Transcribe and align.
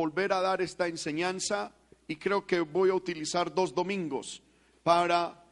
volver 0.00 0.32
a 0.32 0.40
dar 0.40 0.62
esta 0.62 0.88
enseñanza 0.88 1.74
y 2.08 2.16
creo 2.16 2.46
que 2.46 2.60
voy 2.60 2.88
a 2.88 2.94
utilizar 2.94 3.54
dos 3.54 3.74
domingos 3.74 4.42
para 4.82 5.44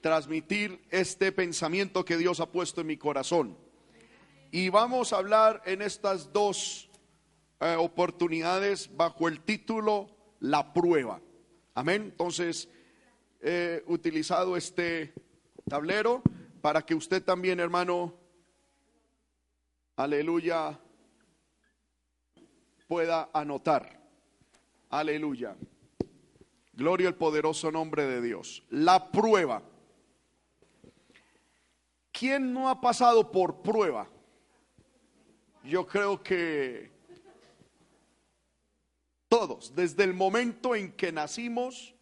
transmitir 0.00 0.80
este 0.90 1.32
pensamiento 1.32 2.04
que 2.04 2.16
Dios 2.16 2.38
ha 2.38 2.46
puesto 2.46 2.80
en 2.80 2.86
mi 2.86 2.96
corazón. 2.96 3.58
Y 4.52 4.68
vamos 4.68 5.12
a 5.12 5.16
hablar 5.16 5.62
en 5.66 5.82
estas 5.82 6.32
dos 6.32 6.88
eh, 7.58 7.74
oportunidades 7.76 8.88
bajo 8.96 9.26
el 9.26 9.40
título 9.40 10.08
La 10.38 10.72
prueba. 10.72 11.20
Amén. 11.74 12.02
Entonces, 12.12 12.68
he 13.40 13.82
utilizado 13.88 14.56
este 14.56 15.12
tablero 15.68 16.22
para 16.60 16.82
que 16.82 16.94
usted 16.94 17.24
también, 17.24 17.58
hermano, 17.58 18.14
aleluya, 19.96 20.78
pueda 22.88 23.30
anotar. 23.32 24.00
Aleluya. 24.90 25.54
Gloria 26.72 27.08
al 27.08 27.14
poderoso 27.14 27.70
nombre 27.70 28.06
de 28.06 28.22
Dios. 28.22 28.64
La 28.70 29.12
prueba. 29.12 29.62
¿Quién 32.10 32.52
no 32.52 32.68
ha 32.68 32.80
pasado 32.80 33.30
por 33.30 33.62
prueba? 33.62 34.08
Yo 35.62 35.86
creo 35.86 36.22
que 36.22 36.90
todos, 39.28 39.74
desde 39.74 40.04
el 40.04 40.14
momento 40.14 40.74
en 40.74 40.92
que 40.92 41.12
nacimos, 41.12 41.94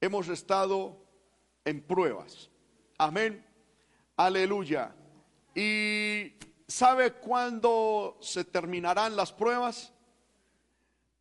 hemos 0.00 0.28
estado 0.28 1.00
en 1.64 1.80
pruebas. 1.80 2.50
Amén. 2.98 3.46
Aleluya. 4.16 4.94
¿Y 5.54 6.32
sabe 6.66 7.12
cuándo 7.12 8.16
se 8.20 8.44
terminarán 8.44 9.16
las 9.16 9.32
pruebas? 9.32 9.92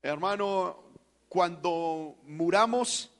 Hermano, 0.02 0.84
cuando 1.30 2.18
muramos 2.26 3.12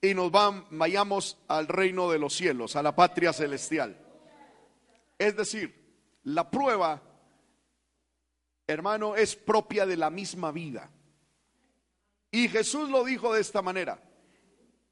y 0.00 0.14
nos 0.14 0.30
vayamos 0.30 1.38
al 1.48 1.66
reino 1.66 2.10
de 2.10 2.18
los 2.18 2.34
cielos, 2.34 2.76
a 2.76 2.82
la 2.82 2.94
patria 2.94 3.32
celestial. 3.32 3.98
Es 5.18 5.36
decir, 5.36 5.74
la 6.24 6.50
prueba, 6.50 7.02
hermano, 8.66 9.16
es 9.16 9.34
propia 9.34 9.86
de 9.86 9.96
la 9.96 10.10
misma 10.10 10.52
vida. 10.52 10.90
Y 12.30 12.48
Jesús 12.48 12.90
lo 12.90 13.04
dijo 13.04 13.32
de 13.32 13.40
esta 13.40 13.62
manera, 13.62 14.02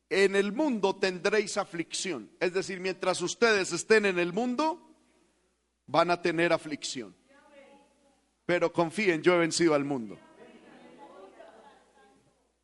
en 0.09 0.37
el 0.37 0.53
mundo 0.53 0.97
tendréis 0.97 1.57
aflicción. 1.57 2.31
Es 2.41 2.55
decir, 2.55 2.81
mientras 2.81 3.21
ustedes 3.21 3.73
estén 3.73 4.07
en 4.07 4.19
el 4.19 4.33
mundo, 4.33 4.84
van 5.87 6.11
a 6.11 6.21
tener 6.21 6.53
aflicción. 6.53 7.15
Pero 8.47 8.73
confíen, 8.73 9.23
yo 9.23 9.35
he 9.35 9.39
vencido 9.39 9.75
al 9.75 9.85
mundo. 9.85 10.19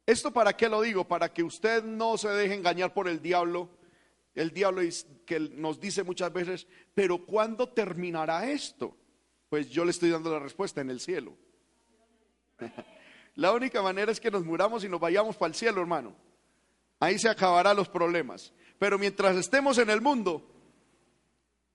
¿Esto 0.07 0.33
para 0.33 0.57
qué 0.57 0.69
lo 0.69 0.83
digo? 0.83 1.07
Para 1.07 1.33
que 1.33 1.43
usted 1.43 1.85
no 1.85 2.19
se 2.19 2.29
deje 2.29 2.55
engañar 2.55 2.93
por 2.93 3.09
el 3.09 3.23
diablo. 3.23 3.71
El 4.35 4.51
diablo 4.51 4.83
que 5.25 5.41
nos 5.41 5.81
dice 5.81 6.03
muchas 6.03 6.33
veces, 6.33 6.67
pero 6.95 7.25
¿cuándo 7.25 7.69
terminará 7.69 8.51
esto? 8.51 8.97
Pues 9.49 9.71
yo 9.71 9.85
le 9.85 9.91
estoy 9.91 10.11
dando 10.11 10.33
la 10.33 10.39
respuesta 10.39 10.81
en 10.81 10.91
el 10.91 11.01
cielo. 11.01 11.37
La 13.37 13.53
única 13.53 13.81
manera 13.81 14.11
es 14.13 14.21
que 14.21 14.31
nos 14.31 14.45
muramos 14.45 14.85
y 14.85 14.89
nos 14.89 15.01
vayamos 15.01 15.37
para 15.37 15.49
el 15.49 15.55
cielo, 15.55 15.81
hermano. 15.81 16.15
Ahí 16.99 17.19
se 17.19 17.29
acabarán 17.29 17.77
los 17.77 17.89
problemas. 17.89 18.53
Pero 18.79 18.99
mientras 18.99 19.37
estemos 19.37 19.79
en 19.79 19.89
el 19.91 20.01
mundo, 20.01 20.47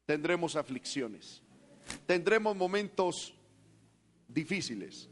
tendremos 0.06 0.56
aflicciones. 0.56 1.42
Tendremos 2.06 2.56
momentos 2.56 3.34
difíciles. 4.28 5.10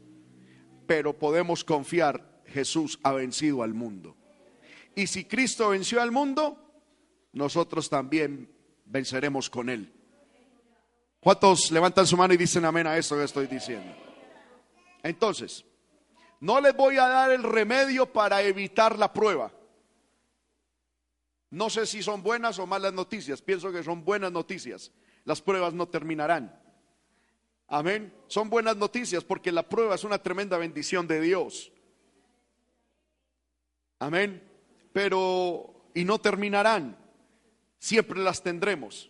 Pero 0.86 1.18
podemos 1.18 1.64
confiar 1.64 2.42
Jesús 2.46 2.98
ha 3.02 3.12
vencido 3.12 3.62
al 3.62 3.74
mundo. 3.74 4.16
Y 4.94 5.06
si 5.06 5.24
Cristo 5.24 5.70
venció 5.70 6.00
al 6.00 6.12
mundo, 6.12 6.58
nosotros 7.32 7.88
también 7.88 8.50
venceremos 8.84 9.50
con 9.50 9.68
Él. 9.68 9.92
¿Cuántos 11.20 11.70
levantan 11.70 12.06
su 12.06 12.16
mano 12.16 12.34
y 12.34 12.36
dicen 12.36 12.64
amén 12.64 12.86
a 12.86 12.98
esto 12.98 13.16
que 13.16 13.24
estoy 13.24 13.46
diciendo? 13.46 13.92
Entonces, 15.02 15.64
no 16.40 16.60
les 16.60 16.76
voy 16.76 16.98
a 16.98 17.08
dar 17.08 17.30
el 17.30 17.42
remedio 17.42 18.12
para 18.12 18.42
evitar 18.42 18.98
la 18.98 19.12
prueba. 19.12 19.50
No 21.54 21.70
sé 21.70 21.86
si 21.86 22.02
son 22.02 22.20
buenas 22.20 22.58
o 22.58 22.66
malas 22.66 22.92
noticias. 22.92 23.40
Pienso 23.40 23.70
que 23.70 23.84
son 23.84 24.04
buenas 24.04 24.32
noticias. 24.32 24.90
Las 25.24 25.40
pruebas 25.40 25.72
no 25.72 25.86
terminarán. 25.86 26.60
Amén. 27.68 28.12
Son 28.26 28.50
buenas 28.50 28.76
noticias 28.76 29.22
porque 29.22 29.52
la 29.52 29.68
prueba 29.68 29.94
es 29.94 30.02
una 30.02 30.18
tremenda 30.18 30.58
bendición 30.58 31.06
de 31.06 31.20
Dios. 31.20 31.70
Amén. 34.00 34.42
Pero, 34.92 35.90
y 35.94 36.04
no 36.04 36.20
terminarán, 36.20 36.98
siempre 37.78 38.18
las 38.18 38.42
tendremos. 38.42 39.08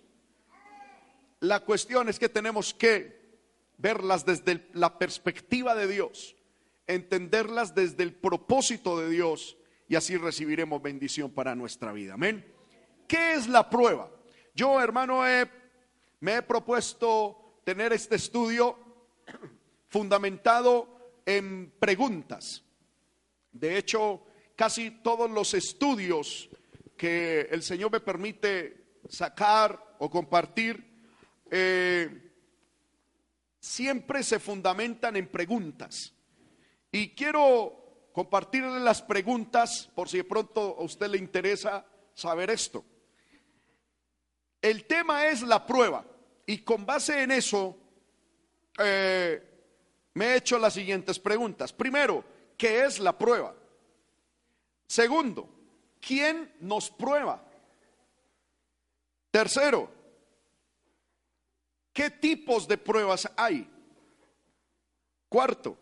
La 1.41 1.61
cuestión 1.61 2.11
es 2.11 2.19
que 2.19 2.29
tenemos 2.29 2.75
que 2.75 3.39
verlas 3.79 4.27
desde 4.27 4.69
la 4.75 4.99
perspectiva 4.99 5.75
de 5.75 5.89
Dios, 5.89 6.37
entenderlas 6.87 7.75
desde 7.75 8.03
el 8.03 8.13
propósito 8.13 8.99
de 8.99 9.09
Dios 9.09 9.57
y 9.89 9.97
así 9.97 10.17
recibiremos 10.17 10.81
bendición 10.83 11.31
para 11.31 11.55
nuestra 11.55 11.93
vida. 11.93 12.15
Amén. 12.15 12.45
¿Qué 13.07 13.35
es 13.35 13.49
la 13.49 13.69
prueba? 13.69 14.11
Yo, 14.55 14.81
hermano, 14.81 15.23
me 16.21 16.37
he 16.37 16.43
propuesto 16.43 17.61
tener 17.65 17.93
este 17.93 18.17
estudio 18.17 18.79
fundamentado 19.89 21.21
en 21.27 21.73
preguntas. 21.79 22.63
De 23.53 23.77
hecho, 23.77 24.23
casi 24.57 24.91
todos 24.91 25.31
los 25.31 25.55
estudios 25.55 26.49
que 26.97 27.43
el 27.51 27.63
Señor 27.63 27.93
me 27.93 28.01
permite 28.01 29.01
sacar 29.09 29.97
o 29.99 30.11
compartir, 30.11 30.85
eh, 31.51 32.33
siempre 33.61 34.23
se 34.23 34.39
fundamentan 34.39 35.17
en 35.17 35.29
preguntas. 35.29 36.15
Y 36.91 37.11
quiero 37.11 37.84
compartirle 38.15 38.79
las 38.79 39.03
preguntas 39.03 39.91
por 39.93 40.09
si 40.09 40.19
de 40.19 40.25
pronto 40.25 40.77
a 40.79 40.85
usted 40.85 41.09
le 41.09 41.19
interesa 41.19 41.85
saber 42.15 42.49
esto. 42.49 42.85
El 44.63 44.85
tema 44.85 45.27
es 45.27 45.43
la 45.43 45.67
prueba 45.67 46.05
y 46.47 46.59
con 46.59 46.87
base 46.87 47.25
en 47.25 47.33
eso 47.33 47.77
eh, 48.79 49.43
me 50.15 50.27
he 50.27 50.37
hecho 50.37 50.61
las 50.61 50.75
siguientes 50.75 51.19
preguntas. 51.19 51.73
Primero, 51.73 52.23
¿qué 52.57 52.85
es 52.85 53.01
la 53.01 53.19
prueba? 53.19 53.53
Segundo, 54.87 55.49
¿quién 56.01 56.55
nos 56.61 56.91
prueba? 56.91 57.45
Tercero, 59.33 59.91
¿qué 61.93 62.11
tipos 62.11 62.69
de 62.69 62.79
pruebas 62.79 63.29
hay? 63.37 63.69
Cuarto, 65.29 65.77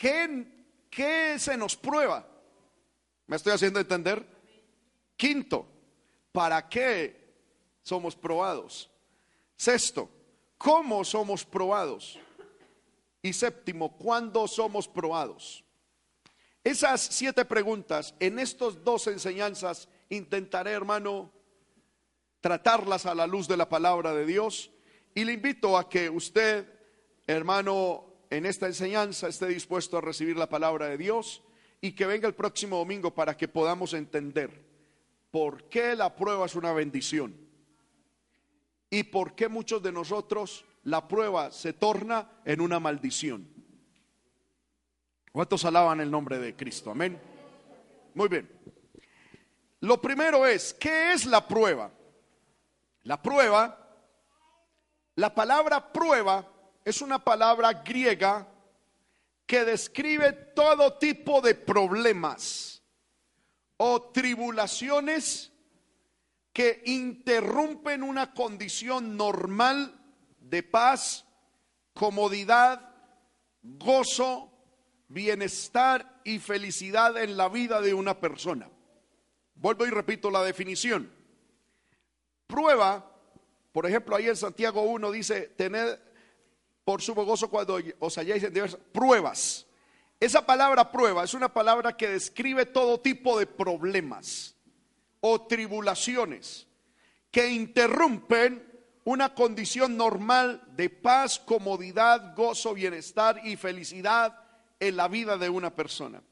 ¿qué, 0.00 1.36
se 1.38 1.56
nos 1.56 1.76
prueba? 1.76 2.26
¿Me 3.26 3.36
estoy 3.36 3.52
haciendo 3.52 3.80
entender? 3.80 4.26
Quinto, 5.16 5.66
¿para 6.32 6.68
qué 6.68 7.34
somos 7.82 8.14
probados? 8.14 8.90
Sexto, 9.56 10.10
¿cómo 10.58 11.04
somos 11.04 11.44
probados? 11.44 12.18
Y 13.22 13.32
séptimo, 13.32 13.96
¿cuándo 13.96 14.46
somos 14.46 14.86
probados? 14.86 15.64
Esas 16.62 17.00
siete 17.00 17.44
preguntas 17.44 18.14
en 18.20 18.38
estos 18.38 18.82
dos 18.84 19.06
enseñanzas 19.06 19.88
intentaré, 20.08 20.72
hermano, 20.72 21.32
tratarlas 22.40 23.06
a 23.06 23.14
la 23.14 23.26
luz 23.26 23.48
de 23.48 23.56
la 23.56 23.68
palabra 23.68 24.12
de 24.12 24.26
Dios 24.26 24.70
y 25.14 25.24
le 25.24 25.32
invito 25.32 25.78
a 25.78 25.88
que 25.88 26.10
usted, 26.10 26.68
hermano, 27.26 28.05
en 28.30 28.46
esta 28.46 28.66
enseñanza 28.66 29.28
esté 29.28 29.46
dispuesto 29.46 29.98
a 29.98 30.00
recibir 30.00 30.36
la 30.36 30.48
palabra 30.48 30.88
de 30.88 30.98
Dios 30.98 31.42
y 31.80 31.92
que 31.92 32.06
venga 32.06 32.26
el 32.26 32.34
próximo 32.34 32.78
domingo 32.78 33.14
para 33.14 33.36
que 33.36 33.48
podamos 33.48 33.94
entender 33.94 34.64
por 35.30 35.64
qué 35.64 35.94
la 35.94 36.14
prueba 36.14 36.46
es 36.46 36.54
una 36.54 36.72
bendición 36.72 37.36
y 38.90 39.04
por 39.04 39.34
qué 39.34 39.48
muchos 39.48 39.82
de 39.82 39.92
nosotros 39.92 40.64
la 40.84 41.06
prueba 41.08 41.50
se 41.50 41.72
torna 41.72 42.30
en 42.44 42.60
una 42.60 42.80
maldición. 42.80 43.48
¿Cuántos 45.32 45.64
alaban 45.64 46.00
el 46.00 46.10
nombre 46.10 46.38
de 46.38 46.56
Cristo? 46.56 46.90
Amén. 46.90 47.20
Muy 48.14 48.28
bien. 48.28 48.48
Lo 49.80 50.00
primero 50.00 50.46
es, 50.46 50.72
¿qué 50.72 51.12
es 51.12 51.26
la 51.26 51.46
prueba? 51.46 51.90
La 53.02 53.20
prueba, 53.20 53.98
la 55.16 55.34
palabra 55.34 55.92
prueba 55.92 56.55
es 56.86 57.02
una 57.02 57.18
palabra 57.18 57.72
griega 57.72 58.46
que 59.44 59.64
describe 59.64 60.32
todo 60.32 60.98
tipo 60.98 61.40
de 61.40 61.56
problemas 61.56 62.80
o 63.76 64.00
tribulaciones 64.12 65.52
que 66.52 66.82
interrumpen 66.86 68.04
una 68.04 68.32
condición 68.32 69.16
normal 69.16 70.00
de 70.38 70.62
paz, 70.62 71.26
comodidad, 71.92 72.88
gozo, 73.62 74.52
bienestar 75.08 76.20
y 76.22 76.38
felicidad 76.38 77.20
en 77.20 77.36
la 77.36 77.48
vida 77.48 77.80
de 77.80 77.94
una 77.94 78.20
persona. 78.20 78.70
Vuelvo 79.56 79.86
y 79.86 79.90
repito 79.90 80.30
la 80.30 80.44
definición. 80.44 81.12
Prueba, 82.46 83.10
por 83.72 83.86
ejemplo, 83.86 84.14
ahí 84.14 84.28
en 84.28 84.36
Santiago 84.36 84.82
1 84.82 85.10
dice, 85.10 85.48
tened 85.56 85.98
por 86.86 87.02
su 87.02 87.16
gozo 87.16 87.50
cuando 87.50 87.80
os 87.98 88.16
halláis 88.16 88.44
en 88.44 88.54
diversas 88.54 88.78
pruebas. 88.92 89.66
Esa 90.20 90.46
palabra 90.46 90.92
prueba 90.92 91.24
es 91.24 91.34
una 91.34 91.52
palabra 91.52 91.96
que 91.96 92.06
describe 92.06 92.64
todo 92.64 93.00
tipo 93.00 93.36
de 93.40 93.46
problemas 93.46 94.54
o 95.20 95.48
tribulaciones 95.48 96.68
que 97.32 97.50
interrumpen 97.50 98.64
una 99.02 99.34
condición 99.34 99.96
normal 99.96 100.62
de 100.76 100.88
paz, 100.88 101.40
comodidad, 101.40 102.36
gozo, 102.36 102.72
bienestar 102.72 103.44
y 103.44 103.56
felicidad 103.56 104.38
en 104.78 104.96
la 104.96 105.08
vida 105.08 105.36
de 105.36 105.48
una 105.48 105.74
persona. 105.74 106.22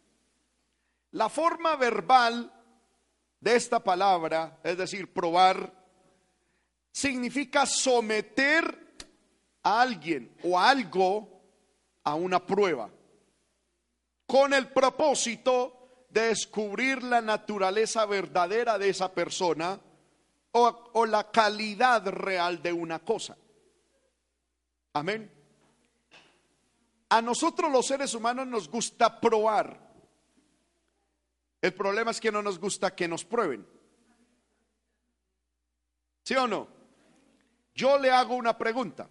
La 1.11 1.29
forma 1.29 1.75
verbal 1.75 2.53
de 3.41 3.57
esta 3.57 3.81
palabra, 3.81 4.61
es 4.63 4.79
decir, 4.79 5.13
probar, 5.13 5.73
significa 6.93 7.67
someter 7.67 8.84
a 9.65 9.81
alguien 9.81 10.37
o 10.45 10.59
a 10.59 10.71
algo 10.71 11.29
a 12.05 12.15
una 12.15 12.45
prueba, 12.45 12.89
con 14.27 14.55
el 14.55 14.69
propósito 14.69 16.07
de 16.11 16.29
descubrir 16.29 17.03
la 17.03 17.21
naturaleza 17.21 18.07
verdadera 18.07 18.79
de 18.79 18.91
esa 18.91 19.13
persona 19.13 19.81
o, 20.53 20.91
o 20.93 21.07
la 21.07 21.31
calidad 21.31 22.07
real 22.07 22.63
de 22.63 22.73
una 22.73 23.01
cosa. 23.01 23.37
Amén. 24.93 25.31
A 27.09 27.21
nosotros 27.21 27.71
los 27.73 27.87
seres 27.87 28.15
humanos 28.15 28.47
nos 28.47 28.69
gusta 28.69 29.21
probar. 29.21 29.81
El 31.61 31.75
problema 31.75 32.11
es 32.11 32.21
que 32.21 32.31
no 32.31 32.43
nos 32.43 32.59
gusta 32.59 32.95
que 32.95 33.09
nos 33.09 33.25
prueben. 33.25 33.67
¿Sí 36.23 36.35
o 36.37 36.47
no? 36.47 36.69
Yo 37.75 37.99
le 37.99 38.11
hago 38.11 38.35
una 38.35 38.57
pregunta. 38.57 39.09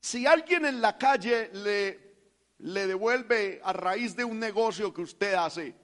Si 0.00 0.26
alguien 0.26 0.64
en 0.64 0.80
la 0.80 0.96
calle 0.96 1.50
le, 1.52 2.86
devuelve 2.86 3.60
a 3.62 3.72
raíz 3.72 4.16
de 4.16 4.24
un 4.24 4.38
negocio 4.38 4.94
que 4.94 5.02
usted 5.02 5.34
hace, 5.34 5.74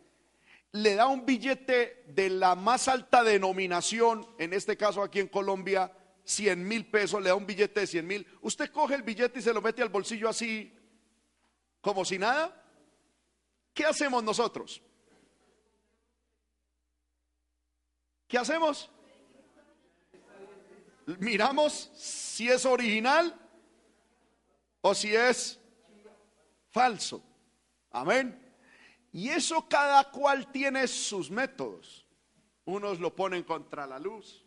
le 0.72 0.94
da 0.94 1.06
un 1.06 1.26
billete 1.26 2.04
de 2.08 2.30
la 2.30 2.54
más 2.54 2.88
alta 2.88 3.22
denominación, 3.22 4.26
en 4.38 4.54
este 4.54 4.76
caso 4.76 5.02
aquí 5.02 5.20
en 5.20 5.28
Colombia, 5.28 5.92
100 6.24 6.66
mil 6.66 6.86
pesos, 6.86 7.22
le 7.22 7.28
da 7.28 7.34
un 7.34 7.46
billete 7.46 7.80
de 7.80 7.86
100 7.86 8.06
mil, 8.06 8.26
usted 8.40 8.70
coge 8.70 8.94
el 8.94 9.02
billete 9.02 9.38
y 9.38 9.42
se 9.42 9.52
lo 9.52 9.60
mete 9.60 9.82
al 9.82 9.90
bolsillo 9.90 10.28
así, 10.28 10.74
como 11.82 12.04
si 12.04 12.18
nada. 12.18 12.62
¿Qué 13.74 13.84
hacemos 13.84 14.24
nosotros? 14.24 14.80
¿Qué 18.26 18.38
hacemos? 18.38 18.90
Miramos 21.20 21.90
si 21.94 22.48
es 22.48 22.64
original 22.64 23.45
o 24.88 24.94
si 24.94 25.16
es 25.16 25.58
falso. 26.70 27.20
Amén. 27.90 28.40
Y 29.12 29.30
eso 29.30 29.68
cada 29.68 30.12
cual 30.12 30.52
tiene 30.52 30.86
sus 30.86 31.28
métodos. 31.28 32.06
Unos 32.66 33.00
lo 33.00 33.14
ponen 33.14 33.42
contra 33.42 33.84
la 33.84 33.98
luz, 33.98 34.44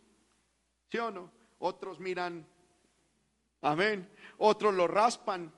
¿sí 0.89 0.97
o 0.97 1.11
no? 1.11 1.29
Otros 1.59 1.99
miran, 1.99 2.47
amén. 3.61 4.09
Otros 4.37 4.73
lo 4.75 4.87
raspan, 4.87 5.51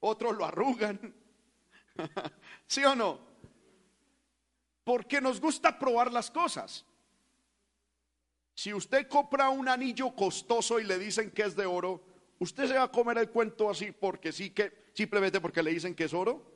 otros 0.00 0.36
lo 0.36 0.44
arrugan, 0.44 1.14
¿sí 2.66 2.84
o 2.84 2.94
no? 2.94 3.18
Porque 4.84 5.22
nos 5.22 5.40
gusta 5.40 5.78
probar 5.78 6.12
las 6.12 6.30
cosas. 6.30 6.84
Si 8.54 8.74
usted 8.74 9.08
compra 9.08 9.48
un 9.48 9.68
anillo 9.68 10.14
costoso 10.14 10.80
y 10.80 10.84
le 10.84 10.98
dicen 10.98 11.30
que 11.30 11.44
es 11.44 11.56
de 11.56 11.64
oro, 11.64 12.15
¿Usted 12.38 12.68
se 12.68 12.74
va 12.74 12.84
a 12.84 12.92
comer 12.92 13.18
el 13.18 13.30
cuento 13.30 13.70
así 13.70 13.92
porque 13.92 14.30
sí 14.30 14.50
que, 14.50 14.90
simplemente 14.92 15.40
porque 15.40 15.62
le 15.62 15.70
dicen 15.70 15.94
que 15.94 16.04
es 16.04 16.12
oro? 16.12 16.54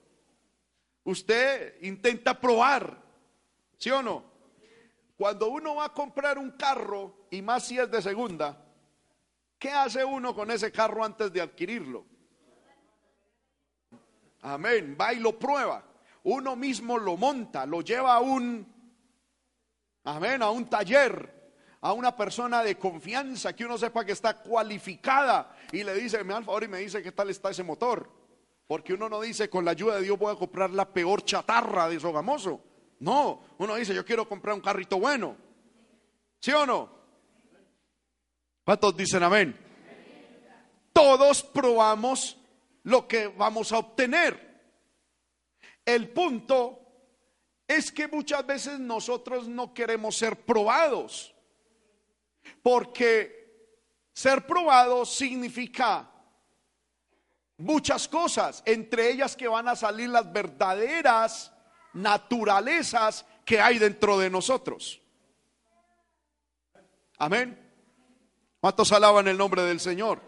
Usted 1.05 1.82
intenta 1.82 2.38
probar, 2.38 3.03
¿sí 3.79 3.91
o 3.91 4.03
no? 4.03 4.25
Cuando 5.17 5.49
uno 5.49 5.77
va 5.77 5.87
a 5.87 5.94
comprar 5.94 6.38
un 6.38 6.53
carro, 6.53 7.27
y 7.31 7.41
más 7.41 7.65
si 7.65 7.79
es 7.79 7.91
de 7.91 8.03
segunda, 8.03 8.62
¿qué 9.59 9.71
hace 9.71 10.05
uno 10.05 10.35
con 10.35 10.50
ese 10.50 10.71
carro 10.71 11.05
antes 11.05 11.32
de 11.32 11.41
adquirirlo? 11.41 12.05
Amén, 14.43 14.97
va 14.99 15.12
y 15.15 15.19
lo 15.19 15.38
prueba. 15.38 15.85
Uno 16.25 16.56
mismo 16.56 16.99
lo 16.99 17.17
monta, 17.17 17.65
lo 17.65 17.81
lleva 17.81 18.15
a 18.15 18.21
un, 18.21 18.67
amén, 20.05 20.43
a 20.43 20.50
un 20.50 20.69
taller 20.69 21.41
a 21.83 21.93
una 21.93 22.15
persona 22.15 22.62
de 22.62 22.76
confianza 22.76 23.55
que 23.55 23.65
uno 23.65 23.79
sepa 23.79 24.05
que 24.05 24.12
está 24.12 24.37
cualificada 24.37 25.56
y 25.72 25.84
le 25.84 25.94
dice, 25.94 26.22
me 26.25 26.32
da 26.32 26.38
el 26.38 26.44
favor 26.44 26.64
y 26.64 26.69
me 26.69 26.78
dice 26.78 27.02
qué 27.02 27.12
tal 27.12 27.31
está 27.31 27.50
ese 27.50 27.62
motor. 27.62 28.11
Porque 28.67 28.94
uno 28.94 29.08
no 29.08 29.20
dice, 29.20 29.50
con 29.50 29.64
la 29.64 29.72
ayuda 29.72 29.96
de 29.96 30.02
Dios 30.02 30.19
voy 30.19 30.32
a 30.32 30.38
comprar 30.38 30.70
la 30.70 30.88
peor 30.88 31.25
chatarra 31.25 31.88
de 31.88 31.99
Sogamoso. 31.99 32.61
No, 33.00 33.43
uno 33.58 33.75
dice, 33.76 33.94
yo 33.94 34.05
quiero 34.05 34.28
comprar 34.28 34.55
un 34.55 34.61
carrito 34.61 34.99
bueno. 34.99 35.37
¿Sí 36.40 36.52
o 36.52 36.67
no? 36.67 36.88
¿Cuántos 38.64 38.96
dicen 38.96 39.22
amén? 39.22 39.58
Todos 40.93 41.43
probamos 41.43 42.37
lo 42.84 43.08
que 43.08 43.28
vamos 43.28 43.73
a 43.73 43.78
obtener. 43.78 44.50
El 45.84 46.11
punto 46.11 46.78
es 47.66 47.90
que 47.90 48.08
muchas 48.08 48.46
veces 48.46 48.78
nosotros 48.78 49.49
no 49.49 49.73
queremos 49.73 50.16
ser 50.16 50.37
probados. 50.44 51.34
Porque 52.62 53.39
ser 54.20 54.46
probado 54.46 55.06
significa 55.06 56.11
muchas 57.56 58.06
cosas, 58.06 58.62
entre 58.67 59.11
ellas 59.11 59.34
que 59.34 59.49
van 59.49 59.67
a 59.67 59.75
salir 59.75 60.11
las 60.11 60.31
verdaderas 60.31 61.50
naturalezas 61.94 63.25
que 63.46 63.58
hay 63.58 63.78
dentro 63.78 64.19
de 64.19 64.28
nosotros. 64.28 65.00
Amén. 67.17 67.58
¿Cuántos 68.61 68.93
alaban 68.93 69.26
el 69.26 69.38
nombre 69.38 69.62
del 69.62 69.81
Señor? 69.81 70.20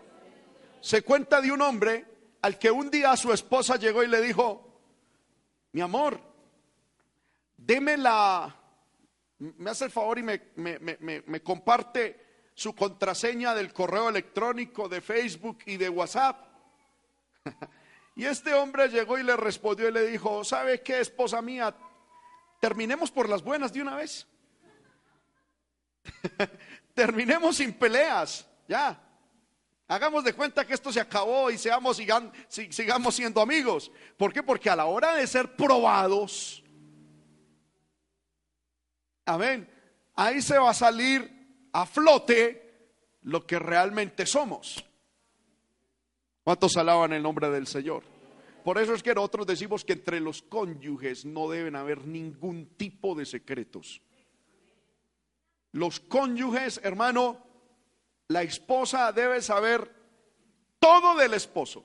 Se 0.81 1.03
cuenta 1.03 1.43
de 1.43 1.53
un 1.53 1.61
hombre 1.61 2.07
al 2.41 2.59
que 2.59 2.71
un 2.71 2.91
día 2.91 3.15
su 3.15 3.31
esposa 3.31 3.77
llegó 3.77 4.03
y 4.03 4.09
le 4.09 4.23
dijo, 4.23 4.81
mi 5.73 5.83
amor, 5.83 6.19
deme 7.59 7.99
la, 7.99 8.57
me 9.39 9.69
hace 9.69 9.85
el 9.85 9.91
favor 9.91 10.19
y 10.19 10.23
me, 10.23 11.43
comparte 11.43 12.22
su 12.55 12.75
contraseña 12.75 13.55
del 13.55 13.73
correo 13.73 14.09
electrónico, 14.09 14.89
de 14.89 15.01
Facebook 15.01 15.59
y 15.67 15.77
de 15.77 15.89
WhatsApp. 15.89 16.47
y 18.17 18.25
este 18.25 18.55
hombre 18.55 18.89
llegó 18.89 19.19
y 19.19 19.23
le 19.23 19.37
respondió 19.37 19.89
y 19.89 19.93
le 19.93 20.07
dijo, 20.07 20.45
¿sabe 20.45 20.83
qué, 20.83 21.01
esposa 21.01 21.41
mía? 21.43 21.75
Terminemos 22.61 23.11
por 23.11 23.29
las 23.29 23.43
buenas 23.43 23.73
de 23.73 23.83
una 23.83 23.97
vez. 23.97 24.27
Terminemos 26.95 27.57
sin 27.57 27.73
peleas, 27.73 28.47
ya. 28.69 29.01
Hagamos 29.89 30.25
de 30.25 30.33
cuenta 30.33 30.67
que 30.67 30.75
esto 30.75 30.93
se 30.93 31.01
acabó 31.01 31.51
y 31.51 31.59
seamos, 31.59 32.01
sigamos 32.49 33.15
siendo 33.15 33.41
amigos. 33.41 33.91
¿Por 34.17 34.33
qué? 34.33 34.43
Porque 34.43 34.71
a 34.71 34.77
la 34.77 34.87
hora 34.87 35.15
de 35.15 35.27
ser 35.27 35.55
probados, 35.55 36.63
Amén. 39.25 39.69
Ahí 40.15 40.43
se 40.43 40.59
va 40.59 40.71
a 40.71 40.75
salir 40.75 41.42
a 41.73 41.87
flote 41.87 42.63
lo 43.23 43.47
que 43.47 43.59
realmente 43.59 44.27
somos. 44.27 44.85
¿Cuántos 46.45 46.77
alaban 46.77 47.13
el 47.13 47.23
nombre 47.23 47.51
del 47.51 47.67
Señor? 47.67 48.03
Por 48.65 48.79
eso 48.79 48.95
es 48.95 49.03
que 49.03 49.15
nosotros 49.15 49.47
decimos 49.47 49.85
que 49.85 49.95
entre 49.95 50.21
los 50.21 50.43
cónyuges 50.43 51.25
no 51.25 51.49
deben 51.49 51.77
haber 51.77 52.07
ningún 52.07 52.67
tipo 52.77 53.15
de 53.15 53.27
secretos. 53.27 54.01
Los 55.73 56.01
cónyuges, 56.01 56.81
hermano, 56.83 57.45
la 58.29 58.43
esposa 58.43 59.13
debe 59.13 59.41
saber 59.41 59.91
todo 60.79 61.17
del 61.17 61.35
esposo. 61.35 61.85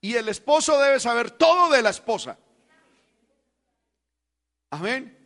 Y 0.00 0.14
el 0.14 0.28
esposo 0.28 0.78
debe 0.80 0.98
saber 0.98 1.30
todo 1.30 1.70
de 1.70 1.82
la 1.82 1.90
esposa. 1.90 2.38
Amén. 4.70 5.19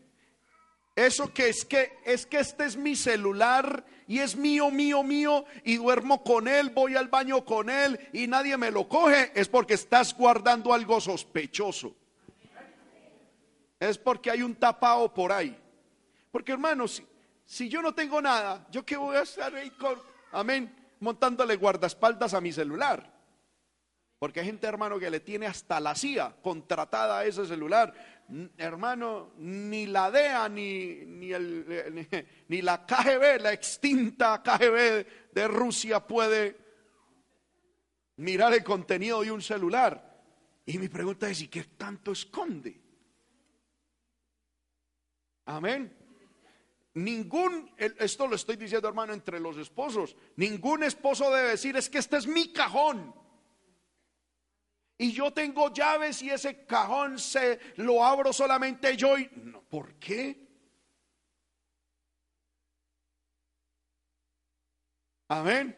Eso 0.97 1.33
que 1.33 1.49
es 1.49 1.65
que 1.65 1.99
es 2.05 2.25
que 2.25 2.39
este 2.39 2.65
es 2.65 2.77
mi 2.77 2.95
celular 2.95 3.85
y 4.07 4.21
es 4.21 4.37
mío, 4.37 4.71
mío, 4.71 5.03
mío 5.03 5.45
y 5.65 5.77
duermo 5.77 6.23
con 6.23 6.47
él, 6.47 6.71
voy 6.71 6.95
al 6.95 7.09
baño 7.09 7.45
con 7.45 7.69
él 7.69 7.99
y 8.13 8.27
nadie 8.27 8.57
me 8.57 8.71
lo 8.71 8.89
coge, 8.89 9.33
es 9.35 9.49
porque 9.49 9.75
estás 9.75 10.17
guardando 10.17 10.73
algo 10.73 11.01
sospechoso. 11.01 11.97
Es 13.81 13.99
porque 13.99 14.31
hay 14.31 14.43
un 14.43 14.55
tapado 14.55 15.13
por 15.13 15.33
ahí. 15.33 15.59
Porque 16.31 16.53
hermanos, 16.53 17.03
si, 17.45 17.69
yo 17.69 17.83
no 17.83 17.95
tengo 17.95 18.21
nada, 18.23 18.67
yo 18.71 18.85
qué 18.85 18.97
voy 18.97 19.17
a 19.17 19.23
estar 19.23 19.55
ahí 19.55 19.71
con, 19.71 20.01
amén, 20.33 20.75
montándole 21.01 21.57
guardaespaldas 21.57 22.35
a 22.35 22.41
mi 22.41 22.53
celular. 22.53 23.13
Porque 24.19 24.41
hay 24.41 24.47
gente, 24.47 24.67
hermano, 24.67 24.99
que 24.99 25.11
le 25.11 25.21
tiene 25.21 25.47
hasta 25.47 25.81
la 25.81 25.95
CIA 25.95 26.37
contratada 26.43 27.19
a 27.19 27.25
ese 27.25 27.45
celular. 27.47 27.93
Hermano, 28.57 29.33
ni 29.39 29.87
la 29.87 30.11
DEA, 30.11 30.49
ni, 30.49 31.05
ni, 32.49 32.63
la 32.63 32.87
KGB, 32.87 33.41
la 33.41 33.53
extinta 33.53 34.43
KGB 34.43 35.07
de 35.33 35.49
Rusia 35.49 36.01
puede 36.07 36.57
mirar 38.17 38.55
el 38.55 38.65
contenido 38.65 39.23
de 39.23 39.31
un 39.31 39.43
celular. 39.43 40.23
Y 40.65 40.79
mi 40.79 40.89
pregunta 40.89 41.29
es, 41.29 41.43
¿y 41.43 41.49
qué 41.49 41.65
tanto 41.65 42.13
esconde? 42.13 42.81
Amén. 45.45 45.95
Ningún, 46.95 47.71
esto 47.77 48.27
lo 48.27 48.37
estoy 48.37 48.57
diciendo 48.57 48.89
hermano 48.89 49.13
entre 49.13 49.39
los 49.39 49.59
esposos, 49.59 50.17
ningún 50.37 50.83
esposo 50.85 51.31
debe 51.31 51.51
decir 51.51 51.77
es 51.77 51.91
que 51.91 51.99
este 51.99 52.17
es 52.17 52.27
mi 52.27 52.53
cajón. 52.53 53.15
Y 55.05 55.13
yo 55.13 55.31
tengo 55.35 55.71
llaves 55.71 56.23
y 56.23 56.31
ese 56.31 56.65
cajón 56.65 57.19
se 57.19 57.61
lo 57.77 58.03
abro 58.03 58.33
solamente 58.33 58.97
yo. 58.97 59.19
Y, 59.19 59.27
¿Por 59.69 59.97
qué? 59.97 60.49
Amén. 65.29 65.77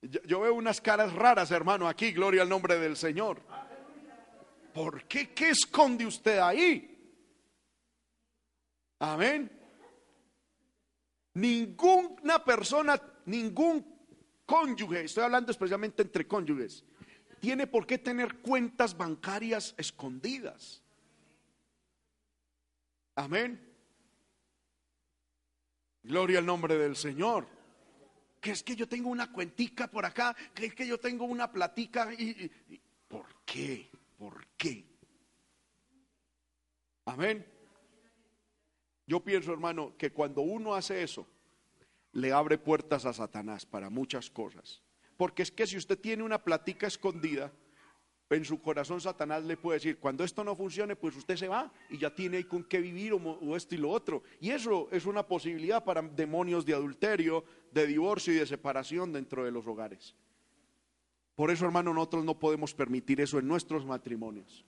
Yo, 0.00 0.40
veo 0.40 0.54
unas 0.54 0.80
caras 0.80 1.12
raras, 1.12 1.50
hermano, 1.50 1.86
aquí, 1.86 2.12
gloria 2.12 2.40
al 2.40 2.48
nombre 2.48 2.78
del 2.78 2.96
Señor. 2.96 3.42
¿Por 4.72 5.04
qué? 5.04 5.34
¿Qué 5.34 5.50
esconde 5.50 6.06
usted 6.06 6.38
ahí? 6.38 6.88
Amén. 9.00 9.50
Ninguna 11.34 12.42
persona, 12.42 12.98
ningún 13.26 13.84
cónyuge, 14.46 15.04
estoy 15.04 15.24
hablando 15.24 15.50
especialmente 15.50 16.00
entre 16.00 16.26
cónyuges, 16.26 16.82
tiene 17.42 17.66
por 17.66 17.88
qué 17.88 17.98
tener 17.98 18.38
cuentas 18.38 18.96
bancarias 18.96 19.74
escondidas. 19.76 20.80
Amén. 23.16 23.60
Gloria 26.04 26.38
al 26.38 26.46
nombre 26.46 26.78
del 26.78 26.94
Señor. 26.94 27.48
Que 28.40 28.52
es 28.52 28.62
que 28.62 28.76
yo 28.76 28.88
tengo 28.88 29.10
una 29.10 29.32
cuentica 29.32 29.90
por 29.90 30.06
acá, 30.06 30.36
que 30.54 30.66
es 30.66 30.74
que 30.76 30.86
yo 30.86 31.00
tengo 31.00 31.24
una 31.24 31.50
platica 31.50 32.14
y, 32.14 32.48
¿por 33.08 33.26
qué? 33.44 33.90
¿Por 34.16 34.46
qué? 34.56 34.86
Amén. 37.06 37.44
Yo 39.04 39.18
pienso, 39.18 39.52
hermano, 39.52 39.96
que 39.96 40.12
cuando 40.12 40.42
uno 40.42 40.76
hace 40.76 41.02
eso, 41.02 41.26
le 42.12 42.32
abre 42.32 42.56
puertas 42.56 43.04
a 43.04 43.12
Satanás 43.12 43.66
para 43.66 43.90
muchas 43.90 44.30
cosas. 44.30 44.80
Porque 45.16 45.42
es 45.42 45.50
que 45.50 45.66
si 45.66 45.76
usted 45.76 45.98
tiene 45.98 46.22
una 46.22 46.42
platica 46.42 46.86
escondida, 46.86 47.52
en 48.34 48.44
su 48.44 48.60
corazón 48.60 49.00
Satanás 49.00 49.44
le 49.44 49.56
puede 49.56 49.78
decir, 49.78 49.98
cuando 49.98 50.24
esto 50.24 50.42
no 50.44 50.56
funcione, 50.56 50.96
pues 50.96 51.16
usted 51.16 51.36
se 51.36 51.48
va 51.48 51.72
y 51.90 51.98
ya 51.98 52.14
tiene 52.14 52.46
con 52.46 52.64
qué 52.64 52.80
vivir 52.80 53.12
o, 53.12 53.56
esto 53.56 53.74
y 53.74 53.78
lo 53.78 53.90
otro. 53.90 54.22
Y 54.40 54.50
eso 54.50 54.88
es 54.90 55.06
una 55.06 55.26
posibilidad 55.26 55.84
para 55.84 56.02
demonios 56.02 56.64
de 56.64 56.74
adulterio, 56.74 57.44
de 57.70 57.86
divorcio 57.86 58.32
y 58.32 58.36
de 58.36 58.46
separación 58.46 59.12
dentro 59.12 59.44
de 59.44 59.50
los 59.50 59.66
hogares. 59.66 60.14
Por 61.34 61.50
eso, 61.50 61.64
hermano, 61.64 61.92
nosotros 61.92 62.24
no 62.24 62.38
podemos 62.38 62.74
permitir 62.74 63.20
eso 63.20 63.38
en 63.38 63.48
nuestros 63.48 63.84
matrimonios. 63.84 64.64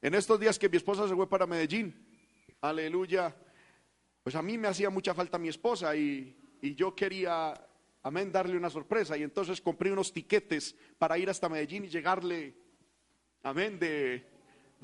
En 0.00 0.14
estos 0.14 0.40
días 0.40 0.58
que 0.58 0.68
mi 0.68 0.76
esposa 0.76 1.06
se 1.08 1.14
fue 1.14 1.28
para 1.28 1.46
Medellín, 1.46 1.94
aleluya, 2.60 3.34
pues 4.22 4.34
a 4.34 4.42
mí 4.42 4.58
me 4.58 4.68
hacía 4.68 4.90
mucha 4.90 5.14
falta 5.14 5.38
mi 5.38 5.48
esposa 5.48 5.94
y 5.94 6.34
yo 6.76 6.94
quería 6.94 7.54
amén, 8.02 8.32
darle 8.32 8.56
una 8.56 8.70
sorpresa. 8.70 9.16
Y 9.16 9.22
entonces 9.22 9.60
compré 9.60 9.92
unos 9.92 10.12
tiquetes 10.12 10.74
para 10.98 11.18
ir 11.18 11.30
hasta 11.30 11.48
Medellín 11.48 11.84
y 11.84 11.88
llegarle, 11.88 12.54
amén, 13.42 13.78
de, 13.78 14.24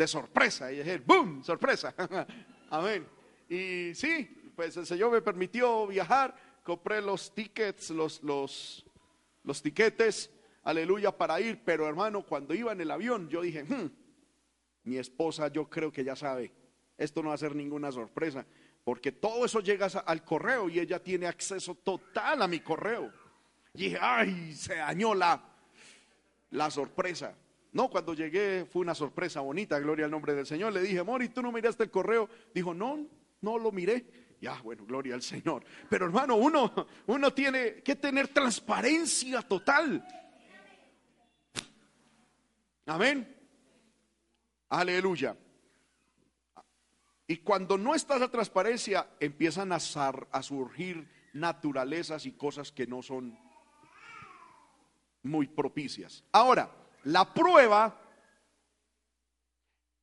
sorpresa. 0.07 0.73
Y 0.73 0.79
dije, 0.79 0.99
¡boom! 0.99 1.43
Sorpresa. 1.43 1.95
amén. 2.71 3.07
Y 3.49 3.95
sí, 3.95 4.53
pues 4.55 4.77
el 4.77 4.87
Señor 4.87 5.11
me 5.11 5.23
permitió 5.23 5.87
viajar, 5.87 6.35
compré 6.63 7.01
los 7.01 7.35
tickets, 7.35 7.91
los, 7.91 8.23
los, 8.23 8.85
los 9.43 9.63
tiquetes, 9.63 10.31
aleluya, 10.63 11.17
para 11.17 11.41
ir. 11.41 11.61
Pero 11.65 11.89
hermano, 11.89 12.25
cuando 12.25 12.55
iba 12.55 12.73
en 12.73 12.81
el 12.81 12.91
avión, 12.91 13.29
yo 13.29 13.43
dije, 13.43 13.65
hmm, 13.65 13.91
mi 14.85 14.99
esposa 14.99 15.49
yo 15.49 15.69
creo 15.69 15.93
que 15.93 16.05
ya 16.05 16.17
sabe, 16.17 16.53
esto 16.97 17.23
no 17.23 17.29
va 17.29 17.35
a 17.35 17.39
ser 17.39 17.55
ninguna 17.55 17.93
sorpresa. 17.93 18.47
Porque 18.89 19.13
todo 19.13 19.45
eso 19.45 19.61
llega 19.61 19.85
al 19.85 20.25
correo 20.25 20.71
y 20.71 20.81
ella 20.81 20.99
tiene 20.99 21.27
acceso 21.27 21.75
total 21.75 22.41
a 22.41 22.49
mi 22.49 22.61
correo. 22.61 23.13
Y 23.75 23.81
dije, 23.85 23.99
ay, 24.01 24.55
se 24.55 24.77
dañó 24.77 25.15
la, 25.15 25.45
la 26.53 26.71
sorpresa. 26.71 27.37
No, 27.73 27.91
cuando 27.91 28.15
llegué 28.15 28.65
fue 28.65 28.81
una 28.81 28.95
sorpresa 28.95 29.41
bonita, 29.41 29.79
gloria 29.79 30.07
al 30.07 30.11
nombre 30.11 30.33
del 30.33 30.47
Señor. 30.47 30.73
Le 30.73 30.81
dije, 30.81 31.03
Mori, 31.03 31.29
¿tú 31.29 31.43
no 31.43 31.53
miraste 31.53 31.83
el 31.83 31.91
correo? 31.91 32.31
Dijo, 32.55 32.73
no, 32.73 33.07
no 33.43 33.59
lo 33.59 33.71
miré. 33.73 34.07
Ya, 34.41 34.59
bueno, 34.63 34.87
gloria 34.87 35.17
al 35.17 35.23
Señor. 35.23 35.67
Pero 35.91 36.07
hermano, 36.07 36.37
uno, 36.37 36.73
uno 37.09 37.35
tiene 37.35 37.83
que 37.83 37.95
tener 37.95 38.29
transparencia 38.29 39.43
total. 39.43 40.03
Amén. 42.87 43.37
Aleluya. 44.71 45.37
Y 47.31 47.37
cuando 47.39 47.77
no 47.77 47.95
está 47.95 48.17
esa 48.17 48.31
transparencia, 48.31 49.07
empiezan 49.21 49.71
a, 49.71 49.77
a 49.77 50.43
surgir 50.43 51.09
naturalezas 51.35 52.25
y 52.25 52.33
cosas 52.33 52.73
que 52.73 52.87
no 52.87 53.03
son 53.03 53.39
muy 55.23 55.47
propicias. 55.47 56.25
Ahora, 56.33 56.75
la 57.05 57.35
prueba 57.35 58.01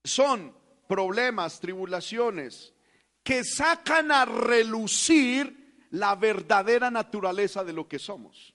son 0.04 0.56
problemas, 0.88 1.60
tribulaciones 1.60 2.76
que 3.24 3.44
sacan 3.44 4.12
a 4.12 4.26
relucir 4.26 5.88
la 5.90 6.16
verdadera 6.16 6.92
naturaleza 6.92 7.64
de 7.64 7.74
lo 7.74 7.88
que 7.88 7.98
somos. 7.98 8.54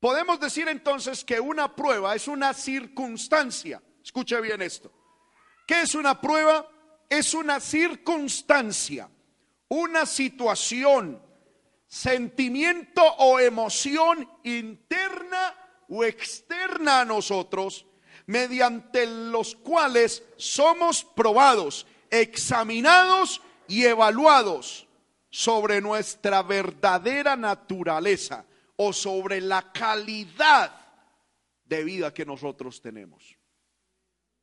Podemos 0.00 0.40
decir 0.40 0.68
entonces 0.68 1.22
que 1.22 1.38
una 1.38 1.76
prueba 1.76 2.14
es 2.14 2.28
una 2.28 2.54
circunstancia. 2.54 3.82
Escuche 4.02 4.40
bien 4.40 4.62
esto. 4.62 4.90
¿Qué 5.66 5.82
es 5.82 5.94
una 5.94 6.18
prueba? 6.18 6.66
Es 7.12 7.34
una 7.34 7.60
circunstancia, 7.60 9.06
una 9.68 10.06
situación, 10.06 11.20
sentimiento 11.86 13.02
o 13.18 13.38
emoción 13.38 14.26
interna 14.44 15.54
o 15.90 16.04
externa 16.04 17.02
a 17.02 17.04
nosotros, 17.04 17.84
mediante 18.24 19.06
los 19.06 19.54
cuales 19.56 20.22
somos 20.38 21.04
probados, 21.04 21.86
examinados 22.10 23.42
y 23.68 23.84
evaluados 23.84 24.86
sobre 25.28 25.82
nuestra 25.82 26.42
verdadera 26.42 27.36
naturaleza 27.36 28.46
o 28.76 28.94
sobre 28.94 29.42
la 29.42 29.70
calidad 29.70 30.72
de 31.66 31.84
vida 31.84 32.14
que 32.14 32.24
nosotros 32.24 32.80
tenemos. 32.80 33.36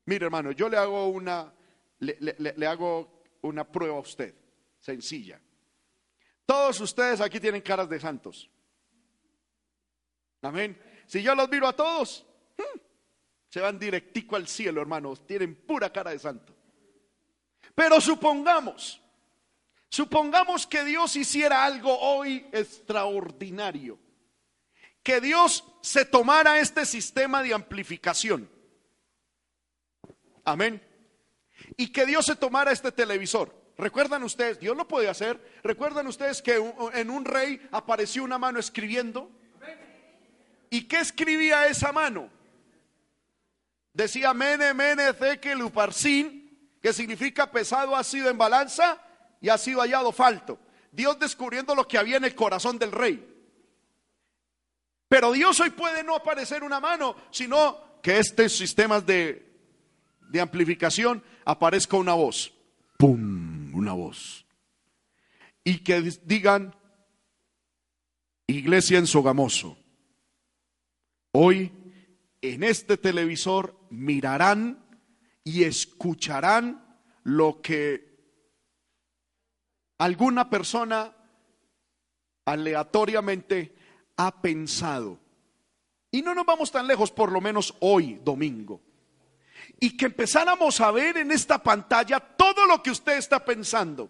Mire 0.05 0.25
hermano, 0.25 0.51
yo 0.51 0.69
le 0.69 0.77
hago 0.77 1.07
una 1.07 1.51
le, 1.99 2.67
hago 2.67 3.23
una 3.41 3.69
prueba 3.69 3.97
a 3.97 4.01
usted, 4.01 4.33
sencilla. 4.79 5.39
Todos 6.45 6.79
ustedes 6.79 7.21
aquí 7.21 7.39
tienen 7.39 7.61
caras 7.61 7.89
de 7.89 7.99
santos. 7.99 8.49
Amén. 10.41 10.81
Si 11.05 11.21
yo 11.21 11.35
los 11.35 11.49
miro 11.49 11.67
a 11.67 11.75
todos, 11.75 12.25
hmm, 12.57 12.79
se 13.49 13.59
van 13.59 13.77
directico 13.77 14.35
al 14.35 14.47
cielo, 14.47 14.81
hermanos. 14.81 15.25
Tienen 15.27 15.55
pura 15.55 15.91
cara 15.91 16.11
de 16.11 16.19
santo. 16.19 16.55
Pero 17.75 18.01
supongamos, 18.01 19.01
supongamos 19.89 20.65
que 20.65 20.83
Dios 20.83 21.15
hiciera 21.15 21.63
algo 21.63 21.97
hoy 21.99 22.47
extraordinario. 22.51 23.99
Que 25.03 25.21
Dios 25.21 25.63
se 25.81 26.05
tomara 26.05 26.59
este 26.59 26.85
sistema 26.85 27.43
de 27.43 27.53
amplificación. 27.53 28.49
Amén 30.45 30.88
y 31.77 31.91
que 31.91 32.05
Dios 32.05 32.25
se 32.25 32.35
tomara 32.35 32.71
este 32.71 32.91
televisor. 32.91 33.53
¿Recuerdan 33.77 34.23
ustedes? 34.23 34.59
Dios 34.59 34.75
lo 34.75 34.87
puede 34.87 35.07
hacer. 35.07 35.39
¿Recuerdan 35.63 36.05
ustedes 36.07 36.41
que 36.41 36.61
en 36.93 37.09
un 37.09 37.23
rey 37.23 37.65
apareció 37.71 38.23
una 38.23 38.37
mano 38.37 38.59
escribiendo? 38.59 39.31
¿Y 40.69 40.83
qué 40.83 40.99
escribía 40.99 41.67
esa 41.67 41.91
mano? 41.91 42.29
Decía 43.93 44.33
mene, 44.33 44.73
mene, 44.73 45.13
zeke, 45.13 45.55
luparsin, 45.55 46.75
que 46.81 46.91
significa 46.91 47.49
pesado 47.51 47.95
ha 47.95 48.03
sido 48.03 48.29
en 48.29 48.37
balanza 48.37 49.01
y 49.39 49.49
ha 49.49 49.57
sido 49.57 49.79
hallado 49.79 50.11
falto. 50.11 50.59
Dios 50.91 51.17
descubriendo 51.17 51.73
lo 51.73 51.87
que 51.87 51.97
había 51.97 52.17
en 52.17 52.25
el 52.25 52.35
corazón 52.35 52.77
del 52.77 52.91
rey. 52.91 53.25
Pero 55.07 55.31
Dios 55.31 55.59
hoy 55.59 55.69
puede 55.69 56.03
no 56.03 56.15
aparecer 56.15 56.63
una 56.63 56.79
mano, 56.79 57.15
sino 57.31 58.01
que 58.03 58.17
estos 58.17 58.51
sistemas 58.51 59.05
de 59.05 59.49
de 60.29 60.39
amplificación 60.39 61.23
aparezca 61.49 61.97
una 61.97 62.13
voz. 62.13 62.53
¡Pum! 62.97 63.73
Una 63.73 63.93
voz. 63.93 64.45
Y 65.63 65.79
que 65.79 66.01
digan, 66.23 66.75
iglesia 68.45 68.99
en 68.99 69.07
Sogamoso, 69.07 69.77
hoy 71.31 71.71
en 72.41 72.63
este 72.63 72.97
televisor 72.97 73.75
mirarán 73.89 74.85
y 75.43 75.63
escucharán 75.63 76.99
lo 77.23 77.61
que 77.61 78.07
alguna 79.97 80.49
persona 80.51 81.15
aleatoriamente 82.45 83.75
ha 84.17 84.39
pensado. 84.41 85.19
Y 86.11 86.21
no 86.21 86.35
nos 86.35 86.45
vamos 86.45 86.71
tan 86.71 86.85
lejos, 86.85 87.11
por 87.11 87.31
lo 87.31 87.41
menos 87.41 87.75
hoy, 87.79 88.19
domingo. 88.23 88.81
Y 89.79 89.95
que 89.97 90.05
empezáramos 90.05 90.79
a 90.81 90.91
ver 90.91 91.17
en 91.17 91.31
esta 91.31 91.61
pantalla 91.61 92.19
todo 92.19 92.65
lo 92.65 92.81
que 92.81 92.91
usted 92.91 93.17
está 93.17 93.43
pensando. 93.43 94.09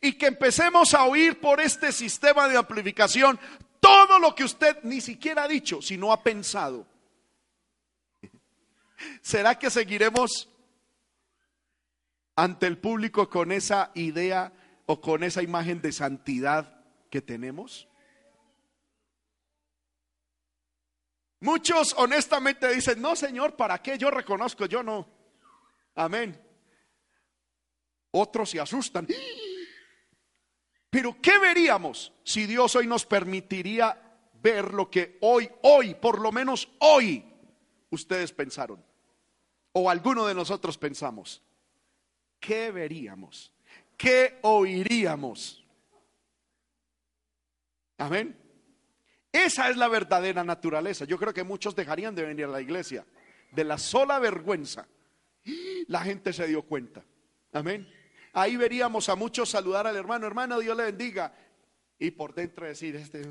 Y 0.00 0.14
que 0.14 0.26
empecemos 0.26 0.94
a 0.94 1.04
oír 1.04 1.40
por 1.40 1.60
este 1.60 1.92
sistema 1.92 2.48
de 2.48 2.56
amplificación 2.56 3.38
todo 3.80 4.18
lo 4.18 4.34
que 4.34 4.44
usted 4.44 4.78
ni 4.82 5.00
siquiera 5.00 5.44
ha 5.44 5.48
dicho, 5.48 5.80
sino 5.80 6.12
ha 6.12 6.22
pensado. 6.22 6.86
¿Será 9.22 9.58
que 9.58 9.70
seguiremos 9.70 10.48
ante 12.34 12.66
el 12.66 12.78
público 12.78 13.30
con 13.30 13.52
esa 13.52 13.92
idea 13.94 14.52
o 14.86 15.00
con 15.00 15.22
esa 15.22 15.42
imagen 15.42 15.80
de 15.80 15.92
santidad 15.92 16.80
que 17.10 17.22
tenemos? 17.22 17.88
Muchos 21.40 21.94
honestamente 21.98 22.72
dicen, 22.72 23.00
no 23.00 23.14
Señor, 23.14 23.56
¿para 23.56 23.82
qué? 23.82 23.98
Yo 23.98 24.10
reconozco, 24.10 24.66
yo 24.66 24.82
no. 24.82 25.06
Amén. 25.94 26.40
Otros 28.10 28.50
se 28.50 28.60
asustan. 28.60 29.06
Pero 30.88 31.20
¿qué 31.20 31.38
veríamos 31.38 32.12
si 32.24 32.46
Dios 32.46 32.74
hoy 32.76 32.86
nos 32.86 33.04
permitiría 33.04 34.02
ver 34.40 34.72
lo 34.72 34.90
que 34.90 35.18
hoy, 35.20 35.50
hoy, 35.62 35.94
por 35.94 36.20
lo 36.20 36.32
menos 36.32 36.68
hoy, 36.78 37.24
ustedes 37.90 38.32
pensaron? 38.32 38.82
O 39.72 39.90
alguno 39.90 40.26
de 40.26 40.34
nosotros 40.34 40.78
pensamos. 40.78 41.42
¿Qué 42.40 42.70
veríamos? 42.70 43.52
¿Qué 43.96 44.38
oiríamos? 44.42 45.62
Amén. 47.98 48.45
Esa 49.44 49.68
es 49.68 49.76
la 49.76 49.88
verdadera 49.88 50.42
naturaleza. 50.42 51.04
Yo 51.04 51.18
creo 51.18 51.34
que 51.34 51.44
muchos 51.44 51.76
dejarían 51.76 52.14
de 52.14 52.24
venir 52.24 52.46
a 52.46 52.48
la 52.48 52.60
iglesia. 52.62 53.04
De 53.52 53.64
la 53.64 53.76
sola 53.76 54.18
vergüenza. 54.18 54.88
La 55.88 56.00
gente 56.00 56.32
se 56.32 56.46
dio 56.46 56.62
cuenta. 56.62 57.04
Amén. 57.52 57.86
Ahí 58.32 58.56
veríamos 58.56 59.10
a 59.10 59.14
muchos 59.14 59.50
saludar 59.50 59.86
al 59.86 59.96
hermano, 59.96 60.26
hermano, 60.26 60.58
Dios 60.58 60.74
le 60.74 60.84
bendiga. 60.84 61.34
Y 61.98 62.12
por 62.12 62.34
dentro 62.34 62.66
decir, 62.66 62.96
este... 62.96 63.22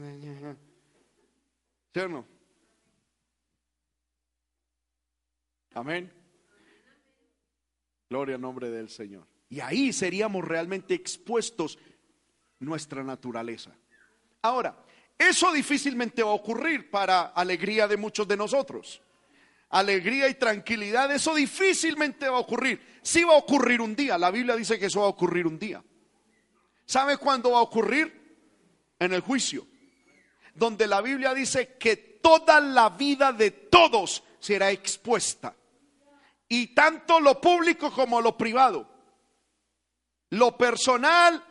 ¿Sí 1.93 1.99
o 1.99 2.07
no? 2.07 2.27
Amén. 5.73 6.11
Gloria 8.09 8.35
al 8.35 8.41
nombre 8.41 8.69
del 8.69 8.89
Señor. 8.89 9.25
Y 9.49 9.59
ahí 9.59 9.91
seríamos 9.91 10.45
realmente 10.45 10.93
expuestos 10.93 11.79
nuestra 12.59 13.03
naturaleza. 13.03 13.75
Ahora, 14.43 14.84
eso 15.17 15.51
difícilmente 15.53 16.23
va 16.23 16.31
a 16.31 16.35
ocurrir 16.35 16.89
para 16.89 17.27
alegría 17.27 17.87
de 17.87 17.97
muchos 17.97 18.27
de 18.27 18.37
nosotros. 18.37 19.01
Alegría 19.69 20.27
y 20.27 20.35
tranquilidad, 20.35 21.11
eso 21.11 21.33
difícilmente 21.35 22.27
va 22.29 22.37
a 22.37 22.41
ocurrir. 22.41 22.99
Sí 23.01 23.23
va 23.23 23.33
a 23.33 23.37
ocurrir 23.37 23.81
un 23.81 23.95
día, 23.95 24.17
la 24.17 24.31
Biblia 24.31 24.55
dice 24.55 24.79
que 24.79 24.87
eso 24.87 25.01
va 25.01 25.07
a 25.07 25.09
ocurrir 25.09 25.47
un 25.47 25.59
día. 25.59 25.83
¿Sabe 26.85 27.17
cuándo 27.17 27.51
va 27.51 27.59
a 27.59 27.63
ocurrir? 27.63 28.23
En 28.97 29.11
el 29.11 29.19
juicio, 29.19 29.67
donde 30.53 30.87
la 30.87 31.01
Biblia 31.01 31.33
dice 31.33 31.75
que 31.77 31.97
toda 31.97 32.61
la 32.61 32.89
vida 32.91 33.33
de 33.33 33.51
todos 33.51 34.23
será 34.39 34.71
expuesta. 34.71 35.53
Y 36.47 36.67
tanto 36.67 37.19
lo 37.19 37.41
público 37.41 37.91
como 37.91 38.21
lo 38.21 38.37
privado. 38.37 38.89
Lo 40.29 40.57
personal, 40.57 41.43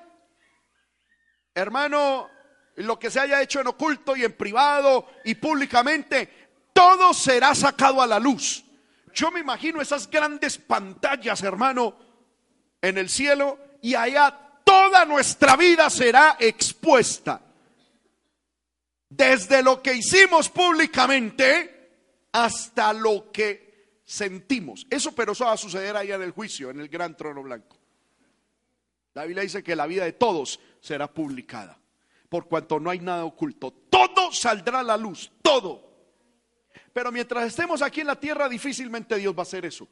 hermano, 1.55 2.31
lo 2.77 2.99
que 2.99 3.11
se 3.11 3.21
haya 3.21 3.41
hecho 3.41 3.61
en 3.61 3.69
oculto 3.69 4.17
y 4.17 4.25
en 4.25 4.33
privado 4.33 5.07
y 5.25 5.37
públicamente, 5.37 6.49
todo 6.73 7.15
será 7.15 7.55
sacado 7.55 8.03
a 8.03 8.07
la 8.07 8.19
luz. 8.19 8.65
Yo 9.15 9.31
me 9.31 9.41
imagino 9.41 9.81
esas 9.81 10.11
grandes 10.11 10.59
pantallas, 10.59 11.43
hermano, 11.43 11.97
en 12.83 12.99
el 12.99 13.09
cielo 13.09 13.59
y 13.81 13.95
allá 13.95 14.37
toda 14.65 15.05
nuestra 15.05 15.57
vida 15.57 15.89
será 15.89 16.37
expuesta. 16.41 17.41
Desde 19.09 19.63
lo 19.63 19.81
que 19.81 19.95
hicimos 19.95 20.49
públicamente 20.49 22.29
hasta 22.33 22.93
lo 22.93 23.31
que 23.31 24.01
sentimos. 24.05 24.85
Eso, 24.91 25.15
pero 25.15 25.33
eso 25.33 25.45
va 25.45 25.53
a 25.53 25.57
suceder 25.57 25.97
allá 25.97 26.17
en 26.17 26.23
el 26.23 26.33
juicio, 26.33 26.71
en 26.71 26.81
el 26.81 26.89
gran 26.89 27.17
trono 27.17 27.45
blanco. 27.45 27.79
La 29.15 29.25
Biblia 29.25 29.45
dice 29.45 29.63
que 29.63 29.77
la 29.77 29.87
vida 29.87 30.05
de 30.05 30.13
todos 30.13 30.59
será 30.81 31.07
publicada 31.07 31.79
por 32.35 32.49
cuanto 32.49 32.81
no 32.81 32.91
hay 32.91 32.99
nada 32.99 33.25
oculto. 33.25 33.71
Todo 33.89 34.33
saldrá 34.33 34.81
a 34.81 34.83
la 34.83 34.97
luz, 34.97 35.31
todo. 35.41 35.89
Pero 36.93 37.13
mientras 37.13 37.47
estemos 37.47 37.81
aquí 37.81 38.01
en 38.01 38.09
la 38.09 38.19
tierra, 38.19 38.49
difícilmente 38.49 39.15
Dios 39.15 39.33
va 39.37 39.39
a 39.39 39.43
hacer 39.43 39.65
eso. 39.65 39.87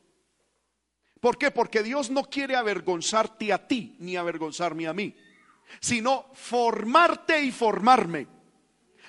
¿Por 1.21 1.39
qué? 1.39 1.53
Porque 1.53 1.85
Dios 1.85 2.11
no 2.11 2.25
quiere 2.25 2.57
avergonzarte 2.57 3.53
a 3.53 3.69
ti, 3.69 3.95
ni 4.01 4.17
avergonzarme 4.17 4.89
a 4.89 4.93
mí, 4.93 5.15
sino 5.79 6.33
formarte 6.33 7.41
y 7.45 7.53
formarme 7.53 8.27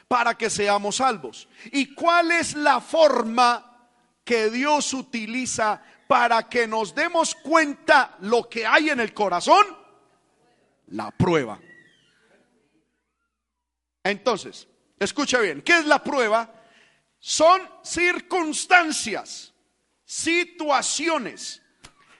para 0.07 0.37
que 0.37 0.51
seamos 0.51 0.97
salvos. 0.97 1.49
¿Y 1.71 1.95
cuál 1.95 2.29
es 2.29 2.53
la 2.53 2.81
forma 2.81 3.89
que 4.23 4.51
Dios 4.51 4.93
utiliza 4.93 5.81
para 6.07 6.47
que 6.47 6.67
nos 6.67 6.93
demos 6.93 7.33
cuenta 7.33 8.15
lo 8.19 8.47
que 8.47 8.67
hay 8.67 8.91
en 8.91 8.99
el 8.99 9.11
corazón? 9.11 9.65
La 10.89 11.09
prueba. 11.09 11.59
Entonces, 14.03 14.67
escucha 14.99 15.39
bien, 15.39 15.61
¿qué 15.61 15.77
es 15.79 15.85
la 15.85 16.03
prueba? 16.03 16.53
Son 17.19 17.61
circunstancias, 17.83 19.53
situaciones, 20.03 21.61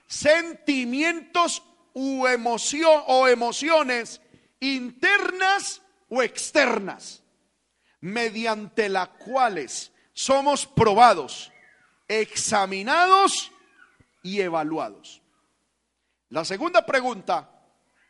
sentimientos 0.08 1.62
u 1.93 2.26
o 2.26 3.28
emociones 3.28 4.22
internas 4.60 5.82
o 6.10 6.24
externas, 6.24 7.22
mediante 8.00 8.89
las 8.89 9.10
cuales 9.10 9.91
somos 10.13 10.65
probados, 10.65 11.52
examinados 12.08 13.52
y 14.22 14.41
evaluados. 14.41 15.22
La 16.30 16.46
segunda 16.46 16.86
pregunta 16.86 17.50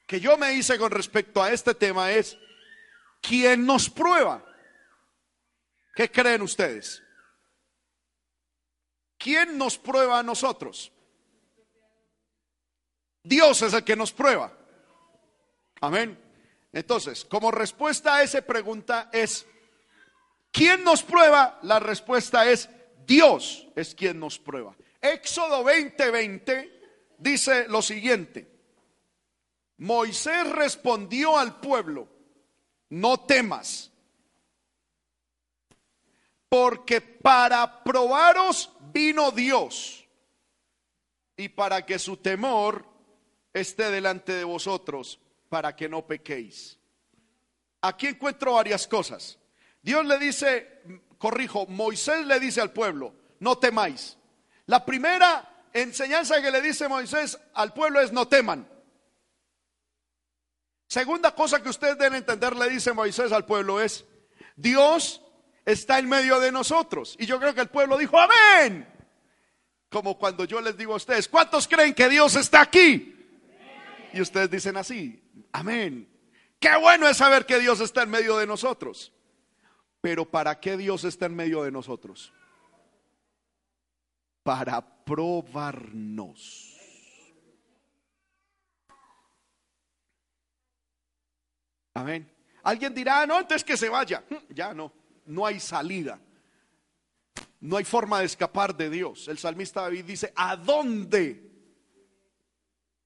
que 0.06 0.20
yo 0.20 0.38
me 0.38 0.54
hice 0.54 0.78
con 0.78 0.92
respecto 0.92 1.42
a 1.42 1.52
este 1.52 1.74
tema 1.74 2.12
es, 2.12 2.38
¿quién 3.24 3.66
nos 3.66 3.90
prueba? 3.90 4.44
¿Qué 5.96 6.12
creen 6.12 6.42
ustedes? 6.42 7.02
¿Quién 9.18 9.58
nos 9.58 9.78
prueba 9.78 10.20
a 10.20 10.24
nosotros? 10.24 10.92
Dios 13.24 13.62
es 13.62 13.74
el 13.74 13.84
que 13.84 13.96
nos 13.96 14.12
prueba. 14.12 14.52
Amén. 15.80 16.20
Entonces, 16.74 17.24
como 17.24 17.52
respuesta 17.52 18.16
a 18.16 18.24
esa 18.24 18.42
pregunta 18.42 19.10
es, 19.14 19.48
¿quién 20.52 20.84
nos 20.84 21.04
prueba? 21.04 21.60
La 21.64 21.80
respuesta 21.80 22.50
es, 22.50 22.70
Dios 23.06 23.68
es 23.76 23.96
quien 23.96 24.20
nos 24.20 24.40
prueba. 24.40 24.76
Éxodo 25.00 25.64
20:20 25.64 27.16
dice 27.18 27.68
lo 27.68 27.82
siguiente. 27.82 28.50
Moisés 29.78 30.50
respondió 30.52 31.38
al 31.38 31.60
pueblo, 31.60 32.08
no 32.94 33.18
temas, 33.22 33.92
porque 36.48 37.02
para 37.02 37.84
probaros 37.84 38.72
vino 38.94 39.32
Dios 39.32 40.08
y 41.36 41.50
para 41.50 41.84
que 41.88 41.98
su 41.98 42.18
temor 42.18 42.86
esté 43.52 43.90
delante 43.90 44.34
de 44.34 44.44
vosotros, 44.44 45.20
para 45.50 45.76
que 45.76 45.90
no 45.90 46.06
pequéis. 46.06 46.78
Aquí 47.82 48.06
encuentro 48.06 48.54
varias 48.54 48.88
cosas. 48.88 49.40
Dios 49.82 50.06
le 50.06 50.20
dice, 50.20 50.84
corrijo, 51.18 51.66
Moisés 51.66 52.28
le 52.28 52.40
dice 52.40 52.62
al 52.62 52.74
pueblo, 52.74 53.16
no 53.40 53.58
temáis. 53.58 54.20
La 54.68 54.86
primera 54.86 55.66
enseñanza 55.74 56.44
que 56.44 56.52
le 56.52 56.62
dice 56.62 56.88
Moisés 56.88 57.40
al 57.56 57.74
pueblo 57.74 58.00
es 58.02 58.12
no 58.12 58.28
teman. 58.28 58.68
Segunda 60.94 61.34
cosa 61.34 61.60
que 61.60 61.70
ustedes 61.70 61.98
deben 61.98 62.20
entender, 62.20 62.56
le 62.56 62.70
dice 62.70 62.94
Moisés 62.94 63.32
al 63.32 63.48
pueblo, 63.48 63.82
es, 63.82 64.06
Dios 64.56 65.24
está 65.66 65.98
en 65.98 66.08
medio 66.08 66.40
de 66.40 66.52
nosotros. 66.52 67.16
Y 67.18 67.26
yo 67.26 67.40
creo 67.40 67.56
que 67.56 67.62
el 67.62 67.70
pueblo 67.70 67.98
dijo, 67.98 68.16
amén. 68.20 68.88
Como 69.90 70.20
cuando 70.20 70.46
yo 70.46 70.62
les 70.62 70.78
digo 70.78 70.94
a 70.94 70.98
ustedes, 70.98 71.28
¿cuántos 71.28 71.68
creen 71.68 71.96
que 71.96 72.08
Dios 72.10 72.36
está 72.36 72.62
aquí? 72.62 73.12
Y 74.14 74.22
ustedes 74.22 74.52
dicen 74.52 74.78
así, 74.78 75.20
amén. 75.52 76.08
Qué 76.60 76.78
bueno 76.80 77.08
es 77.08 77.18
saber 77.18 77.48
que 77.48 77.60
Dios 77.60 77.80
está 77.80 78.04
en 78.04 78.12
medio 78.12 78.38
de 78.38 78.46
nosotros. 78.46 79.12
Pero 80.00 80.30
¿para 80.30 80.60
qué 80.60 80.78
Dios 80.78 81.06
está 81.06 81.26
en 81.26 81.36
medio 81.36 81.64
de 81.64 81.72
nosotros? 81.72 82.32
Para 84.44 84.80
probarnos. 85.06 86.73
Amén. 91.94 92.30
Alguien 92.64 92.94
dirá, 92.94 93.26
no, 93.26 93.38
antes 93.38 93.64
que 93.64 93.78
se 93.78 93.90
vaya. 93.90 94.24
Mm, 94.30 94.54
ya 94.54 94.74
no, 94.74 94.92
no 95.26 95.46
hay 95.46 95.60
salida. 95.60 96.20
No 97.60 97.78
hay 97.78 97.84
forma 97.84 98.20
de 98.20 98.26
escapar 98.26 98.76
de 98.76 98.90
Dios. 98.90 99.28
El 99.28 99.38
salmista 99.38 99.82
David 99.82 100.06
dice, 100.06 100.34
¿a 100.36 100.56
dónde 100.56 101.50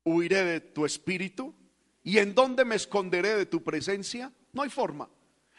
huiré 0.03 0.43
de 0.43 0.61
tu 0.61 0.85
espíritu? 0.85 1.53
¿Y 2.03 2.17
en 2.19 2.33
dónde 2.33 2.65
me 2.65 2.75
esconderé 2.75 3.35
de 3.35 3.45
tu 3.45 3.63
presencia? 3.63 4.31
No 4.53 4.63
hay 4.63 4.69
forma. 4.69 5.09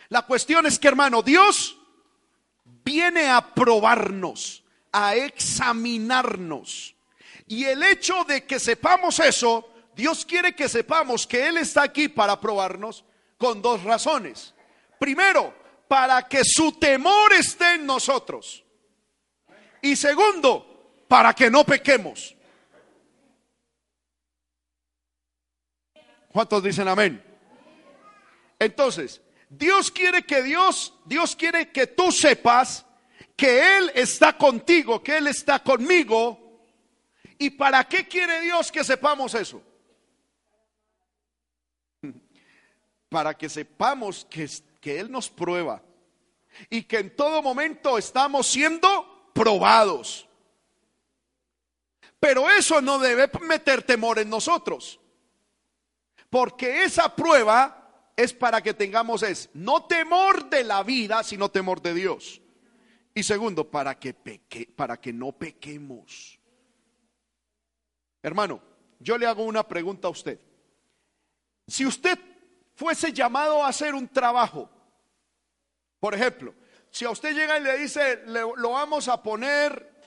La 0.09 0.23
cuestión 0.23 0.67
es 0.67 0.79
que, 0.79 0.89
hermano, 0.89 1.23
Dios 1.23 1.79
viene 2.85 3.29
a 3.29 3.55
probarnos, 3.55 4.65
a 4.91 5.15
examinarnos. 5.15 6.97
Y 7.47 7.65
el 7.65 7.83
hecho 7.83 8.25
de 8.25 8.45
que 8.45 8.59
sepamos 8.59 9.19
eso, 9.21 9.69
Dios 9.95 10.25
quiere 10.25 10.55
que 10.55 10.69
sepamos 10.69 11.27
que 11.27 11.47
Él 11.47 11.59
está 11.59 11.83
aquí 11.83 12.09
para 12.09 12.41
probarnos 12.41 13.05
con 13.39 13.63
dos 13.63 13.85
razones. 13.85 14.53
Primero, 14.99 15.55
para 15.87 16.29
que 16.29 16.43
su 16.45 16.73
temor 16.73 17.33
esté 17.33 17.75
en 17.75 17.87
nosotros. 17.87 18.65
Y 19.81 19.97
segundo, 19.97 21.05
para 21.09 21.33
que 21.33 21.51
no 21.51 21.65
pequemos. 21.65 22.35
¿Cuántos 26.31 26.63
dicen 26.63 26.89
amén? 26.89 27.25
Entonces, 28.59 29.23
Dios 29.49 29.91
quiere 29.91 30.25
que 30.25 30.43
Dios, 30.43 30.95
Dios 31.07 31.35
quiere 31.35 31.71
que 31.71 31.87
tú 31.87 32.13
sepas 32.13 32.85
que 33.37 33.79
Él 33.79 33.93
está 33.95 34.37
contigo, 34.37 35.03
que 35.03 35.17
Él 35.17 35.29
está 35.29 35.63
conmigo. 35.63 36.67
¿Y 37.39 37.51
para 37.51 37.85
qué 37.85 38.07
quiere 38.07 38.41
Dios 38.41 38.71
que 38.71 38.83
sepamos 38.83 39.35
eso? 39.35 39.63
Para 43.09 43.35
que 43.35 43.49
sepamos 43.49 44.27
que, 44.29 44.49
que 44.81 45.01
Él 45.01 45.11
nos 45.11 45.31
prueba 45.31 45.83
y 46.71 46.83
que 46.83 46.99
en 46.99 47.15
todo 47.15 47.43
momento 47.43 47.99
estamos 47.99 48.47
siendo 48.47 49.31
probados. 49.33 50.29
Pero 52.21 52.51
eso 52.51 52.81
no 52.81 52.99
debe 52.99 53.31
meter 53.43 53.83
temor 53.83 54.19
en 54.19 54.29
nosotros. 54.29 55.01
Porque 56.31 56.85
esa 56.85 57.15
prueba 57.15 57.79
es 58.17 58.33
para 58.33 58.61
que 58.61 58.75
tengamos 58.75 59.23
es 59.23 59.49
no 59.55 59.85
temor 59.87 60.51
de 60.51 60.65
la 60.65 60.83
vida, 60.83 61.23
sino 61.23 61.51
temor 61.51 61.81
de 61.81 61.95
Dios. 61.95 62.43
Y 63.15 63.23
segundo, 63.23 63.71
para 63.71 63.99
que 63.99 64.13
peque, 64.13 64.67
para 64.75 65.01
que 65.01 65.13
no 65.13 65.33
pequemos. 65.33 66.39
Hermano, 68.23 68.61
yo 68.99 69.17
le 69.17 69.27
hago 69.27 69.45
una 69.45 69.67
pregunta 69.67 70.09
a 70.09 70.11
usted. 70.11 70.41
Si 71.67 71.87
usted 71.87 72.19
fuese 72.79 73.13
llamado 73.13 73.65
a 73.65 73.69
hacer 73.69 73.93
un 73.93 74.07
trabajo, 74.07 74.71
por 75.99 76.15
ejemplo, 76.15 76.55
si 76.93 77.05
a 77.05 77.11
usted 77.11 77.35
llega 77.35 77.59
y 77.59 77.63
le 77.65 77.77
dice, 77.77 78.23
lo 78.27 78.71
vamos 78.71 79.09
a 79.09 79.21
poner 79.21 80.01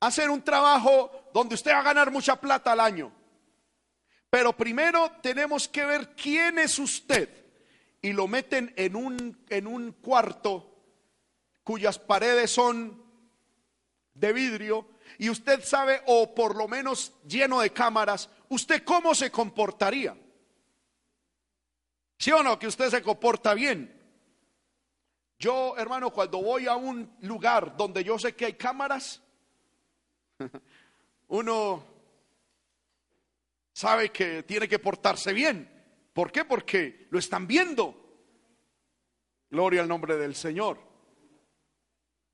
a 0.00 0.08
hacer 0.08 0.30
un 0.30 0.42
trabajo 0.42 1.30
donde 1.32 1.54
usted 1.54 1.70
va 1.70 1.78
a 1.78 1.84
ganar 1.84 2.10
mucha 2.10 2.34
plata 2.34 2.72
al 2.72 2.80
año. 2.80 3.12
Pero 4.28 4.52
primero 4.52 5.12
tenemos 5.22 5.68
que 5.68 5.84
ver 5.84 6.16
quién 6.16 6.58
es 6.58 6.76
usted. 6.80 7.28
Y 8.02 8.12
lo 8.12 8.26
meten 8.26 8.74
en 8.76 8.96
un, 8.96 9.44
en 9.48 9.66
un 9.68 9.92
cuarto 9.92 10.74
cuyas 11.62 12.00
paredes 12.00 12.50
son 12.50 13.00
de 14.14 14.32
vidrio 14.32 14.88
y 15.18 15.30
usted 15.30 15.62
sabe, 15.62 16.02
o 16.06 16.34
por 16.34 16.56
lo 16.56 16.66
menos 16.66 17.12
lleno 17.26 17.60
de 17.60 17.70
cámaras, 17.70 18.28
usted 18.48 18.82
cómo 18.82 19.14
se 19.14 19.30
comportaría. 19.30 20.16
¿Sí 22.20 22.30
o 22.32 22.42
no? 22.42 22.58
Que 22.58 22.66
usted 22.66 22.90
se 22.90 23.00
comporta 23.00 23.54
bien. 23.54 23.98
Yo, 25.38 25.74
hermano, 25.78 26.10
cuando 26.10 26.42
voy 26.42 26.66
a 26.66 26.76
un 26.76 27.10
lugar 27.22 27.74
donde 27.78 28.04
yo 28.04 28.18
sé 28.18 28.36
que 28.36 28.44
hay 28.44 28.52
cámaras, 28.52 29.22
uno 31.28 31.82
sabe 33.72 34.10
que 34.10 34.42
tiene 34.42 34.68
que 34.68 34.78
portarse 34.78 35.32
bien. 35.32 35.66
¿Por 36.12 36.30
qué? 36.30 36.44
Porque 36.44 37.08
lo 37.08 37.18
están 37.18 37.46
viendo. 37.46 37.96
Gloria 39.48 39.80
al 39.80 39.88
nombre 39.88 40.18
del 40.18 40.34
Señor. 40.34 40.78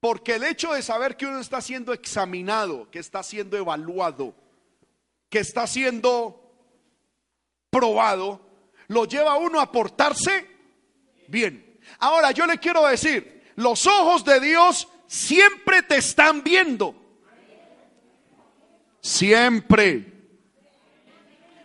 Porque 0.00 0.34
el 0.34 0.42
hecho 0.42 0.72
de 0.72 0.82
saber 0.82 1.16
que 1.16 1.26
uno 1.26 1.38
está 1.38 1.60
siendo 1.60 1.92
examinado, 1.92 2.90
que 2.90 2.98
está 2.98 3.22
siendo 3.22 3.56
evaluado, 3.56 4.34
que 5.28 5.38
está 5.38 5.68
siendo 5.68 6.42
probado, 7.70 8.45
lo 8.88 9.04
lleva 9.04 9.32
a 9.32 9.36
uno 9.36 9.60
a 9.60 9.70
portarse 9.70 10.46
bien. 11.28 11.78
Ahora 11.98 12.30
yo 12.32 12.46
le 12.46 12.58
quiero 12.58 12.86
decir, 12.86 13.52
los 13.56 13.86
ojos 13.86 14.24
de 14.24 14.40
Dios 14.40 14.88
siempre 15.06 15.82
te 15.82 15.96
están 15.96 16.42
viendo. 16.42 16.94
Siempre. 19.00 20.12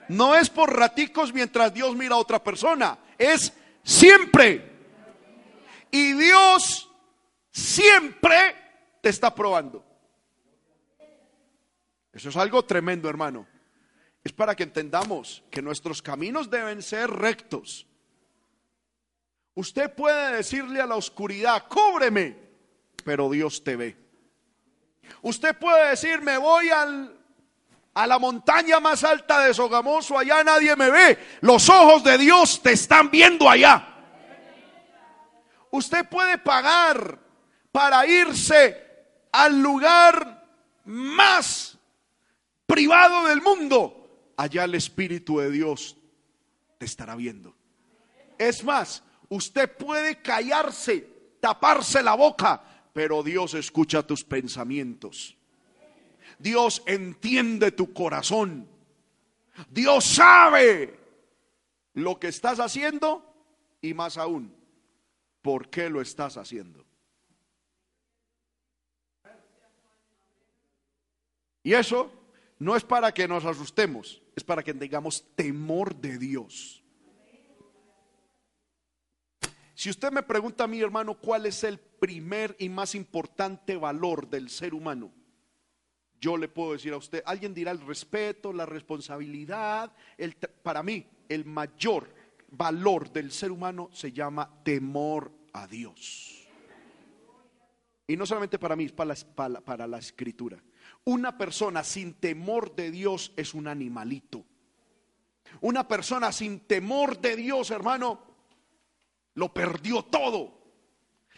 No 0.08 0.36
es 0.36 0.50
por 0.50 0.76
raticos 0.76 1.34
mientras 1.34 1.74
Dios 1.74 1.96
mira 1.96 2.16
a 2.16 2.20
otra 2.20 2.44
persona, 2.44 3.00
es 3.18 3.54
siempre. 3.84 4.70
Y 5.90 6.14
Dios 6.14 6.90
siempre 7.52 8.56
te 9.02 9.10
está 9.10 9.34
probando. 9.34 9.84
Eso 12.14 12.30
es 12.30 12.38
algo 12.38 12.64
tremendo, 12.64 13.10
hermano. 13.10 13.48
Es 14.24 14.32
para 14.32 14.56
que 14.56 14.64
entendamos 14.64 15.44
que 15.50 15.62
nuestros 15.62 16.02
caminos 16.02 16.50
deben 16.50 16.82
ser 16.82 17.10
rectos. 17.10 17.88
Usted 19.56 19.94
puede 19.94 20.38
decirle 20.38 20.82
a 20.82 20.86
la 20.86 20.96
oscuridad, 20.96 21.68
cúbreme, 21.68 22.38
pero 23.04 23.30
Dios 23.30 23.64
te 23.64 23.76
ve. 23.76 23.98
Usted 25.22 25.58
puede 25.58 25.90
decir, 25.90 26.22
me 26.22 26.38
voy 26.38 26.70
al 26.70 27.18
a 27.94 28.08
la 28.08 28.20
montaña 28.20 28.80
más 28.80 29.04
alta 29.04 29.40
de 29.40 29.54
Sogamoso, 29.54 30.18
allá 30.18 30.44
nadie 30.44 30.76
me 30.76 30.90
ve. 30.90 31.18
Los 31.42 31.68
ojos 31.70 32.04
de 32.04 32.18
Dios 32.18 32.62
te 32.62 32.72
están 32.72 33.12
viendo 33.12 33.50
allá. 33.50 33.88
Usted 35.72 36.08
puede 36.08 36.38
pagar 36.38 37.20
para 37.72 38.06
irse 38.06 38.88
al 39.32 39.62
lugar 39.62 40.46
más 40.86 41.78
privado 42.66 43.28
del 43.28 43.42
mundo. 43.42 44.01
Allá 44.42 44.64
el 44.64 44.74
Espíritu 44.74 45.38
de 45.38 45.52
Dios 45.52 45.96
te 46.80 46.86
estará 46.88 47.16
viendo. 47.16 47.56
Es 48.40 48.64
más, 48.64 49.04
usted 49.30 49.72
puede 49.72 50.20
callarse, 50.20 51.08
taparse 51.40 52.02
la 52.02 52.16
boca, 52.16 52.90
pero 52.92 53.22
Dios 53.22 53.54
escucha 53.54 54.02
tus 54.02 54.24
pensamientos. 54.24 55.38
Dios 56.40 56.82
entiende 56.88 57.72
tu 57.72 57.94
corazón. 57.94 58.68
Dios 59.70 60.06
sabe 60.06 61.00
lo 61.94 62.20
que 62.20 62.30
estás 62.30 62.60
haciendo 62.60 63.24
y 63.80 63.94
más 63.94 64.18
aún, 64.18 64.56
por 65.44 65.70
qué 65.70 65.88
lo 65.88 66.02
estás 66.02 66.38
haciendo. 66.38 66.84
Y 71.62 71.74
eso 71.74 72.12
no 72.58 72.76
es 72.76 72.84
para 72.84 73.12
que 73.12 73.28
nos 73.28 73.46
asustemos, 73.46 74.21
es 74.36 74.44
para 74.44 74.64
que 74.64 74.74
tengamos 74.74 75.26
temor 75.36 75.96
de 75.96 76.18
Dios. 76.18 76.84
Si 79.74 79.90
usted 79.90 80.12
me 80.12 80.22
pregunta 80.22 80.66
a 80.66 80.68
mi 80.68 80.80
hermano 80.80 81.16
cuál 81.16 81.48
es 81.48 81.64
el 81.64 81.80
primer 81.80 82.56
y 82.60 82.70
más 82.70 82.94
importante 82.94 83.76
valor 83.78 84.30
del 84.30 84.50
ser 84.50 84.74
humano, 84.74 85.12
yo 86.20 86.38
le 86.38 86.48
puedo 86.48 86.74
decir 86.74 86.94
a 86.94 86.98
usted, 86.98 87.24
alguien 87.26 87.54
dirá 87.54 87.72
el 87.72 87.82
respeto, 87.82 88.54
la 88.54 88.68
responsabilidad, 88.68 89.92
el, 90.20 90.36
para 90.36 90.84
mí 90.84 91.08
el 91.28 91.46
mayor 91.46 92.14
valor 92.52 93.12
del 93.12 93.32
ser 93.32 93.52
humano 93.52 93.90
se 93.92 94.12
llama 94.12 94.62
temor 94.64 95.32
a 95.52 95.66
Dios. 95.66 96.48
Y 98.06 98.18
no 98.18 98.26
solamente 98.26 98.60
para 98.60 98.76
mí, 98.76 98.86
es 98.86 98.92
para 98.92 99.16
la, 99.50 99.62
para 99.62 99.88
la 99.88 99.98
escritura. 99.98 100.62
Una 101.06 101.38
persona 101.38 101.84
sin 101.84 102.14
temor 102.14 102.76
de 102.76 102.92
Dios 102.92 103.32
es 103.36 103.54
un 103.54 103.68
animalito. 103.68 104.46
Una 105.62 105.88
persona 105.88 106.32
sin 106.32 106.62
temor 106.62 107.20
de 107.20 107.36
Dios, 107.36 107.72
hermano, 107.72 108.22
lo 109.34 109.54
perdió 109.54 110.04
todo. 110.04 110.62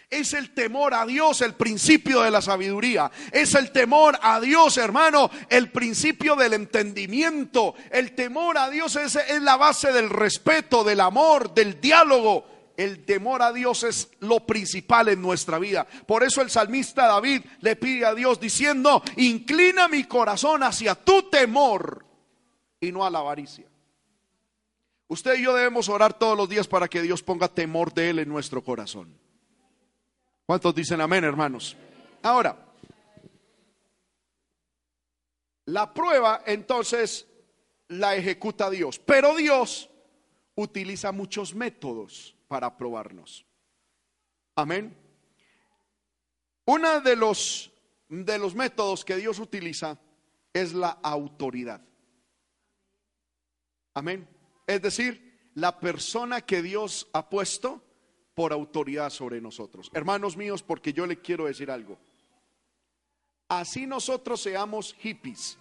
Es 0.10 0.34
el 0.34 0.54
temor 0.54 0.94
a 0.94 1.08
Dios 1.08 1.42
el 1.42 1.56
principio 1.56 2.22
de 2.22 2.30
la 2.30 2.42
sabiduría. 2.42 3.10
Es 3.32 3.56
el 3.56 3.72
temor 3.72 4.20
a 4.22 4.40
Dios, 4.40 4.78
hermano, 4.78 5.32
el 5.50 5.72
principio 5.72 6.36
del 6.36 6.54
entendimiento. 6.54 7.74
El 7.90 8.14
temor 8.14 8.60
a 8.60 8.70
Dios 8.70 8.96
es, 8.96 9.18
la 9.42 9.58
base 9.58 9.92
del 9.92 10.10
respeto, 10.10 10.84
del 10.84 11.00
amor, 11.00 11.54
del 11.56 11.82
diálogo. 11.82 12.53
El 12.78 13.06
temor 13.06 13.42
a 13.42 13.54
Dios 13.54 13.84
es 13.84 14.10
lo 14.20 14.46
principal 14.46 15.10
en 15.10 15.22
nuestra 15.22 15.60
vida. 15.60 15.86
Por 16.06 16.24
eso 16.24 16.42
el 16.42 16.50
salmista 16.50 17.08
David 17.08 17.44
le 17.62 17.76
pide 17.76 18.06
a 18.06 18.16
Dios 18.16 18.40
diciendo, 18.40 19.04
inclina 19.18 19.88
mi 19.88 20.06
corazón 20.06 20.64
hacia 20.64 20.96
tu 20.96 21.30
temor 21.30 22.06
y 22.80 22.92
no 22.92 23.06
a 23.06 23.10
la 23.10 23.20
avaricia. 23.20 23.66
Usted 25.08 25.36
y 25.36 25.44
yo 25.44 25.54
debemos 25.54 25.90
orar 25.90 26.18
todos 26.18 26.38
los 26.38 26.50
días 26.50 26.68
para 26.68 26.88
que 26.88 27.02
Dios 27.02 27.22
ponga 27.22 27.48
temor 27.48 27.94
de 27.94 28.10
Él 28.10 28.20
en 28.20 28.30
nuestro 28.30 28.64
corazón. 28.64 29.16
¿Cuántos 30.46 30.74
dicen 30.74 31.00
amén, 31.02 31.24
hermanos? 31.24 31.78
Ahora, 32.24 32.58
la 35.66 35.94
prueba 35.94 36.42
entonces 36.46 37.28
la 37.90 38.16
ejecuta 38.16 38.70
Dios, 38.70 39.00
pero 39.00 39.36
Dios 39.36 39.90
utiliza 40.56 41.12
muchos 41.12 41.54
métodos 41.56 42.36
para 42.54 42.78
probarnos. 42.78 43.48
Amén. 44.56 44.96
Uno 46.66 47.02
de 47.02 47.16
los, 47.16 47.72
de 48.08 48.38
los 48.38 48.54
métodos 48.54 49.04
que 49.04 49.16
Dios 49.16 49.40
utiliza 49.40 49.98
es 50.54 50.72
la 50.72 50.90
autoridad. 51.02 51.82
Amén. 53.96 54.28
Es 54.68 54.84
decir, 54.84 55.50
la 55.56 55.80
persona 55.80 56.42
que 56.42 56.62
Dios 56.62 57.10
ha 57.12 57.28
puesto 57.28 57.82
por 58.36 58.54
autoridad 58.54 59.10
sobre 59.10 59.42
nosotros. 59.42 59.90
Hermanos 59.92 60.38
míos, 60.38 60.62
porque 60.62 60.94
yo 60.94 61.08
le 61.08 61.20
quiero 61.20 61.46
decir 61.46 61.72
algo. 61.72 61.98
Así 63.48 63.88
nosotros 63.88 64.44
seamos 64.44 64.94
hippies, 65.00 65.58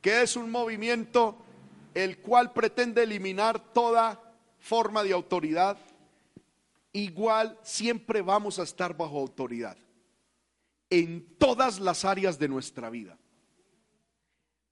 que 0.00 0.22
es 0.22 0.36
un 0.36 0.52
movimiento 0.52 1.36
el 1.94 2.18
cual 2.18 2.52
pretende 2.52 3.02
eliminar 3.02 3.72
toda 3.72 4.23
forma 4.64 5.02
de 5.02 5.12
autoridad, 5.12 5.76
igual 6.90 7.58
siempre 7.62 8.22
vamos 8.22 8.58
a 8.58 8.62
estar 8.62 8.96
bajo 8.96 9.20
autoridad 9.20 9.76
en 10.88 11.36
todas 11.36 11.78
las 11.80 12.06
áreas 12.06 12.38
de 12.38 12.48
nuestra 12.48 12.88
vida. 12.88 13.18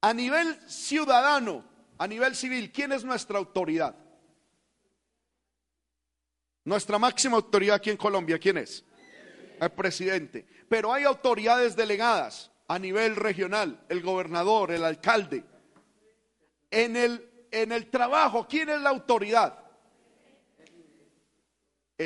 A 0.00 0.14
nivel 0.14 0.58
ciudadano, 0.66 1.62
a 1.98 2.06
nivel 2.06 2.34
civil, 2.34 2.72
¿quién 2.72 2.92
es 2.92 3.04
nuestra 3.04 3.36
autoridad? 3.36 3.94
Nuestra 6.64 6.98
máxima 6.98 7.36
autoridad 7.36 7.76
aquí 7.76 7.90
en 7.90 7.98
Colombia, 7.98 8.38
¿quién 8.38 8.56
es? 8.56 8.82
El 9.60 9.70
presidente. 9.72 10.46
Pero 10.70 10.90
hay 10.90 11.04
autoridades 11.04 11.76
delegadas 11.76 12.50
a 12.66 12.78
nivel 12.78 13.14
regional, 13.14 13.84
el 13.90 14.00
gobernador, 14.00 14.70
el 14.70 14.84
alcalde. 14.84 15.44
En 16.70 16.96
el, 16.96 17.46
en 17.50 17.72
el 17.72 17.90
trabajo, 17.90 18.46
¿quién 18.48 18.70
es 18.70 18.80
la 18.80 18.88
autoridad? 18.88 19.61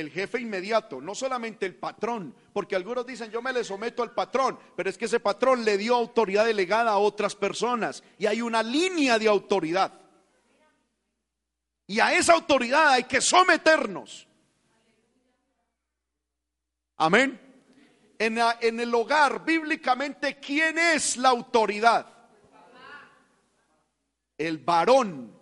El 0.00 0.10
jefe 0.10 0.40
inmediato, 0.40 1.00
no 1.00 1.14
solamente 1.14 1.64
el 1.64 1.74
patrón, 1.74 2.34
porque 2.52 2.76
algunos 2.76 3.06
dicen 3.06 3.30
yo 3.30 3.40
me 3.40 3.52
le 3.52 3.64
someto 3.64 4.02
al 4.02 4.12
patrón, 4.12 4.58
pero 4.76 4.90
es 4.90 4.98
que 4.98 5.06
ese 5.06 5.20
patrón 5.20 5.64
le 5.64 5.78
dio 5.78 5.94
autoridad 5.94 6.44
delegada 6.44 6.90
a 6.90 6.98
otras 6.98 7.34
personas 7.34 8.02
y 8.18 8.26
hay 8.26 8.42
una 8.42 8.62
línea 8.62 9.18
de 9.18 9.28
autoridad. 9.28 9.92
Y 11.86 12.00
a 12.00 12.12
esa 12.14 12.34
autoridad 12.34 12.90
hay 12.90 13.04
que 13.04 13.20
someternos. 13.20 14.26
Amén. 16.96 17.40
En, 18.18 18.80
el 18.80 18.94
hogar, 18.94 19.44
bíblicamente, 19.44 20.38
¿quién 20.40 20.78
es 20.78 21.16
la 21.16 21.28
autoridad? 21.28 22.06
El 24.36 24.58
varón. 24.58 25.35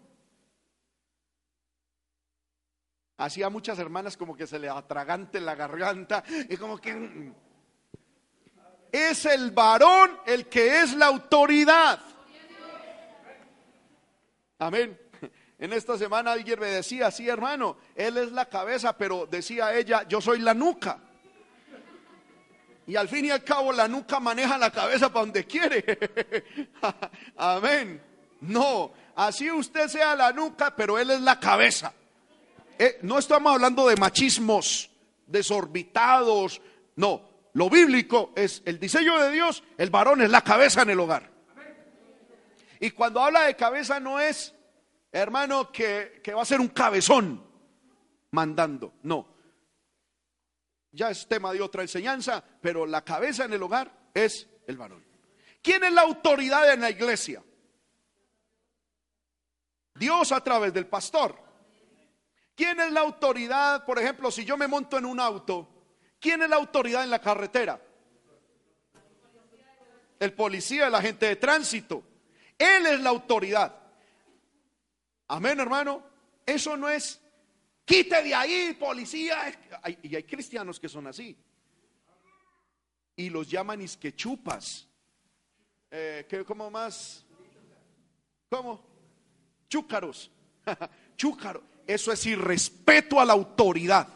Hacía 3.16 3.48
muchas 3.48 3.78
hermanas 3.78 4.16
como 4.16 4.36
que 4.36 4.46
se 4.46 4.58
le 4.58 4.68
atragante 4.68 5.40
la 5.40 5.54
garganta 5.54 6.24
y 6.48 6.56
como 6.56 6.78
que... 6.78 6.94
Mm. 6.94 7.34
Es 8.90 9.24
el 9.24 9.50
varón 9.50 10.20
el 10.24 10.46
que 10.46 10.80
es 10.80 10.94
la 10.94 11.06
autoridad. 11.06 11.98
Amén. 14.58 14.96
En 15.58 15.72
esta 15.72 15.98
semana 15.98 16.32
alguien 16.32 16.60
me 16.60 16.66
decía, 16.66 17.10
sí 17.10 17.28
hermano, 17.28 17.76
él 17.94 18.16
es 18.18 18.32
la 18.32 18.46
cabeza, 18.46 18.96
pero 18.96 19.26
decía 19.26 19.74
ella, 19.74 20.06
yo 20.06 20.20
soy 20.20 20.40
la 20.40 20.54
nuca. 20.54 20.98
Y 22.86 22.96
al 22.96 23.08
fin 23.08 23.24
y 23.24 23.30
al 23.30 23.42
cabo 23.42 23.72
la 23.72 23.88
nuca 23.88 24.20
maneja 24.20 24.58
la 24.58 24.70
cabeza 24.70 25.08
para 25.08 25.24
donde 25.24 25.46
quiere. 25.46 25.98
Amén. 27.36 28.00
No, 28.42 28.92
así 29.16 29.50
usted 29.50 29.88
sea 29.88 30.14
la 30.14 30.32
nuca, 30.32 30.76
pero 30.76 30.98
él 30.98 31.10
es 31.10 31.20
la 31.20 31.40
cabeza. 31.40 31.92
Eh, 32.78 32.98
no 33.02 33.18
estamos 33.18 33.52
hablando 33.52 33.86
de 33.86 33.96
machismos 33.96 34.90
desorbitados, 35.26 36.60
no. 36.96 37.34
Lo 37.52 37.70
bíblico 37.70 38.32
es 38.34 38.62
el 38.64 38.80
diseño 38.80 39.18
de 39.18 39.30
Dios, 39.30 39.62
el 39.78 39.90
varón 39.90 40.22
es 40.22 40.30
la 40.30 40.42
cabeza 40.42 40.82
en 40.82 40.90
el 40.90 40.98
hogar. 40.98 41.30
Y 42.80 42.90
cuando 42.90 43.20
habla 43.20 43.42
de 43.44 43.54
cabeza 43.54 44.00
no 44.00 44.18
es, 44.18 44.52
hermano, 45.12 45.70
que, 45.70 46.20
que 46.22 46.34
va 46.34 46.42
a 46.42 46.46
ser 46.46 46.60
un 46.60 46.68
cabezón 46.68 47.44
mandando, 48.32 48.94
no. 49.02 49.28
Ya 50.90 51.10
es 51.10 51.26
tema 51.28 51.52
de 51.52 51.62
otra 51.62 51.82
enseñanza, 51.82 52.42
pero 52.60 52.86
la 52.86 53.04
cabeza 53.04 53.44
en 53.44 53.52
el 53.52 53.62
hogar 53.62 53.90
es 54.12 54.48
el 54.66 54.76
varón. 54.76 55.04
¿Quién 55.62 55.84
es 55.84 55.92
la 55.92 56.02
autoridad 56.02 56.72
en 56.72 56.80
la 56.80 56.90
iglesia? 56.90 57.42
Dios 59.94 60.32
a 60.32 60.42
través 60.42 60.74
del 60.74 60.86
pastor. 60.86 61.43
¿Quién 62.54 62.78
es 62.80 62.92
la 62.92 63.00
autoridad, 63.00 63.84
por 63.84 63.98
ejemplo, 63.98 64.30
si 64.30 64.44
yo 64.44 64.56
me 64.56 64.68
monto 64.68 64.96
en 64.96 65.06
un 65.06 65.18
auto? 65.18 65.68
¿Quién 66.20 66.42
es 66.42 66.48
la 66.48 66.56
autoridad 66.56 67.02
en 67.02 67.10
la 67.10 67.20
carretera? 67.20 67.80
El 70.20 70.32
policía, 70.32 70.86
el 70.86 70.94
agente 70.94 71.26
de 71.26 71.36
tránsito. 71.36 72.04
Él 72.56 72.86
es 72.86 73.00
la 73.00 73.10
autoridad. 73.10 73.76
Amén, 75.28 75.58
hermano. 75.58 76.02
Eso 76.46 76.76
no 76.76 76.88
es, 76.88 77.20
quite 77.84 78.22
de 78.22 78.34
ahí, 78.34 78.74
policía. 78.74 79.52
Y 80.02 80.14
hay 80.14 80.22
cristianos 80.22 80.78
que 80.78 80.88
son 80.88 81.08
así. 81.08 81.36
Y 83.16 83.30
los 83.30 83.50
llaman 83.50 83.82
isquechupas. 83.82 84.88
Eh, 85.90 86.44
¿Cómo 86.46 86.70
más? 86.70 87.24
¿Cómo? 88.48 88.84
Chúcaros. 89.68 90.30
Chúcaros. 91.16 91.73
Eso 91.86 92.12
es 92.12 92.24
irrespeto 92.26 93.20
a 93.20 93.24
la 93.24 93.32
autoridad. 93.32 94.08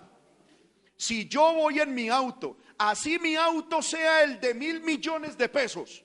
Si 0.96 1.28
yo 1.28 1.54
voy 1.54 1.80
en 1.80 1.94
mi 1.94 2.08
auto, 2.08 2.56
así 2.76 3.18
mi 3.18 3.36
auto 3.36 3.82
sea 3.82 4.22
el 4.22 4.40
de 4.40 4.54
mil 4.54 4.80
millones 4.80 5.36
de 5.38 5.48
pesos, 5.48 6.04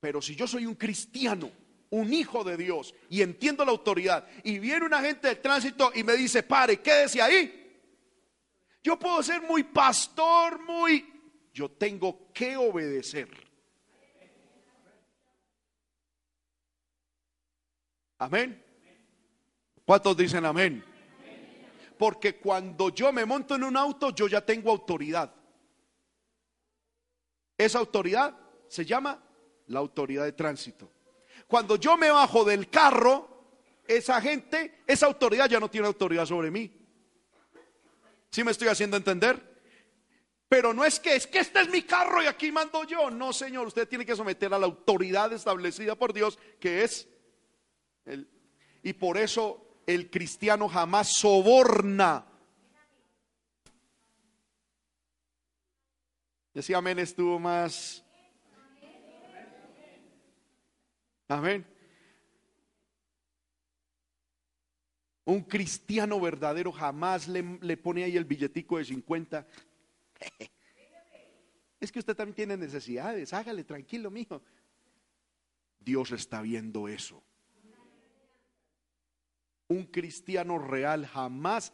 pero 0.00 0.22
si 0.22 0.34
yo 0.34 0.46
soy 0.46 0.66
un 0.66 0.74
cristiano, 0.74 1.50
un 1.90 2.12
hijo 2.12 2.42
de 2.42 2.56
Dios 2.56 2.94
y 3.08 3.22
entiendo 3.22 3.64
la 3.64 3.70
autoridad 3.70 4.26
y 4.42 4.58
viene 4.58 4.86
un 4.86 4.94
agente 4.94 5.28
de 5.28 5.36
tránsito 5.36 5.92
y 5.94 6.02
me 6.02 6.14
dice, 6.14 6.42
pare, 6.42 6.80
quédese 6.80 7.22
ahí. 7.22 7.80
Yo 8.82 8.98
puedo 8.98 9.22
ser 9.22 9.42
muy 9.42 9.62
pastor, 9.62 10.60
muy... 10.60 11.12
Yo 11.52 11.70
tengo 11.70 12.32
que 12.32 12.56
obedecer. 12.56 13.28
Amén. 18.18 18.63
¿Cuántos 19.84 20.16
dicen 20.16 20.44
amén? 20.44 20.84
Porque 21.98 22.36
cuando 22.36 22.88
yo 22.90 23.12
me 23.12 23.24
monto 23.24 23.54
en 23.54 23.64
un 23.64 23.76
auto, 23.76 24.10
yo 24.10 24.26
ya 24.26 24.40
tengo 24.40 24.70
autoridad. 24.70 25.32
Esa 27.56 27.78
autoridad 27.78 28.36
se 28.68 28.84
llama 28.84 29.22
la 29.66 29.78
autoridad 29.78 30.24
de 30.24 30.32
tránsito. 30.32 30.90
Cuando 31.46 31.76
yo 31.76 31.96
me 31.96 32.10
bajo 32.10 32.44
del 32.44 32.68
carro, 32.68 33.28
esa 33.86 34.20
gente, 34.20 34.82
esa 34.86 35.06
autoridad 35.06 35.48
ya 35.48 35.60
no 35.60 35.70
tiene 35.70 35.86
autoridad 35.86 36.26
sobre 36.26 36.50
mí. 36.50 36.70
¿Sí 38.30 38.42
me 38.42 38.50
estoy 38.50 38.68
haciendo 38.68 38.96
entender? 38.96 39.54
Pero 40.48 40.74
no 40.74 40.84
es 40.84 40.98
que 40.98 41.14
es 41.14 41.26
que 41.26 41.38
este 41.38 41.60
es 41.60 41.68
mi 41.68 41.82
carro 41.82 42.22
y 42.22 42.26
aquí 42.26 42.50
mando 42.50 42.84
yo. 42.84 43.10
No, 43.10 43.32
Señor, 43.32 43.66
usted 43.66 43.88
tiene 43.88 44.04
que 44.04 44.16
someter 44.16 44.52
a 44.52 44.58
la 44.58 44.66
autoridad 44.66 45.32
establecida 45.32 45.94
por 45.94 46.12
Dios, 46.12 46.38
que 46.58 46.84
es 46.84 47.08
el, 48.04 48.28
y 48.82 48.92
por 48.92 49.16
eso 49.16 49.63
el 49.86 50.10
cristiano 50.10 50.68
jamás 50.68 51.12
soborna. 51.12 52.26
Decía 56.52 56.78
amén, 56.78 56.98
estuvo 56.98 57.38
más. 57.38 58.04
Amén. 61.28 61.66
Un 65.24 65.40
cristiano 65.42 66.20
verdadero 66.20 66.70
jamás 66.70 67.28
le, 67.28 67.58
le, 67.60 67.76
pone 67.76 68.04
ahí 68.04 68.16
el 68.16 68.24
billetico 68.24 68.78
de 68.78 68.84
50. 68.84 69.46
Es 71.80 71.92
que 71.92 71.98
usted 71.98 72.16
también 72.16 72.34
tiene 72.34 72.56
necesidades, 72.56 73.34
hágale 73.34 73.62
tranquilo, 73.62 74.10
mijo. 74.10 74.40
Dios 75.80 76.12
está 76.12 76.40
viendo 76.40 76.88
eso 76.88 77.22
un 79.68 79.84
cristiano 79.84 80.58
real 80.58 81.06
jamás 81.06 81.72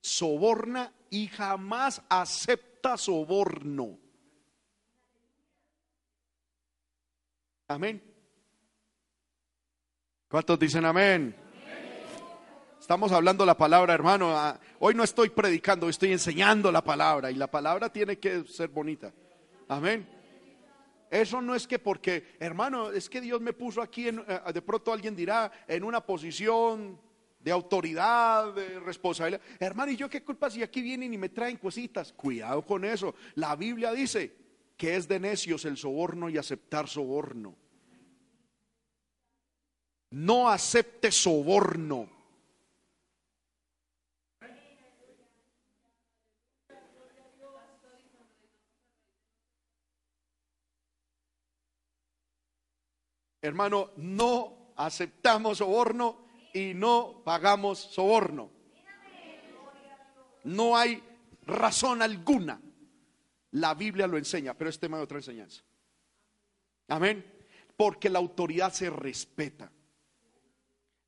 soborna 0.00 0.92
y 1.10 1.28
jamás 1.28 2.02
acepta 2.08 2.96
soborno. 2.96 3.98
Amén. 7.68 8.02
¿Cuántos 10.28 10.58
dicen 10.58 10.84
amén? 10.84 11.36
Estamos 12.80 13.12
hablando 13.12 13.46
la 13.46 13.56
palabra, 13.56 13.94
hermano. 13.94 14.36
Ah, 14.36 14.58
hoy 14.80 14.94
no 14.94 15.04
estoy 15.04 15.30
predicando, 15.30 15.88
estoy 15.88 16.12
enseñando 16.12 16.72
la 16.72 16.82
palabra 16.82 17.30
y 17.30 17.34
la 17.34 17.48
palabra 17.48 17.92
tiene 17.92 18.18
que 18.18 18.44
ser 18.46 18.68
bonita. 18.68 19.12
Amén. 19.68 20.19
Eso 21.10 21.42
no 21.42 21.56
es 21.56 21.66
que 21.66 21.80
porque, 21.80 22.36
hermano, 22.38 22.92
es 22.92 23.10
que 23.10 23.20
Dios 23.20 23.40
me 23.40 23.52
puso 23.52 23.82
aquí, 23.82 24.06
eh, 24.08 24.14
de 24.54 24.62
pronto 24.62 24.92
alguien 24.92 25.16
dirá, 25.16 25.50
en 25.66 25.82
una 25.82 26.00
posición 26.00 27.00
de 27.40 27.50
autoridad, 27.50 28.54
de 28.54 28.78
responsabilidad. 28.78 29.42
Hermano, 29.58 29.90
¿y 29.90 29.96
yo 29.96 30.08
qué 30.08 30.22
culpa 30.22 30.48
si 30.50 30.62
aquí 30.62 30.80
vienen 30.80 31.12
y 31.12 31.18
me 31.18 31.30
traen 31.30 31.56
cositas? 31.56 32.12
Cuidado 32.12 32.64
con 32.64 32.84
eso. 32.84 33.14
La 33.34 33.56
Biblia 33.56 33.92
dice 33.92 34.32
que 34.76 34.94
es 34.94 35.08
de 35.08 35.18
necios 35.18 35.64
el 35.64 35.76
soborno 35.76 36.28
y 36.28 36.38
aceptar 36.38 36.86
soborno. 36.86 37.56
No 40.10 40.48
acepte 40.48 41.10
soborno. 41.10 42.19
Hermano, 53.42 53.90
no 53.96 54.72
aceptamos 54.76 55.58
soborno 55.58 56.26
y 56.52 56.74
no 56.74 57.22
pagamos 57.24 57.78
soborno. 57.78 58.50
No 60.44 60.76
hay 60.76 61.02
razón 61.46 62.02
alguna. 62.02 62.60
La 63.52 63.74
Biblia 63.74 64.06
lo 64.06 64.18
enseña, 64.18 64.54
pero 64.54 64.70
es 64.70 64.78
tema 64.78 64.98
de 64.98 65.04
otra 65.04 65.18
enseñanza. 65.18 65.62
Amén. 66.88 67.24
Porque 67.76 68.10
la 68.10 68.18
autoridad 68.18 68.72
se 68.72 68.90
respeta. 68.90 69.72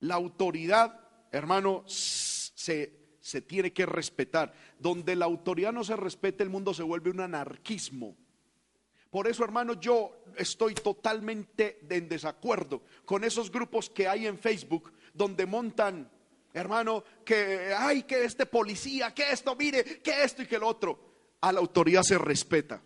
La 0.01 0.15
autoridad, 0.15 1.29
hermano, 1.31 1.85
se, 1.87 3.17
se 3.21 3.43
tiene 3.43 3.73
que 3.73 3.87
respetar. 3.87 4.55
Donde 4.79 5.17
la 5.17 5.27
autoridad 5.27 5.73
no 5.73 5.85
se 5.85 5.97
respete, 5.97 6.43
el 6.43 6.51
mundo 6.51 6.75
se 6.75 6.83
vuelve 6.83 7.11
un 7.11 7.21
anarquismo. 7.21 8.17
Por 9.13 9.29
eso, 9.29 9.45
hermano, 9.45 9.75
yo 9.75 10.25
estoy 10.39 10.73
totalmente 10.73 11.81
en 11.91 12.09
desacuerdo 12.09 12.81
con 13.05 13.25
esos 13.25 13.53
grupos 13.53 13.91
que 13.91 14.09
hay 14.09 14.27
en 14.27 14.39
Facebook 14.39 14.91
donde 15.13 15.45
montan, 15.45 16.11
hermano, 16.55 17.05
que 17.23 17.75
ay, 17.77 18.05
que 18.05 18.25
este 18.25 18.47
policía, 18.47 19.13
que 19.13 19.31
esto, 19.31 19.55
mire, 19.55 20.01
que 20.01 20.25
esto 20.25 20.41
y 20.41 20.47
que 20.47 20.57
el 20.57 20.63
otro. 20.63 21.13
A 21.43 21.53
la 21.53 21.61
autoridad 21.61 22.03
se 22.03 22.17
respeta. 22.17 22.81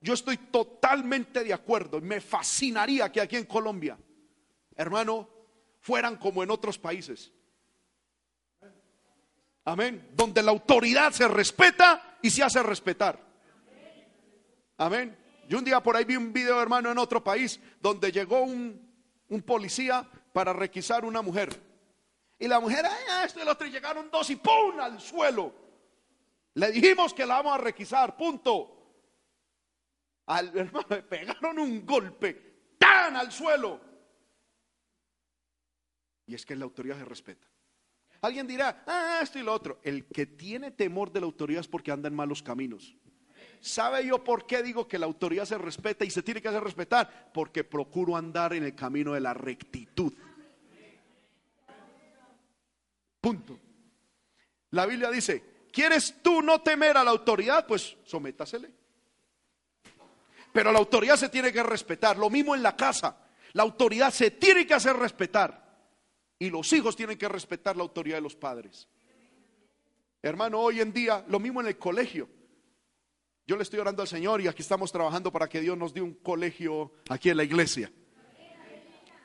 Yo 0.00 0.14
estoy 0.14 0.38
totalmente 0.38 1.44
de 1.44 1.52
acuerdo. 1.52 2.00
Me 2.00 2.22
fascinaría 2.22 3.12
que 3.12 3.20
aquí 3.20 3.36
en 3.36 3.44
Colombia, 3.44 3.98
hermano, 4.76 5.28
fueran 5.80 6.16
como 6.16 6.42
en 6.42 6.50
otros 6.50 6.78
países. 6.78 7.30
Amén. 9.66 10.08
Donde 10.14 10.42
la 10.42 10.52
autoridad 10.52 11.12
se 11.12 11.28
respeta 11.28 12.16
y 12.22 12.30
se 12.30 12.42
hace 12.42 12.62
respetar. 12.62 13.31
Amén. 14.82 15.16
Yo 15.48 15.58
un 15.58 15.64
día 15.64 15.80
por 15.80 15.96
ahí 15.96 16.04
vi 16.04 16.16
un 16.16 16.32
video, 16.32 16.60
hermano, 16.60 16.90
en 16.90 16.98
otro 16.98 17.22
país, 17.22 17.60
donde 17.80 18.10
llegó 18.10 18.42
un, 18.42 18.90
policía 19.46 20.08
para 20.32 20.52
requisar 20.52 21.04
una 21.04 21.22
mujer. 21.22 21.50
Y 22.36 22.48
la 22.48 22.58
mujer, 22.58 22.84
ay, 22.84 23.26
esto 23.26 23.38
y 23.38 23.42
el 23.42 23.48
otro, 23.48 23.66
y 23.66 23.70
llegaron 23.70 24.10
dos 24.10 24.28
y 24.30 24.36
¡pum! 24.36 24.80
al 24.80 25.00
suelo. 25.00 25.54
Le 26.54 26.72
dijimos 26.72 27.14
que 27.14 27.24
la 27.24 27.36
vamos 27.36 27.54
a 27.54 27.58
requisar, 27.58 28.16
punto. 28.16 29.06
Al 30.26 30.48
hermano 30.58 30.86
le 30.90 31.02
pegaron 31.04 31.60
un 31.60 31.86
golpe, 31.86 32.74
tan 32.76 33.16
al 33.16 33.30
suelo. 33.30 33.80
Y 36.26 36.34
es 36.34 36.44
que 36.44 36.56
la 36.56 36.64
autoridad 36.64 36.98
se 36.98 37.04
respeta. 37.04 37.46
Alguien 38.20 38.48
dirá, 38.48 38.82
ah, 38.88 39.20
esto 39.22 39.38
y 39.38 39.42
lo 39.42 39.52
otro. 39.52 39.78
El 39.84 40.06
que 40.06 40.26
tiene 40.26 40.72
temor 40.72 41.12
de 41.12 41.20
la 41.20 41.26
autoridad 41.26 41.60
es 41.60 41.68
porque 41.68 41.92
anda 41.92 42.08
en 42.08 42.16
malos 42.16 42.42
caminos. 42.42 42.96
¿Sabe 43.62 44.04
yo 44.04 44.24
por 44.24 44.44
qué 44.44 44.60
digo 44.60 44.88
que 44.88 44.98
la 44.98 45.06
autoridad 45.06 45.44
se 45.44 45.56
respeta 45.56 46.04
y 46.04 46.10
se 46.10 46.24
tiene 46.24 46.42
que 46.42 46.48
hacer 46.48 46.64
respetar? 46.64 47.30
Porque 47.32 47.62
procuro 47.62 48.16
andar 48.16 48.52
en 48.54 48.64
el 48.64 48.74
camino 48.74 49.12
de 49.12 49.20
la 49.20 49.34
rectitud. 49.34 50.12
Punto. 53.20 53.56
La 54.70 54.84
Biblia 54.84 55.12
dice, 55.12 55.68
¿quieres 55.72 56.16
tú 56.22 56.42
no 56.42 56.60
temer 56.60 56.96
a 56.96 57.04
la 57.04 57.12
autoridad? 57.12 57.64
Pues 57.64 57.96
sométasele. 58.02 58.68
Pero 60.52 60.72
la 60.72 60.80
autoridad 60.80 61.16
se 61.16 61.28
tiene 61.28 61.52
que 61.52 61.62
respetar. 61.62 62.18
Lo 62.18 62.30
mismo 62.30 62.56
en 62.56 62.64
la 62.64 62.76
casa. 62.76 63.16
La 63.52 63.62
autoridad 63.62 64.12
se 64.12 64.32
tiene 64.32 64.66
que 64.66 64.74
hacer 64.74 64.96
respetar. 64.96 65.62
Y 66.36 66.50
los 66.50 66.72
hijos 66.72 66.96
tienen 66.96 67.16
que 67.16 67.28
respetar 67.28 67.76
la 67.76 67.84
autoridad 67.84 68.16
de 68.16 68.22
los 68.22 68.34
padres. 68.34 68.88
Hermano, 70.20 70.58
hoy 70.58 70.80
en 70.80 70.92
día, 70.92 71.24
lo 71.28 71.38
mismo 71.38 71.60
en 71.60 71.68
el 71.68 71.78
colegio. 71.78 72.41
Yo 73.46 73.56
le 73.56 73.62
estoy 73.64 73.80
orando 73.80 74.02
al 74.02 74.08
Señor 74.08 74.40
y 74.40 74.46
aquí 74.46 74.62
estamos 74.62 74.92
trabajando 74.92 75.32
para 75.32 75.48
que 75.48 75.60
Dios 75.60 75.76
nos 75.76 75.92
dé 75.92 76.00
un 76.00 76.14
colegio 76.14 76.92
aquí 77.08 77.28
en 77.30 77.36
la 77.36 77.44
iglesia. 77.44 77.92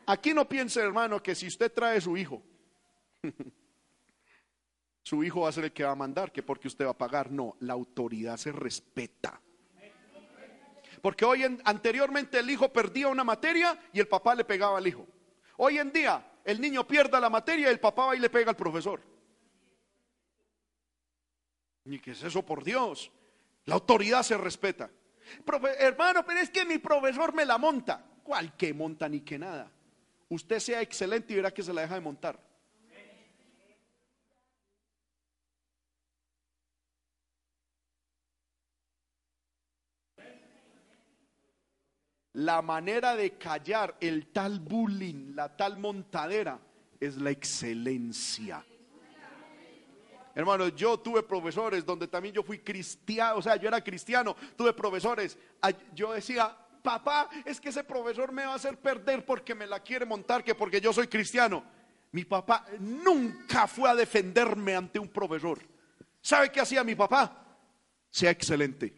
Aquí 0.07 0.33
no 0.33 0.47
piense, 0.47 0.79
hermano, 0.79 1.21
que 1.21 1.35
si 1.35 1.47
usted 1.47 1.71
trae 1.71 2.01
su 2.01 2.17
hijo, 2.17 2.41
su 5.03 5.23
hijo 5.23 5.41
va 5.41 5.49
a 5.49 5.51
ser 5.51 5.65
el 5.65 5.73
que 5.73 5.83
va 5.83 5.91
a 5.91 5.95
mandar, 5.95 6.31
que 6.31 6.41
porque 6.41 6.67
usted 6.67 6.85
va 6.85 6.91
a 6.91 6.97
pagar. 6.97 7.31
No, 7.31 7.57
la 7.59 7.73
autoridad 7.73 8.37
se 8.37 8.51
respeta. 8.51 9.39
Porque 11.01 11.25
hoy 11.25 11.43
en, 11.43 11.61
anteriormente 11.63 12.39
el 12.39 12.49
hijo 12.49 12.73
perdía 12.73 13.09
una 13.09 13.23
materia 13.23 13.79
y 13.93 13.99
el 13.99 14.07
papá 14.07 14.33
le 14.33 14.45
pegaba 14.45 14.79
al 14.79 14.87
hijo. 14.87 15.05
Hoy 15.57 15.77
en 15.77 15.91
día 15.91 16.39
el 16.43 16.59
niño 16.59 16.87
pierde 16.87 17.19
la 17.19 17.29
materia 17.29 17.67
y 17.67 17.71
el 17.71 17.79
papá 17.79 18.07
va 18.07 18.15
y 18.15 18.19
le 18.19 18.29
pega 18.29 18.49
al 18.49 18.55
profesor. 18.55 19.01
¿Y 21.85 21.99
qué 21.99 22.11
es 22.11 22.23
eso 22.23 22.43
por 22.43 22.63
Dios? 22.63 23.11
La 23.67 23.75
autoridad 23.75 24.23
se 24.23 24.37
respeta. 24.37 24.89
hermano, 25.79 26.25
pero 26.25 26.39
es 26.39 26.49
que 26.49 26.65
mi 26.65 26.77
profesor 26.77 27.33
me 27.33 27.45
la 27.45 27.57
monta. 27.57 28.03
¿Cuál 28.23 28.55
que 28.55 28.73
monta 28.73 29.09
ni 29.09 29.21
que 29.21 29.37
nada? 29.37 29.69
Usted 30.29 30.59
sea 30.59 30.81
excelente 30.81 31.33
y 31.33 31.35
verá 31.35 31.51
que 31.51 31.61
se 31.61 31.73
la 31.73 31.81
deja 31.81 31.95
de 31.95 32.01
montar. 32.01 32.39
La 42.33 42.61
manera 42.61 43.15
de 43.15 43.37
callar 43.37 43.97
el 43.99 44.27
tal 44.27 44.59
bullying, 44.59 45.35
la 45.35 45.57
tal 45.57 45.77
montadera, 45.77 46.59
es 46.99 47.17
la 47.17 47.31
excelencia. 47.31 48.63
Hermano, 50.37 50.67
yo 50.67 50.99
tuve 50.99 51.23
profesores 51.23 51.83
donde 51.83 52.07
también 52.07 52.35
yo 52.35 52.43
fui 52.43 52.59
cristiano, 52.59 53.37
o 53.37 53.41
sea, 53.41 53.55
yo 53.55 53.67
era 53.67 53.83
cristiano, 53.83 54.35
tuve 54.55 54.71
profesores, 54.71 55.35
yo 55.95 56.13
decía, 56.13 56.55
papá, 56.83 57.27
es 57.43 57.59
que 57.59 57.69
ese 57.69 57.83
profesor 57.83 58.31
me 58.31 58.45
va 58.45 58.51
a 58.51 58.57
hacer 58.57 58.77
perder 58.77 59.25
porque 59.25 59.55
me 59.55 59.65
la 59.65 59.79
quiere 59.79 60.05
montar, 60.05 60.43
que 60.43 60.53
porque 60.53 60.79
yo 60.79 60.93
soy 60.93 61.07
cristiano. 61.07 61.63
Mi 62.11 62.23
papá 62.23 62.67
nunca 62.77 63.65
fue 63.65 63.89
a 63.89 63.95
defenderme 63.95 64.75
ante 64.75 64.99
un 64.99 65.07
profesor. 65.07 65.57
¿Sabe 66.21 66.51
qué 66.51 66.61
hacía 66.61 66.83
mi 66.83 66.93
papá? 66.93 67.43
Sea 68.11 68.29
excelente. 68.29 68.93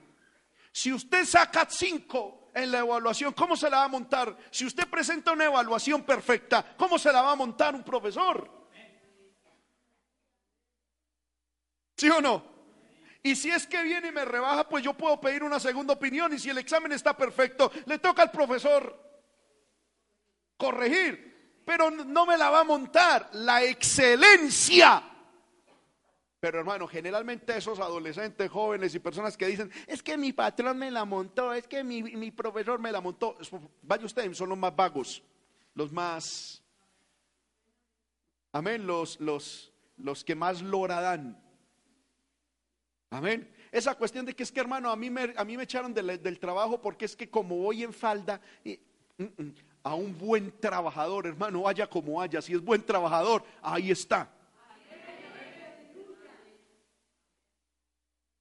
Si 0.73 0.91
usted 0.91 1.23
saca 1.23 1.65
cinco 1.69 2.49
en 2.54 2.69
la 2.69 2.80
evaluación, 2.80 3.32
¿cómo 3.32 3.56
se 3.56 3.69
la 3.69 3.78
va 3.78 3.84
a 3.86 3.88
montar? 3.88 4.36
Si 4.52 4.65
usted 4.65 4.89
presenta 4.89 5.32
una 5.32 5.45
evaluación 5.45 6.04
perfecta, 6.04 6.75
¿cómo 6.75 6.99
se 6.99 7.13
la 7.13 7.21
va 7.21 7.32
a 7.32 7.36
montar 7.38 7.75
un 7.75 7.84
profesor? 7.84 8.59
¿Sí 12.00 12.10
o 12.10 12.21
no? 12.21 12.41
Y 13.21 13.35
si 13.35 13.52
es 13.52 13.67
que 13.67 13.83
viene 13.83 14.08
y 14.08 14.12
me 14.13 14.23
rebaja, 14.23 14.69
pues 14.69 14.81
yo 14.81 14.93
puedo 14.93 15.19
pedir 15.19 15.43
una 15.43 15.60
segunda 15.60 15.95
opinión. 15.95 16.33
Y 16.33 16.39
si 16.39 16.50
el 16.50 16.58
examen 16.58 16.93
está 16.93 17.17
perfecto, 17.17 17.69
le 17.87 18.00
toca 18.00 18.21
al 18.21 18.31
profesor 18.31 18.97
corregir. 20.56 21.62
Pero 21.65 21.91
no 21.91 22.25
me 22.25 22.37
la 22.37 22.50
va 22.52 22.62
a 22.62 22.63
montar. 22.63 23.29
La 23.33 23.63
excelencia. 23.63 25.04
Pero 26.39 26.60
hermano, 26.60 26.87
generalmente 26.87 27.58
esos 27.58 27.79
adolescentes, 27.79 28.50
jóvenes 28.50 28.95
y 28.95 29.00
personas 29.00 29.35
que 29.35 29.47
dicen, 29.47 29.69
es 29.85 30.02
que 30.02 30.17
mi 30.17 30.31
patrón 30.31 30.77
me 30.77 30.89
la 30.89 31.04
montó, 31.04 31.54
es 31.54 31.67
que 31.67 31.83
mi, 31.83 32.02
mi 32.02 32.31
profesor 32.31 32.79
me 32.79 32.93
la 32.93 33.02
montó. 33.02 33.37
Vaya 33.81 34.06
usted, 34.06 34.33
son 34.33 34.47
los 34.47 34.58
más 34.58 34.73
vagos, 34.73 35.21
los 35.73 35.91
más... 35.91 36.63
Amén, 38.54 38.87
los, 38.87 39.19
los, 39.19 39.73
los 39.97 40.23
que 40.23 40.33
más 40.33 40.62
lora 40.62 41.02
dan. 41.02 41.48
Amén. 43.10 43.50
Esa 43.72 43.96
cuestión 43.96 44.26
de 44.26 44.36
que 44.36 44.44
es 44.44 44.52
que 44.52 44.60
hermano, 44.60 44.92
a 44.92 44.96
mí 44.96 45.10
me, 45.10 45.34
a 45.36 45.44
mí 45.44 45.58
me 45.58 45.64
echaron 45.64 45.94
del, 45.94 46.40
trabajo 46.40 46.82
porque 46.82 47.06
es 47.06 47.16
que 47.16 47.30
como 47.30 47.58
voy 47.58 47.84
en 47.84 47.94
falda, 47.94 48.40
mm, 48.64 49.24
mm, 49.24 49.54
a 49.84 49.96
un 49.96 50.18
buen 50.18 50.60
trabajador, 50.60 51.28
hermano, 51.28 51.64
vaya 51.64 51.88
como 51.88 52.22
haya, 52.22 52.42
si 52.42 52.54
es 52.54 52.62
buen 52.62 52.84
trabajador, 52.84 53.44
ahí 53.62 53.92
está. 53.92 54.32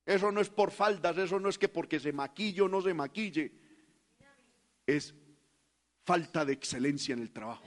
Eso 0.05 0.33
no 0.33 0.41
es 0.41 0.49
por 0.49 0.71
faldas, 0.71 1.19
eso 1.19 1.39
no 1.39 1.51
es 1.51 1.59
que 1.59 1.69
porque 1.69 2.01
se 2.01 2.12
maquille 2.12 2.62
o 2.62 2.69
no 2.69 2.81
se 2.81 2.95
maquille. 2.95 3.53
Es 4.87 5.14
falta 6.03 6.47
de 6.47 6.55
excelencia 6.55 7.12
en 7.12 7.21
el 7.21 7.31
trabajo. 7.31 7.64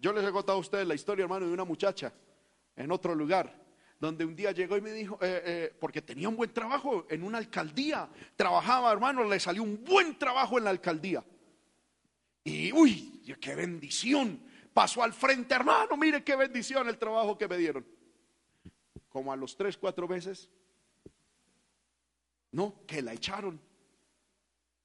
Yo 0.00 0.12
les 0.12 0.24
he 0.24 0.32
contado 0.32 0.58
a 0.58 0.60
ustedes 0.60 0.86
la 0.86 0.96
historia, 0.96 1.22
hermano, 1.22 1.46
de 1.46 1.52
una 1.52 1.64
muchacha 1.64 2.12
en 2.74 2.90
otro 2.90 3.14
lugar, 3.14 3.63
donde 3.98 4.24
un 4.24 4.36
día 4.36 4.52
llegó 4.52 4.76
y 4.76 4.80
me 4.80 4.92
dijo, 4.92 5.18
eh, 5.22 5.42
eh, 5.44 5.76
porque 5.80 6.02
tenía 6.02 6.28
un 6.28 6.36
buen 6.36 6.52
trabajo 6.52 7.06
en 7.08 7.22
una 7.22 7.38
alcaldía, 7.38 8.08
trabajaba, 8.36 8.92
hermano, 8.92 9.24
le 9.24 9.40
salió 9.40 9.62
un 9.62 9.82
buen 9.84 10.18
trabajo 10.18 10.58
en 10.58 10.64
la 10.64 10.70
alcaldía. 10.70 11.24
Y, 12.44 12.72
uy, 12.72 13.22
qué 13.40 13.54
bendición. 13.54 14.40
Pasó 14.72 15.02
al 15.02 15.12
frente, 15.12 15.54
hermano, 15.54 15.96
mire 15.96 16.22
qué 16.22 16.36
bendición 16.36 16.88
el 16.88 16.98
trabajo 16.98 17.38
que 17.38 17.48
me 17.48 17.56
dieron. 17.56 17.86
Como 19.08 19.32
a 19.32 19.36
los 19.36 19.56
tres, 19.56 19.78
cuatro 19.78 20.08
meses, 20.08 20.50
no, 22.50 22.84
que 22.86 23.00
la 23.00 23.12
echaron. 23.12 23.60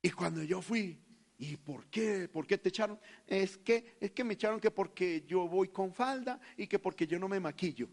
Y 0.01 0.11
cuando 0.11 0.43
yo 0.43 0.61
fui, 0.61 0.97
¿y 1.37 1.57
por 1.57 1.87
qué? 1.87 2.29
¿Por 2.29 2.47
qué 2.47 2.57
te 2.57 2.69
echaron? 2.69 2.99
Es 3.27 3.57
que, 3.57 3.97
es 3.99 4.11
que 4.11 4.23
me 4.23 4.35
echaron 4.35 4.59
que 4.59 4.71
porque 4.71 5.23
yo 5.27 5.47
voy 5.47 5.69
con 5.69 5.93
falda 5.93 6.39
y 6.55 6.67
que 6.67 6.79
porque 6.79 7.05
yo 7.05 7.19
no 7.19 7.27
me 7.27 7.39
maquillo. 7.39 7.89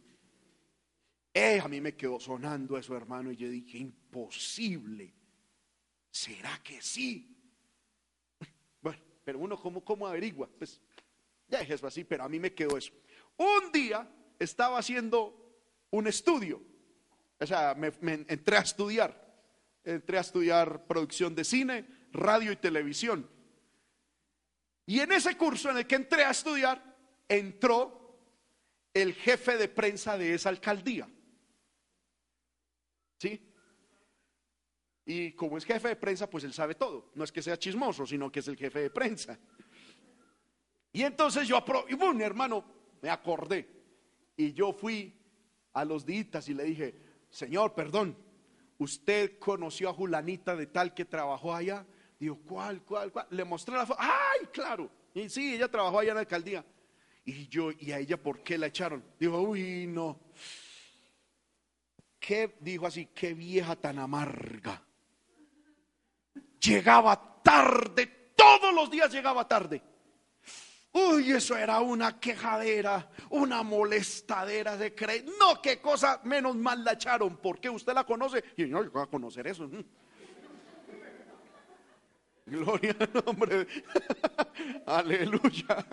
Eh, 1.38 1.60
a 1.62 1.68
mí 1.68 1.82
me 1.82 1.94
quedó 1.94 2.18
sonando 2.18 2.78
eso, 2.78 2.96
hermano, 2.96 3.30
y 3.30 3.36
yo 3.36 3.50
dije, 3.50 3.76
imposible. 3.76 5.12
¿Será 6.10 6.62
que 6.62 6.80
sí? 6.80 7.36
Bueno, 8.80 9.02
pero 9.22 9.38
uno, 9.40 9.60
¿cómo, 9.60 9.84
cómo 9.84 10.06
averigua? 10.06 10.48
Pues 10.56 10.80
ya 11.46 11.60
es 11.60 11.84
así, 11.84 12.04
pero 12.04 12.24
a 12.24 12.28
mí 12.30 12.40
me 12.40 12.54
quedó 12.54 12.78
eso. 12.78 12.90
Un 13.36 13.70
día 13.70 14.08
estaba 14.38 14.78
haciendo 14.78 15.60
un 15.90 16.06
estudio, 16.06 16.62
o 17.38 17.46
sea, 17.46 17.74
me 17.74 17.92
entré 18.28 18.56
a 18.56 18.60
estudiar 18.60 19.26
entré 19.84 20.16
a 20.16 20.22
estudiar 20.22 20.86
producción 20.86 21.34
de 21.34 21.44
cine, 21.44 21.86
radio 22.12 22.50
y 22.50 22.56
televisión. 22.56 23.28
Y 24.86 25.00
en 25.00 25.12
ese 25.12 25.36
curso 25.36 25.70
en 25.70 25.78
el 25.78 25.86
que 25.86 25.96
entré 25.96 26.24
a 26.24 26.30
estudiar, 26.30 26.82
entró 27.28 28.18
el 28.94 29.12
jefe 29.14 29.58
de 29.58 29.68
prensa 29.68 30.16
de 30.16 30.32
esa 30.34 30.48
alcaldía. 30.48 31.06
¿Sí? 33.18 33.40
Y 35.06 35.32
como 35.32 35.56
es 35.56 35.64
jefe 35.64 35.88
de 35.88 35.96
prensa, 35.96 36.28
pues 36.28 36.44
él 36.44 36.52
sabe 36.52 36.74
todo. 36.74 37.10
No 37.14 37.22
es 37.22 37.30
que 37.30 37.40
sea 37.40 37.56
chismoso, 37.56 38.04
sino 38.04 38.30
que 38.30 38.40
es 38.40 38.48
el 38.48 38.56
jefe 38.56 38.80
de 38.80 38.90
prensa. 38.90 39.38
Y 40.92 41.02
entonces 41.02 41.46
yo, 41.46 41.64
y 41.88 41.94
bueno, 41.94 42.24
hermano, 42.24 42.64
me 43.00 43.10
acordé. 43.10 43.68
Y 44.36 44.52
yo 44.52 44.72
fui 44.72 45.14
a 45.72 45.84
los 45.84 46.04
ditas 46.04 46.48
y 46.48 46.54
le 46.54 46.64
dije, 46.64 46.94
Señor, 47.30 47.74
perdón, 47.74 48.16
usted 48.78 49.38
conoció 49.38 49.90
a 49.90 49.94
Julanita 49.94 50.56
de 50.56 50.66
tal 50.66 50.92
que 50.92 51.04
trabajó 51.04 51.54
allá. 51.54 51.86
Digo, 52.18 52.40
¿cuál, 52.46 52.82
cuál, 52.82 53.12
cuál? 53.12 53.26
Le 53.30 53.44
mostré 53.44 53.76
la 53.76 53.86
foto. 53.86 54.00
¡Ay, 54.00 54.46
claro! 54.52 54.90
Y 55.14 55.28
sí, 55.28 55.54
ella 55.54 55.68
trabajó 55.68 56.00
allá 56.00 56.10
en 56.10 56.14
la 56.16 56.20
alcaldía. 56.22 56.64
Y 57.24 57.46
yo, 57.48 57.70
¿y 57.78 57.92
a 57.92 57.98
ella 57.98 58.16
por 58.16 58.42
qué 58.42 58.58
la 58.58 58.66
echaron? 58.66 59.04
Dijo, 59.20 59.40
uy, 59.40 59.86
no. 59.86 60.18
¿Qué? 62.18 62.56
Dijo 62.60 62.86
así, 62.86 63.10
qué 63.14 63.34
vieja 63.34 63.76
tan 63.76 63.98
amarga. 63.98 64.82
Llegaba 66.60 67.42
tarde, 67.42 68.32
todos 68.34 68.74
los 68.74 68.90
días 68.90 69.12
llegaba 69.12 69.46
tarde. 69.46 69.82
Uy, 70.92 71.32
eso 71.32 71.56
era 71.56 71.80
una 71.80 72.18
quejadera, 72.18 73.10
una 73.30 73.62
molestadera 73.62 74.78
de 74.78 74.94
creer. 74.94 75.26
No, 75.38 75.60
qué 75.60 75.78
cosa, 75.78 76.22
menos 76.24 76.56
mal 76.56 76.82
la 76.82 76.94
echaron, 76.94 77.36
porque 77.36 77.68
usted 77.68 77.92
la 77.92 78.04
conoce. 78.04 78.42
Y 78.56 78.66
yo 78.66 78.82
no 78.82 78.90
voy 78.90 79.02
a 79.02 79.06
conocer 79.06 79.46
eso. 79.46 79.70
Gloria 82.46 82.96
al 82.98 83.24
nombre. 83.26 83.66
Aleluya. 84.86 85.86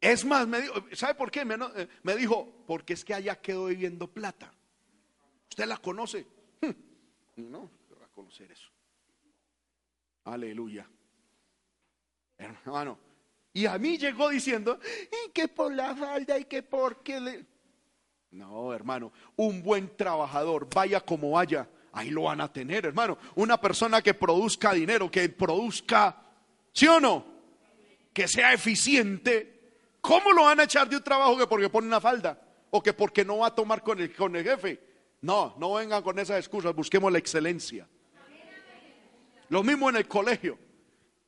Es 0.00 0.24
más, 0.24 0.46
me 0.46 0.60
dijo, 0.60 0.74
¿sabe 0.92 1.14
por 1.14 1.30
qué? 1.30 1.40
Eh, 1.40 1.88
me, 2.02 2.16
dijo, 2.16 2.64
porque 2.66 2.92
es 2.92 3.04
que 3.04 3.14
allá 3.14 3.40
quedó 3.40 3.66
viviendo 3.66 4.06
plata. 4.06 4.52
¿Usted 5.50 5.66
la 5.66 5.78
conoce? 5.78 6.26
No, 7.36 7.70
va 8.00 8.06
a 8.06 8.08
conocer 8.08 8.50
eso. 8.50 8.68
Aleluya. 10.24 10.88
Hermano, 12.36 12.98
y 13.52 13.66
a 13.66 13.78
mí 13.78 13.96
llegó 13.96 14.28
diciendo, 14.28 14.78
y 14.82 15.30
que 15.32 15.48
por 15.48 15.72
la 15.72 15.94
falda 15.94 16.38
y 16.38 16.44
que 16.44 16.62
porque 16.62 17.20
le... 17.20 17.46
No, 18.30 18.72
hermano, 18.74 19.12
un 19.36 19.62
buen 19.62 19.96
trabajador, 19.96 20.68
vaya 20.72 21.00
como 21.00 21.30
vaya, 21.30 21.68
ahí 21.92 22.10
lo 22.10 22.24
van 22.24 22.40
a 22.40 22.52
tener, 22.52 22.86
hermano. 22.86 23.18
Una 23.36 23.60
persona 23.60 24.02
que 24.02 24.14
produzca 24.14 24.72
dinero, 24.72 25.10
que 25.10 25.28
produzca, 25.30 26.22
¿sí 26.72 26.86
o 26.86 27.00
no? 27.00 27.24
Que 28.12 28.28
sea 28.28 28.52
eficiente. 28.52 29.57
¿Cómo 30.08 30.32
lo 30.32 30.44
van 30.44 30.58
a 30.58 30.62
echar 30.62 30.88
de 30.88 30.96
un 30.96 31.04
trabajo 31.04 31.36
que 31.36 31.46
porque 31.46 31.68
pone 31.68 31.86
una 31.86 32.00
falda? 32.00 32.40
O 32.70 32.82
que 32.82 32.94
porque 32.94 33.26
no 33.26 33.36
va 33.38 33.48
a 33.48 33.54
tomar 33.54 33.82
con 33.82 34.00
el, 34.00 34.16
con 34.16 34.34
el 34.36 34.42
jefe. 34.42 34.80
No, 35.20 35.54
no 35.58 35.74
vengan 35.74 36.02
con 36.02 36.18
esas 36.18 36.38
excusas, 36.38 36.74
busquemos 36.74 37.12
la 37.12 37.18
excelencia. 37.18 37.86
Lo 39.50 39.62
mismo 39.62 39.90
en 39.90 39.96
el 39.96 40.08
colegio. 40.08 40.58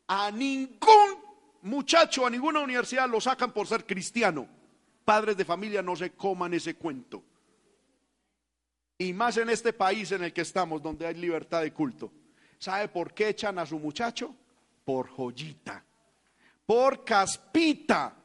A 0.07 0.31
ningún 0.31 1.22
muchacho, 1.61 2.24
a 2.24 2.31
ninguna 2.31 2.61
universidad 2.61 3.07
lo 3.07 3.20
sacan 3.20 3.53
por 3.53 3.66
ser 3.66 3.85
cristiano. 3.85 4.49
Padres 5.05 5.37
de 5.37 5.45
familia 5.45 5.83
no 5.83 5.95
se 5.95 6.12
coman 6.12 6.55
ese 6.55 6.74
cuento. 6.74 7.22
Y 8.97 9.12
más 9.12 9.37
en 9.37 9.51
este 9.51 9.74
país 9.74 10.11
en 10.12 10.24
el 10.24 10.33
que 10.33 10.41
estamos, 10.41 10.83
donde 10.83 11.07
hay 11.07 11.16
libertad 11.16 11.61
de 11.61 11.74
culto. 11.74 12.11
¿Sabe 12.59 12.89
por 12.89 13.12
qué 13.12 13.28
echan 13.28 13.59
a 13.59 13.66
su 13.66 13.78
muchacho? 13.78 14.35
Por 14.87 15.11
joyita, 15.11 15.85
por 16.64 17.05
caspita 17.05 18.16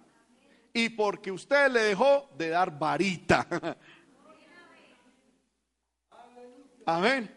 y 0.75 0.89
porque 0.89 1.31
usted 1.31 1.71
le 1.71 1.83
dejó 1.83 2.29
de 2.37 2.49
dar 2.49 2.77
varita. 2.77 3.47
Amén. 6.85 7.33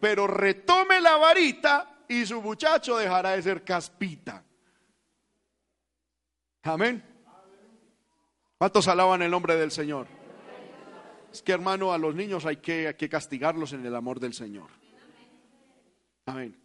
Pero 0.00 0.26
retome 0.26 0.98
la 0.98 1.18
varita 1.18 2.04
y 2.08 2.24
su 2.24 2.40
muchacho 2.40 2.96
dejará 2.96 3.32
de 3.32 3.42
ser 3.42 3.62
caspita. 3.62 4.42
Amén. 6.62 7.04
¿Cuántos 8.56 8.88
alaban 8.88 9.20
el 9.20 9.30
nombre 9.30 9.56
del 9.56 9.70
Señor? 9.70 10.06
Es 11.30 11.42
que 11.42 11.52
hermano, 11.52 11.92
a 11.92 11.98
los 11.98 12.14
niños 12.14 12.46
hay 12.46 12.56
que, 12.56 12.88
hay 12.88 12.94
que 12.94 13.10
castigarlos 13.10 13.74
en 13.74 13.84
el 13.84 13.94
amor 13.94 14.20
del 14.20 14.32
Señor. 14.32 14.70
Amén. 16.24 16.58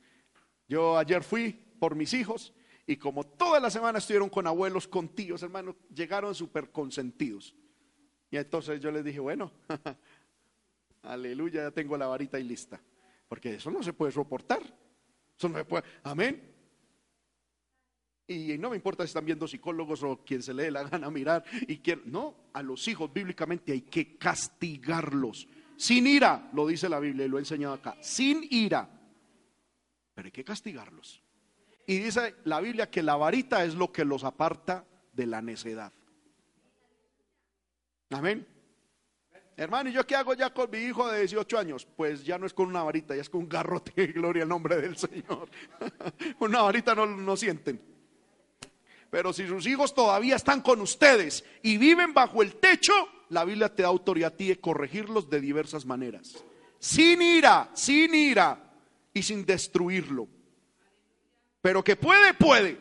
Yo 0.66 0.98
ayer 0.98 1.24
fui 1.24 1.52
por 1.52 1.96
mis 1.96 2.14
hijos 2.14 2.54
y 2.90 2.98
como 2.98 3.24
toda 3.24 3.60
la 3.60 3.70
semana 3.70 4.00
estuvieron 4.00 4.30
con 4.30 4.48
abuelos, 4.48 4.88
con 4.88 5.10
tíos, 5.10 5.44
hermano, 5.44 5.76
llegaron 5.94 6.34
súper 6.34 6.72
consentidos. 6.72 7.54
Y 8.32 8.38
entonces 8.38 8.82
yo 8.82 8.90
les 8.90 9.06
dije, 9.06 9.20
bueno, 9.20 9.52
aleluya, 11.04 11.66
ya 11.66 11.72
tengo 11.72 11.96
la 11.98 12.08
varita 12.08 12.40
y 12.40 12.44
lista. 12.44 12.82
Porque 13.28 13.54
eso 13.54 13.70
no 13.70 13.84
se 13.84 13.94
puede 13.94 14.12
soportar. 14.12 14.64
Eso 15.38 15.50
no 15.50 15.60
se 15.60 15.66
puede. 15.66 15.84
Amén. 16.02 16.52
Y 18.26 18.58
no 18.58 18.72
me 18.72 18.78
importa 18.78 19.04
si 19.04 19.10
están 19.10 19.26
viendo 19.26 19.48
psicólogos 19.48 20.02
o 20.02 20.26
quien 20.26 20.42
se 20.42 20.56
lee 20.56 20.72
la 20.72 20.82
gana 20.82 21.12
mirar. 21.12 21.46
Y 21.68 21.78
quien, 21.78 22.02
no, 22.06 22.50
a 22.54 22.64
los 22.64 22.88
hijos 22.88 23.14
bíblicamente 23.14 23.72
hay 23.72 23.82
que 23.82 24.18
castigarlos. 24.18 25.48
Sin 25.78 26.08
ira, 26.08 26.50
lo 26.54 26.66
dice 26.66 26.90
la 26.90 27.00
Biblia 27.00 27.28
y 27.28 27.30
lo 27.30 27.38
he 27.38 27.42
enseñado 27.42 27.76
acá. 27.76 27.96
Sin 28.02 28.48
ira. 28.50 28.90
Pero 30.16 30.26
hay 30.26 30.32
que 30.32 30.44
castigarlos. 30.44 31.22
Y 31.90 31.98
dice 31.98 32.36
la 32.44 32.60
Biblia 32.62 32.92
que 32.92 33.02
la 33.02 33.16
varita 33.16 33.64
es 33.64 33.74
lo 33.74 33.92
que 33.92 34.06
los 34.06 34.24
aparta 34.24 34.86
de 35.12 35.26
la 35.26 35.42
necedad. 35.42 35.92
Amén. 38.12 38.46
Hermano, 39.58 39.90
¿y 39.90 39.94
yo 39.94 40.06
qué 40.06 40.16
hago 40.16 40.36
ya 40.36 40.54
con 40.54 40.70
mi 40.70 40.78
hijo 40.78 41.10
de 41.10 41.22
18 41.22 41.58
años? 41.58 41.88
Pues 41.98 42.24
ya 42.24 42.38
no 42.38 42.46
es 42.46 42.54
con 42.54 42.68
una 42.68 42.84
varita, 42.84 43.16
ya 43.16 43.22
es 43.22 43.30
con 43.32 43.42
un 43.42 43.50
garrote, 43.50 44.06
gloria 44.14 44.44
al 44.44 44.50
nombre 44.50 44.80
del 44.80 44.98
Señor. 44.98 45.50
una 46.40 46.62
varita 46.62 46.94
no, 46.94 47.08
no 47.08 47.36
sienten. 47.36 47.82
Pero 49.10 49.34
si 49.34 49.48
sus 49.48 49.66
hijos 49.66 49.96
todavía 49.96 50.36
están 50.36 50.62
con 50.62 50.82
ustedes 50.82 51.44
y 51.64 51.78
viven 51.78 52.14
bajo 52.14 52.44
el 52.44 52.58
techo, 52.58 52.94
la 53.30 53.46
Biblia 53.46 53.74
te 53.74 53.82
da 53.82 53.88
autoridad 53.88 54.34
a 54.34 54.38
ti 54.38 54.50
de 54.50 54.60
corregirlos 54.60 55.28
de 55.28 55.42
diversas 55.42 55.88
maneras. 55.88 56.36
Sin 56.78 57.20
ira, 57.24 57.72
sin 57.74 58.14
ira 58.14 58.76
y 59.12 59.24
sin 59.24 59.44
destruirlo. 59.44 60.28
Pero 61.62 61.84
que 61.84 61.96
puede, 61.96 62.34
puede. 62.34 62.78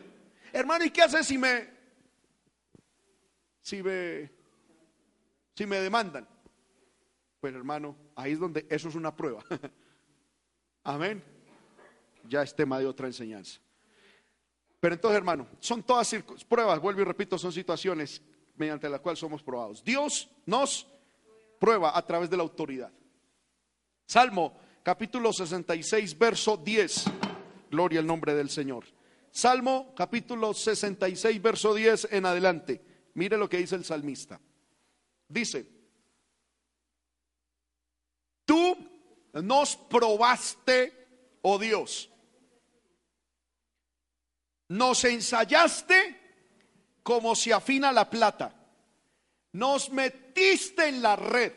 Hermano, 0.53 0.85
¿y 0.85 0.89
qué 0.89 1.01
hace 1.01 1.23
si 1.23 1.37
me 1.37 1.69
si 3.61 3.83
me 3.83 4.31
si 5.55 5.65
me 5.65 5.77
demandan? 5.77 6.27
Pues 7.39 7.53
hermano, 7.53 7.95
ahí 8.15 8.33
es 8.33 8.39
donde 8.39 8.65
eso 8.69 8.89
es 8.89 8.95
una 8.95 9.15
prueba. 9.15 9.43
Amén. 10.83 11.23
Ya 12.27 12.43
es 12.43 12.55
tema 12.55 12.79
de 12.79 12.85
otra 12.85 13.07
enseñanza. 13.07 13.59
Pero 14.79 14.95
entonces, 14.95 15.17
hermano, 15.17 15.47
son 15.59 15.83
todas 15.83 16.15
pruebas, 16.47 16.79
vuelvo 16.79 17.01
y 17.01 17.03
repito, 17.03 17.37
son 17.37 17.51
situaciones 17.51 18.21
mediante 18.55 18.89
las 18.89 19.01
cuales 19.01 19.19
somos 19.19 19.43
probados. 19.43 19.83
Dios 19.83 20.29
nos 20.45 20.87
prueba 21.59 21.97
a 21.97 22.05
través 22.05 22.29
de 22.29 22.37
la 22.37 22.43
autoridad. 22.43 22.91
Salmo 24.05 24.57
capítulo 24.83 25.33
66, 25.33 26.17
verso 26.17 26.57
10. 26.57 27.05
Gloria 27.69 27.99
al 27.99 28.07
nombre 28.07 28.33
del 28.33 28.49
Señor. 28.49 28.85
Salmo 29.31 29.93
capítulo 29.95 30.53
66, 30.53 31.41
verso 31.41 31.73
10 31.73 32.09
en 32.11 32.25
adelante. 32.25 32.81
Mire 33.13 33.37
lo 33.37 33.49
que 33.49 33.57
dice 33.57 33.75
el 33.75 33.85
salmista. 33.85 34.39
Dice, 35.27 35.67
tú 38.45 38.75
nos 39.33 39.75
probaste, 39.75 41.37
oh 41.41 41.59
Dios. 41.59 42.09
Nos 44.69 45.03
ensayaste 45.03 46.17
como 47.03 47.35
se 47.35 47.53
afina 47.53 47.91
la 47.91 48.09
plata. 48.09 48.55
Nos 49.53 49.91
metiste 49.91 50.87
en 50.87 51.01
la 51.01 51.15
red. 51.15 51.53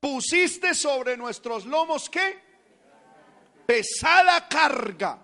Pusiste 0.00 0.74
sobre 0.74 1.16
nuestros 1.16 1.66
lomos 1.66 2.08
qué? 2.10 2.40
Pesada 3.66 4.48
carga. 4.48 5.20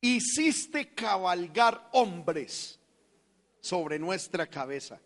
Hiciste 0.00 0.94
cabalgar 0.94 1.88
hombres 1.92 2.78
sobre 3.60 3.98
nuestra 3.98 4.46
cabeza. 4.46 5.00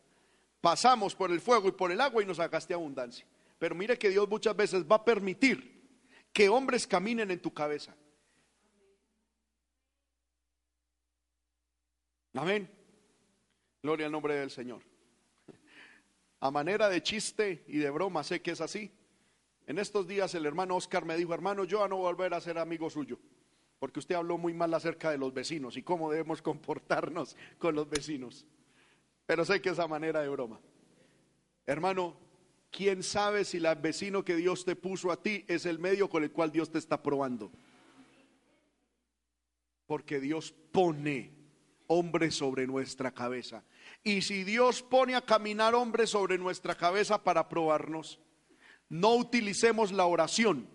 Pasamos 0.61 1.15
por 1.15 1.31
el 1.31 1.41
fuego 1.41 1.69
y 1.69 1.73
por 1.73 1.91
el 1.91 2.01
agua 2.01 2.23
y 2.23 2.27
nos 2.27 2.37
sacaste 2.37 2.75
abundancia. 2.75 3.27
Pero 3.59 3.75
mire 3.75 3.99
que 3.99 4.11
Dios 4.11 4.29
muchas 4.29 4.55
veces 4.55 4.85
va 4.85 4.97
a 4.97 5.05
permitir 5.05 5.81
que 6.33 6.49
hombres 6.49 6.87
caminen 6.87 7.31
en 7.31 7.41
tu 7.41 7.53
cabeza. 7.53 7.95
Amén. 12.35 12.71
Gloria 13.83 14.07
al 14.07 14.13
nombre 14.13 14.35
del 14.35 14.51
Señor. 14.51 14.83
A 16.41 16.51
manera 16.51 16.89
de 16.89 17.03
chiste 17.03 17.65
y 17.67 17.79
de 17.79 17.91
broma, 17.91 18.23
sé 18.25 18.41
que 18.41 18.53
es 18.53 18.61
así. 18.61 18.91
En 19.71 19.79
estos 19.79 20.09
días 20.09 20.35
el 20.35 20.47
hermano 20.47 20.75
Oscar 20.75 21.05
me 21.05 21.17
dijo, 21.17 21.33
hermano, 21.33 21.63
yo 21.63 21.85
a 21.85 21.89
no 21.89 21.99
volver 21.99 22.35
a 22.35 22.41
ser 22.41 22.59
amigo 22.59 22.91
suyo, 22.91 23.21
porque 23.79 24.01
usted 24.01 24.17
habló 24.17 24.37
muy 24.37 24.53
mal 24.53 24.75
acerca 24.75 25.13
de 25.13 25.17
los 25.17 25.33
vecinos 25.33 25.77
y 25.77 25.83
cómo 25.85 26.11
debemos 26.11 26.43
comportarnos 26.43 27.37
con 27.57 27.77
los 27.77 27.89
vecinos. 27.89 28.45
Pero 29.27 29.45
sé 29.45 29.63
que 29.63 29.69
es 29.69 29.79
a 29.79 29.87
manera 29.87 30.23
de 30.23 30.29
broma. 30.29 30.59
Hermano, 31.67 32.17
¿quién 32.73 33.05
sabe 33.05 33.45
si 33.45 33.59
el 33.59 33.77
vecino 33.77 34.25
que 34.25 34.35
Dios 34.35 34.65
te 34.65 34.75
puso 34.75 35.13
a 35.13 35.23
ti 35.23 35.45
es 35.47 35.65
el 35.67 35.79
medio 35.79 36.11
con 36.11 36.25
el 36.25 36.33
cual 36.33 36.51
Dios 36.51 36.69
te 36.73 36.79
está 36.79 37.01
probando? 37.01 37.53
Porque 39.87 40.19
Dios 40.19 40.53
pone 40.73 41.31
hombres 41.87 42.35
sobre 42.35 42.67
nuestra 42.67 43.13
cabeza. 43.13 43.63
Y 44.03 44.23
si 44.23 44.43
Dios 44.43 44.83
pone 44.83 45.15
a 45.15 45.21
caminar 45.21 45.77
hombres 45.77 46.11
sobre 46.11 46.39
nuestra 46.39 46.75
cabeza 46.75 47.23
para 47.23 47.49
probarnos, 47.49 48.19
no 48.91 49.15
utilicemos 49.15 49.93
la 49.93 50.05
oración 50.05 50.69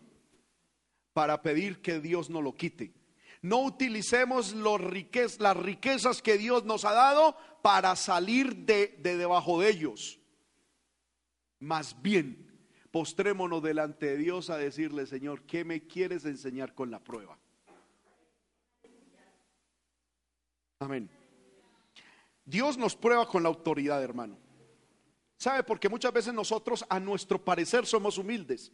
para 1.14 1.42
pedir 1.42 1.82
que 1.82 2.00
Dios 2.00 2.30
nos 2.30 2.42
lo 2.42 2.56
quite. 2.56 2.94
No 3.42 3.62
utilicemos 3.62 4.54
las 4.56 5.58
riquezas 5.58 6.22
que 6.22 6.38
Dios 6.38 6.66
nos 6.66 6.84
ha 6.86 6.94
dado 6.94 7.38
para 7.62 7.96
salir 7.96 8.56
de, 8.56 8.98
de 9.00 9.18
debajo 9.18 9.60
de 9.60 9.70
ellos. 9.70 10.20
Más 11.60 12.02
bien, 12.02 12.70
postrémonos 12.90 13.62
delante 13.62 14.08
de 14.08 14.18
Dios 14.18 14.50
a 14.50 14.58
decirle, 14.58 15.06
Señor, 15.06 15.44
¿qué 15.44 15.64
me 15.64 15.86
quieres 15.86 16.26
enseñar 16.26 16.74
con 16.74 16.90
la 16.90 17.04
prueba? 17.04 17.38
Amén. 20.80 21.10
Dios 22.46 22.78
nos 22.78 22.96
prueba 22.96 23.28
con 23.28 23.44
la 23.44 23.50
autoridad, 23.50 24.02
hermano. 24.02 24.38
¿Sabe? 25.38 25.64
Porque 25.64 25.90
muchas 25.90 26.14
veces 26.14 26.34
nosotros 26.34 26.86
a 26.90 27.00
nuestro 27.00 27.44
parecer 27.44 27.86
somos 27.86 28.18
humildes. 28.18 28.72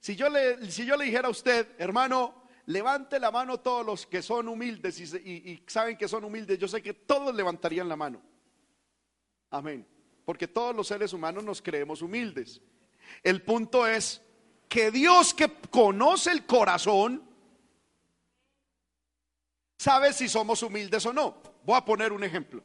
Si 0.00 0.16
yo 0.16 0.28
le, 0.28 0.70
si 0.70 0.84
yo 0.84 0.96
le 0.96 1.04
dijera 1.04 1.28
a 1.28 1.30
usted, 1.30 1.68
hermano, 1.78 2.42
levante 2.66 3.20
la 3.20 3.30
mano 3.30 3.60
todos 3.60 3.84
los 3.86 4.06
que 4.06 4.22
son 4.22 4.48
humildes 4.48 4.98
y, 5.00 5.62
saben 5.66 5.96
que 5.96 6.08
son 6.08 6.24
humildes, 6.24 6.58
yo 6.58 6.68
sé 6.68 6.82
que 6.82 6.94
todos 6.94 7.34
levantarían 7.34 7.88
la 7.88 7.96
mano. 7.96 8.20
Amén. 9.50 9.86
Porque 10.24 10.48
todos 10.48 10.74
los 10.74 10.88
seres 10.88 11.12
humanos 11.12 11.44
nos 11.44 11.62
creemos 11.62 12.02
humildes. 12.02 12.60
El 13.22 13.42
punto 13.42 13.86
es 13.86 14.22
que 14.68 14.90
Dios 14.90 15.34
que 15.34 15.52
conoce 15.70 16.30
el 16.32 16.46
corazón, 16.46 17.22
sabe 19.78 20.12
si 20.12 20.28
somos 20.28 20.62
humildes 20.62 21.04
o 21.06 21.12
no. 21.12 21.42
Voy 21.64 21.76
a 21.76 21.84
poner 21.84 22.12
un 22.12 22.24
ejemplo. 22.24 22.62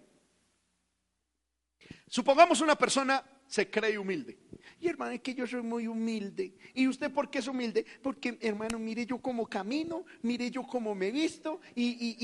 Supongamos 2.07 2.61
una 2.61 2.75
persona 2.75 3.23
se 3.47 3.69
cree 3.69 3.97
humilde. 3.97 4.37
Y 4.79 4.87
hermano, 4.87 5.11
es 5.11 5.21
que 5.21 5.33
yo 5.33 5.47
soy 5.47 5.61
muy 5.61 5.87
humilde. 5.87 6.53
¿Y 6.73 6.87
usted 6.87 7.11
por 7.11 7.29
qué 7.29 7.39
es 7.39 7.47
humilde? 7.47 7.85
Porque, 8.01 8.37
hermano, 8.41 8.77
mire 8.77 9.05
yo 9.05 9.17
cómo 9.19 9.47
camino, 9.47 10.05
mire 10.21 10.51
yo 10.51 10.63
cómo 10.63 10.93
me 10.93 11.11
visto. 11.11 11.59
Y, 11.75 12.15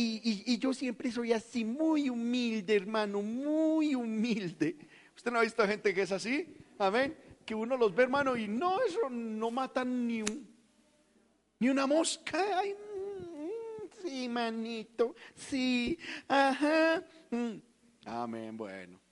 y, 0.45 0.57
yo 0.57 0.73
siempre 0.73 1.11
soy 1.11 1.33
así, 1.33 1.65
muy 1.65 2.09
humilde, 2.09 2.75
hermano, 2.75 3.21
muy 3.21 3.95
humilde. 3.95 4.77
¿Usted 5.15 5.31
no 5.31 5.39
ha 5.39 5.43
visto 5.43 5.65
gente 5.67 5.93
que 5.93 6.03
es 6.03 6.11
así? 6.11 6.47
Amén. 6.77 7.15
Que 7.45 7.55
uno 7.55 7.75
los 7.75 7.93
ve, 7.95 8.03
hermano, 8.03 8.37
y 8.37 8.47
no, 8.47 8.79
eso 8.81 9.09
no 9.09 9.51
matan 9.51 10.07
ni 10.07 10.21
un, 10.21 10.47
ni 11.59 11.69
una 11.69 11.87
mosca. 11.87 12.59
Ay, 12.59 12.73
mm, 12.73 14.07
sí, 14.07 14.29
manito, 14.29 15.15
sí, 15.35 15.97
ajá. 16.27 17.03
Mm. 17.31 17.57
Amén, 18.05 18.55
bueno 18.55 19.02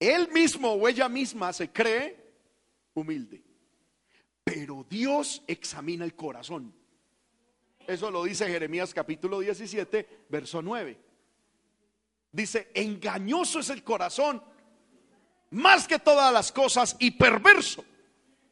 él 0.00 0.30
mismo 0.32 0.72
o 0.72 0.88
ella 0.88 1.08
misma 1.10 1.52
se 1.52 1.70
cree 1.70 2.16
humilde. 2.94 3.44
Pero 4.42 4.84
Dios 4.88 5.42
examina 5.46 6.04
el 6.04 6.16
corazón. 6.16 6.74
Eso 7.86 8.10
lo 8.10 8.24
dice 8.24 8.48
Jeremías 8.48 8.94
capítulo 8.94 9.40
17, 9.40 10.24
verso 10.30 10.62
9. 10.62 10.98
Dice, 12.32 12.70
engañoso 12.72 13.60
es 13.60 13.68
el 13.70 13.84
corazón, 13.84 14.42
más 15.50 15.86
que 15.86 15.98
todas 15.98 16.32
las 16.32 16.50
cosas, 16.50 16.96
y 16.98 17.10
perverso. 17.10 17.84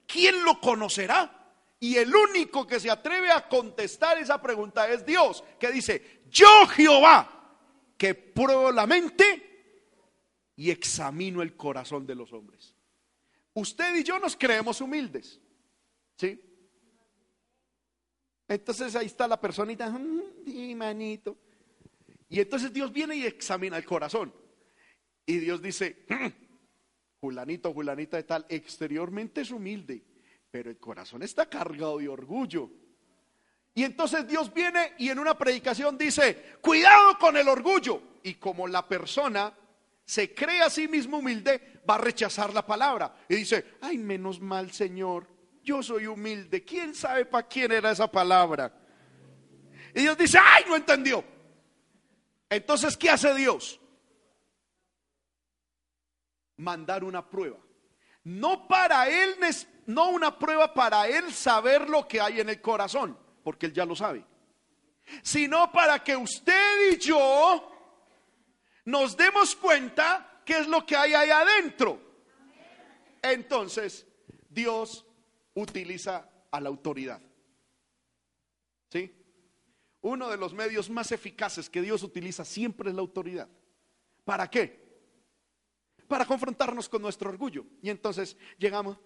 ¿Quién 0.07 0.45
lo 0.45 0.61
conocerá? 0.61 1.35
Y 1.81 1.97
el 1.97 2.15
único 2.15 2.67
que 2.67 2.81
se 2.81 2.91
atreve 2.91 3.31
a 3.31 3.49
contestar 3.49 4.19
esa 4.19 4.43
pregunta 4.43 4.89
es 4.89 5.07
Dios, 5.07 5.45
que 5.59 5.71
dice, 5.71 6.23
yo 6.29 6.67
Jehová, 6.67 7.57
que 7.97 8.15
pruebo 8.15 8.73
la 8.73 8.87
mente 8.87 9.48
y 10.59 10.73
examino 10.73 11.41
el 11.41 11.57
corazón 11.57 12.05
de 12.05 12.17
los 12.17 12.33
hombres. 12.33 12.75
Usted 13.55 13.95
y 13.95 14.03
yo 14.03 14.19
nos 14.19 14.37
creemos 14.37 14.81
humildes. 14.81 15.41
¿Sí? 16.17 16.43
Entonces 18.49 18.97
ahí 18.97 19.07
está 19.07 19.29
la 19.29 19.41
personita, 19.41 19.89
mm, 19.89 20.75
manito. 20.75 21.39
Y 22.29 22.41
entonces 22.41 22.73
Dios 22.73 22.93
viene 22.93 23.15
y 23.15 23.25
examina 23.25 23.77
el 23.77 23.85
corazón. 23.85 24.35
Y 25.25 25.39
Dios 25.39 25.63
dice, 25.63 26.05
mm, 26.09 26.27
Julanito, 27.21 27.73
Julanita 27.73 28.17
de 28.17 28.25
tal, 28.25 28.45
exteriormente 28.49 29.43
es 29.43 29.53
humilde, 29.53 30.03
pero 30.51 30.71
el 30.71 30.79
corazón 30.79 31.23
está 31.23 31.49
cargado 31.49 31.99
de 31.99 32.09
orgullo. 32.09 32.69
Y 33.75 33.85
entonces 33.85 34.27
Dios 34.27 34.53
viene 34.53 34.95
y 34.99 35.09
en 35.09 35.21
una 35.21 35.39
predicación 35.39 35.97
dice, 35.97 36.57
cuidado 36.61 37.17
con 37.17 37.37
el 37.37 37.47
orgullo. 37.47 38.03
Y 38.25 38.35
como 38.35 38.67
la 38.67 38.89
persona 38.89 39.55
se 40.09 40.35
cree 40.35 40.63
a 40.63 40.71
sí 40.71 40.89
mismo 40.89 41.19
humilde, 41.19 41.83
va 41.89 41.97
a 41.97 41.99
rechazar 41.99 42.55
la 42.55 42.65
palabra. 42.65 43.15
Y 43.29 43.35
dice, 43.37 43.77
ay, 43.83 43.99
menos 43.99 44.41
mal, 44.41 44.73
Señor, 44.73 45.29
yo 45.63 45.83
soy 45.83 46.07
humilde. 46.07 46.65
¿Quién 46.65 46.95
sabe 46.95 47.27
para 47.27 47.47
quién 47.47 47.73
era 47.73 47.91
esa 47.91 48.11
palabra? 48.11 48.73
Y 49.95 50.01
Dios 50.01 50.17
dice, 50.17 50.39
ay, 50.43 50.65
no 50.67 50.77
entendió. 50.77 51.23
Entonces, 52.49 52.97
¿qué 52.97 53.11
hace 53.11 53.35
Dios? 53.35 53.79
Mandar 56.57 57.05
una 57.05 57.29
prueba. 57.29 57.59
No 58.25 58.67
para 58.67 59.11
Él, 59.11 59.37
no 59.85 60.09
una 60.09 60.39
prueba 60.39 60.73
para 60.73 61.07
Él 61.07 61.35
saber 61.35 61.87
lo 61.87 62.09
que 62.09 62.19
hay 62.19 62.41
en 62.41 62.49
el 62.49 62.63
corazón, 62.63 63.15
porque 63.45 63.67
Él 63.67 63.75
ya 63.75 63.85
lo 63.85 63.95
sabe. 63.95 64.25
Sino 65.23 65.71
para 65.71 66.03
que 66.03 66.17
usted 66.17 66.93
y 66.93 66.97
yo 66.97 67.78
nos 68.89 69.19
demos 69.19 69.55
cuenta 69.55 70.41
qué 70.47 70.61
es 70.61 70.67
lo 70.67 70.87
que 70.87 70.97
hay 70.97 71.13
ahí 71.13 71.29
adentro. 71.29 72.01
Entonces, 73.21 74.07
Dios 74.49 75.05
utiliza 75.53 76.27
a 76.51 76.59
la 76.59 76.71
autoridad. 76.71 77.21
¿Sí? 78.91 79.15
Uno 80.01 80.31
de 80.31 80.39
los 80.39 80.55
medios 80.55 80.89
más 80.89 81.13
eficaces 81.13 81.69
que 81.69 81.83
Dios 81.83 82.03
utiliza 82.03 82.47
siempre 82.47 82.89
es 82.89 82.95
la 82.95 83.03
autoridad. 83.03 83.47
¿Para 84.25 84.49
qué? 84.49 84.89
Para 86.07 86.25
confrontarnos 86.25 86.89
con 86.89 87.03
nuestro 87.03 87.29
orgullo. 87.29 87.67
Y 87.83 87.91
entonces 87.91 88.39
llegamos, 88.57 88.99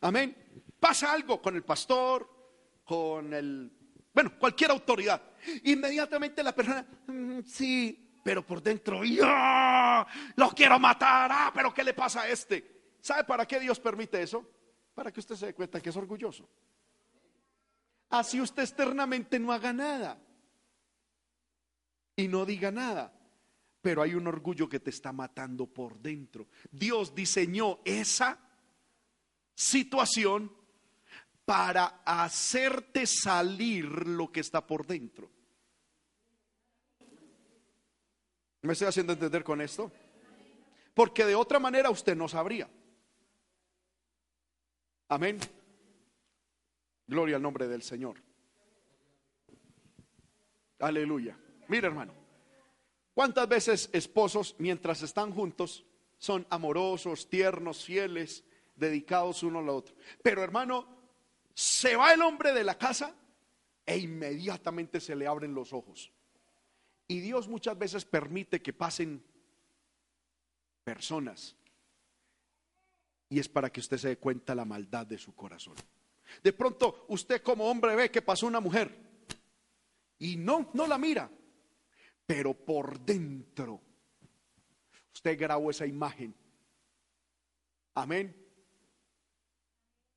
amén. 0.00 0.62
Pasa 0.78 1.12
algo 1.12 1.42
con 1.42 1.56
el 1.56 1.64
pastor, 1.64 2.30
con 2.84 3.34
el, 3.34 3.72
bueno, 4.12 4.38
cualquier 4.38 4.70
autoridad. 4.70 5.20
Inmediatamente 5.64 6.40
la 6.44 6.54
persona, 6.54 6.86
mm, 7.08 7.40
sí, 7.44 8.03
pero 8.24 8.44
por 8.44 8.62
dentro, 8.62 9.04
¡ya! 9.04 10.04
Lo 10.36 10.48
quiero 10.50 10.78
matar, 10.80 11.30
ah, 11.30 11.52
pero 11.54 11.74
¿qué 11.74 11.84
le 11.84 11.92
pasa 11.92 12.22
a 12.22 12.28
este? 12.28 12.96
¿Sabe 12.98 13.22
para 13.24 13.46
qué 13.46 13.60
Dios 13.60 13.78
permite 13.78 14.22
eso? 14.22 14.50
Para 14.94 15.12
que 15.12 15.20
usted 15.20 15.36
se 15.36 15.46
dé 15.46 15.54
cuenta 15.54 15.78
que 15.78 15.90
es 15.90 15.96
orgulloso. 15.96 16.48
Así 18.08 18.40
usted 18.40 18.62
externamente 18.62 19.38
no 19.38 19.52
haga 19.52 19.74
nada 19.74 20.18
y 22.16 22.26
no 22.26 22.46
diga 22.46 22.70
nada. 22.70 23.12
Pero 23.82 24.00
hay 24.00 24.14
un 24.14 24.26
orgullo 24.26 24.70
que 24.70 24.80
te 24.80 24.88
está 24.88 25.12
matando 25.12 25.66
por 25.66 25.98
dentro. 25.98 26.48
Dios 26.70 27.14
diseñó 27.14 27.80
esa 27.84 28.38
situación 29.54 30.50
para 31.44 32.00
hacerte 32.06 33.06
salir 33.06 33.84
lo 33.84 34.32
que 34.32 34.40
está 34.40 34.66
por 34.66 34.86
dentro. 34.86 35.33
¿Me 38.64 38.72
estoy 38.72 38.88
haciendo 38.88 39.12
entender 39.12 39.44
con 39.44 39.60
esto? 39.60 39.92
Porque 40.94 41.26
de 41.26 41.34
otra 41.34 41.58
manera 41.58 41.90
usted 41.90 42.16
no 42.16 42.28
sabría. 42.28 42.66
Amén. 45.08 45.38
Gloria 47.06 47.36
al 47.36 47.42
nombre 47.42 47.68
del 47.68 47.82
Señor. 47.82 48.16
Aleluya. 50.78 51.36
Mira, 51.68 51.88
hermano. 51.88 52.14
¿Cuántas 53.12 53.46
veces 53.46 53.90
esposos, 53.92 54.56
mientras 54.58 55.02
están 55.02 55.30
juntos, 55.32 55.84
son 56.16 56.46
amorosos, 56.48 57.28
tiernos, 57.28 57.84
fieles, 57.84 58.44
dedicados 58.76 59.42
uno 59.42 59.58
al 59.58 59.68
otro? 59.68 59.94
Pero 60.22 60.42
hermano, 60.42 60.88
se 61.52 61.96
va 61.96 62.14
el 62.14 62.22
hombre 62.22 62.54
de 62.54 62.64
la 62.64 62.78
casa 62.78 63.14
e 63.84 63.98
inmediatamente 63.98 65.00
se 65.00 65.14
le 65.14 65.26
abren 65.26 65.52
los 65.52 65.74
ojos. 65.74 66.10
Y 67.06 67.20
Dios 67.20 67.48
muchas 67.48 67.78
veces 67.78 68.04
permite 68.04 68.62
que 68.62 68.72
pasen 68.72 69.22
personas. 70.84 71.56
Y 73.28 73.38
es 73.38 73.48
para 73.48 73.70
que 73.70 73.80
usted 73.80 73.98
se 73.98 74.08
dé 74.08 74.18
cuenta 74.18 74.54
la 74.54 74.64
maldad 74.64 75.06
de 75.06 75.18
su 75.18 75.34
corazón. 75.34 75.74
De 76.42 76.52
pronto 76.52 77.04
usted 77.08 77.42
como 77.42 77.68
hombre 77.68 77.94
ve 77.94 78.10
que 78.10 78.22
pasó 78.22 78.46
una 78.46 78.60
mujer 78.60 78.94
y 80.18 80.36
no, 80.36 80.70
no 80.72 80.86
la 80.86 80.98
mira, 80.98 81.30
pero 82.26 82.54
por 82.54 83.00
dentro 83.00 83.80
usted 85.12 85.38
grabó 85.38 85.70
esa 85.70 85.86
imagen. 85.86 86.34
Amén. 87.94 88.34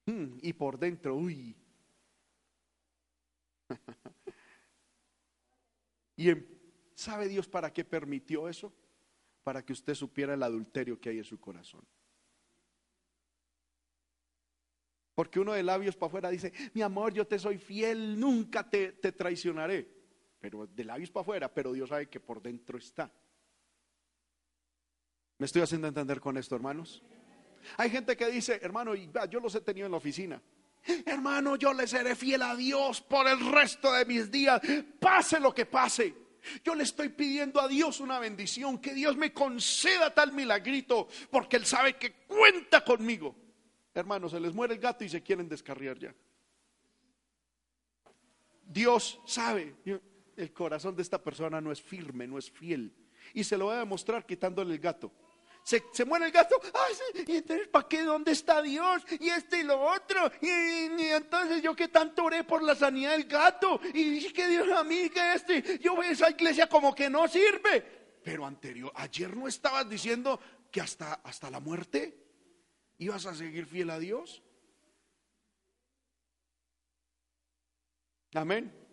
Mm, 0.06 0.38
y 0.42 0.54
por 0.54 0.80
dentro, 0.80 1.16
uy. 1.16 1.56
y 6.16 6.57
¿sabe 6.98 7.28
Dios 7.28 7.48
para 7.48 7.72
qué 7.72 7.86
permitió 7.86 8.50
eso? 8.50 8.74
Para 9.44 9.64
que 9.64 9.72
usted 9.72 9.94
supiera 9.94 10.34
el 10.34 10.42
adulterio 10.42 11.00
que 11.00 11.10
hay 11.10 11.20
en 11.20 11.24
su 11.24 11.40
corazón. 11.40 11.86
Porque 15.14 15.40
uno 15.40 15.54
de 15.54 15.64
labios 15.64 15.96
para 15.96 16.08
afuera 16.08 16.30
dice, 16.30 16.52
mi 16.74 16.82
amor, 16.82 17.14
yo 17.14 17.26
te 17.26 17.40
soy 17.40 17.58
fiel, 17.58 18.20
nunca 18.20 18.68
te, 18.68 18.94
te 18.94 19.12
traicionaré. 19.12 19.88
Pero 20.40 20.68
de 20.68 20.84
labios 20.84 21.12
para 21.12 21.22
afuera, 21.22 21.54
pero 21.54 21.72
Dios 21.72 21.90
sabe 21.90 22.10
que 22.10 22.20
por 22.20 22.42
dentro 22.42 22.78
está. 22.78 23.12
¿Me 25.38 25.46
estoy 25.46 25.62
haciendo 25.62 25.88
entender 25.88 26.20
con 26.20 26.36
esto, 26.38 26.56
hermanos? 26.56 27.04
Hay 27.78 27.90
gente 27.90 28.18
que 28.18 28.28
dice, 28.28 28.60
hermano, 28.62 28.96
yo 28.96 29.40
los 29.40 29.54
he 29.54 29.62
tenido 29.62 29.86
en 29.86 29.92
la 29.92 29.98
oficina. 29.98 30.42
Hermano, 31.06 31.58
yo 31.58 31.74
le 31.74 31.86
seré 31.86 32.16
fiel 32.16 32.42
a 32.42 32.56
Dios 32.56 33.02
por 33.02 33.28
el 33.28 33.52
resto 33.52 33.92
de 33.94 34.06
mis 34.06 34.32
días, 34.32 34.62
pase 35.00 35.40
lo 35.40 35.54
que 35.54 35.66
pase. 35.66 36.27
Yo 36.64 36.76
le 36.76 36.84
estoy 36.84 37.10
pidiendo 37.10 37.62
a 37.62 37.68
Dios 37.68 38.00
una 38.00 38.20
bendición, 38.20 38.80
que 38.80 38.94
Dios 38.94 39.16
me 39.18 39.34
conceda 39.34 40.14
tal 40.14 40.34
milagrito, 40.34 41.08
porque 41.30 41.58
Él 41.58 41.66
sabe 41.66 41.98
que 41.98 42.14
cuenta 42.28 42.84
conmigo. 42.84 43.36
Hermano, 43.94 44.30
se 44.30 44.40
les 44.40 44.54
muere 44.54 44.76
el 44.76 44.80
gato 44.80 45.04
y 45.04 45.10
se 45.10 45.22
quieren 45.24 45.50
descarriar 45.50 45.98
ya. 45.98 46.14
Dios 48.64 49.20
sabe, 49.26 49.76
el 50.36 50.54
corazón 50.54 50.96
de 50.96 51.02
esta 51.02 51.24
persona 51.24 51.62
no 51.62 51.72
es 51.72 51.82
firme, 51.82 52.28
no 52.28 52.38
es 52.38 52.52
fiel. 52.52 52.94
Y 53.34 53.44
se 53.44 53.58
lo 53.58 53.66
voy 53.66 53.76
a 53.76 53.80
demostrar 53.80 54.26
quitándole 54.26 54.74
el 54.74 54.80
gato 54.80 55.12
se, 55.68 56.06
muere 56.06 56.28
el 56.28 56.32
gato, 56.32 56.56
y 57.28 57.36
entonces, 57.36 57.68
¿para 57.68 57.90
qué? 57.90 58.04
¿Dónde 58.04 58.32
está 58.32 58.62
Dios? 58.62 59.04
Y 59.20 59.28
este 59.28 59.60
y 59.60 59.64
lo 59.64 59.82
otro. 59.82 60.32
Y, 60.40 60.48
entonces 61.12 61.62
yo 61.62 61.76
que 61.76 61.90
tanto 61.90 62.24
oré 62.24 62.46
por 62.46 62.64
la 62.64 62.74
sanidad 62.74 63.12
del 63.12 63.26
gato. 63.26 63.82
Y 63.94 64.12
dije 64.12 64.32
que 64.32 64.48
Dios 64.48 64.70
a 64.72 64.86
mí, 64.86 65.10
que 65.10 65.34
este, 65.34 65.78
yo 65.80 65.98
veo 65.98 66.10
esa 66.10 66.30
iglesia 66.30 66.70
como 66.70 66.96
que 66.96 67.10
no 67.10 67.28
sirve. 67.28 67.82
Pero 68.24 68.46
anterior, 68.46 68.94
ayer 68.96 69.36
no 69.36 69.46
estabas 69.46 69.90
diciendo 69.90 70.40
que 70.72 70.80
hasta, 70.80 71.16
hasta 71.16 71.52
la 71.52 71.60
muerte 71.60 72.18
ibas 73.00 73.26
a 73.26 73.36
seguir 73.36 73.66
fiel 73.66 73.90
a 73.90 74.00
Dios. 74.00 74.42
Amén. 78.34 78.87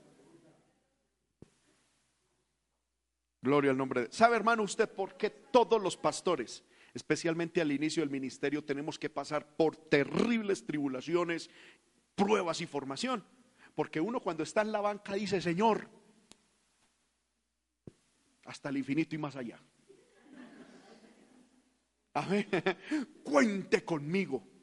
Gloria 3.45 3.73
al 3.73 3.77
nombre 3.77 4.01
de 4.01 4.11
¿Sabe, 4.11 4.37
hermano, 4.37 4.63
usted 4.63 4.89
por 4.89 5.19
qué 5.19 5.29
todos 5.29 5.81
los 5.81 5.99
pastores, 5.99 6.65
especialmente 6.95 7.61
al 7.61 7.73
inicio 7.73 8.03
del 8.03 8.09
ministerio, 8.09 8.65
tenemos 8.65 8.99
que 8.99 9.11
pasar 9.11 9.47
por 9.55 9.77
terribles 9.77 10.65
tribulaciones, 10.65 11.51
pruebas 12.15 12.63
y 12.63 12.67
formación? 12.67 13.23
Porque 13.75 14.01
uno 14.01 14.21
cuando 14.21 14.45
está 14.45 14.63
en 14.63 14.73
la 14.73 14.81
banca 14.81 15.13
dice, 15.13 15.43
Señor, 15.43 15.91
hasta 18.47 18.71
el 18.71 18.79
infinito 18.79 19.15
y 19.15 19.19
más 19.19 19.37
allá. 19.37 19.61
Cuente 23.23 23.85
conmigo. 23.85 24.54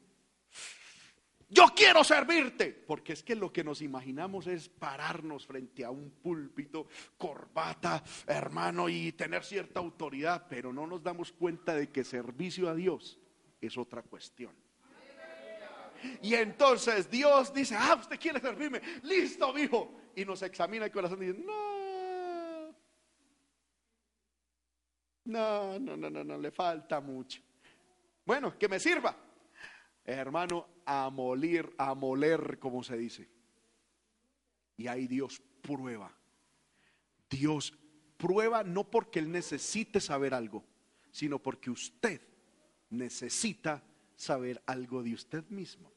Yo 1.52 1.66
quiero 1.76 2.02
servirte. 2.02 2.72
Porque 2.72 3.12
es 3.12 3.22
que 3.22 3.36
lo 3.36 3.52
que 3.52 3.62
nos 3.62 3.82
imaginamos 3.82 4.46
es 4.46 4.68
pararnos 4.68 5.46
frente 5.46 5.84
a 5.84 5.90
un 5.90 6.10
púlpito, 6.10 6.86
corbata, 7.18 8.02
hermano, 8.26 8.88
y 8.88 9.12
tener 9.12 9.44
cierta 9.44 9.78
autoridad, 9.78 10.46
pero 10.48 10.72
no 10.72 10.86
nos 10.86 11.02
damos 11.02 11.30
cuenta 11.30 11.74
de 11.74 11.90
que 11.90 12.04
servicio 12.04 12.70
a 12.70 12.74
Dios 12.74 13.18
es 13.60 13.76
otra 13.76 14.02
cuestión. 14.02 14.52
Y 16.22 16.34
entonces 16.34 17.08
Dios 17.10 17.52
dice, 17.52 17.76
ah, 17.78 17.96
usted 18.00 18.18
quiere 18.18 18.40
servirme, 18.40 18.80
listo, 19.02 19.56
hijo. 19.56 20.00
Y 20.16 20.24
nos 20.24 20.42
examina 20.42 20.86
el 20.86 20.90
corazón 20.90 21.22
y 21.22 21.26
dice, 21.26 21.44
no, 21.44 22.74
no, 25.24 25.78
no, 25.78 25.96
no, 25.96 26.10
no, 26.10 26.24
no, 26.24 26.38
le 26.38 26.50
falta 26.50 27.00
mucho. 27.00 27.40
Bueno, 28.24 28.58
que 28.58 28.68
me 28.68 28.80
sirva 28.80 29.14
hermano, 30.04 30.66
a 30.84 31.10
molir, 31.10 31.72
a 31.78 31.94
moler, 31.94 32.58
como 32.58 32.82
se 32.82 32.96
dice. 32.96 33.28
Y 34.76 34.86
ahí 34.86 35.06
Dios 35.06 35.40
prueba. 35.60 36.12
Dios 37.30 37.72
prueba 38.16 38.62
no 38.62 38.84
porque 38.84 39.18
Él 39.18 39.30
necesite 39.30 40.00
saber 40.00 40.34
algo, 40.34 40.64
sino 41.10 41.38
porque 41.38 41.70
usted 41.70 42.20
necesita 42.90 43.82
saber 44.16 44.62
algo 44.66 45.02
de 45.02 45.14
usted 45.14 45.44
mismo. 45.48 45.90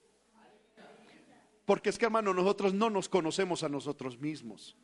Porque 1.66 1.90
es 1.90 1.98
que, 1.98 2.06
hermano, 2.06 2.34
nosotros 2.34 2.74
no 2.74 2.90
nos 2.90 3.10
conocemos 3.10 3.64
a 3.64 3.70
nosotros 3.70 4.20
mismos. 4.20 4.78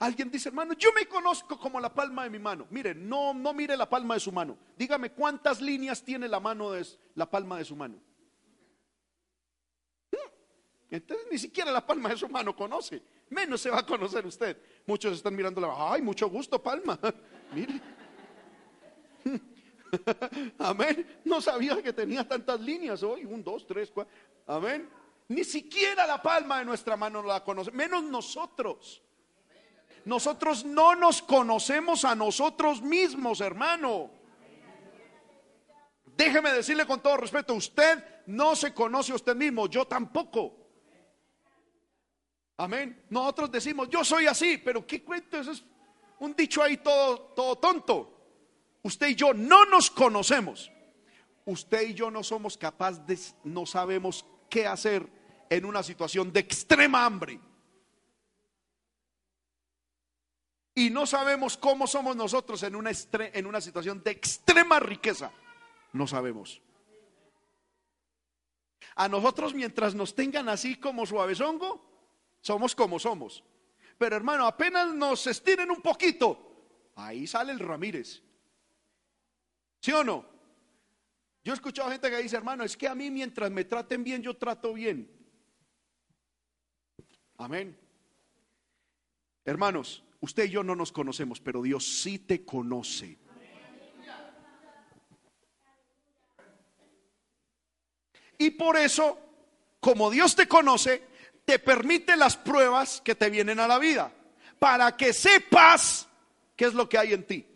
Alguien 0.00 0.30
dice, 0.32 0.48
hermano, 0.48 0.74
yo 0.74 0.90
me 0.92 1.06
conozco 1.06 1.58
como 1.58 1.78
la 1.78 1.94
palma 1.94 2.24
de 2.24 2.30
mi 2.30 2.40
mano. 2.40 2.66
Mire, 2.70 2.92
no, 2.92 3.32
no 3.32 3.54
mire 3.54 3.76
la 3.76 3.88
palma 3.88 4.14
de 4.14 4.20
su 4.20 4.32
mano. 4.32 4.58
Dígame 4.76 5.12
cuántas 5.12 5.60
líneas 5.60 6.02
tiene 6.02 6.26
la 6.26 6.40
mano 6.40 6.72
de 6.72 6.84
la 7.14 7.30
palma 7.30 7.58
de 7.58 7.64
su 7.64 7.76
mano. 7.76 8.00
Entonces 10.92 11.26
ni 11.30 11.38
siquiera 11.38 11.72
la 11.72 11.84
palma 11.86 12.10
de 12.10 12.18
su 12.18 12.28
mano 12.28 12.54
conoce, 12.54 13.00
menos 13.30 13.62
se 13.62 13.70
va 13.70 13.78
a 13.78 13.86
conocer 13.86 14.26
usted. 14.26 14.58
Muchos 14.84 15.14
están 15.14 15.34
mirando 15.34 15.58
la, 15.58 15.74
ay, 15.74 16.02
mucho 16.02 16.28
gusto, 16.28 16.62
palma. 16.62 16.98
Mire. 17.54 17.80
Amén. 20.58 21.20
No 21.24 21.40
sabía 21.40 21.82
que 21.82 21.94
tenía 21.94 22.28
tantas 22.28 22.60
líneas 22.60 23.02
hoy, 23.02 23.24
un, 23.24 23.42
dos, 23.42 23.66
tres, 23.66 23.90
cuatro. 23.90 24.12
Amén. 24.46 24.86
Ni 25.28 25.44
siquiera 25.44 26.06
la 26.06 26.20
palma 26.20 26.58
de 26.58 26.66
nuestra 26.66 26.94
mano 26.94 27.22
la 27.22 27.42
conoce, 27.42 27.70
menos 27.70 28.04
nosotros. 28.04 29.02
Nosotros 30.04 30.62
no 30.62 30.94
nos 30.94 31.22
conocemos 31.22 32.04
a 32.04 32.14
nosotros 32.14 32.82
mismos, 32.82 33.40
hermano. 33.40 34.10
Déjeme 36.04 36.52
decirle 36.52 36.84
con 36.84 37.00
todo 37.00 37.16
respeto, 37.16 37.54
usted 37.54 38.22
no 38.26 38.54
se 38.54 38.74
conoce 38.74 39.12
a 39.12 39.14
usted 39.14 39.34
mismo, 39.34 39.68
yo 39.68 39.86
tampoco. 39.86 40.61
Amén. 42.62 43.06
Nosotros 43.10 43.50
decimos, 43.50 43.88
yo 43.90 44.04
soy 44.04 44.28
así, 44.28 44.56
pero 44.56 44.86
¿qué 44.86 45.02
cuento? 45.02 45.36
Eso 45.36 45.50
es 45.50 45.64
un 46.20 46.32
dicho 46.36 46.62
ahí 46.62 46.76
todo, 46.76 47.32
todo 47.34 47.56
tonto. 47.56 48.78
Usted 48.82 49.08
y 49.08 49.14
yo 49.16 49.34
no 49.34 49.64
nos 49.64 49.90
conocemos. 49.90 50.70
Usted 51.44 51.88
y 51.88 51.94
yo 51.94 52.08
no 52.08 52.22
somos 52.22 52.56
capaces 52.56 53.04
de, 53.04 53.18
no 53.50 53.66
sabemos 53.66 54.24
qué 54.48 54.64
hacer 54.64 55.08
en 55.50 55.64
una 55.64 55.82
situación 55.82 56.32
de 56.32 56.38
extrema 56.38 57.04
hambre. 57.04 57.40
Y 60.76 60.88
no 60.90 61.04
sabemos 61.04 61.56
cómo 61.56 61.88
somos 61.88 62.14
nosotros 62.14 62.62
en 62.62 62.76
una, 62.76 62.92
en 63.12 63.44
una 63.44 63.60
situación 63.60 64.04
de 64.04 64.12
extrema 64.12 64.78
riqueza. 64.78 65.32
No 65.92 66.06
sabemos. 66.06 66.62
A 68.94 69.08
nosotros 69.08 69.52
mientras 69.52 69.96
nos 69.96 70.14
tengan 70.14 70.48
así 70.48 70.76
como 70.76 71.06
suavezongo, 71.06 71.91
somos 72.42 72.74
como 72.74 72.98
somos. 72.98 73.42
Pero 73.96 74.16
hermano, 74.16 74.46
apenas 74.46 74.92
nos 74.92 75.26
estiren 75.26 75.70
un 75.70 75.80
poquito, 75.80 76.90
ahí 76.96 77.26
sale 77.26 77.52
el 77.52 77.60
Ramírez. 77.60 78.22
¿Sí 79.80 79.92
o 79.92 80.04
no? 80.04 80.26
Yo 81.44 81.52
he 81.52 81.54
escuchado 81.54 81.90
gente 81.90 82.10
que 82.10 82.18
dice, 82.18 82.36
hermano, 82.36 82.62
es 82.62 82.76
que 82.76 82.86
a 82.86 82.94
mí 82.94 83.10
mientras 83.10 83.50
me 83.50 83.64
traten 83.64 84.04
bien, 84.04 84.22
yo 84.22 84.36
trato 84.36 84.74
bien. 84.74 85.10
Amén. 87.38 87.76
Hermanos, 89.44 90.04
usted 90.20 90.44
y 90.44 90.50
yo 90.50 90.62
no 90.62 90.76
nos 90.76 90.92
conocemos, 90.92 91.40
pero 91.40 91.62
Dios 91.62 91.84
sí 91.84 92.18
te 92.18 92.44
conoce. 92.44 93.18
Y 98.38 98.50
por 98.50 98.76
eso, 98.76 99.18
como 99.80 100.10
Dios 100.10 100.34
te 100.34 100.48
conoce, 100.48 101.11
te 101.44 101.58
permite 101.58 102.16
las 102.16 102.36
pruebas 102.36 103.00
que 103.00 103.14
te 103.14 103.30
vienen 103.30 103.60
a 103.60 103.68
la 103.68 103.78
vida, 103.78 104.12
para 104.58 104.96
que 104.96 105.12
sepas 105.12 106.08
qué 106.56 106.66
es 106.66 106.74
lo 106.74 106.88
que 106.88 106.98
hay 106.98 107.12
en 107.12 107.26
ti. 107.26 107.46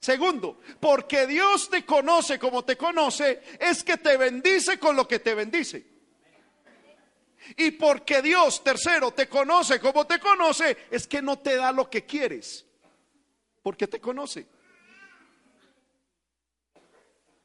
Segundo, 0.00 0.60
porque 0.78 1.26
Dios 1.26 1.68
te 1.70 1.84
conoce 1.84 2.38
como 2.38 2.64
te 2.64 2.76
conoce, 2.76 3.42
es 3.58 3.82
que 3.82 3.96
te 3.96 4.16
bendice 4.16 4.78
con 4.78 4.94
lo 4.94 5.08
que 5.08 5.18
te 5.18 5.34
bendice. 5.34 5.86
Y 7.56 7.72
porque 7.72 8.22
Dios, 8.22 8.62
tercero, 8.62 9.12
te 9.12 9.28
conoce 9.28 9.80
como 9.80 10.06
te 10.06 10.20
conoce, 10.20 10.76
es 10.90 11.06
que 11.06 11.22
no 11.22 11.38
te 11.38 11.56
da 11.56 11.72
lo 11.72 11.88
que 11.88 12.04
quieres, 12.04 12.64
porque 13.62 13.88
te 13.88 14.00
conoce. 14.00 14.46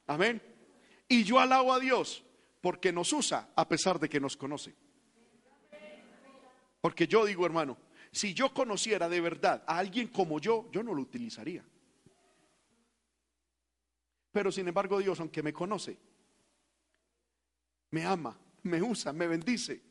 Amén. 0.07 0.41
Y 1.07 1.23
yo 1.23 1.39
alabo 1.39 1.73
a 1.73 1.79
Dios 1.79 2.23
porque 2.61 2.91
nos 2.91 3.11
usa 3.13 3.49
a 3.55 3.67
pesar 3.67 3.99
de 3.99 4.09
que 4.09 4.19
nos 4.19 4.37
conoce. 4.37 4.73
Porque 6.83 7.07
yo 7.07 7.25
digo, 7.25 7.45
hermano, 7.45 7.77
si 8.11 8.33
yo 8.33 8.53
conociera 8.53 9.07
de 9.07 9.21
verdad 9.21 9.63
a 9.65 9.77
alguien 9.77 10.09
como 10.09 10.37
yo, 10.37 10.69
yo 10.69 10.83
no 10.83 10.93
lo 10.93 11.01
utilizaría. 11.01 11.63
Pero 14.33 14.51
sin 14.51 14.67
embargo 14.67 14.99
Dios, 14.99 15.17
aunque 15.21 15.41
me 15.41 15.53
conoce, 15.53 15.97
me 17.91 18.03
ama, 18.03 18.37
me 18.63 18.83
usa, 18.83 19.13
me 19.13 19.27
bendice. 19.27 19.81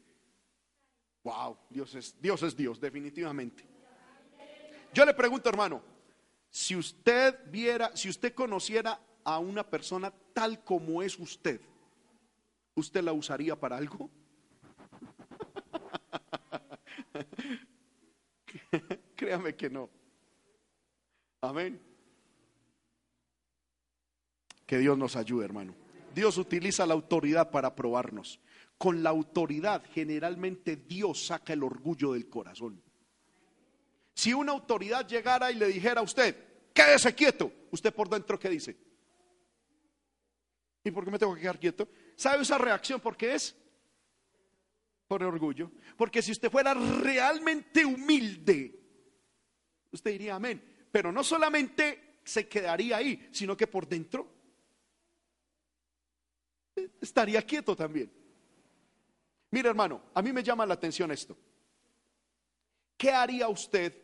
Wow, 1.24 1.56
Dios 1.70 1.94
es 1.94 2.20
Dios 2.20 2.42
es 2.42 2.54
Dios, 2.54 2.78
definitivamente. 2.78 3.64
Yo 4.92 5.06
le 5.06 5.14
pregunto, 5.14 5.48
hermano, 5.48 5.82
si 6.50 6.76
usted 6.76 7.50
viera, 7.50 7.96
si 7.96 8.10
usted 8.10 8.34
conociera 8.34 9.00
a 9.24 9.38
una 9.38 9.66
persona 9.66 10.12
tal 10.34 10.62
como 10.62 11.02
es 11.02 11.18
usted, 11.18 11.58
¿usted 12.74 13.02
la 13.02 13.14
usaría 13.14 13.58
para 13.58 13.78
algo? 13.78 14.10
Créame 19.16 19.54
que 19.54 19.70
no. 19.70 19.88
Amén. 21.40 21.80
Que 24.66 24.78
Dios 24.78 24.96
nos 24.96 25.16
ayude, 25.16 25.44
hermano. 25.44 25.74
Dios 26.14 26.38
utiliza 26.38 26.86
la 26.86 26.94
autoridad 26.94 27.50
para 27.50 27.74
probarnos. 27.74 28.40
Con 28.78 29.02
la 29.02 29.10
autoridad 29.10 29.82
generalmente 29.92 30.76
Dios 30.76 31.26
saca 31.26 31.52
el 31.52 31.62
orgullo 31.62 32.12
del 32.12 32.28
corazón. 32.28 32.82
Si 34.14 34.34
una 34.34 34.52
autoridad 34.52 35.06
llegara 35.06 35.50
y 35.50 35.54
le 35.54 35.68
dijera 35.68 36.00
a 36.00 36.04
usted, 36.04 36.36
quédese 36.72 37.14
quieto, 37.14 37.50
usted 37.70 37.94
por 37.94 38.08
dentro 38.08 38.38
qué 38.38 38.50
dice? 38.50 38.76
¿Y 40.84 40.90
por 40.90 41.04
qué 41.04 41.10
me 41.10 41.18
tengo 41.18 41.34
que 41.34 41.40
quedar 41.40 41.58
quieto? 41.58 41.88
¿Sabe 42.16 42.42
esa 42.42 42.58
reacción 42.58 43.00
por 43.00 43.16
qué 43.16 43.34
es? 43.34 43.56
Por 45.12 45.24
orgullo. 45.24 45.70
Porque 45.94 46.22
si 46.22 46.32
usted 46.32 46.50
fuera 46.50 46.72
realmente 46.72 47.84
humilde, 47.84 48.80
usted 49.90 50.12
diría 50.12 50.36
amén. 50.36 50.86
Pero 50.90 51.12
no 51.12 51.22
solamente 51.22 52.20
se 52.24 52.48
quedaría 52.48 52.96
ahí, 52.96 53.28
sino 53.30 53.54
que 53.54 53.66
por 53.66 53.86
dentro 53.86 54.32
estaría 56.98 57.42
quieto 57.42 57.76
también. 57.76 58.10
Mire 59.50 59.68
hermano, 59.68 60.02
a 60.14 60.22
mí 60.22 60.32
me 60.32 60.42
llama 60.42 60.64
la 60.64 60.72
atención 60.72 61.10
esto. 61.10 61.36
¿Qué 62.96 63.10
haría 63.10 63.48
usted, 63.48 63.94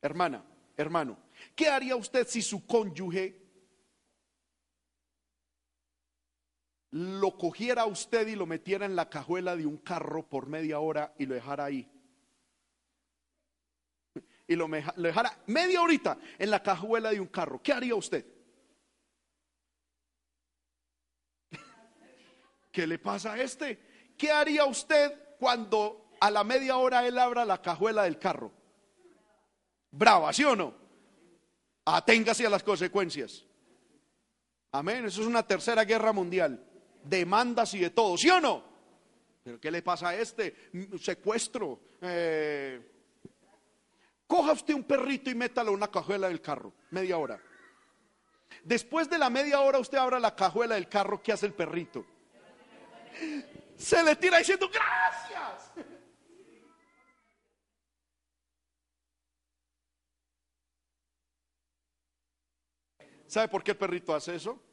hermana, 0.00 0.42
hermano? 0.74 1.18
¿Qué 1.54 1.68
haría 1.68 1.96
usted 1.96 2.26
si 2.26 2.40
su 2.40 2.66
cónyuge 2.66 3.47
lo 6.90 7.36
cogiera 7.36 7.84
usted 7.86 8.26
y 8.28 8.36
lo 8.36 8.46
metiera 8.46 8.86
en 8.86 8.96
la 8.96 9.10
cajuela 9.10 9.56
de 9.56 9.66
un 9.66 9.76
carro 9.78 10.26
por 10.26 10.46
media 10.46 10.80
hora 10.80 11.12
y 11.18 11.26
lo 11.26 11.34
dejara 11.34 11.66
ahí. 11.66 11.90
Y 14.46 14.56
lo, 14.56 14.66
dejara 14.96 15.38
media 15.46 15.82
horita 15.82 16.16
en 16.38 16.50
la 16.50 16.62
cajuela 16.62 17.10
de 17.10 17.20
un 17.20 17.26
carro. 17.26 17.62
¿Qué 17.62 17.74
haría 17.74 17.94
usted? 17.94 18.24
¿Qué 22.72 22.86
le 22.86 22.98
pasa 22.98 23.34
a 23.34 23.40
este? 23.42 24.14
¿Qué 24.16 24.30
haría 24.30 24.64
usted 24.64 25.36
cuando 25.38 26.12
a 26.20 26.30
la 26.30 26.42
media 26.44 26.78
hora 26.78 27.06
él 27.06 27.18
abra 27.18 27.44
la 27.44 27.60
cajuela 27.60 28.04
del 28.04 28.18
carro? 28.18 28.50
Brava, 29.90 30.32
¿sí 30.32 30.44
o 30.44 30.56
no? 30.56 30.74
Aténgase 31.84 32.46
a 32.46 32.50
las 32.50 32.62
consecuencias. 32.62 33.44
Amén. 34.72 35.04
Eso 35.04 35.20
es 35.20 35.26
una 35.26 35.46
tercera 35.46 35.84
guerra 35.84 36.12
mundial 36.12 36.67
demandas 37.04 37.74
y 37.74 37.80
de 37.80 37.90
todo, 37.90 38.16
¿sí 38.16 38.30
o 38.30 38.40
no? 38.40 38.62
Pero 39.42 39.60
¿qué 39.60 39.70
le 39.70 39.82
pasa 39.82 40.10
a 40.10 40.14
este? 40.14 40.70
Secuestro. 41.00 41.80
Eh, 42.02 42.80
coja 44.26 44.52
usted 44.52 44.74
un 44.74 44.84
perrito 44.84 45.30
y 45.30 45.34
métalo 45.34 45.70
en 45.70 45.76
una 45.76 45.88
cajuela 45.88 46.28
del 46.28 46.40
carro, 46.40 46.72
media 46.90 47.18
hora. 47.18 47.40
Después 48.62 49.08
de 49.08 49.18
la 49.18 49.30
media 49.30 49.60
hora 49.60 49.78
usted 49.78 49.98
abra 49.98 50.18
la 50.20 50.34
cajuela 50.34 50.74
del 50.74 50.88
carro, 50.88 51.22
¿qué 51.22 51.32
hace 51.32 51.46
el 51.46 51.54
perrito? 51.54 52.04
Se 53.76 54.02
le 54.02 54.16
tira 54.16 54.38
diciendo 54.38 54.68
gracias. 54.68 55.72
¿Sabe 63.26 63.48
por 63.48 63.62
qué 63.62 63.72
el 63.72 63.76
perrito 63.76 64.14
hace 64.14 64.34
eso? 64.34 64.67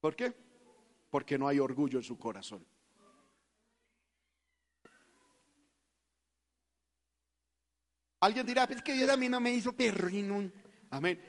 ¿Por 0.00 0.14
qué? 0.14 0.32
Porque 1.10 1.38
no 1.38 1.48
hay 1.48 1.58
orgullo 1.58 1.98
en 1.98 2.04
su 2.04 2.18
corazón. 2.18 2.64
Alguien 8.20 8.46
dirá, 8.46 8.64
es 8.64 8.82
que 8.82 8.94
Dios 8.94 9.08
a 9.10 9.16
mí 9.16 9.28
no 9.28 9.40
me 9.40 9.52
hizo 9.52 9.72
perrino. 9.72 10.50
Amén. 10.90 11.20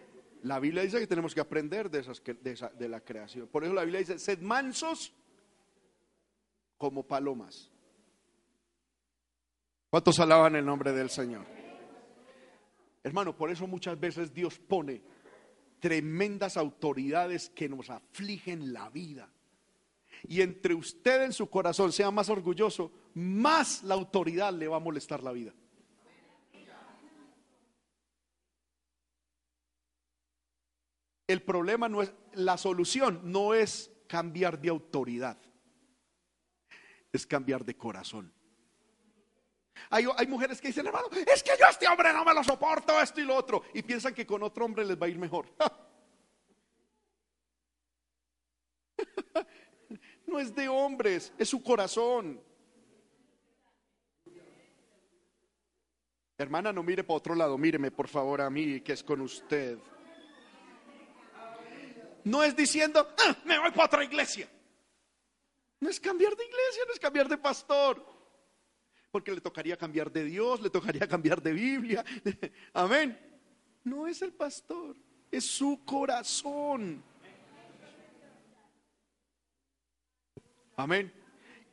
La 0.43 0.59
Biblia 0.59 0.83
dice 0.83 0.99
que 0.99 1.07
tenemos 1.07 1.35
que 1.35 1.41
aprender 1.41 1.89
de, 1.89 1.99
esas, 1.99 2.23
de, 2.23 2.69
de 2.77 2.89
la 2.89 3.01
creación. 3.01 3.47
Por 3.47 3.63
eso 3.63 3.73
la 3.73 3.83
Biblia 3.83 3.99
dice, 3.99 4.17
sed 4.17 4.39
mansos 4.39 5.13
como 6.77 7.05
palomas. 7.05 7.69
¿Cuántos 9.89 10.19
alaban 10.19 10.55
el 10.55 10.65
nombre 10.65 10.91
del 10.93 11.09
Señor? 11.09 11.45
Hermano, 13.03 13.35
por 13.35 13.49
eso 13.49 13.67
muchas 13.67 13.99
veces 13.99 14.33
Dios 14.33 14.57
pone 14.59 15.01
tremendas 15.79 16.57
autoridades 16.57 17.49
que 17.49 17.69
nos 17.69 17.89
afligen 17.89 18.73
la 18.73 18.89
vida. 18.89 19.29
Y 20.27 20.41
entre 20.41 20.73
usted 20.73 21.23
en 21.23 21.33
su 21.33 21.49
corazón 21.49 21.91
sea 21.91 22.11
más 22.11 22.29
orgulloso, 22.29 22.91
más 23.13 23.83
la 23.83 23.95
autoridad 23.95 24.53
le 24.53 24.67
va 24.67 24.77
a 24.77 24.81
molestar 24.81 25.23
la 25.23 25.31
vida. 25.31 25.53
El 31.27 31.43
problema 31.43 31.87
no 31.87 32.01
es, 32.01 32.11
la 32.33 32.57
solución 32.57 33.21
no 33.23 33.53
es 33.53 33.91
cambiar 34.07 34.59
de 34.59 34.69
autoridad, 34.69 35.37
es 37.13 37.27
cambiar 37.27 37.63
de 37.63 37.77
corazón. 37.77 38.33
Hay, 39.89 40.27
mujeres 40.27 40.61
que 40.61 40.67
dicen, 40.67 40.85
hermano, 40.85 41.07
es 41.11 41.43
que 41.43 41.51
yo 41.59 41.65
este 41.69 41.87
hombre 41.87 42.13
no 42.13 42.23
me 42.23 42.33
lo 42.33 42.43
soporto, 42.43 42.99
esto 42.99 43.21
y 43.21 43.25
lo 43.25 43.35
otro. 43.35 43.63
Y 43.73 43.81
piensan 43.81 44.13
que 44.13 44.25
con 44.25 44.43
otro 44.43 44.65
hombre 44.65 44.85
les 44.85 44.99
va 44.99 45.05
a 45.05 45.09
ir 45.09 45.17
mejor. 45.17 45.47
No 50.27 50.39
es 50.39 50.53
de 50.53 50.69
hombres, 50.69 51.33
es 51.39 51.49
su 51.49 51.63
corazón. 51.63 52.39
Hermana, 56.37 56.71
no 56.71 56.83
mire 56.83 57.03
para 57.03 57.17
otro 57.17 57.33
lado, 57.33 57.57
míreme 57.57 57.89
por 57.89 58.07
favor 58.07 58.39
a 58.39 58.49
mí, 58.51 58.79
que 58.81 58.93
es 58.93 59.03
con 59.03 59.21
usted. 59.21 59.79
No 62.25 62.43
es 62.43 62.55
diciendo, 62.55 63.11
ah, 63.25 63.35
me 63.43 63.57
voy 63.57 63.71
para 63.71 63.85
otra 63.85 64.03
iglesia. 64.03 64.47
No 65.79 65.89
es 65.89 65.99
cambiar 65.99 66.35
de 66.35 66.45
iglesia, 66.45 66.83
no 66.85 66.93
es 66.93 66.99
cambiar 66.99 67.27
de 67.27 67.39
pastor 67.39 68.18
porque 69.11 69.31
le 69.31 69.41
tocaría 69.41 69.77
cambiar 69.77 70.11
de 70.11 70.23
Dios, 70.25 70.61
le 70.61 70.69
tocaría 70.69 71.07
cambiar 71.07 71.41
de 71.41 71.53
Biblia. 71.53 72.03
Amén. 72.73 73.17
No 73.83 74.07
es 74.07 74.21
el 74.21 74.33
pastor, 74.33 74.95
es 75.31 75.45
su 75.45 75.83
corazón. 75.85 77.03
Amén. 80.75 81.11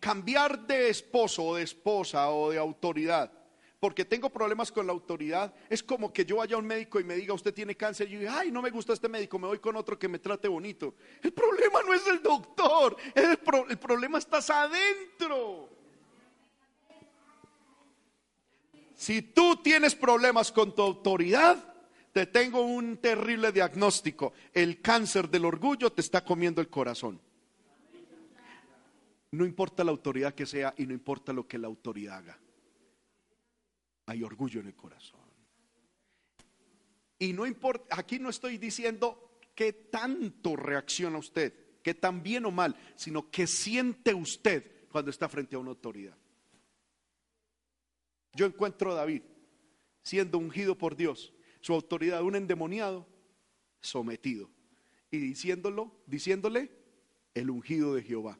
Cambiar 0.01 0.67
de 0.67 0.89
esposo 0.89 1.45
o 1.45 1.57
de 1.57 1.63
esposa 1.63 2.31
o 2.31 2.51
de 2.51 2.59
autoridad 2.59 3.33
porque 3.79 4.05
tengo 4.05 4.31
problemas 4.31 4.73
con 4.73 4.87
la 4.87 4.93
autoridad, 4.93 5.55
es 5.69 5.83
como 5.83 6.13
que 6.13 6.25
yo 6.25 6.37
vaya 6.37 6.57
a 6.57 6.59
un 6.59 6.67
médico 6.67 6.99
y 6.99 7.05
me 7.05 7.15
diga, 7.15 7.35
usted 7.35 7.53
tiene 7.53 7.77
cáncer, 7.77 8.11
y 8.11 8.21
yo 8.21 8.31
ay, 8.33 8.51
no 8.51 8.63
me 8.63 8.71
gusta 8.71 8.93
este 8.93 9.09
médico, 9.09 9.39
me 9.39 9.47
voy 9.47 9.59
con 9.59 9.77
otro 9.77 9.99
que 9.99 10.09
me 10.09 10.19
trate 10.19 10.49
bonito. 10.49 10.95
El 11.23 11.33
problema 11.33 11.83
no 11.83 11.93
es 11.95 12.07
el 12.07 12.23
doctor, 12.23 12.97
el, 13.15 13.39
el 13.69 13.79
problema 13.79 14.19
estás 14.19 14.51
adentro. 14.51 15.76
Si 18.97 19.23
tú 19.23 19.63
tienes 19.63 19.95
problemas 19.95 20.51
con 20.51 20.75
tu 20.75 20.83
autoridad, 20.83 21.75
te 22.13 22.27
tengo 22.27 22.63
un 22.63 22.97
terrible 22.97 23.53
diagnóstico. 23.53 24.33
El 24.53 24.81
cáncer 24.83 25.29
del 25.29 25.45
orgullo 25.45 25.93
te 25.93 26.01
está 26.01 26.25
comiendo 26.25 26.61
el 26.61 26.69
corazón. 26.69 27.21
No 29.31 29.45
importa 29.45 29.85
la 29.85 29.93
autoridad 29.93 30.35
que 30.35 30.47
sea 30.47 30.75
y 30.77 30.87
no 30.87 30.95
importa 30.95 31.33
lo 31.33 31.47
que 31.47 31.59
la 31.59 31.69
autoridad 31.69 32.17
haga 32.17 32.41
hay 34.07 34.23
orgullo 34.23 34.61
en 34.61 34.69
el 34.69 34.75
corazón. 34.75 35.21
Y 37.19 37.33
no 37.33 37.47
importa, 37.47 37.97
aquí 37.99 38.19
no 38.19 38.31
estoy 38.31 38.59
diciendo 38.59 39.41
qué 39.55 39.73
tanto 39.73 40.55
reacciona 40.55 41.19
usted, 41.19 41.81
que 41.83 41.95
tan 41.95 42.23
bien 42.23 42.45
o 42.47 42.51
mal, 42.51 42.77
sino 42.95 43.31
que 43.31 43.47
siente 43.47 44.15
usted 44.15 44.87
cuando 44.91 45.11
está 45.11 45.29
frente 45.29 45.57
a 45.57 45.59
una 45.59 45.71
autoridad. 45.71 46.17
Yo 48.37 48.47
encuentro 48.47 48.93
a 48.93 48.95
David 48.95 49.23
siendo 50.03 50.39
ungido 50.39 50.79
por 50.79 50.95
Dios, 50.95 51.33
su 51.61 51.73
autoridad, 51.73 52.23
un 52.23 52.37
endemoniado, 52.37 53.09
sometido, 53.81 54.49
y 55.11 55.19
diciéndolo, 55.19 55.93
diciéndole 56.07 56.71
el 57.35 57.51
ungido 57.51 57.95
de 57.95 58.03
Jehová. 58.03 58.39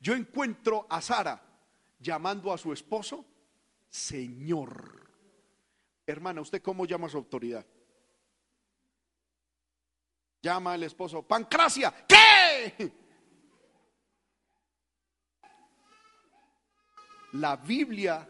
Yo 0.00 0.14
encuentro 0.14 0.86
a 0.88 1.02
Sara 1.02 1.42
llamando 1.98 2.52
a 2.52 2.58
su 2.58 2.72
esposo 2.72 3.26
Señor. 3.88 5.10
Hermana, 6.06 6.40
¿usted 6.40 6.62
cómo 6.62 6.86
llama 6.86 7.08
su 7.08 7.16
autoridad? 7.16 7.66
Llama 10.42 10.74
al 10.74 10.84
esposo, 10.84 11.22
Pancracia, 11.22 11.92
¿qué? 12.06 12.92
La 17.32 17.56
Biblia, 17.56 18.28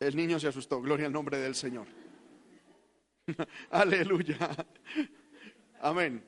el 0.00 0.16
niño 0.16 0.40
se 0.40 0.48
asustó, 0.48 0.80
gloria 0.80 1.06
al 1.06 1.12
nombre 1.12 1.38
del 1.38 1.54
Señor. 1.54 1.86
Aleluya. 3.70 4.50
Amén. 5.80 6.24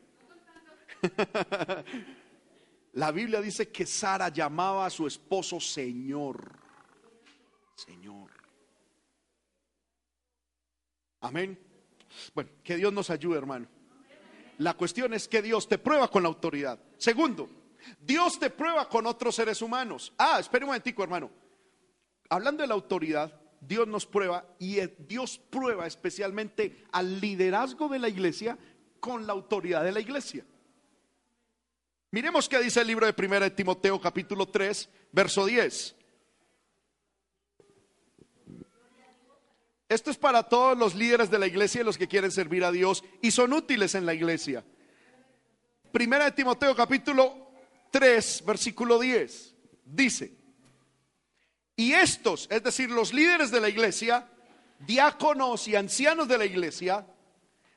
La 2.92 3.10
Biblia 3.10 3.40
dice 3.40 3.72
que 3.72 3.86
Sara 3.86 4.28
llamaba 4.28 4.84
a 4.84 4.90
su 4.90 5.06
esposo 5.06 5.58
Señor. 5.58 6.52
Señor. 7.74 8.30
Amén. 11.20 11.58
Bueno, 12.34 12.50
que 12.62 12.76
Dios 12.76 12.92
nos 12.92 13.08
ayude, 13.08 13.38
hermano. 13.38 13.66
La 14.58 14.74
cuestión 14.74 15.14
es 15.14 15.26
que 15.26 15.40
Dios 15.40 15.66
te 15.66 15.78
prueba 15.78 16.08
con 16.08 16.22
la 16.22 16.28
autoridad. 16.28 16.78
Segundo, 16.98 17.48
Dios 18.00 18.38
te 18.38 18.50
prueba 18.50 18.86
con 18.88 19.06
otros 19.06 19.34
seres 19.34 19.62
humanos. 19.62 20.12
Ah, 20.18 20.38
espere 20.38 20.64
un 20.64 20.68
momentico, 20.68 21.02
hermano. 21.02 21.30
Hablando 22.28 22.62
de 22.62 22.68
la 22.68 22.74
autoridad, 22.74 23.41
Dios 23.62 23.86
nos 23.86 24.06
prueba 24.06 24.44
y 24.58 24.80
Dios 25.06 25.38
prueba 25.38 25.86
especialmente 25.86 26.84
al 26.90 27.20
liderazgo 27.20 27.88
de 27.88 28.00
la 28.00 28.08
iglesia 28.08 28.58
con 28.98 29.26
la 29.26 29.32
autoridad 29.32 29.84
de 29.84 29.92
la 29.92 30.00
iglesia. 30.00 30.44
Miremos 32.10 32.48
qué 32.48 32.58
dice 32.58 32.80
el 32.80 32.88
libro 32.88 33.10
de 33.10 33.14
1 33.26 33.52
Timoteo 33.52 34.00
capítulo 34.00 34.48
3, 34.48 34.90
verso 35.12 35.46
10. 35.46 35.96
Esto 39.88 40.10
es 40.10 40.16
para 40.16 40.42
todos 40.42 40.76
los 40.76 40.94
líderes 40.96 41.30
de 41.30 41.38
la 41.38 41.46
iglesia 41.46 41.82
y 41.82 41.84
los 41.84 41.96
que 41.96 42.08
quieren 42.08 42.32
servir 42.32 42.64
a 42.64 42.72
Dios 42.72 43.04
y 43.20 43.30
son 43.30 43.52
útiles 43.52 43.94
en 43.94 44.06
la 44.06 44.14
iglesia. 44.14 44.64
Primera 45.92 46.24
de 46.24 46.32
Timoteo 46.32 46.74
capítulo 46.74 47.52
3, 47.92 48.42
versículo 48.44 48.98
10. 48.98 49.54
Dice, 49.84 50.41
y 51.76 51.92
estos, 51.92 52.46
es 52.50 52.62
decir, 52.62 52.90
los 52.90 53.12
líderes 53.12 53.50
de 53.50 53.60
la 53.60 53.68
iglesia, 53.68 54.28
diáconos 54.80 55.66
y 55.68 55.76
ancianos 55.76 56.28
de 56.28 56.38
la 56.38 56.44
iglesia, 56.44 57.06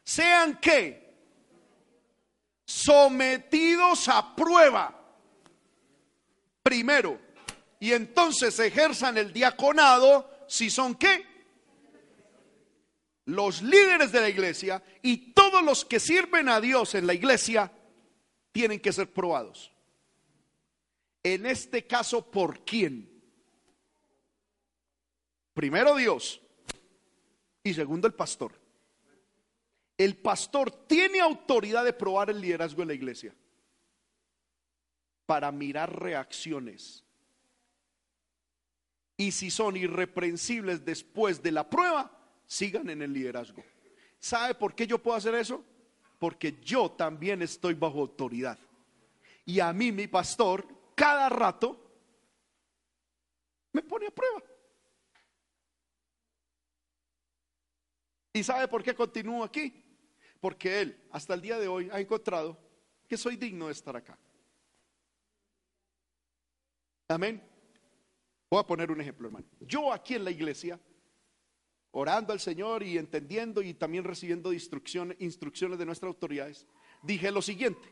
sean 0.03 0.59
que 0.59 1.13
sometidos 2.65 4.07
a 4.09 4.35
prueba 4.35 4.93
primero 6.63 7.19
y 7.79 7.93
entonces 7.93 8.57
ejerzan 8.59 9.17
el 9.17 9.31
diaconado 9.31 10.29
si 10.47 10.69
son 10.69 10.95
qué? 10.95 11.35
los 13.25 13.61
líderes 13.61 14.11
de 14.11 14.21
la 14.21 14.29
iglesia 14.29 14.83
y 15.01 15.33
todos 15.33 15.63
los 15.63 15.83
que 15.83 15.99
sirven 15.99 16.47
a 16.49 16.61
Dios 16.61 16.95
en 16.95 17.07
la 17.07 17.13
iglesia 17.13 17.71
tienen 18.51 18.79
que 18.79 18.93
ser 18.93 19.11
probados. 19.11 19.71
En 21.23 21.45
este 21.45 21.87
caso, 21.87 22.29
¿por 22.29 22.63
quién? 22.63 23.14
Primero 25.56 25.95
Dios 25.95 26.41
y 27.64 27.74
segundo 27.74 28.08
el 28.08 28.14
pastor. 28.14 28.51
El 29.97 30.18
pastor 30.18 30.70
tiene 30.70 31.22
autoridad 31.22 31.86
de 31.86 31.93
probar 31.93 32.30
el 32.30 32.41
liderazgo 32.41 32.82
de 32.82 32.88
la 32.88 32.93
iglesia 32.93 33.34
para 35.26 35.51
mirar 35.53 35.97
reacciones. 35.97 37.06
Y 39.16 39.32
si 39.32 39.49
son 39.49 39.78
irreprensibles 39.78 40.84
después 40.84 41.41
de 41.41 41.53
la 41.53 41.70
prueba, 41.70 42.12
sigan 42.45 42.89
en 42.89 43.01
el 43.01 43.14
liderazgo. 43.14 43.64
¿Sabe 44.20 44.56
por 44.56 44.76
qué 44.76 44.86
yo 44.86 45.01
puedo 45.01 45.16
hacer 45.16 45.36
eso? 45.36 45.64
Porque 46.20 46.60
yo 46.62 46.91
también 46.91 47.41
estoy 47.41 47.76
bajo 47.76 48.01
autoridad. 48.01 48.60
Y 49.45 49.62
a 49.62 49.72
mí 49.72 49.93
mi 49.93 50.08
pastor 50.08 50.68
cada 50.95 51.30
rato 51.30 51.82
me 53.72 53.82
pone 53.82 54.08
a 54.08 54.12
prueba. 54.12 54.43
¿Y 58.36 58.43
sabe 58.43 58.67
por 58.67 58.83
qué 58.83 58.93
continúo 58.93 59.45
aquí? 59.45 59.81
Porque 60.41 60.81
él 60.81 61.07
hasta 61.11 61.33
el 61.33 61.41
día 61.41 61.57
de 61.57 61.69
hoy 61.69 61.89
ha 61.89 62.01
encontrado 62.01 62.59
que 63.07 63.15
soy 63.15 63.38
digno 63.38 63.67
de 63.67 63.71
estar 63.71 63.95
acá. 63.95 64.19
Amén. 67.07 67.41
Voy 68.49 68.59
a 68.59 68.67
poner 68.67 68.91
un 68.91 68.99
ejemplo, 68.99 69.27
hermano. 69.27 69.45
Yo 69.61 69.93
aquí 69.93 70.15
en 70.15 70.25
la 70.25 70.31
iglesia 70.31 70.77
orando 71.91 72.33
al 72.33 72.41
Señor 72.41 72.83
y 72.83 72.97
entendiendo 72.97 73.61
y 73.61 73.73
también 73.73 74.03
recibiendo 74.03 74.51
instrucciones, 74.51 75.17
de 75.17 75.86
nuestras 75.86 76.09
autoridades, 76.09 76.67
dije 77.03 77.31
lo 77.31 77.41
siguiente, 77.41 77.88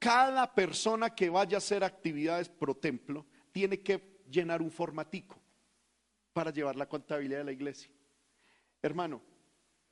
cada 0.00 0.52
persona 0.52 1.14
que 1.14 1.30
vaya 1.30 1.58
a 1.58 1.58
hacer 1.58 1.84
actividades 1.84 2.48
pro 2.48 2.74
templo 2.74 3.24
tiene 3.52 3.80
que 3.82 4.18
llenar 4.28 4.60
un 4.60 4.72
formatico 4.72 5.40
para 6.32 6.50
llevar 6.50 6.74
la 6.74 6.88
contabilidad 6.88 7.38
de 7.38 7.44
la 7.44 7.52
iglesia. 7.52 7.88
Hermano, 8.82 9.22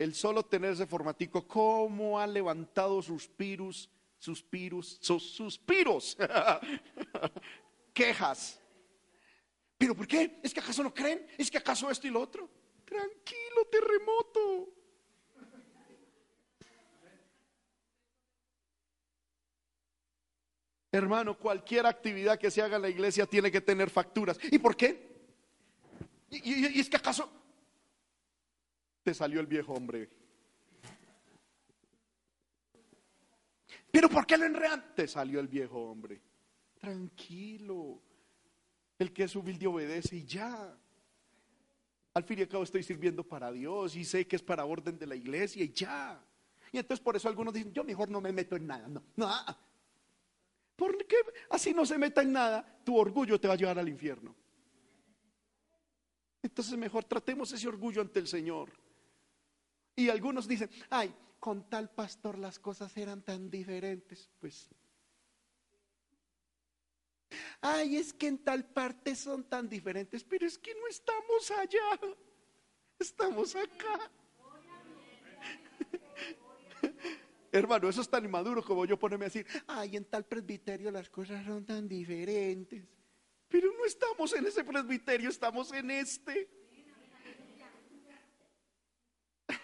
el 0.03 0.15
solo 0.15 0.45
tener 0.45 0.73
ese 0.73 0.87
formatico, 0.87 1.47
¿cómo 1.47 2.19
ha 2.19 2.27
levantado 2.27 3.01
suspiros, 3.03 3.89
suspiros, 4.19 4.99
sus 5.01 5.23
suspiros, 5.23 6.17
quejas? 7.93 8.61
¿Pero 9.79 9.95
por 9.95 10.07
qué? 10.07 10.39
¿Es 10.43 10.55
que 10.55 10.61
acaso 10.61 10.83
no 10.83 10.95
creen? 10.95 11.27
¿Es 11.37 11.51
que 11.51 11.59
acaso 11.59 11.91
esto 11.91 12.07
y 12.07 12.11
lo 12.11 12.21
otro? 12.21 12.49
Tranquilo, 12.85 13.67
terremoto. 13.71 14.69
Hermano, 20.93 21.39
cualquier 21.39 21.87
actividad 21.87 22.39
que 22.39 22.51
se 22.51 22.61
haga 22.61 22.77
en 22.77 22.83
la 22.83 22.91
iglesia 22.91 23.25
tiene 23.25 23.51
que 23.51 23.63
tener 23.63 23.89
facturas. 23.89 24.39
¿Y 24.51 24.59
por 24.59 24.77
qué? 24.77 25.11
¿Y, 26.31 26.79
es 26.79 26.89
que 26.89 26.97
acaso 26.97 27.42
te 29.03 29.15
salió 29.15 29.41
el 29.41 29.47
viejo 29.47 29.73
hombre? 29.73 30.09
¿Pero 33.91 34.09
por 34.09 34.27
qué 34.27 34.39
lo 34.39 34.47
enredan? 34.47 34.95
Te 34.95 35.07
salió 35.07 35.39
el 35.39 35.49
viejo 35.49 35.79
hombre. 35.79 36.21
Tranquilo. 36.81 38.01
El 38.99 39.13
que 39.13 39.25
es 39.25 39.37
humilde 39.37 39.67
obedece 39.67 40.17
y 40.17 40.25
ya. 40.25 40.77
Al 42.15 42.25
fin 42.25 42.39
y 42.39 42.43
al 42.43 42.49
cabo 42.49 42.63
estoy 42.65 42.83
sirviendo 42.83 43.23
para 43.23 43.53
Dios 43.53 43.97
y 43.97 44.05
sé 44.05 44.27
que 44.27 44.37
es 44.37 44.43
para 44.43 44.65
orden 44.65 44.99
de 44.99 45.07
la 45.07 45.15
iglesia 45.15 45.65
y 45.65 45.73
ya. 45.73 46.23
Y 46.71 46.79
entonces 46.79 47.03
por 47.03 47.17
eso 47.17 47.29
algunos 47.29 47.53
dicen, 47.53 47.73
yo 47.73 47.85
mejor 47.85 48.09
no 48.09 48.21
me 48.21 48.33
meto 48.33 48.57
en 48.57 48.67
nada. 48.67 48.89
No, 48.89 49.03
no. 49.17 49.31
Porque 50.77 51.17
así 51.51 51.75
no 51.75 51.85
se 51.85 51.99
meta 51.99 52.23
en 52.23 52.33
nada, 52.33 52.81
tu 52.85 52.97
orgullo 52.97 53.39
te 53.39 53.47
va 53.47 53.55
a 53.55 53.57
llevar 53.57 53.79
al 53.79 53.89
infierno. 53.89 54.35
Entonces 56.43 56.77
mejor 56.77 57.05
tratemos 57.05 57.53
ese 57.53 57.69
orgullo 57.69 58.01
ante 58.01 58.19
el 58.19 58.27
Señor. 58.27 58.71
Y 59.95 60.09
algunos 60.09 60.49
dicen, 60.49 60.71
ay, 60.91 61.15
con 61.39 61.69
tal 61.69 61.91
pastor 61.91 62.39
las 62.39 62.59
cosas 62.59 62.97
eran 62.97 63.23
tan 63.23 63.51
diferentes. 63.51 64.31
Pues 64.39 64.71
Ay, 67.61 67.97
es 67.97 68.13
que 68.13 68.27
en 68.29 68.39
tal 68.39 68.65
parte 68.65 69.15
son 69.15 69.45
tan 69.45 69.69
diferentes, 69.69 70.25
pero 70.25 70.47
es 70.47 70.59
que 70.59 70.75
no 70.75 70.87
estamos 70.89 71.51
allá, 71.53 72.01
estamos 72.99 73.55
acá. 73.55 74.11
Hermano, 77.53 77.89
eso 77.89 78.01
es 78.01 78.09
tan 78.09 78.25
inmaduro 78.25 78.65
como 78.65 78.85
yo 78.85 78.99
ponerme 78.99 79.27
a 79.27 79.29
decir, 79.29 79.47
ay, 79.67 79.97
en 79.97 80.05
tal 80.07 80.25
presbiterio 80.25 80.91
las 80.91 81.09
cosas 81.09 81.45
son 81.45 81.65
tan 81.65 81.87
diferentes. 81.87 82.85
Pero 83.49 83.71
no 83.73 83.85
estamos 83.85 84.33
en 84.33 84.47
ese 84.47 84.65
presbiterio, 84.65 85.29
estamos 85.29 85.73
en 85.73 85.91
este. 85.91 86.49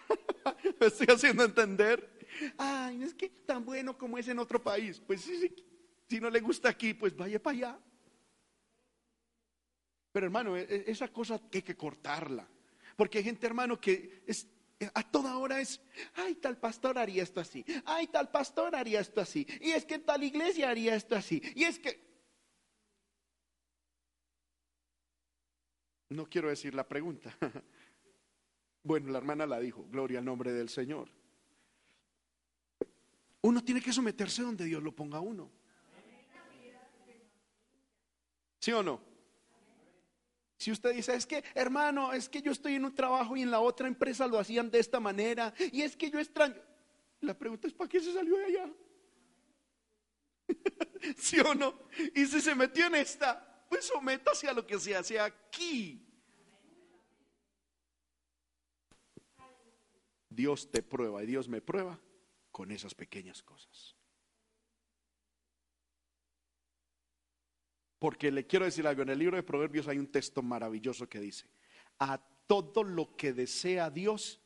Me 0.80 0.86
estoy 0.86 1.06
haciendo 1.08 1.44
entender. 1.44 2.08
Ay, 2.56 3.02
es 3.02 3.14
que 3.14 3.28
tan 3.28 3.64
bueno 3.64 3.96
como 3.96 4.18
es 4.18 4.28
en 4.28 4.38
otro 4.38 4.62
país. 4.62 5.00
Pues 5.06 5.22
sí, 5.22 5.54
si 6.08 6.20
no 6.20 6.30
le 6.30 6.40
gusta 6.40 6.68
aquí, 6.68 6.94
pues 6.94 7.16
vaya 7.16 7.42
para 7.42 7.56
allá. 7.56 7.78
Pero 10.12 10.26
hermano, 10.26 10.56
e, 10.56 10.62
e, 10.62 10.84
esa 10.90 11.08
cosa 11.08 11.40
hay 11.52 11.62
que 11.62 11.76
cortarla. 11.76 12.48
Porque 12.96 13.18
hay 13.18 13.24
gente, 13.24 13.46
hermano, 13.46 13.80
que 13.80 14.24
es, 14.26 14.48
a 14.94 15.02
toda 15.02 15.36
hora 15.38 15.60
es, 15.60 15.80
ay, 16.14 16.36
tal 16.36 16.58
pastor 16.58 16.98
haría 16.98 17.22
esto 17.22 17.40
así, 17.40 17.64
ay, 17.84 18.06
tal 18.08 18.30
pastor 18.30 18.74
haría 18.76 19.00
esto 19.00 19.20
así, 19.20 19.46
y 19.60 19.70
es 19.70 19.84
que 19.84 19.98
tal 19.98 20.22
iglesia 20.22 20.70
haría 20.70 20.94
esto 20.94 21.14
así, 21.14 21.42
y 21.54 21.64
es 21.64 21.78
que... 21.78 22.06
No 26.10 26.26
quiero 26.26 26.48
decir 26.48 26.74
la 26.74 26.88
pregunta. 26.88 27.36
Bueno, 28.82 29.10
la 29.10 29.18
hermana 29.18 29.46
la 29.46 29.60
dijo, 29.60 29.86
gloria 29.90 30.18
al 30.18 30.24
nombre 30.24 30.52
del 30.52 30.68
Señor. 30.68 31.10
Uno 33.42 33.62
tiene 33.62 33.80
que 33.80 33.92
someterse 33.92 34.42
donde 34.42 34.64
Dios 34.64 34.82
lo 34.82 34.92
ponga 34.94 35.18
a 35.18 35.20
uno. 35.20 35.50
¿Sí 38.60 38.72
o 38.72 38.82
no? 38.82 39.00
Si 40.56 40.72
usted 40.72 40.92
dice, 40.92 41.14
es 41.14 41.24
que, 41.24 41.44
hermano, 41.54 42.12
es 42.12 42.28
que 42.28 42.42
yo 42.42 42.50
estoy 42.50 42.74
en 42.74 42.84
un 42.84 42.94
trabajo 42.94 43.36
y 43.36 43.42
en 43.42 43.50
la 43.50 43.60
otra 43.60 43.86
empresa 43.86 44.26
lo 44.26 44.40
hacían 44.40 44.70
de 44.70 44.80
esta 44.80 44.98
manera, 44.98 45.54
y 45.72 45.82
es 45.82 45.96
que 45.96 46.10
yo 46.10 46.18
extraño. 46.18 46.60
La 47.20 47.34
pregunta 47.38 47.68
es, 47.68 47.74
¿para 47.74 47.88
qué 47.88 48.00
se 48.00 48.12
salió 48.12 48.36
de 48.38 48.44
allá? 48.44 48.70
¿Sí 51.16 51.38
o 51.38 51.54
no? 51.54 51.78
Y 52.14 52.26
si 52.26 52.40
se 52.40 52.56
metió 52.56 52.86
en 52.86 52.96
esta, 52.96 53.64
pues 53.68 53.84
sométase 53.86 54.48
a 54.48 54.52
lo 54.52 54.66
que 54.66 54.78
se 54.80 54.96
hace 54.96 55.20
aquí. 55.20 56.07
Dios 60.38 60.70
te 60.70 60.84
prueba 60.84 61.20
y 61.20 61.26
Dios 61.26 61.48
me 61.48 61.60
prueba 61.60 61.98
con 62.52 62.70
esas 62.70 62.94
pequeñas 62.94 63.42
cosas. 63.42 63.96
Porque 67.98 68.30
le 68.30 68.46
quiero 68.46 68.64
decir 68.64 68.86
algo, 68.86 69.02
en 69.02 69.08
el 69.08 69.18
libro 69.18 69.36
de 69.36 69.42
Proverbios 69.42 69.88
hay 69.88 69.98
un 69.98 70.06
texto 70.06 70.40
maravilloso 70.40 71.08
que 71.08 71.18
dice, 71.18 71.50
a 71.98 72.18
todo 72.46 72.84
lo 72.84 73.16
que 73.16 73.32
desea 73.32 73.90
Dios, 73.90 74.40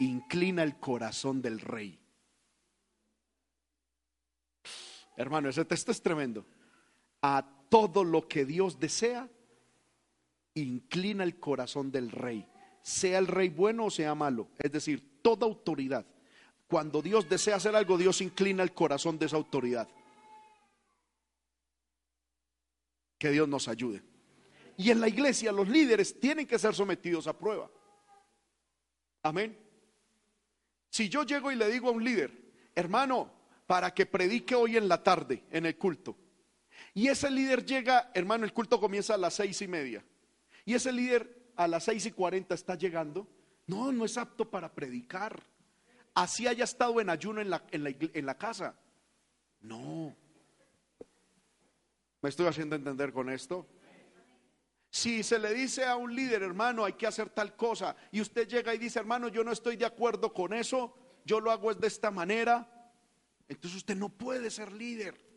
inclina 0.00 0.62
el 0.64 0.78
corazón 0.78 1.40
del 1.40 1.60
rey. 1.60 1.98
Hermano, 5.16 5.48
ese 5.48 5.64
texto 5.64 5.92
es 5.92 6.02
tremendo. 6.02 6.44
A 7.22 7.66
todo 7.70 8.04
lo 8.04 8.28
que 8.28 8.44
Dios 8.44 8.78
desea, 8.78 9.30
inclina 10.52 11.24
el 11.24 11.40
corazón 11.40 11.90
del 11.90 12.10
rey. 12.10 12.51
Sea 12.82 13.18
el 13.18 13.26
rey 13.26 13.48
bueno 13.48 13.86
o 13.86 13.90
sea 13.90 14.14
malo. 14.14 14.48
Es 14.58 14.72
decir, 14.72 15.20
toda 15.22 15.46
autoridad. 15.46 16.04
Cuando 16.66 17.02
Dios 17.02 17.28
desea 17.28 17.56
hacer 17.56 17.76
algo, 17.76 17.98
Dios 17.98 18.20
inclina 18.20 18.62
el 18.62 18.72
corazón 18.72 19.18
de 19.18 19.26
esa 19.26 19.36
autoridad. 19.36 19.88
Que 23.18 23.30
Dios 23.30 23.48
nos 23.48 23.68
ayude. 23.68 24.02
Y 24.76 24.90
en 24.90 25.00
la 25.00 25.08
iglesia 25.08 25.52
los 25.52 25.68
líderes 25.68 26.18
tienen 26.18 26.46
que 26.46 26.58
ser 26.58 26.74
sometidos 26.74 27.26
a 27.26 27.38
prueba. 27.38 27.70
Amén. 29.22 29.56
Si 30.90 31.08
yo 31.08 31.22
llego 31.22 31.52
y 31.52 31.56
le 31.56 31.70
digo 31.70 31.88
a 31.88 31.92
un 31.92 32.04
líder, 32.04 32.32
hermano, 32.74 33.30
para 33.66 33.94
que 33.94 34.06
predique 34.06 34.54
hoy 34.54 34.76
en 34.76 34.88
la 34.88 35.02
tarde 35.02 35.44
en 35.50 35.66
el 35.66 35.78
culto, 35.78 36.16
y 36.94 37.08
ese 37.08 37.30
líder 37.30 37.64
llega, 37.64 38.10
hermano, 38.12 38.44
el 38.44 38.52
culto 38.52 38.80
comienza 38.80 39.14
a 39.14 39.18
las 39.18 39.34
seis 39.34 39.62
y 39.62 39.68
media, 39.68 40.04
y 40.64 40.74
ese 40.74 40.92
líder 40.92 41.41
a 41.64 41.68
las 41.68 41.84
seis 41.84 42.06
y 42.06 42.12
cuarenta 42.12 42.54
está 42.54 42.74
llegando, 42.74 43.28
no, 43.66 43.92
no 43.92 44.04
es 44.04 44.16
apto 44.18 44.50
para 44.50 44.72
predicar. 44.72 45.42
Así 46.14 46.46
haya 46.46 46.64
estado 46.64 47.00
en 47.00 47.10
ayuno 47.10 47.40
en 47.40 47.50
la, 47.50 47.64
en 47.70 47.84
la, 47.84 47.90
en 47.90 48.26
la 48.26 48.36
casa. 48.36 48.78
No, 49.60 50.14
¿Me 52.22 52.28
estoy 52.28 52.46
haciendo 52.46 52.76
entender 52.76 53.12
con 53.12 53.28
esto? 53.28 53.66
Si 54.88 55.24
se 55.24 55.40
le 55.40 55.52
dice 55.52 55.84
a 55.84 55.96
un 55.96 56.14
líder, 56.14 56.44
hermano, 56.44 56.84
hay 56.84 56.92
que 56.92 57.06
hacer 57.06 57.30
tal 57.30 57.56
cosa, 57.56 57.96
y 58.12 58.20
usted 58.20 58.46
llega 58.46 58.72
y 58.72 58.78
dice, 58.78 59.00
hermano, 59.00 59.26
yo 59.26 59.42
no 59.42 59.50
estoy 59.50 59.76
de 59.76 59.86
acuerdo 59.86 60.32
con 60.32 60.52
eso, 60.52 60.94
yo 61.24 61.40
lo 61.40 61.50
hago 61.50 61.74
de 61.74 61.88
esta 61.88 62.12
manera, 62.12 62.92
entonces 63.48 63.78
usted 63.78 63.96
no 63.96 64.08
puede 64.08 64.50
ser 64.50 64.70
líder. 64.70 65.31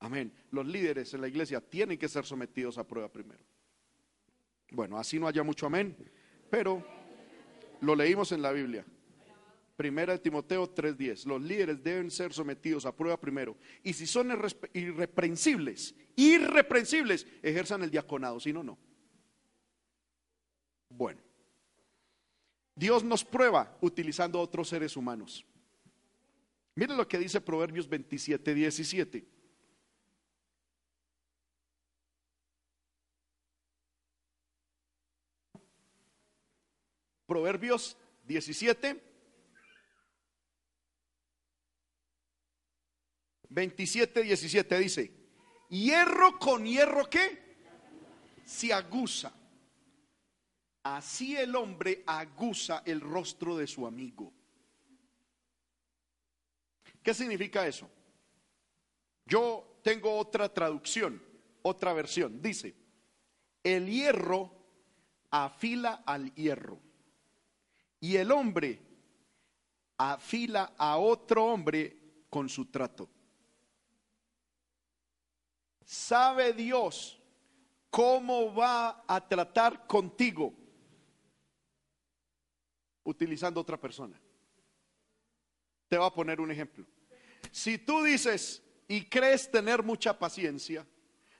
Amén. 0.00 0.32
Los 0.50 0.66
líderes 0.66 1.12
en 1.14 1.20
la 1.20 1.28
iglesia 1.28 1.60
tienen 1.60 1.98
que 1.98 2.08
ser 2.08 2.24
sometidos 2.24 2.78
a 2.78 2.86
prueba 2.86 3.10
primero. 3.10 3.44
Bueno, 4.70 4.98
así 4.98 5.18
no 5.18 5.26
haya 5.26 5.42
mucho 5.42 5.66
amén, 5.66 5.96
pero 6.50 6.84
lo 7.80 7.94
leímos 7.94 8.32
en 8.32 8.42
la 8.42 8.52
Biblia. 8.52 8.84
Primera 9.76 10.12
de 10.12 10.18
Timoteo 10.18 10.68
3:10. 10.68 11.24
Los 11.24 11.40
líderes 11.40 11.82
deben 11.82 12.10
ser 12.10 12.32
sometidos 12.32 12.84
a 12.84 12.94
prueba 12.94 13.18
primero. 13.18 13.56
Y 13.82 13.92
si 13.92 14.06
son 14.06 14.30
irreprensibles, 14.72 15.94
irreprensibles, 16.16 17.26
ejerzan 17.42 17.82
el 17.82 17.90
diaconado, 17.90 18.40
si 18.40 18.52
no, 18.52 18.62
no. 18.62 18.78
Bueno, 20.88 21.20
Dios 22.74 23.04
nos 23.04 23.24
prueba 23.24 23.76
utilizando 23.80 24.40
otros 24.40 24.68
seres 24.68 24.96
humanos. 24.96 25.44
Miren 26.74 26.96
lo 26.96 27.06
que 27.06 27.18
dice 27.18 27.40
Proverbios 27.40 27.88
27, 27.88 28.54
17. 28.54 29.37
Proverbios 37.38 37.96
17, 38.26 39.00
27, 43.48 44.22
17 44.24 44.78
dice, 44.80 45.12
hierro 45.68 46.36
con 46.36 46.66
hierro 46.66 47.08
qué? 47.08 47.38
Se 48.44 48.72
aguza. 48.72 49.32
Así 50.82 51.36
el 51.36 51.54
hombre 51.54 52.02
aguza 52.08 52.82
el 52.84 53.00
rostro 53.00 53.56
de 53.56 53.68
su 53.68 53.86
amigo. 53.86 54.32
¿Qué 57.04 57.14
significa 57.14 57.68
eso? 57.68 57.88
Yo 59.26 59.78
tengo 59.84 60.18
otra 60.18 60.52
traducción, 60.52 61.22
otra 61.62 61.92
versión. 61.92 62.42
Dice, 62.42 62.74
el 63.62 63.86
hierro 63.86 64.50
afila 65.30 66.02
al 66.04 66.34
hierro 66.34 66.87
y 68.00 68.16
el 68.16 68.30
hombre 68.30 68.80
afila 69.96 70.74
a 70.76 70.98
otro 70.98 71.44
hombre 71.46 71.96
con 72.30 72.48
su 72.48 72.66
trato. 72.66 73.08
¿Sabe 75.84 76.52
Dios 76.52 77.20
cómo 77.90 78.54
va 78.54 79.04
a 79.08 79.26
tratar 79.26 79.86
contigo 79.86 80.52
utilizando 83.04 83.60
otra 83.60 83.80
persona? 83.80 84.20
Te 85.88 85.96
voy 85.96 86.06
a 86.06 86.10
poner 86.10 86.40
un 86.40 86.50
ejemplo. 86.50 86.86
Si 87.50 87.78
tú 87.78 88.02
dices 88.02 88.62
y 88.86 89.06
crees 89.06 89.50
tener 89.50 89.82
mucha 89.82 90.18
paciencia, 90.18 90.86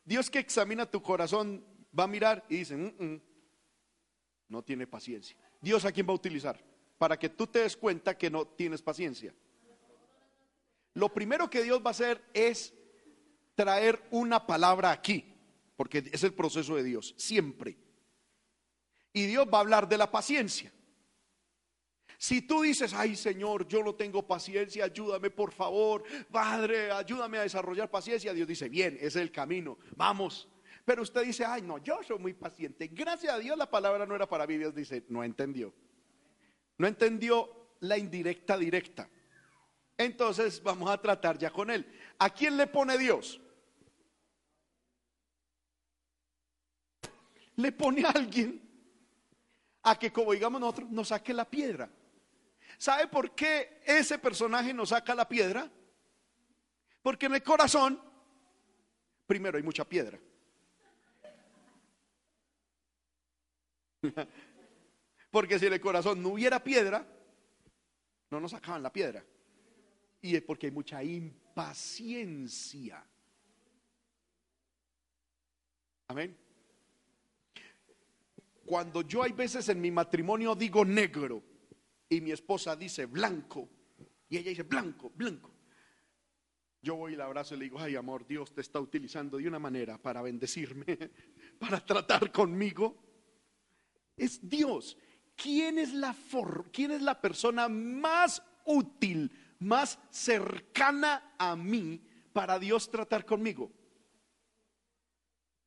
Dios 0.04 0.30
que 0.30 0.38
examina 0.38 0.90
tu 0.90 1.02
corazón 1.02 1.62
va 1.96 2.04
a 2.04 2.08
mirar 2.08 2.44
y 2.48 2.56
dice, 2.56 2.76
mm, 2.76 3.04
mm, 3.04 3.22
no 4.48 4.62
tiene 4.62 4.86
paciencia. 4.86 5.47
Dios 5.60 5.84
a 5.84 5.92
quién 5.92 6.06
va 6.06 6.12
a 6.12 6.16
utilizar 6.16 6.62
para 6.98 7.18
que 7.18 7.28
tú 7.28 7.46
te 7.46 7.60
des 7.60 7.76
cuenta 7.76 8.18
que 8.18 8.30
no 8.30 8.46
tienes 8.46 8.82
paciencia. 8.82 9.32
Lo 10.94 11.12
primero 11.12 11.48
que 11.48 11.62
Dios 11.62 11.80
va 11.80 11.88
a 11.88 11.90
hacer 11.90 12.22
es 12.34 12.74
traer 13.54 14.02
una 14.10 14.46
palabra 14.46 14.90
aquí, 14.90 15.24
porque 15.76 16.10
es 16.12 16.24
el 16.24 16.32
proceso 16.32 16.74
de 16.74 16.82
Dios, 16.82 17.14
siempre. 17.16 17.76
Y 19.12 19.26
Dios 19.26 19.46
va 19.52 19.58
a 19.58 19.60
hablar 19.60 19.88
de 19.88 19.98
la 19.98 20.10
paciencia. 20.10 20.72
Si 22.20 22.42
tú 22.42 22.62
dices, 22.62 22.94
ay 22.94 23.14
Señor, 23.14 23.68
yo 23.68 23.84
no 23.84 23.94
tengo 23.94 24.26
paciencia, 24.26 24.84
ayúdame 24.84 25.30
por 25.30 25.52
favor, 25.52 26.02
Padre, 26.32 26.90
ayúdame 26.90 27.38
a 27.38 27.42
desarrollar 27.42 27.88
paciencia, 27.88 28.34
Dios 28.34 28.48
dice, 28.48 28.68
bien, 28.68 28.96
ese 28.96 29.06
es 29.06 29.16
el 29.16 29.30
camino, 29.30 29.78
vamos. 29.94 30.48
Pero 30.88 31.02
usted 31.02 31.22
dice, 31.22 31.44
ay 31.44 31.60
no, 31.60 31.76
yo 31.76 32.02
soy 32.02 32.18
muy 32.18 32.32
paciente. 32.32 32.88
Gracias 32.90 33.30
a 33.30 33.38
Dios 33.38 33.58
la 33.58 33.70
palabra 33.70 34.06
no 34.06 34.14
era 34.14 34.26
para 34.26 34.46
mí, 34.46 34.56
Dios 34.56 34.74
dice, 34.74 35.04
no 35.10 35.22
entendió. 35.22 35.74
No 36.78 36.86
entendió 36.86 37.74
la 37.80 37.98
indirecta 37.98 38.56
directa. 38.56 39.06
Entonces 39.98 40.62
vamos 40.62 40.88
a 40.88 40.96
tratar 40.96 41.36
ya 41.36 41.50
con 41.50 41.70
él. 41.70 41.86
¿A 42.18 42.30
quién 42.30 42.56
le 42.56 42.68
pone 42.68 42.96
Dios? 42.96 43.38
Le 47.56 47.70
pone 47.72 48.06
a 48.06 48.08
alguien 48.12 48.58
a 49.82 49.98
que, 49.98 50.10
como 50.10 50.32
digamos 50.32 50.58
nosotros, 50.58 50.88
nos 50.88 51.08
saque 51.08 51.34
la 51.34 51.44
piedra. 51.44 51.90
¿Sabe 52.78 53.08
por 53.08 53.34
qué 53.34 53.82
ese 53.84 54.18
personaje 54.18 54.72
nos 54.72 54.88
saca 54.88 55.14
la 55.14 55.28
piedra? 55.28 55.70
Porque 57.02 57.26
en 57.26 57.34
el 57.34 57.42
corazón, 57.42 58.00
primero 59.26 59.58
hay 59.58 59.62
mucha 59.62 59.84
piedra. 59.84 60.18
Porque 65.30 65.58
si 65.58 65.66
en 65.66 65.74
el 65.74 65.80
corazón 65.80 66.22
no 66.22 66.30
hubiera 66.30 66.62
piedra, 66.62 67.06
no 68.30 68.40
nos 68.40 68.52
sacaban 68.52 68.82
la 68.82 68.92
piedra. 68.92 69.24
Y 70.20 70.34
es 70.34 70.42
porque 70.42 70.66
hay 70.66 70.72
mucha 70.72 71.02
impaciencia. 71.04 73.04
Amén. 76.08 76.36
Cuando 78.64 79.02
yo 79.02 79.22
hay 79.22 79.32
veces 79.32 79.68
en 79.68 79.80
mi 79.80 79.90
matrimonio 79.90 80.54
digo 80.54 80.84
negro 80.84 81.42
y 82.08 82.20
mi 82.20 82.32
esposa 82.32 82.76
dice 82.76 83.06
blanco 83.06 83.68
y 84.28 84.36
ella 84.36 84.50
dice 84.50 84.62
blanco, 84.62 85.10
blanco. 85.14 85.54
Yo 86.82 86.96
voy 86.96 87.14
y 87.14 87.16
la 87.16 87.24
abrazo 87.24 87.54
y 87.54 87.58
le 87.58 87.64
digo, 87.64 87.80
ay 87.80 87.96
amor, 87.96 88.26
Dios 88.26 88.54
te 88.54 88.60
está 88.60 88.80
utilizando 88.80 89.38
de 89.38 89.48
una 89.48 89.58
manera 89.58 89.98
para 89.98 90.22
bendecirme, 90.22 90.86
para 91.58 91.84
tratar 91.84 92.30
conmigo. 92.30 92.96
Es 94.18 94.46
Dios. 94.48 94.96
¿Quién 95.36 95.78
es 95.78 95.92
la, 95.92 97.20
persona 97.20 97.68
más 97.68 98.42
útil, 98.64 99.30
más 99.60 99.98
cercana 100.10 101.34
a 101.38 101.54
mí 101.54 102.00
para 102.32 102.58
Dios 102.58 102.90
tratar 102.90 103.24
conmigo? 103.24 103.70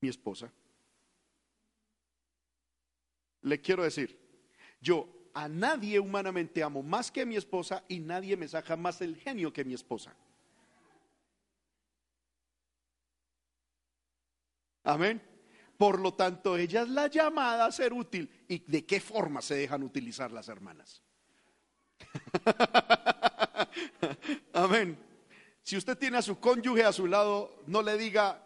Mi 0.01 0.09
esposa. 0.09 0.51
Le 3.43 3.61
quiero 3.61 3.83
decir, 3.83 4.19
yo 4.81 5.07
a 5.33 5.47
nadie 5.47 5.99
humanamente 5.99 6.61
amo 6.61 6.83
más 6.83 7.09
que 7.09 7.21
a 7.21 7.25
mi 7.25 7.37
esposa 7.37 7.83
y 7.87 7.99
nadie 7.99 8.35
me 8.35 8.47
saca 8.47 8.75
más 8.75 8.99
el 9.01 9.15
genio 9.15 9.53
que 9.53 9.63
mi 9.63 9.73
esposa. 9.73 10.13
Amén. 14.83 15.30
Por 15.82 15.99
lo 15.99 16.13
tanto, 16.13 16.57
ella 16.57 16.84
es 16.84 16.89
la 16.89 17.07
llamada 17.07 17.65
a 17.65 17.71
ser 17.71 17.91
útil. 17.91 18.29
¿Y 18.47 18.59
de 18.59 18.86
qué 18.86 18.99
forma 18.99 19.41
se 19.41 19.55
dejan 19.55 19.82
utilizar 19.82 20.32
las 20.32 20.47
hermanas? 20.47 21.01
Amén. 24.53 24.95
Si 25.63 25.75
usted 25.75 25.97
tiene 25.97 26.19
a 26.19 26.21
su 26.21 26.39
cónyuge 26.39 26.84
a 26.84 26.93
su 26.93 27.07
lado, 27.07 27.63
no 27.65 27.82
le 27.82 27.97
diga 27.97 28.45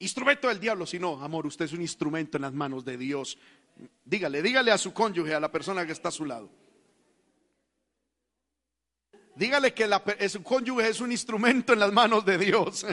instrumento 0.00 0.48
del 0.48 0.58
diablo, 0.58 0.84
sino, 0.84 1.22
amor, 1.22 1.46
usted 1.46 1.66
es 1.66 1.74
un 1.74 1.80
instrumento 1.80 2.38
en 2.38 2.42
las 2.42 2.54
manos 2.54 2.84
de 2.84 2.96
Dios. 2.96 3.38
Dígale, 4.04 4.42
dígale 4.42 4.72
a 4.72 4.78
su 4.78 4.92
cónyuge, 4.92 5.32
a 5.32 5.38
la 5.38 5.52
persona 5.52 5.86
que 5.86 5.92
está 5.92 6.08
a 6.08 6.10
su 6.10 6.24
lado. 6.24 6.50
Dígale 9.36 9.72
que 9.72 10.28
su 10.28 10.42
cónyuge 10.42 10.88
es 10.88 11.00
un 11.00 11.12
instrumento 11.12 11.72
en 11.72 11.78
las 11.78 11.92
manos 11.92 12.24
de 12.24 12.36
Dios. 12.36 12.84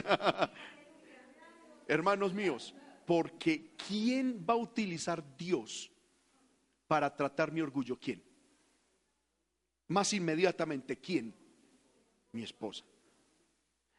Hermanos 1.88 2.32
míos, 2.32 2.76
porque 3.08 3.74
¿quién 3.88 4.44
va 4.46 4.52
a 4.52 4.58
utilizar 4.58 5.24
Dios 5.34 5.90
para 6.86 7.16
tratar 7.16 7.50
mi 7.50 7.62
orgullo? 7.62 7.98
¿Quién? 7.98 8.22
Más 9.86 10.12
inmediatamente, 10.12 10.98
¿quién? 10.98 11.34
Mi 12.32 12.42
esposa. 12.42 12.84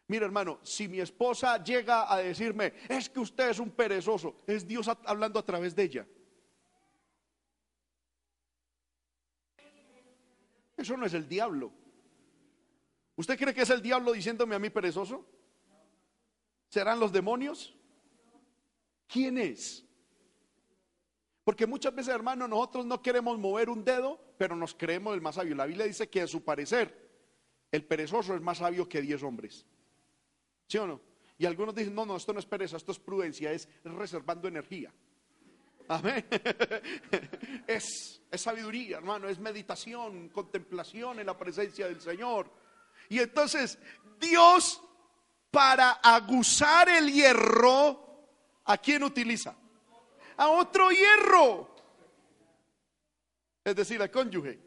Mira, 0.05 0.25
hermano, 0.25 0.59
si 0.61 0.87
mi 0.87 0.99
esposa 0.99 1.63
llega 1.63 2.13
a 2.13 2.19
decirme, 2.19 2.73
es 2.87 3.09
que 3.09 3.19
usted 3.19 3.49
es 3.49 3.57
un 3.57 3.71
perezoso, 3.71 4.43
es 4.45 4.67
Dios 4.67 4.87
hablando 4.87 5.39
a 5.39 5.43
través 5.43 5.75
de 5.75 5.83
ella. 5.83 6.07
Eso 10.77 10.95
no 10.95 11.07
es 11.07 11.15
el 11.15 11.27
diablo. 11.27 11.73
¿Usted 13.15 13.39
cree 13.39 13.55
que 13.55 13.63
es 13.63 13.69
el 13.71 13.81
diablo 13.81 14.11
diciéndome 14.11 14.53
a 14.53 14.59
mí 14.59 14.69
perezoso? 14.69 15.25
¿Serán 16.67 16.99
los 16.99 17.11
demonios? 17.11 17.75
¿Quién 19.11 19.39
es? 19.39 19.83
Porque 21.43 21.65
muchas 21.65 21.95
veces, 21.95 22.13
hermano, 22.13 22.47
nosotros 22.47 22.85
no 22.85 23.01
queremos 23.01 23.39
mover 23.39 23.69
un 23.69 23.83
dedo, 23.83 24.19
pero 24.37 24.55
nos 24.55 24.75
creemos 24.75 25.15
el 25.15 25.21
más 25.21 25.35
sabio. 25.35 25.55
La 25.55 25.65
Biblia 25.65 25.85
dice 25.85 26.07
que 26.07 26.21
a 26.21 26.27
su 26.27 26.43
parecer, 26.43 27.09
el 27.71 27.83
perezoso 27.85 28.35
es 28.35 28.41
más 28.41 28.59
sabio 28.59 28.87
que 28.87 29.01
diez 29.01 29.23
hombres. 29.23 29.65
¿Sí 30.67 30.77
o 30.77 30.85
no? 30.85 31.01
Y 31.39 31.45
algunos 31.45 31.73
dicen, 31.73 31.95
no, 31.95 32.05
no, 32.05 32.17
esto 32.17 32.33
no 32.33 32.39
es 32.39 32.45
pereza, 32.45 32.77
esto 32.77 32.91
es 32.91 32.99
prudencia, 32.99 33.51
es 33.51 33.67
reservando 33.83 34.47
energía. 34.47 34.93
Amén. 35.87 36.25
Es, 37.65 38.21
es 38.31 38.41
sabiduría, 38.41 38.97
hermano, 38.97 39.29
es 39.29 39.39
meditación, 39.39 40.29
contemplación 40.29 41.19
en 41.19 41.25
la 41.27 41.37
presencia 41.37 41.87
del 41.87 42.01
Señor. 42.01 42.51
Y 43.09 43.19
entonces, 43.19 43.77
Dios, 44.19 44.81
para 45.51 45.91
aguzar 45.93 46.89
el 46.89 47.11
hierro, 47.11 48.08
¿a 48.69 48.77
quién 48.77 49.03
utiliza? 49.03 49.55
A 50.37 50.47
otro 50.47 50.89
hierro. 50.89 51.69
Es 53.63 53.75
decir, 53.75 54.01
al 54.01 54.09
cónyuge. 54.09 54.59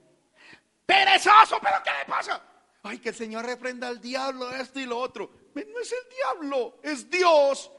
Perezoso, 0.85 1.59
pero 1.63 1.77
¿qué 1.83 1.91
le 1.99 2.05
pasa? 2.07 2.43
Ay, 2.83 2.99
que 2.99 3.11
el 3.11 3.15
Señor 3.15 3.47
reprenda 3.47 3.89
al 3.89 4.01
diablo, 4.01 4.51
esto 4.51 4.81
y 4.81 4.87
lo 4.87 4.99
otro. 4.99 5.31
No 5.55 5.81
es 5.81 5.93
el 5.93 6.17
diablo, 6.17 6.79
es 6.83 7.09
Dios 7.09 7.71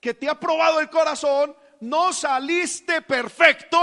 que 0.00 0.14
te 0.14 0.28
ha 0.28 0.38
probado 0.38 0.80
el 0.80 0.90
corazón 0.90 1.56
no 1.82 2.12
saliste 2.12 3.02
perfecto. 3.02 3.78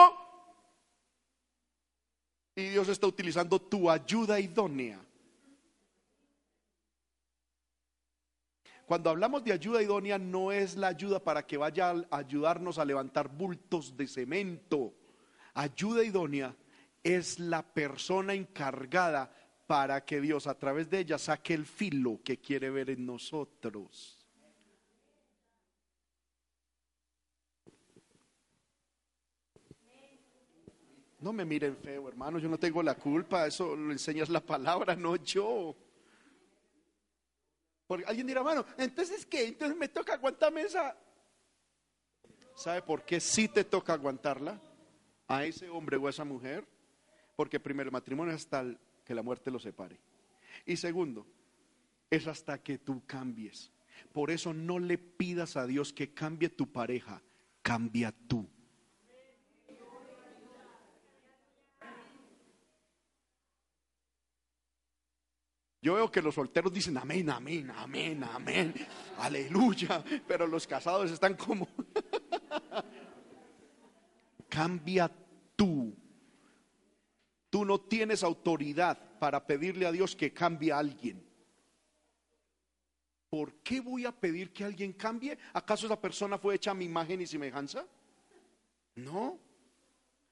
Y 2.55 2.69
Dios 2.69 2.87
está 2.87 3.07
utilizando 3.07 3.59
tu 3.59 3.89
ayuda 3.89 4.39
idónea. 4.39 4.99
Cuando 8.89 9.11
hablamos 9.11 9.43
de 9.43 9.53
ayuda 9.53 9.83
idónea, 9.83 10.17
no 10.17 10.51
es 10.51 10.75
la 10.75 10.87
ayuda 10.87 11.23
para 11.23 11.45
que 11.45 11.57
vaya 11.57 11.91
a 11.91 12.17
ayudarnos 12.17 12.79
a 12.79 12.85
levantar 12.85 13.29
bultos 13.29 13.95
de 13.95 14.07
cemento. 14.07 14.95
Ayuda 15.53 16.03
idónea 16.03 16.55
es 17.03 17.37
la 17.37 17.61
persona 17.61 18.33
encargada 18.33 19.31
para 19.67 20.03
que 20.03 20.19
Dios 20.19 20.47
a 20.47 20.57
través 20.57 20.89
de 20.89 21.01
ella 21.01 21.19
saque 21.19 21.53
el 21.53 21.67
filo 21.67 22.19
que 22.23 22.39
quiere 22.39 22.71
ver 22.71 22.89
en 22.89 23.05
nosotros. 23.05 24.25
No 31.19 31.31
me 31.31 31.45
miren 31.45 31.77
feo, 31.77 32.09
hermano, 32.09 32.39
yo 32.39 32.49
no 32.49 32.57
tengo 32.57 32.81
la 32.81 32.95
culpa, 32.95 33.45
eso 33.45 33.75
lo 33.75 33.91
enseñas 33.91 34.29
la 34.29 34.41
palabra, 34.41 34.95
no 34.95 35.15
yo. 35.17 35.75
Porque 37.89 38.05
alguien 38.05 38.27
dirá, 38.27 38.41
hermano, 38.41 38.67
entonces 38.77 39.25
qué, 39.25 39.47
entonces 39.47 39.75
me 39.75 39.87
toca 39.87 40.13
aguantarme 40.13 40.61
esa. 40.61 40.95
¿Sabe 42.55 42.83
por 42.83 43.03
qué 43.03 43.19
sí 43.19 43.47
te 43.47 43.63
toca 43.63 43.93
aguantarla 43.93 44.61
a 45.27 45.43
ese 45.43 45.69
hombre 45.69 45.97
o 45.97 46.05
a 46.05 46.11
esa 46.11 46.23
mujer? 46.23 46.67
Porque 47.35 47.59
primero, 47.59 47.87
el 47.87 47.91
matrimonio 47.91 48.35
es 48.35 48.43
hasta 48.43 48.63
que 49.03 49.15
la 49.15 49.23
muerte 49.23 49.49
lo 49.49 49.57
separe. 49.57 49.99
Y 50.67 50.77
segundo, 50.77 51.25
es 52.11 52.27
hasta 52.27 52.61
que 52.61 52.77
tú 52.77 53.01
cambies. 53.07 53.71
Por 54.13 54.29
eso 54.29 54.53
no 54.53 54.77
le 54.77 54.99
pidas 54.99 55.57
a 55.57 55.65
Dios 55.65 55.91
que 55.91 56.13
cambie 56.13 56.49
tu 56.49 56.71
pareja, 56.71 57.23
cambia 57.63 58.13
tú. 58.27 58.47
Yo 65.81 65.95
veo 65.95 66.11
que 66.11 66.21
los 66.21 66.35
solteros 66.35 66.73
dicen 66.73 66.97
amén, 66.97 67.29
amén, 67.29 67.71
amén, 67.71 68.23
amén, 68.23 68.73
aleluya, 69.17 70.03
pero 70.27 70.45
los 70.45 70.67
casados 70.67 71.09
están 71.09 71.35
como... 71.35 71.67
Cambia 74.49 75.09
tú. 75.55 75.95
Tú 77.49 77.63
no 77.63 77.79
tienes 77.79 78.23
autoridad 78.23 78.97
para 79.19 79.45
pedirle 79.45 79.85
a 79.85 79.91
Dios 79.91 80.15
que 80.15 80.33
cambie 80.33 80.71
a 80.71 80.79
alguien. 80.79 81.23
¿Por 83.29 83.53
qué 83.61 83.79
voy 83.79 84.05
a 84.05 84.11
pedir 84.11 84.51
que 84.51 84.65
alguien 84.65 84.93
cambie? 84.93 85.37
¿Acaso 85.53 85.85
esa 85.85 86.01
persona 86.01 86.37
fue 86.37 86.55
hecha 86.55 86.71
a 86.71 86.73
mi 86.73 86.85
imagen 86.85 87.21
y 87.21 87.27
semejanza? 87.27 87.85
No. 88.95 89.39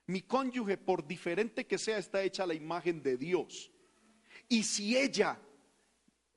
Mi 0.07 0.23
cónyuge, 0.23 0.77
por 0.77 1.05
diferente 1.05 1.67
que 1.67 1.77
sea, 1.77 1.99
está 1.99 2.23
hecha 2.23 2.43
a 2.43 2.47
la 2.47 2.55
imagen 2.55 3.03
de 3.03 3.17
Dios. 3.17 3.71
Y 4.49 4.63
si 4.63 4.97
ella 4.97 5.39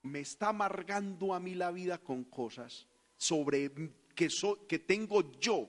me 0.02 0.20
está 0.20 0.48
amargando 0.48 1.34
a 1.34 1.40
mí 1.40 1.54
la 1.54 1.70
vida 1.70 1.98
con 1.98 2.24
cosas 2.24 2.86
sobre 3.16 3.70
que, 4.14 4.28
que 4.68 4.78
tengo 4.78 5.38
yo, 5.38 5.68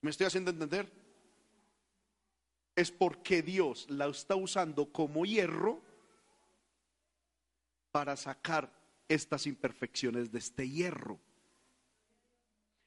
¿me 0.00 0.10
estoy 0.10 0.26
haciendo 0.26 0.50
entender? 0.50 0.90
Es 2.74 2.90
porque 2.90 3.42
Dios 3.42 3.86
la 3.90 4.06
está 4.06 4.36
usando 4.36 4.90
como 4.90 5.26
hierro 5.26 5.82
para 7.90 8.16
sacar 8.16 8.72
estas 9.08 9.46
imperfecciones 9.46 10.32
de 10.32 10.38
este 10.38 10.68
hierro. 10.68 11.20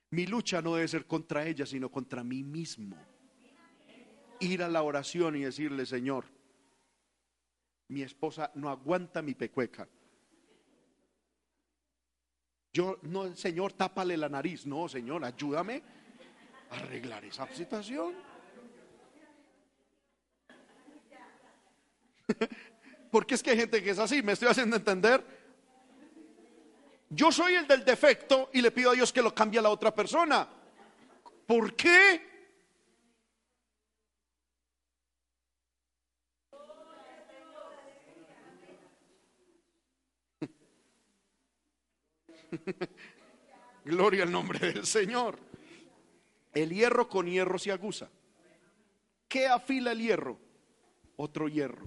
Mi 0.10 0.26
lucha 0.26 0.62
no 0.62 0.76
debe 0.76 0.88
ser 0.88 1.06
contra 1.06 1.46
ella, 1.46 1.66
sino 1.66 1.92
contra 1.92 2.24
mí 2.24 2.44
mismo. 2.44 2.98
Ir 4.40 4.64
a 4.64 4.70
la 4.70 4.82
oración 4.82 5.36
y 5.36 5.42
decirle, 5.42 5.86
Señor, 5.86 6.26
mi 7.90 8.02
esposa 8.02 8.52
no 8.56 8.70
aguanta 8.70 9.22
mi 9.22 9.36
pecueca. 9.36 9.88
Yo, 12.74 13.00
no, 13.04 13.36
Señor, 13.36 13.74
tápale 13.74 14.18
la 14.18 14.28
nariz. 14.28 14.66
No, 14.66 14.90
Señor, 14.90 15.24
ayúdame 15.24 15.82
a 16.72 16.76
arreglar 16.76 17.24
esa 17.24 17.48
situación. 17.54 18.14
Porque 23.12 23.36
es 23.36 23.44
que 23.44 23.52
hay 23.52 23.58
gente 23.58 23.82
que 23.82 23.92
es 23.92 24.00
así, 24.00 24.22
me 24.22 24.34
estoy 24.34 24.50
haciendo 24.50 24.76
entender. 24.76 25.24
Yo 27.10 27.32
soy 27.32 27.54
el 27.54 27.66
del 27.68 27.86
defecto 27.86 28.50
y 28.52 28.62
le 28.62 28.72
pido 28.72 28.92
a 28.92 28.94
Dios 28.94 29.14
que 29.14 29.22
lo 29.22 29.34
cambie 29.34 29.60
a 29.60 29.64
la 29.64 29.70
otra 29.70 29.96
persona. 29.96 30.46
¿Por 31.46 31.76
qué? 31.76 32.35
Gloria 43.86 44.24
al 44.24 44.32
nombre 44.32 44.60
del 44.60 44.86
Señor. 44.86 45.38
El 46.54 46.72
hierro 46.72 47.08
con 47.08 47.28
hierro 47.28 47.60
se 47.60 47.72
aguza. 47.72 48.10
¿Qué 49.28 49.48
afila 49.48 49.92
el 49.92 50.00
hierro? 50.00 50.40
Otro 51.18 51.48
hierro. 51.48 51.86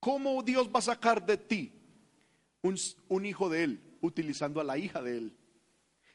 ¿Cómo 0.00 0.42
Dios 0.42 0.68
va 0.68 0.78
a 0.78 0.82
sacar 0.82 1.24
de 1.24 1.36
ti 1.36 1.72
un, 2.62 2.76
un, 3.08 3.26
hijo 3.26 3.48
de 3.48 3.64
Él 3.64 3.98
utilizando 4.00 4.60
a 4.60 4.64
la 4.64 4.76
hija 4.76 5.02
de 5.02 5.16
Él? 5.18 5.36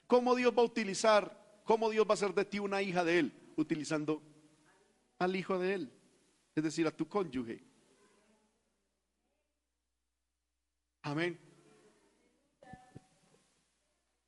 ¿Cómo 0.08 0.36
Dios 0.36 0.54
va 0.56 0.62
a 0.62 0.66
utilizar, 0.66 1.62
cómo 1.64 1.90
Dios 1.90 2.06
va 2.06 2.12
a 2.12 2.14
hacer 2.14 2.34
de 2.34 2.46
ti 2.46 2.60
una 2.60 2.82
hija 2.82 3.04
de 3.04 3.20
Él 3.20 3.34
utilizando 3.56 4.22
al 5.18 5.36
hijo 5.36 5.58
de 5.58 5.74
Él? 5.74 5.92
Es 6.56 6.64
decir, 6.64 6.86
a 6.86 6.92
tu 6.92 7.08
cónyuge. 7.08 7.64
Amén. 11.02 11.49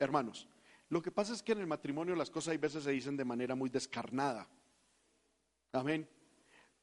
Hermanos, 0.02 0.48
lo 0.90 1.00
que 1.00 1.12
pasa 1.12 1.32
es 1.32 1.44
que 1.44 1.52
en 1.52 1.60
el 1.60 1.68
matrimonio 1.68 2.16
las 2.16 2.32
cosas 2.32 2.54
hay 2.54 2.58
veces 2.58 2.84
se 2.84 2.92
dicen 2.92 3.16
de 3.16 3.24
manera 3.24 3.54
muy 3.54 3.70
descarnada. 3.70 4.50
Amén. 5.74 6.10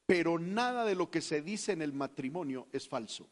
Pero 0.06 0.38
nada 0.38 0.84
de 0.84 0.94
lo 0.94 1.10
que 1.10 1.20
se 1.20 1.42
dice 1.42 1.72
en 1.72 1.82
el 1.82 1.92
matrimonio 1.92 2.68
es 2.72 2.88
falso. 2.88 3.28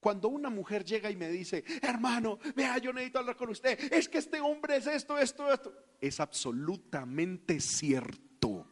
Cuando 0.00 0.28
una 0.28 0.48
mujer 0.48 0.82
llega 0.82 1.10
y 1.10 1.16
me 1.16 1.28
dice, 1.28 1.62
hermano, 1.82 2.38
vea, 2.56 2.78
yo 2.78 2.90
necesito 2.90 3.18
hablar 3.18 3.36
con 3.36 3.50
usted, 3.50 3.92
es 3.92 4.08
que 4.08 4.16
este 4.16 4.40
hombre 4.40 4.76
es 4.76 4.86
esto, 4.86 5.18
esto, 5.18 5.52
esto, 5.52 5.74
es 6.00 6.18
absolutamente 6.18 7.60
cierto. 7.60 8.66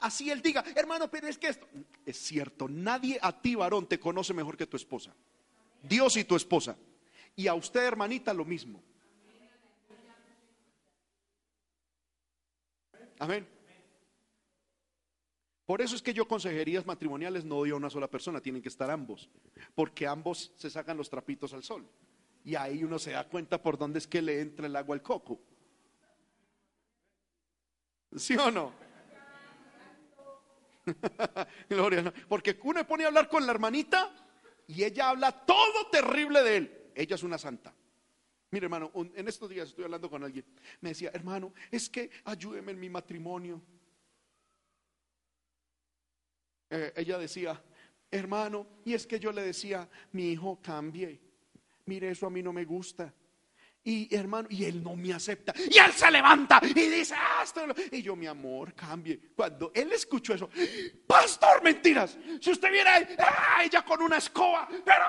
Así 0.00 0.30
él 0.30 0.42
diga, 0.42 0.62
hermano, 0.76 1.10
pero 1.10 1.28
es 1.28 1.38
que 1.38 1.48
esto 1.48 1.66
es 2.04 2.18
cierto. 2.18 2.68
Nadie 2.68 3.18
a 3.22 3.40
ti, 3.40 3.54
varón, 3.54 3.86
te 3.86 3.98
conoce 3.98 4.34
mejor 4.34 4.58
que 4.58 4.66
tu 4.66 4.76
esposa. 4.76 5.14
Dios 5.82 6.14
y 6.18 6.24
tu 6.24 6.36
esposa. 6.36 6.76
Y 7.34 7.46
a 7.46 7.54
usted, 7.54 7.80
hermanita, 7.84 8.34
lo 8.34 8.44
mismo. 8.44 8.82
Amén. 13.18 13.46
Por 15.66 15.82
eso 15.82 15.94
es 15.94 16.02
que 16.02 16.14
yo 16.14 16.26
consejerías 16.26 16.86
matrimoniales 16.86 17.44
no 17.44 17.56
doy 17.56 17.70
a 17.70 17.74
una 17.74 17.90
sola 17.90 18.08
persona, 18.08 18.40
tienen 18.40 18.62
que 18.62 18.70
estar 18.70 18.90
ambos, 18.90 19.28
porque 19.74 20.06
ambos 20.06 20.50
se 20.56 20.70
sacan 20.70 20.96
los 20.96 21.10
trapitos 21.10 21.52
al 21.52 21.62
sol. 21.62 21.86
Y 22.42 22.54
ahí 22.54 22.82
uno 22.84 22.98
se 22.98 23.10
da 23.10 23.28
cuenta 23.28 23.62
por 23.62 23.76
dónde 23.76 23.98
es 23.98 24.06
que 24.06 24.22
le 24.22 24.40
entra 24.40 24.66
el 24.66 24.76
agua 24.76 24.94
al 24.94 25.02
coco. 25.02 25.38
¿Sí 28.16 28.34
o 28.36 28.50
no? 28.50 28.72
Gloria, 31.68 32.14
porque 32.28 32.58
uno 32.62 32.86
pone 32.86 33.04
a 33.04 33.08
hablar 33.08 33.28
con 33.28 33.44
la 33.44 33.52
hermanita 33.52 34.10
y 34.66 34.84
ella 34.84 35.10
habla 35.10 35.32
todo 35.44 35.88
terrible 35.90 36.42
de 36.42 36.56
él. 36.56 36.90
Ella 36.94 37.14
es 37.16 37.22
una 37.22 37.36
santa. 37.36 37.74
Mire, 38.50 38.64
hermano, 38.64 38.90
en 38.94 39.28
estos 39.28 39.50
días 39.50 39.68
estoy 39.68 39.84
hablando 39.84 40.08
con 40.08 40.24
alguien. 40.24 40.44
Me 40.80 40.90
decía, 40.90 41.10
hermano, 41.12 41.52
es 41.70 41.90
que 41.90 42.10
ayúdeme 42.24 42.72
en 42.72 42.80
mi 42.80 42.88
matrimonio. 42.88 43.60
Eh, 46.70 46.92
ella 46.96 47.18
decía, 47.18 47.62
hermano, 48.10 48.66
y 48.84 48.94
es 48.94 49.06
que 49.06 49.20
yo 49.20 49.32
le 49.32 49.42
decía, 49.42 49.88
mi 50.12 50.32
hijo 50.32 50.60
cambie. 50.62 51.20
Mire, 51.86 52.10
eso 52.10 52.26
a 52.26 52.30
mí 52.30 52.42
no 52.42 52.52
me 52.52 52.64
gusta. 52.64 53.12
Y 53.84 54.14
hermano, 54.14 54.48
y 54.50 54.64
él 54.64 54.82
no 54.82 54.96
me 54.96 55.14
acepta. 55.14 55.54
Y 55.56 55.78
él 55.78 55.92
se 55.92 56.10
levanta 56.10 56.60
y 56.62 56.74
dice, 56.74 57.14
ah, 57.16 57.44
y 57.90 58.02
yo, 58.02 58.16
mi 58.16 58.26
amor, 58.26 58.74
cambie. 58.74 59.18
Cuando 59.34 59.72
él 59.74 59.92
escuchó 59.92 60.34
eso, 60.34 60.50
pastor, 61.06 61.62
mentiras. 61.62 62.18
Si 62.40 62.50
usted 62.50 62.70
viera, 62.70 63.08
ah, 63.18 63.64
ella 63.64 63.82
con 63.82 64.02
una 64.02 64.18
escoba, 64.18 64.68
pero 64.84 65.04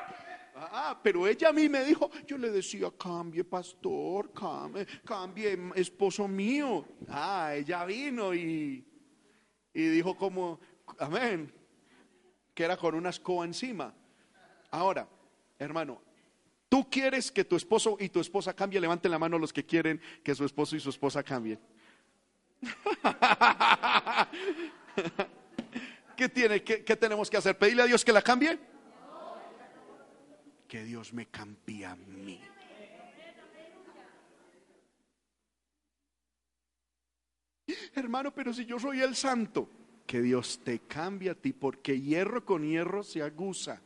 Ah, 0.62 1.00
pero 1.02 1.26
ella 1.26 1.50
a 1.50 1.54
mí 1.54 1.70
me 1.70 1.86
dijo, 1.86 2.12
yo 2.28 2.38
le 2.38 2.50
decía, 2.50 2.92
cambie 2.98 3.46
pastor, 3.46 4.34
cambie, 4.34 4.86
cambie 5.06 5.58
esposo 5.76 6.28
mío. 6.28 6.86
Ah, 7.08 7.54
ella 7.56 7.86
vino 7.86 8.34
y, 8.34 8.86
y 9.74 9.82
dijo 9.88 10.18
como, 10.18 10.60
amén, 10.98 11.54
que 12.54 12.64
era 12.66 12.76
con 12.76 12.94
una 12.94 13.10
escoba 13.10 13.46
encima. 13.46 13.94
Ahora, 14.72 15.08
hermano, 15.58 16.02
tú 16.68 16.90
quieres 16.90 17.32
que 17.32 17.46
tu 17.46 17.56
esposo 17.56 17.96
y 17.98 18.10
tu 18.10 18.20
esposa 18.20 18.54
cambien, 18.54 18.82
levanten 18.82 19.12
la 19.12 19.20
mano 19.20 19.40
los 19.40 19.54
que 19.54 19.66
quieren 19.66 20.02
que 20.24 20.36
su 20.36 20.44
esposo 20.44 20.76
y 20.76 20.82
su 20.82 20.90
esposa 20.90 21.24
cambien. 21.24 21.58
¿Qué 26.18 26.28
tiene? 26.28 26.62
¿Qué, 26.62 26.84
qué 26.84 26.98
tenemos 26.98 27.30
que 27.30 27.38
hacer? 27.38 27.58
¿Pedirle 27.58 27.84
a 27.84 27.86
Dios 27.86 28.04
que 28.04 28.12
la 28.12 28.22
cambie? 28.22 28.60
Que 30.70 30.84
Dios 30.84 31.14
me 31.14 31.26
cambie 31.26 31.84
a 31.84 31.96
mí. 31.96 32.40
Hermano, 37.96 38.34
pero 38.34 38.54
si 38.54 38.66
yo 38.66 38.80
soy 38.80 39.02
el 39.02 39.16
santo, 39.16 39.68
que 40.06 40.22
Dios 40.22 40.62
te 40.64 40.82
cambie 40.82 41.32
a 41.32 41.36
ti, 41.36 41.54
porque 41.54 42.00
hierro 42.00 42.46
con 42.46 42.64
hierro 42.64 43.04
se 43.04 43.24
aguza. 43.24 43.82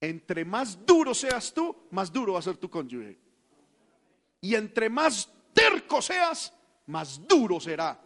Entre 0.00 0.44
más 0.44 0.84
duro 0.84 1.14
seas 1.14 1.54
tú, 1.54 1.86
más 1.92 2.12
duro 2.12 2.32
va 2.32 2.40
a 2.40 2.42
ser 2.42 2.56
tu 2.56 2.68
cónyuge. 2.68 3.18
Y 4.40 4.56
entre 4.56 4.90
más 4.90 5.32
terco 5.52 6.02
seas, 6.02 6.52
más 6.86 7.26
duro 7.26 7.60
será. 7.60 8.00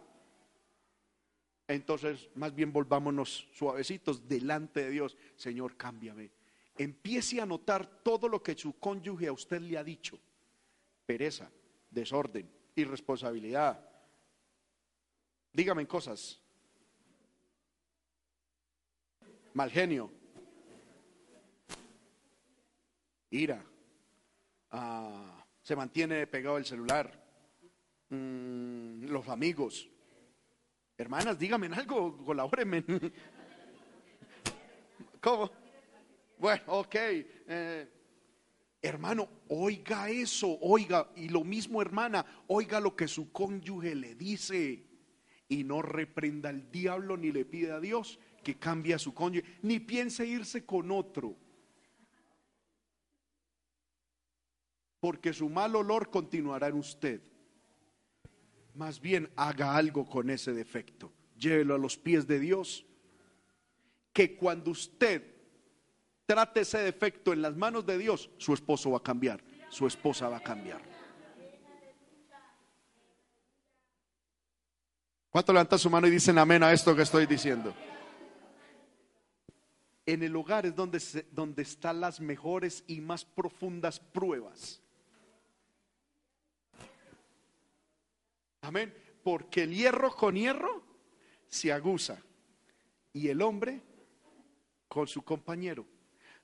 Entonces, 1.67 2.29
más 2.35 2.53
bien 2.53 2.71
volvámonos 2.71 3.47
suavecitos 3.53 4.27
delante 4.27 4.83
de 4.83 4.89
Dios. 4.91 5.17
Señor, 5.35 5.75
cámbiame. 5.75 6.31
Empiece 6.77 7.41
a 7.41 7.45
notar 7.45 8.03
todo 8.03 8.27
lo 8.27 8.43
que 8.43 8.55
su 8.55 8.77
cónyuge 8.77 9.27
a 9.27 9.33
usted 9.33 9.61
le 9.61 9.77
ha 9.77 9.83
dicho. 9.83 10.19
Pereza, 11.05 11.49
desorden, 11.89 12.49
irresponsabilidad. 12.75 13.89
Dígame 15.53 15.87
cosas. 15.87 16.39
Mal 19.53 19.71
genio. 19.71 20.11
Ira. 23.31 23.65
Ah, 24.71 25.45
se 25.61 25.75
mantiene 25.75 26.27
pegado 26.27 26.57
el 26.57 26.65
celular. 26.65 27.23
Mm, 28.09 29.05
los 29.05 29.27
amigos 29.29 29.89
Hermanas, 30.97 31.37
díganme 31.37 31.67
algo, 31.75 32.17
colabórenme. 32.23 32.83
¿Cómo? 35.19 35.51
Bueno, 36.37 36.63
ok. 36.67 36.95
Eh, 36.95 37.89
hermano, 38.81 39.27
oiga 39.49 40.09
eso, 40.09 40.57
oiga, 40.61 41.11
y 41.17 41.27
lo 41.27 41.43
mismo 41.43 41.81
hermana, 41.81 42.25
oiga 42.47 42.79
lo 42.79 42.95
que 42.95 43.09
su 43.09 43.33
cónyuge 43.33 43.93
le 43.93 44.15
dice 44.15 44.85
y 45.49 45.65
no 45.65 45.81
reprenda 45.81 46.47
al 46.49 46.71
diablo 46.71 47.17
ni 47.17 47.31
le 47.31 47.43
pide 47.43 47.71
a 47.71 47.81
Dios 47.81 48.17
que 48.41 48.57
cambie 48.57 48.93
a 48.93 48.99
su 48.99 49.13
cónyuge, 49.13 49.57
ni 49.63 49.81
piense 49.81 50.25
irse 50.25 50.65
con 50.65 50.91
otro. 50.91 51.35
Porque 55.01 55.33
su 55.33 55.49
mal 55.49 55.75
olor 55.75 56.09
continuará 56.09 56.67
en 56.67 56.75
usted 56.75 57.34
más 58.75 58.99
bien 58.99 59.29
haga 59.35 59.75
algo 59.75 60.05
con 60.05 60.29
ese 60.29 60.53
defecto. 60.53 61.11
Llévelo 61.37 61.75
a 61.75 61.77
los 61.77 61.97
pies 61.97 62.27
de 62.27 62.39
Dios. 62.39 62.85
Que 64.13 64.35
cuando 64.37 64.71
usted 64.71 65.23
trate 66.25 66.61
ese 66.61 66.77
defecto 66.79 67.33
en 67.33 67.41
las 67.41 67.55
manos 67.55 67.85
de 67.85 67.97
Dios, 67.97 68.29
su 68.37 68.53
esposo 68.53 68.91
va 68.91 68.97
a 68.97 69.03
cambiar, 69.03 69.43
su 69.69 69.85
esposa 69.87 70.29
va 70.29 70.37
a 70.37 70.43
cambiar. 70.43 70.81
¿Cuánto 75.29 75.51
levantan 75.51 75.79
su 75.79 75.89
mano 75.89 76.07
y 76.07 76.11
dicen 76.11 76.37
amén 76.37 76.63
a 76.63 76.71
esto 76.71 76.95
que 76.95 77.01
estoy 77.01 77.25
diciendo? 77.25 77.75
En 80.05 80.23
el 80.23 80.35
hogar 80.35 80.65
es 80.65 80.75
donde, 80.75 80.99
se- 80.99 81.25
donde 81.31 81.63
están 81.63 81.99
las 81.99 82.21
mejores 82.21 82.83
y 82.87 83.01
más 83.01 83.25
profundas 83.25 83.99
pruebas. 83.99 84.81
Amén. 88.65 88.93
Porque 89.23 89.63
el 89.63 89.73
hierro 89.73 90.15
con 90.15 90.35
hierro 90.35 90.83
se 91.47 91.71
aguza 91.71 92.21
y 93.13 93.27
el 93.29 93.41
hombre 93.41 93.81
con 94.87 95.07
su 95.07 95.23
compañero. 95.23 95.85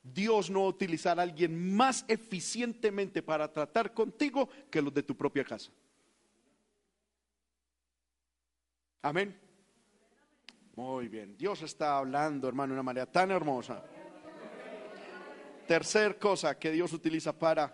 Dios 0.04 0.50
no 0.50 0.62
va 0.62 0.66
a 0.66 0.70
utilizar 0.70 1.20
a 1.20 1.24
alguien 1.24 1.76
más 1.76 2.06
eficientemente 2.08 3.22
para 3.22 3.52
tratar 3.52 3.94
contigo 3.94 4.50
que 4.70 4.82
los 4.82 4.94
de 4.94 5.04
tu 5.04 5.16
propia 5.16 5.44
casa. 5.44 5.72
Amén. 9.02 9.40
Muy 10.76 11.08
bien. 11.08 11.36
Dios 11.38 11.62
está 11.64 11.98
hablando, 11.98 12.48
hermano, 12.48 12.74
de 12.74 12.80
una 12.80 12.84
manera 12.84 13.12
tan 13.12 13.32
hermosa. 13.32 13.84
Tercer 15.68 16.18
cosa 16.18 16.58
que 16.58 16.72
Dios 16.72 16.94
utiliza 16.94 17.38
para 17.38 17.72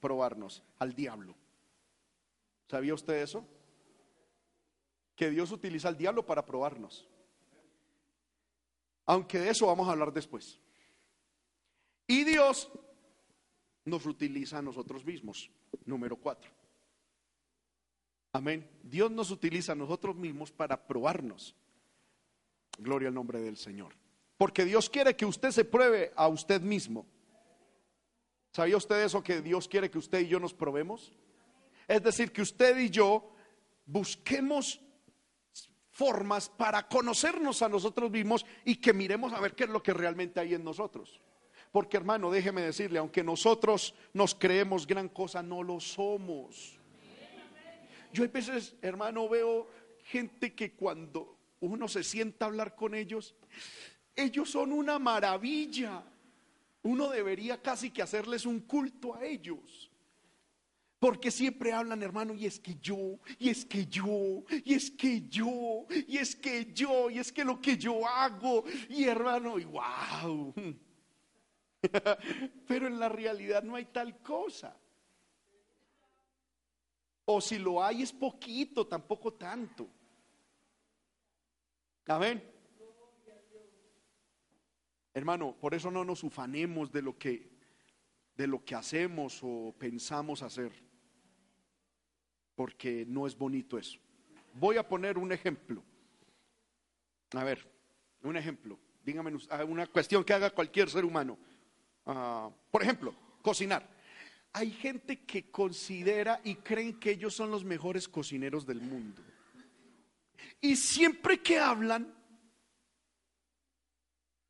probarnos, 0.00 0.62
al 0.78 0.94
diablo. 0.94 1.36
¿Sabía 2.68 2.94
usted 2.94 3.22
eso? 3.22 3.46
Que 5.16 5.30
Dios 5.30 5.52
utiliza 5.52 5.88
al 5.88 5.96
diablo 5.96 6.26
para 6.26 6.44
probarnos. 6.44 7.08
Aunque 9.06 9.38
de 9.38 9.50
eso 9.50 9.66
vamos 9.66 9.88
a 9.88 9.92
hablar 9.92 10.12
después. 10.12 10.58
Y 12.06 12.24
Dios 12.24 12.70
nos 13.84 14.06
utiliza 14.06 14.58
a 14.58 14.62
nosotros 14.62 15.04
mismos. 15.04 15.50
Número 15.84 16.16
cuatro. 16.16 16.50
Amén. 18.32 18.68
Dios 18.82 19.10
nos 19.10 19.30
utiliza 19.30 19.72
a 19.72 19.76
nosotros 19.76 20.16
mismos 20.16 20.50
para 20.50 20.86
probarnos. 20.86 21.54
Gloria 22.78 23.08
al 23.08 23.14
nombre 23.14 23.40
del 23.40 23.56
Señor. 23.56 23.94
Porque 24.36 24.64
Dios 24.64 24.90
quiere 24.90 25.14
que 25.14 25.26
usted 25.26 25.50
se 25.50 25.64
pruebe 25.64 26.12
a 26.16 26.26
usted 26.28 26.60
mismo. 26.60 27.06
¿Sabía 28.52 28.76
usted 28.76 29.04
eso 29.04 29.22
que 29.22 29.40
Dios 29.40 29.68
quiere 29.68 29.90
que 29.90 29.98
usted 29.98 30.20
y 30.20 30.28
yo 30.28 30.40
nos 30.40 30.54
probemos? 30.54 31.12
Es 31.86 32.02
decir, 32.02 32.32
que 32.32 32.42
usted 32.42 32.76
y 32.78 32.90
yo 32.90 33.32
busquemos 33.86 34.80
formas 35.94 36.48
para 36.48 36.88
conocernos 36.88 37.62
a 37.62 37.68
nosotros 37.68 38.10
mismos 38.10 38.44
y 38.64 38.76
que 38.76 38.92
miremos 38.92 39.32
a 39.32 39.40
ver 39.40 39.54
qué 39.54 39.64
es 39.64 39.70
lo 39.70 39.82
que 39.82 39.94
realmente 39.94 40.40
hay 40.40 40.54
en 40.54 40.64
nosotros. 40.64 41.20
Porque 41.70 41.96
hermano, 41.96 42.30
déjeme 42.30 42.62
decirle, 42.62 42.98
aunque 42.98 43.22
nosotros 43.22 43.94
nos 44.12 44.34
creemos 44.34 44.86
gran 44.86 45.08
cosa, 45.08 45.40
no 45.42 45.62
lo 45.62 45.78
somos. 45.78 46.78
Yo 48.12 48.24
a 48.24 48.26
veces, 48.26 48.74
hermano, 48.82 49.28
veo 49.28 49.68
gente 50.04 50.52
que 50.54 50.72
cuando 50.72 51.38
uno 51.60 51.86
se 51.88 52.02
sienta 52.02 52.46
hablar 52.46 52.74
con 52.74 52.94
ellos, 52.94 53.36
ellos 54.16 54.50
son 54.50 54.72
una 54.72 54.98
maravilla. 54.98 56.02
Uno 56.82 57.08
debería 57.08 57.62
casi 57.62 57.90
que 57.90 58.02
hacerles 58.02 58.46
un 58.46 58.60
culto 58.60 59.14
a 59.14 59.24
ellos. 59.24 59.90
Porque 61.04 61.30
siempre 61.30 61.70
hablan, 61.70 62.02
hermano, 62.02 62.32
y 62.32 62.46
es 62.46 62.58
que 62.58 62.76
yo, 62.76 63.18
y 63.38 63.50
es 63.50 63.66
que 63.66 63.84
yo, 63.84 64.42
y 64.64 64.72
es 64.72 64.90
que 64.90 65.28
yo, 65.28 65.84
y 65.90 66.16
es 66.16 66.34
que 66.34 66.72
yo, 66.72 67.10
y 67.10 67.18
es 67.18 67.30
que 67.30 67.44
lo 67.44 67.60
que 67.60 67.76
yo 67.76 68.08
hago, 68.08 68.64
y 68.88 69.04
hermano, 69.04 69.58
y 69.58 69.66
wow. 69.66 70.54
Pero 72.66 72.86
en 72.86 72.98
la 72.98 73.10
realidad 73.10 73.62
no 73.62 73.76
hay 73.76 73.84
tal 73.84 74.22
cosa. 74.22 74.80
O 77.26 77.38
si 77.38 77.58
lo 77.58 77.84
hay 77.84 78.00
es 78.00 78.10
poquito, 78.10 78.86
tampoco 78.86 79.34
tanto. 79.34 79.86
Amén. 82.06 82.50
Hermano, 85.12 85.54
por 85.60 85.74
eso 85.74 85.90
no 85.90 86.02
nos 86.02 86.24
ufanemos 86.24 86.90
de 86.90 87.02
lo 87.02 87.18
que 87.18 87.52
de 88.36 88.46
lo 88.46 88.64
que 88.64 88.74
hacemos 88.74 89.40
o 89.42 89.74
pensamos 89.78 90.42
hacer. 90.42 90.93
Porque 92.54 93.04
no 93.08 93.26
es 93.26 93.36
bonito 93.36 93.78
eso. 93.78 93.98
Voy 94.54 94.76
a 94.76 94.86
poner 94.86 95.18
un 95.18 95.32
ejemplo. 95.32 95.82
A 97.32 97.44
ver, 97.44 97.66
un 98.22 98.36
ejemplo. 98.36 98.78
Dígame 99.04 99.32
ah, 99.50 99.64
una 99.64 99.86
cuestión 99.86 100.24
que 100.24 100.32
haga 100.32 100.50
cualquier 100.50 100.88
ser 100.88 101.04
humano. 101.04 101.36
Ah, 102.06 102.50
por 102.70 102.82
ejemplo, 102.82 103.14
cocinar. 103.42 103.88
Hay 104.52 104.70
gente 104.70 105.24
que 105.24 105.50
considera 105.50 106.40
y 106.44 106.54
creen 106.56 107.00
que 107.00 107.10
ellos 107.10 107.34
son 107.34 107.50
los 107.50 107.64
mejores 107.64 108.08
cocineros 108.08 108.64
del 108.64 108.80
mundo. 108.80 109.20
Y 110.60 110.76
siempre 110.76 111.42
que 111.42 111.58
hablan, 111.58 112.14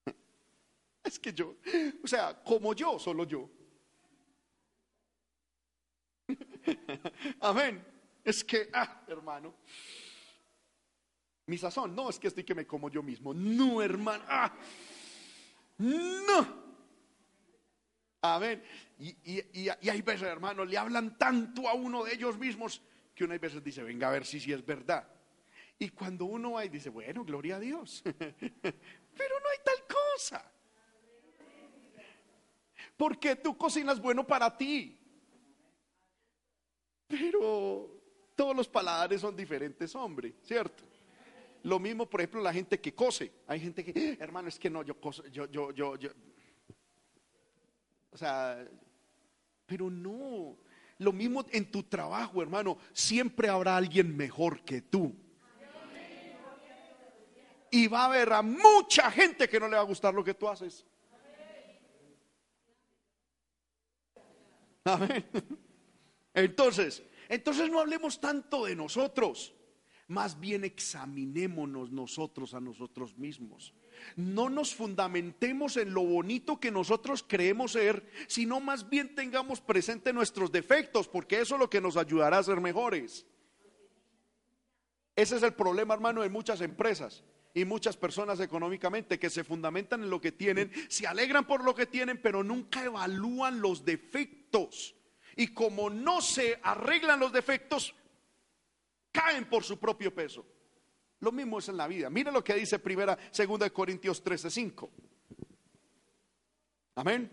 es 1.04 1.18
que 1.18 1.32
yo, 1.32 1.56
o 2.02 2.06
sea, 2.06 2.42
como 2.44 2.74
yo, 2.74 2.98
solo 2.98 3.24
yo. 3.24 3.48
Amén. 7.40 7.93
Es 8.24 8.42
que, 8.42 8.70
ah, 8.72 9.02
hermano, 9.06 9.54
mi 11.46 11.58
sazón, 11.58 11.94
no 11.94 12.08
es 12.08 12.18
que 12.18 12.28
estoy 12.28 12.42
que 12.42 12.54
me 12.54 12.66
como 12.66 12.88
yo 12.88 13.02
mismo. 13.02 13.34
No, 13.34 13.82
hermano, 13.82 14.24
ah, 14.26 14.52
no. 15.78 16.64
Amén. 18.22 18.62
Y, 18.98 19.08
y, 19.08 19.38
y, 19.52 19.68
y 19.82 19.88
hay 19.90 20.00
veces, 20.00 20.22
hermano, 20.22 20.64
le 20.64 20.78
hablan 20.78 21.18
tanto 21.18 21.68
a 21.68 21.74
uno 21.74 22.04
de 22.04 22.14
ellos 22.14 22.38
mismos 22.38 22.80
que 23.14 23.24
uno 23.24 23.34
hay 23.34 23.38
veces 23.38 23.62
dice, 23.62 23.82
venga 23.82 24.08
a 24.08 24.12
ver 24.12 24.24
si 24.24 24.40
sí 24.40 24.52
es 24.52 24.64
verdad. 24.64 25.06
Y 25.78 25.90
cuando 25.90 26.24
uno 26.24 26.52
va 26.52 26.64
y 26.64 26.68
dice, 26.68 26.88
bueno, 26.88 27.24
gloria 27.24 27.56
a 27.56 27.60
Dios. 27.60 28.02
Pero 28.04 29.40
no 29.40 29.48
hay 29.50 29.58
tal 29.64 29.86
cosa. 29.86 30.50
Porque 32.96 33.36
tú 33.36 33.56
cocinas 33.56 34.00
bueno 34.00 34.26
para 34.26 34.56
ti. 34.56 34.98
Pero 37.06 38.03
todos 38.34 38.54
los 38.56 38.68
paladares 38.68 39.20
son 39.20 39.36
diferentes, 39.36 39.94
hombre, 39.94 40.34
¿cierto? 40.42 40.84
Lo 41.62 41.78
mismo, 41.78 42.08
por 42.08 42.20
ejemplo, 42.20 42.42
la 42.42 42.52
gente 42.52 42.80
que 42.80 42.94
cose. 42.94 43.32
Hay 43.46 43.60
gente 43.60 43.84
que, 43.84 44.18
hermano, 44.20 44.48
es 44.48 44.58
que 44.58 44.68
no, 44.68 44.82
yo 44.82 45.00
coso, 45.00 45.26
yo, 45.28 45.46
yo, 45.46 45.70
yo, 45.72 45.96
yo. 45.96 46.10
O 48.10 48.18
sea, 48.18 48.68
pero 49.66 49.90
no. 49.90 50.58
Lo 50.98 51.12
mismo 51.12 51.44
en 51.50 51.70
tu 51.70 51.82
trabajo, 51.84 52.42
hermano. 52.42 52.78
Siempre 52.92 53.48
habrá 53.48 53.76
alguien 53.76 54.14
mejor 54.14 54.62
que 54.62 54.82
tú. 54.82 55.16
Y 57.70 57.88
va 57.88 58.02
a 58.02 58.06
haber 58.06 58.32
a 58.32 58.42
mucha 58.42 59.10
gente 59.10 59.48
que 59.48 59.58
no 59.58 59.66
le 59.66 59.76
va 59.76 59.82
a 59.82 59.86
gustar 59.86 60.14
lo 60.14 60.22
que 60.22 60.34
tú 60.34 60.48
haces. 60.48 60.86
Amén. 64.84 65.24
Entonces, 66.34 67.02
entonces 67.28 67.70
no 67.70 67.80
hablemos 67.80 68.20
tanto 68.20 68.64
de 68.64 68.76
nosotros, 68.76 69.54
más 70.08 70.38
bien 70.38 70.64
examinémonos 70.64 71.90
nosotros 71.90 72.54
a 72.54 72.60
nosotros 72.60 73.16
mismos. 73.16 73.74
No 74.16 74.50
nos 74.50 74.74
fundamentemos 74.74 75.76
en 75.76 75.94
lo 75.94 76.02
bonito 76.02 76.60
que 76.60 76.70
nosotros 76.70 77.24
creemos 77.26 77.72
ser, 77.72 78.08
sino 78.26 78.60
más 78.60 78.88
bien 78.88 79.14
tengamos 79.14 79.60
presente 79.60 80.12
nuestros 80.12 80.52
defectos, 80.52 81.08
porque 81.08 81.40
eso 81.40 81.54
es 81.54 81.60
lo 81.60 81.70
que 81.70 81.80
nos 81.80 81.96
ayudará 81.96 82.38
a 82.38 82.42
ser 82.42 82.60
mejores. 82.60 83.26
Ese 85.16 85.36
es 85.36 85.42
el 85.42 85.54
problema, 85.54 85.94
hermano, 85.94 86.22
de 86.22 86.28
muchas 86.28 86.60
empresas 86.60 87.22
y 87.54 87.64
muchas 87.64 87.96
personas 87.96 88.40
económicamente 88.40 89.18
que 89.18 89.30
se 89.30 89.44
fundamentan 89.44 90.02
en 90.02 90.10
lo 90.10 90.20
que 90.20 90.32
tienen, 90.32 90.72
se 90.88 91.06
alegran 91.06 91.46
por 91.46 91.62
lo 91.62 91.74
que 91.74 91.86
tienen, 91.86 92.20
pero 92.20 92.42
nunca 92.42 92.84
evalúan 92.84 93.60
los 93.60 93.84
defectos. 93.84 94.96
Y 95.36 95.48
como 95.48 95.90
no 95.90 96.20
se 96.20 96.60
arreglan 96.62 97.20
los 97.20 97.32
defectos, 97.32 97.94
caen 99.10 99.48
por 99.48 99.64
su 99.64 99.78
propio 99.78 100.14
peso. 100.14 100.44
Lo 101.20 101.32
mismo 101.32 101.58
es 101.58 101.68
en 101.68 101.76
la 101.76 101.88
vida. 101.88 102.10
Mire 102.10 102.30
lo 102.30 102.44
que 102.44 102.54
dice 102.54 102.78
primera, 102.78 103.18
segunda 103.30 103.64
de 103.64 103.72
Corintios 103.72 104.22
13:5. 104.22 104.90
Amén. 106.96 107.30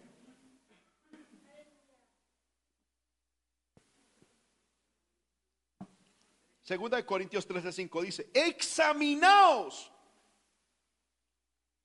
Segunda 6.71 6.95
de 6.95 7.05
Corintios 7.05 7.45
13:5 7.45 8.01
dice, 8.01 8.29
examinaos 8.33 9.91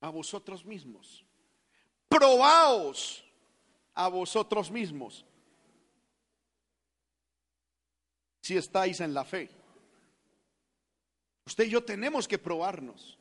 a 0.00 0.10
vosotros 0.10 0.64
mismos, 0.64 1.26
probaos 2.08 3.24
a 3.94 4.06
vosotros 4.06 4.70
mismos 4.70 5.25
si 8.46 8.56
estáis 8.56 9.00
en 9.00 9.12
la 9.12 9.24
fe. 9.24 9.50
Usted 11.46 11.64
y 11.64 11.70
yo 11.70 11.82
tenemos 11.84 12.28
que 12.28 12.38
probarnos. 12.38 13.18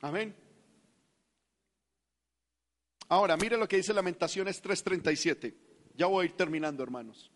Amén. 0.00 0.34
Ahora, 3.08 3.36
mire 3.36 3.58
lo 3.58 3.68
que 3.68 3.76
dice 3.76 3.92
Lamentaciones 3.92 4.62
3:37. 4.62 5.54
Ya 5.94 6.06
voy 6.06 6.22
a 6.22 6.28
ir 6.30 6.34
terminando, 6.34 6.82
hermanos. 6.82 7.30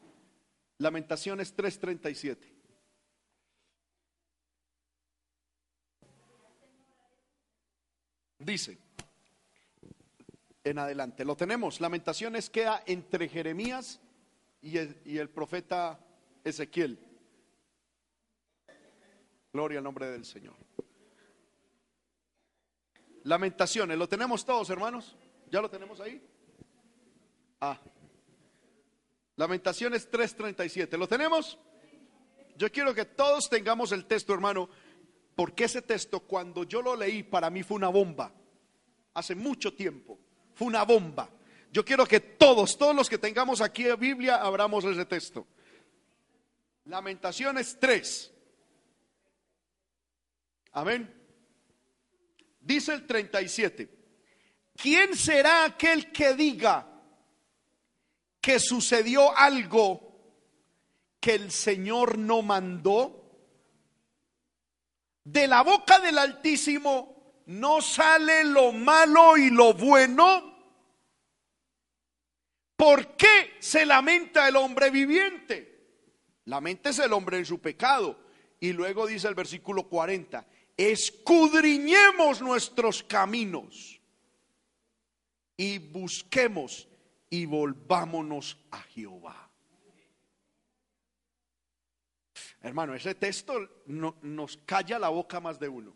Lamentaciones 0.79 1.55
3:37. 1.55 2.51
Dice, 8.39 8.86
en 10.67 10.81
adelante, 10.81 11.25
lo 11.25 11.37
tenemos, 11.37 11.81
lamentaciones 11.81 12.51
queda 12.51 12.83
entre 12.87 13.29
Jeremías 13.29 14.01
y 14.61 14.79
el, 14.79 15.31
profeta 15.31 16.01
Ezequiel. 16.43 16.99
Gloria 19.53 19.79
al 19.79 19.85
nombre 19.85 20.11
del 20.11 20.25
Señor. 20.25 20.57
Lamentaciones, 23.23 23.97
¿lo 23.97 24.09
tenemos 24.09 24.45
todos, 24.45 24.69
hermanos? 24.69 25.17
¿Ya 25.53 25.61
lo 25.61 25.71
tenemos 25.71 26.01
ahí? 26.01 26.21
Ah. 27.61 27.81
Lamentaciones 29.37 30.11
3:37. 30.11 30.99
¿Lo 30.99 31.07
tenemos? 31.07 31.61
Yo 32.57 32.73
quiero 32.73 32.93
que 32.93 33.05
todos 33.05 33.49
tengamos 33.49 33.93
el 33.93 34.07
texto, 34.07 34.35
hermano, 34.35 34.69
porque 35.37 35.65
ese 35.65 35.81
texto 35.81 36.19
cuando 36.19 36.65
yo 36.65 36.83
lo 36.83 36.97
leí 36.97 37.23
para 37.23 37.51
mí 37.51 37.63
fue 37.63 37.77
una 37.77 37.89
bomba. 37.89 38.33
Hace 39.15 39.37
mucho 39.37 39.73
tiempo. 39.73 40.26
Fue 40.57 40.67
una 40.69 40.85
bomba. 40.85 41.29
Yo 41.71 41.85
quiero 41.85 42.07
que 42.07 42.19
todos, 42.19 42.79
todos 42.79 42.97
los 42.97 43.11
que 43.11 43.19
tengamos 43.19 43.61
aquí 43.61 43.85
Biblia, 43.99 44.37
abramos 44.37 44.85
ese 44.85 45.05
texto. 45.05 45.47
Lamentaciones 46.87 47.77
3. 47.79 48.33
Amén. 50.73 51.15
Dice 52.59 52.95
el 52.95 53.07
37. 53.07 53.91
¿Quién 54.75 55.15
será 55.15 55.67
aquel 55.67 56.11
que 56.11 56.33
diga 56.33 56.89
que 58.41 58.59
sucedió 58.59 59.37
algo 59.37 60.01
que 61.21 61.35
el 61.35 61.53
Señor 61.53 62.17
no 62.17 62.41
mandó? 62.41 63.25
De 65.23 65.47
la 65.47 65.63
boca 65.63 65.99
del 65.99 66.17
Altísimo 66.17 67.16
no 67.47 67.81
sale 67.81 68.45
lo 68.45 68.73
malo 68.73 69.37
y 69.37 69.51
lo 69.51 69.75
bueno. 69.75 70.55
¿Por 72.77 73.17
qué 73.17 73.57
se 73.59 73.87
lamenta 73.87 74.49
el 74.49 74.57
hombre 74.57 74.91
viviente? 74.91 75.77
es 76.85 76.99
el 76.99 77.13
hombre 77.13 77.39
en 77.39 77.47
su 77.47 77.61
pecado. 77.61 78.19
Y 78.61 78.73
luego 78.73 79.07
dice 79.07 79.29
el 79.29 79.35
versículo 79.35 79.89
40, 79.89 80.47
escudriñemos 80.77 82.41
nuestros 82.41 83.03
caminos 83.03 84.01
y 85.57 85.79
busquemos 85.79 86.89
y 87.29 87.47
volvámonos 87.47 88.59
a 88.71 88.81
Jehová. 88.83 89.51
Hermano, 92.63 92.95
ese 92.95 93.15
texto 93.15 93.83
no, 93.87 94.17
nos 94.23 94.57
calla 94.59 94.99
la 94.99 95.09
boca 95.09 95.39
más 95.39 95.59
de 95.61 95.69
uno. 95.69 95.95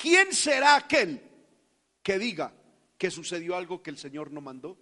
¿Quién 0.00 0.32
será 0.32 0.76
aquel 0.76 1.20
que 2.02 2.18
diga 2.18 2.52
que 2.96 3.10
sucedió 3.10 3.56
algo 3.56 3.82
que 3.82 3.90
el 3.90 3.98
Señor 3.98 4.30
no 4.30 4.40
mandó? 4.40 4.78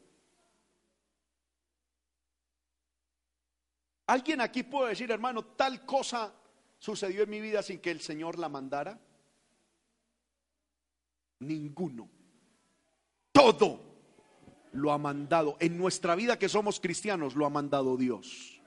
¿Alguien 4.07 4.41
aquí 4.41 4.63
puede 4.63 4.91
decir, 4.91 5.11
hermano, 5.11 5.45
tal 5.45 5.85
cosa 5.85 6.33
sucedió 6.79 7.23
en 7.23 7.31
mi 7.31 7.41
vida 7.41 7.63
sin 7.63 7.81
que 7.81 7.91
el 7.91 8.01
Señor 8.01 8.39
la 8.39 8.49
mandara? 8.49 9.01
Ninguno. 11.41 12.09
Todo 13.33 13.81
lo 14.73 14.93
ha 14.93 14.99
mandado. 14.99 15.57
En 15.61 15.77
nuestra 15.77 16.15
vida 16.15 16.39
que 16.39 16.49
somos 16.49 16.79
cristianos 16.79 17.35
lo 17.35 17.47
ha 17.47 17.51
mandado 17.51 17.97
Dios. 17.97 18.61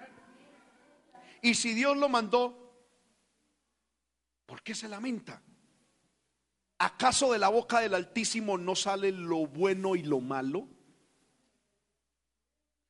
Y 1.42 1.54
si 1.54 1.74
Dios 1.74 1.96
lo 1.96 2.10
mandó, 2.10 2.74
¿por 4.46 4.62
qué 4.62 4.76
se 4.76 4.90
lamenta? 4.90 5.42
¿Acaso 6.80 7.34
de 7.34 7.40
la 7.40 7.50
boca 7.50 7.82
del 7.82 7.94
Altísimo 7.94 8.58
no 8.58 8.74
sale 8.74 9.12
lo 9.12 9.46
bueno 9.46 9.98
y 9.98 10.04
lo 10.04 10.22
malo? 10.22 10.66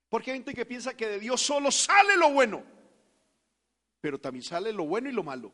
Porque 0.10 0.32
hay 0.32 0.38
gente 0.38 0.53
que 0.53 0.66
piensa 0.66 0.95
que 0.95 1.07
de 1.07 1.20
Dios 1.20 1.41
solo 1.41 1.72
sale 1.72 2.16
lo 2.16 2.32
bueno, 2.32 2.64
pero 3.99 4.20
también 4.20 4.44
sale 4.44 4.72
lo 4.72 4.86
bueno 4.86 5.10
y 5.10 5.11
lo 5.11 5.24
malo. 5.24 5.52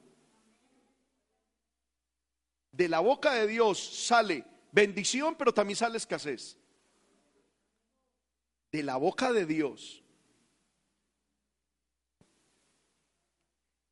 De 2.72 2.90
la 2.90 3.00
boca 3.00 3.34
de 3.34 3.48
Dios 3.48 3.80
sale 3.80 4.44
bendición, 4.74 5.36
pero 5.36 5.54
también 5.54 5.78
sale 5.78 5.98
escasez. 5.98 6.58
De 8.72 8.84
la 8.84 8.98
boca 8.98 9.32
de 9.32 9.46
Dios. 9.46 10.05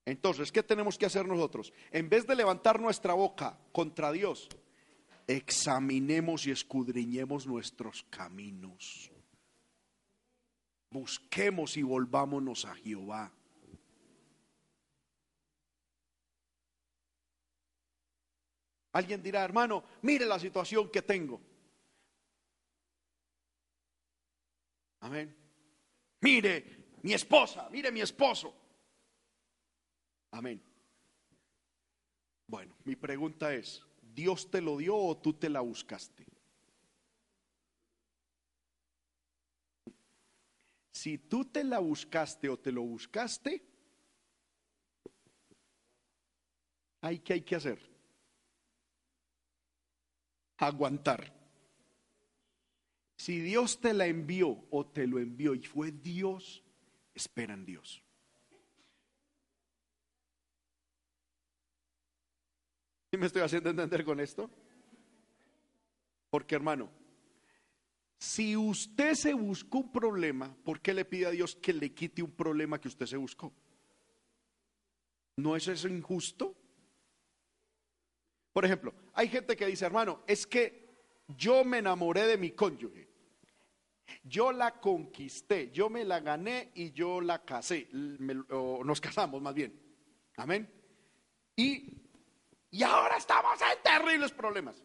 Entonces, 0.06 0.52
¿qué 0.52 0.64
tenemos 0.64 0.98
que 0.98 1.06
hacer 1.06 1.26
nosotros? 1.26 1.74
En 1.92 2.10
vez 2.10 2.28
de 2.28 2.36
levantar 2.36 2.80
nuestra 2.80 3.14
boca 3.14 3.58
contra 3.72 4.12
Dios, 4.12 4.50
examinemos 5.28 6.46
y 6.46 6.52
escudriñemos 6.52 7.48
nuestros 7.48 8.06
caminos 8.10 9.14
busquemos 10.94 11.76
y 11.76 11.82
volvámonos 11.82 12.64
a 12.66 12.76
Jehová. 12.76 13.34
Alguien 18.94 19.24
dirá, 19.24 19.44
hermano, 19.44 19.84
mire 20.04 20.26
la 20.26 20.40
situación 20.40 20.90
que 20.92 21.02
tengo. 21.02 21.42
Amén. 25.00 25.36
Mire 26.22 26.86
mi 27.02 27.14
esposa, 27.14 27.68
mire 27.72 27.92
mi 27.92 28.02
esposo. 28.02 28.56
Amén. 30.34 30.60
Bueno, 32.48 32.76
mi 32.86 32.96
pregunta 32.96 33.54
es, 33.54 33.84
¿Dios 34.02 34.50
te 34.50 34.62
lo 34.62 34.78
dio 34.78 34.98
o 34.98 35.16
tú 35.16 35.34
te 35.34 35.48
la 35.48 35.62
buscaste? 35.62 36.26
Si 40.92 41.20
tú 41.20 41.46
te 41.46 41.64
la 41.64 41.78
buscaste 41.78 42.50
o 42.50 42.58
te 42.58 42.72
lo 42.72 42.82
buscaste, 42.82 43.64
hay 47.02 47.20
que 47.20 47.34
hay 47.34 47.42
que 47.42 47.56
hacer. 47.56 47.80
Aguantar. 50.58 51.32
Si 53.18 53.40
Dios 53.40 53.80
te 53.80 53.94
la 53.94 54.08
envió 54.08 54.66
o 54.72 54.84
te 54.88 55.06
lo 55.06 55.20
envió 55.20 55.54
y 55.54 55.62
fue 55.62 55.92
Dios, 55.92 56.64
espera 57.14 57.54
en 57.54 57.66
Dios. 57.66 58.04
¿Sí 63.14 63.18
me 63.20 63.28
estoy 63.28 63.44
haciendo 63.44 63.70
entender 63.70 64.04
con 64.04 64.20
esto? 64.20 64.50
Porque 66.32 66.56
hermano, 66.56 66.90
si 68.18 68.58
usted 68.58 69.14
se 69.14 69.36
buscó 69.36 69.78
un 69.78 69.92
problema, 69.92 70.52
¿por 70.64 70.82
qué 70.82 70.96
le 70.96 71.06
pide 71.06 71.28
a 71.28 71.30
Dios 71.30 71.56
que 71.56 71.74
le 71.74 71.94
quite 71.94 72.24
un 72.24 72.32
problema 72.32 72.82
que 72.82 72.88
usted 72.88 73.06
se 73.06 73.18
buscó? 73.18 73.54
¿No 75.36 75.56
es 75.56 75.68
eso 75.68 75.88
injusto? 75.88 76.56
Por 78.52 78.66
ejemplo, 78.66 78.96
hay 79.14 79.28
gente 79.28 79.56
que 79.56 79.68
dice, 79.68 79.86
hermano, 79.86 80.24
es 80.26 80.48
que 80.48 80.90
yo 81.28 81.64
me 81.64 81.78
enamoré 81.78 82.26
de 82.26 82.40
mi 82.40 82.50
cónyuge. 82.54 83.10
Yo 84.24 84.52
la 84.52 84.80
conquisté, 84.80 85.70
yo 85.70 85.88
me 85.88 86.04
la 86.04 86.20
gané 86.20 86.72
y 86.74 86.92
yo 86.94 87.22
la 87.22 87.46
casé. 87.46 87.90
nos 87.92 89.00
casamos 89.00 89.40
más 89.40 89.54
bien. 89.54 89.80
Amén. 90.36 90.68
Y, 91.56 92.03
y 92.74 92.82
ahora 92.82 93.18
estamos 93.18 93.62
en 93.62 93.84
terribles 93.84 94.32
problemas. 94.32 94.76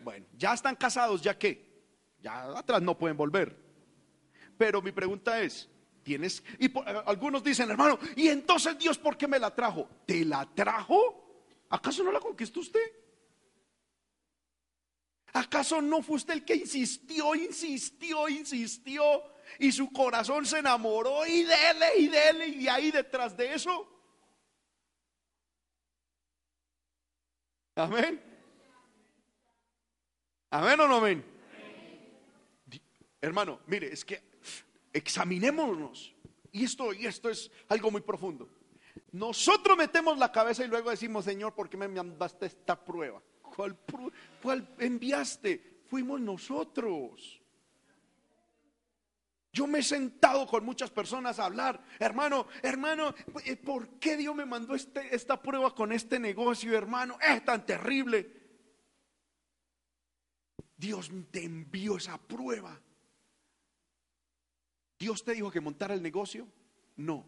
Bueno, 0.00 0.24
ya 0.36 0.54
están 0.54 0.76
casados, 0.76 1.20
¿ya 1.20 1.36
qué? 1.36 1.82
Ya 2.20 2.56
atrás 2.56 2.80
no 2.80 2.96
pueden 2.96 3.16
volver. 3.16 3.58
Pero 4.56 4.80
mi 4.80 4.92
pregunta 4.92 5.42
es, 5.42 5.68
¿tienes? 6.04 6.44
Y 6.60 6.66
eh, 6.66 7.02
algunos 7.06 7.42
dicen, 7.42 7.68
hermano, 7.68 7.98
¿y 8.14 8.28
entonces 8.28 8.78
Dios 8.78 8.98
por 8.98 9.16
qué 9.16 9.26
me 9.26 9.40
la 9.40 9.52
trajo? 9.52 9.88
¿Te 10.06 10.24
la 10.24 10.48
trajo? 10.54 11.44
¿Acaso 11.70 12.04
no 12.04 12.12
la 12.12 12.20
conquistó 12.20 12.60
usted? 12.60 12.88
¿Acaso 15.32 15.82
no 15.82 16.02
fue 16.02 16.16
usted 16.16 16.34
el 16.34 16.44
que 16.44 16.54
insistió, 16.54 17.34
insistió, 17.34 18.28
insistió 18.28 19.02
y 19.58 19.72
su 19.72 19.90
corazón 19.90 20.46
se 20.46 20.60
enamoró 20.60 21.26
y 21.26 21.42
dele 21.42 21.98
y 21.98 22.06
dele 22.06 22.46
y 22.46 22.68
ahí 22.68 22.92
detrás 22.92 23.36
de 23.36 23.54
eso? 23.54 23.97
Amén. 27.78 28.20
Amén 30.50 30.80
o 30.80 30.88
no 30.88 30.96
amén. 30.96 31.24
Hermano, 33.20 33.60
mire, 33.66 33.92
es 33.92 34.04
que 34.04 34.20
examinémonos. 34.92 36.12
Y 36.50 36.64
esto, 36.64 36.92
y 36.92 37.06
esto 37.06 37.30
es 37.30 37.50
algo 37.68 37.92
muy 37.92 38.00
profundo. 38.00 38.48
Nosotros 39.12 39.76
metemos 39.76 40.18
la 40.18 40.32
cabeza 40.32 40.64
y 40.64 40.68
luego 40.68 40.90
decimos, 40.90 41.24
Señor, 41.24 41.54
¿por 41.54 41.68
qué 41.68 41.76
me 41.76 41.86
mandaste 41.86 42.46
esta 42.46 42.84
prueba? 42.84 43.22
¿Cuál, 43.42 43.78
cuál 44.42 44.74
enviaste? 44.78 45.82
Fuimos 45.86 46.20
nosotros. 46.20 47.40
Yo 49.52 49.66
me 49.66 49.78
he 49.78 49.82
sentado 49.82 50.46
con 50.46 50.64
muchas 50.64 50.90
personas 50.90 51.38
a 51.38 51.46
hablar, 51.46 51.82
hermano, 51.98 52.46
hermano, 52.62 53.14
eh, 53.44 53.56
¿por 53.56 53.98
qué 53.98 54.16
Dios 54.16 54.34
me 54.34 54.44
mandó 54.44 54.74
este, 54.74 55.14
esta 55.14 55.40
prueba 55.40 55.74
con 55.74 55.92
este 55.92 56.18
negocio, 56.18 56.76
hermano? 56.76 57.16
Es 57.20 57.44
tan 57.44 57.64
terrible. 57.64 58.30
Dios 60.76 61.10
te 61.30 61.44
envió 61.44 61.96
esa 61.96 62.18
prueba. 62.18 62.80
¿Dios 64.98 65.24
te 65.24 65.32
dijo 65.32 65.50
que 65.50 65.60
montara 65.60 65.94
el 65.94 66.02
negocio? 66.02 66.46
No. 66.96 67.26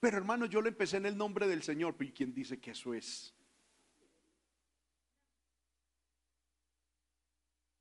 Pero 0.00 0.16
hermano, 0.16 0.46
yo 0.46 0.60
lo 0.60 0.68
empecé 0.68 0.96
en 0.96 1.06
el 1.06 1.16
nombre 1.16 1.46
del 1.46 1.62
Señor. 1.62 1.94
¿Y 2.00 2.10
quién 2.10 2.34
dice 2.34 2.58
que 2.58 2.72
eso 2.72 2.94
es? 2.94 3.34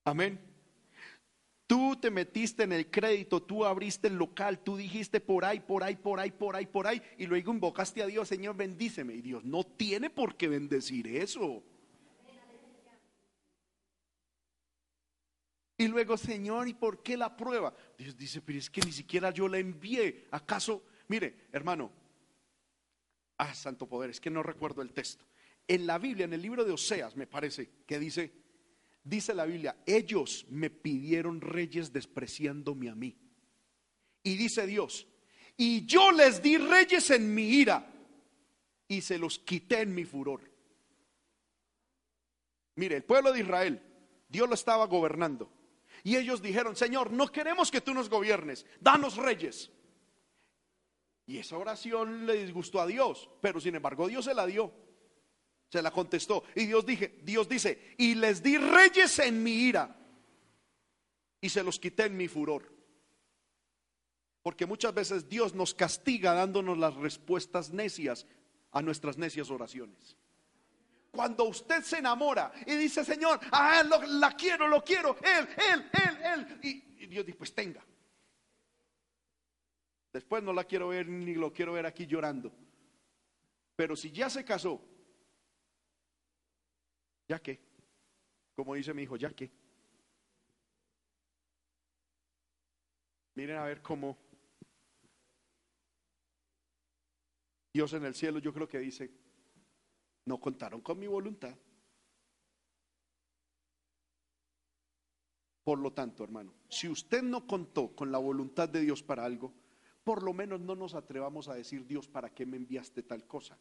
Amén. 0.04 0.49
Tú 1.70 1.96
te 2.02 2.10
metiste 2.10 2.64
en 2.64 2.72
el 2.72 2.90
crédito, 2.90 3.44
tú 3.44 3.64
abriste 3.64 4.08
el 4.08 4.16
local, 4.16 4.58
tú 4.64 4.76
dijiste 4.76 5.20
por 5.20 5.46
ahí, 5.46 5.60
por 5.60 5.84
ahí, 5.84 5.96
por 5.96 6.20
ahí, 6.20 6.32
por 6.32 6.56
ahí, 6.56 6.66
por 6.66 6.88
ahí, 6.88 7.00
y 7.16 7.28
luego 7.28 7.54
invocaste 7.54 8.02
a 8.02 8.08
Dios, 8.08 8.28
Señor, 8.28 8.56
bendíceme. 8.56 9.14
Y 9.14 9.22
Dios 9.22 9.46
no 9.46 9.64
tiene 9.64 10.10
por 10.10 10.36
qué 10.36 10.48
bendecir 10.48 11.06
eso. 11.06 11.62
Y 15.78 15.88
luego, 15.88 16.18
Señor, 16.18 16.68
¿y 16.68 16.74
por 16.74 17.04
qué 17.04 17.16
la 17.16 17.38
prueba? 17.38 17.72
Dios 17.96 18.18
dice, 18.18 18.42
pero 18.42 18.58
es 18.58 18.72
que 18.72 18.82
ni 18.82 18.92
siquiera 18.92 19.30
yo 19.30 19.48
la 19.48 19.60
envié. 19.60 20.26
¿Acaso? 20.32 20.82
Mire, 21.08 21.50
hermano, 21.52 21.92
ah, 23.38 23.54
santo 23.54 23.86
poder, 23.86 24.10
es 24.10 24.20
que 24.20 24.32
no 24.32 24.42
recuerdo 24.42 24.82
el 24.82 24.92
texto. 24.92 25.24
En 25.68 25.86
la 25.86 26.00
Biblia, 26.00 26.26
en 26.26 26.34
el 26.34 26.42
libro 26.42 26.66
de 26.66 26.72
Oseas, 26.72 27.16
me 27.16 27.28
parece 27.28 27.70
que 27.86 28.00
dice, 28.00 28.34
dice 29.04 29.34
la 29.34 29.46
Biblia, 29.46 29.78
ellos 29.86 30.46
me 30.50 30.70
pidieron 30.70 31.42
reyes 31.42 31.92
despreciándome 31.94 32.90
a 32.90 32.96
mí. 32.96 33.16
Y 34.24 34.36
dice 34.36 34.68
Dios, 34.68 35.08
y 35.58 35.86
yo 35.86 36.12
les 36.12 36.42
di 36.42 36.58
reyes 36.58 37.10
en 37.10 37.34
mi 37.34 37.44
ira 37.44 37.86
y 38.88 39.02
se 39.02 39.18
los 39.18 39.40
quité 39.40 39.82
en 39.82 39.94
mi 39.94 40.06
furor. 40.06 40.50
Mire, 42.76 42.96
el 42.96 43.04
pueblo 43.04 43.34
de 43.34 43.42
Israel, 43.42 43.82
Dios 44.30 44.48
lo 44.48 44.56
estaba 44.56 44.86
gobernando. 44.88 45.52
Y 46.04 46.16
ellos 46.16 46.42
dijeron, 46.42 46.76
Señor, 46.76 47.12
no 47.12 47.32
queremos 47.32 47.72
que 47.72 47.82
tú 47.82 47.94
nos 47.94 48.10
gobiernes, 48.10 48.66
danos 48.80 49.18
reyes. 49.18 49.72
Y 51.26 51.38
esa 51.38 51.58
oración 51.58 52.26
le 52.26 52.44
disgustó 52.44 52.80
a 52.80 52.88
Dios, 52.88 53.30
pero 53.42 53.60
sin 53.60 53.76
embargo 53.76 54.08
Dios 54.08 54.26
se 54.26 54.34
la 54.34 54.46
dio. 54.46 54.74
Se 55.70 55.82
la 55.82 55.92
contestó. 55.92 56.44
Y 56.56 56.66
Dios, 56.66 56.86
dije, 56.86 57.20
Dios 57.24 57.48
dice, 57.48 57.96
y 57.98 58.16
les 58.16 58.42
di 58.42 58.58
reyes 58.58 59.20
en 59.20 59.42
mi 59.44 59.52
ira 59.52 59.96
y 61.42 61.50
se 61.50 61.64
los 61.64 61.80
quité 61.80 62.06
en 62.06 62.18
mi 62.18 62.28
furor. 62.28 62.72
Porque 64.42 64.66
muchas 64.66 64.94
veces 64.94 65.30
Dios 65.30 65.54
nos 65.54 65.74
castiga 65.74 66.34
dándonos 66.34 66.78
las 66.78 66.96
respuestas 66.96 67.72
necias 67.72 68.26
a 68.72 68.82
nuestras 68.82 69.18
necias 69.18 69.50
oraciones 69.50 70.18
cuando 71.12 71.46
usted 71.46 71.82
se 71.84 71.98
enamora 71.98 72.52
y 72.66 72.76
dice, 72.76 73.04
Señor, 73.04 73.40
ah, 73.52 73.84
la 74.08 74.32
quiero, 74.36 74.68
lo 74.68 74.84
quiero, 74.84 75.18
él, 75.22 75.48
él, 75.72 75.90
él, 75.92 76.18
él. 76.24 76.60
Y, 76.64 77.04
y, 77.04 77.08
Dios 77.08 77.26
dice, 77.26 77.38
pues 77.38 77.54
tenga. 77.54 77.84
Después 80.14 80.44
no 80.44 80.54
la 80.54 80.64
quiero 80.64 80.90
ver 80.90 81.08
ni 81.08 81.36
lo 81.36 81.52
quiero 81.54 81.74
ver 81.74 81.86
aquí 81.86 82.06
llorando. 82.06 82.52
Pero 83.76 83.96
si 83.96 84.12
ya 84.12 84.30
se 84.30 84.44
casó, 84.44 84.82
¿ya 87.30 87.40
qué? 87.40 87.60
Como 88.56 88.74
dice 88.74 88.94
mi 88.94 89.04
hijo, 89.04 89.16
¿ya 89.16 89.30
qué? 89.30 89.50
Miren 93.36 93.58
a 93.58 93.64
ver 93.64 93.82
cómo 93.82 94.18
Dios 97.72 97.94
en 97.94 98.04
el 98.04 98.16
cielo 98.16 98.40
yo 98.40 98.52
creo 98.52 98.68
que 98.68 98.80
dice, 98.80 99.12
no 100.26 100.40
contaron 100.40 100.82
con 100.82 101.00
mi 101.00 101.08
voluntad. 101.08 101.56
Por 105.64 105.78
lo 105.78 105.94
tanto, 105.94 106.24
hermano, 106.24 106.52
si 106.68 106.90
usted 106.90 107.22
no 107.22 107.46
contó 107.46 107.96
con 107.96 108.12
la 108.12 108.18
voluntad 108.18 108.68
de 108.68 108.82
Dios 108.82 109.04
para 109.04 109.24
algo, 109.24 109.54
por 110.04 110.24
lo 110.24 110.34
menos 110.34 110.60
no 110.60 110.76
nos 110.76 110.96
atrevamos 110.96 111.48
a 111.48 111.54
decir, 111.54 111.86
Dios, 111.86 112.08
¿para 112.08 112.34
qué 112.34 112.46
me 112.48 112.58
enviaste 112.58 113.04
tal 113.04 113.28
cosa? 113.28 113.56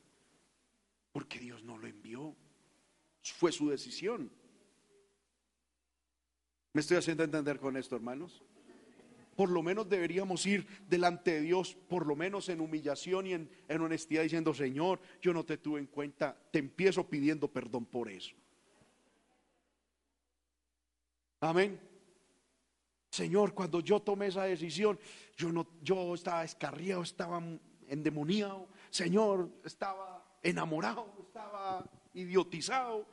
Porque 1.12 1.38
Dios 1.38 1.62
no 1.62 1.76
lo 1.76 1.86
envió. 1.86 2.34
Fue 3.32 3.52
su 3.52 3.68
decisión. 3.68 4.30
¿Me 6.72 6.80
estoy 6.80 6.96
haciendo 6.96 7.24
entender 7.24 7.58
con 7.58 7.76
esto, 7.76 7.96
hermanos? 7.96 8.42
por 9.38 9.50
lo 9.50 9.62
menos 9.62 9.88
deberíamos 9.88 10.44
ir 10.46 10.66
delante 10.88 11.34
de 11.34 11.42
Dios, 11.42 11.76
por 11.88 12.08
lo 12.08 12.16
menos 12.16 12.48
en 12.48 12.60
humillación 12.60 13.24
y 13.28 13.34
en, 13.34 13.80
honestidad, 13.80 14.24
diciendo, 14.24 14.52
Señor, 14.52 14.98
yo 15.22 15.32
no 15.32 15.44
te 15.44 15.58
tuve 15.58 15.78
en 15.78 15.86
cuenta, 15.86 16.36
te 16.50 16.58
empiezo 16.58 17.08
pidiendo 17.08 17.46
perdón 17.46 17.86
por 17.86 18.10
eso. 18.10 18.34
Amén. 21.38 21.80
Señor, 23.10 23.54
cuando 23.54 23.78
yo 23.78 24.00
tomé 24.00 24.26
esa 24.26 24.42
decisión, 24.42 24.98
yo 25.36 25.52
no, 25.52 25.68
yo 25.82 26.16
estaba 26.16 26.42
escarriado, 26.42 27.02
estaba 27.02 27.40
endemoniado, 27.86 28.66
Señor, 28.90 29.52
estaba 29.64 30.36
enamorado, 30.42 31.14
estaba 31.24 31.88
idiotizado, 32.12 33.06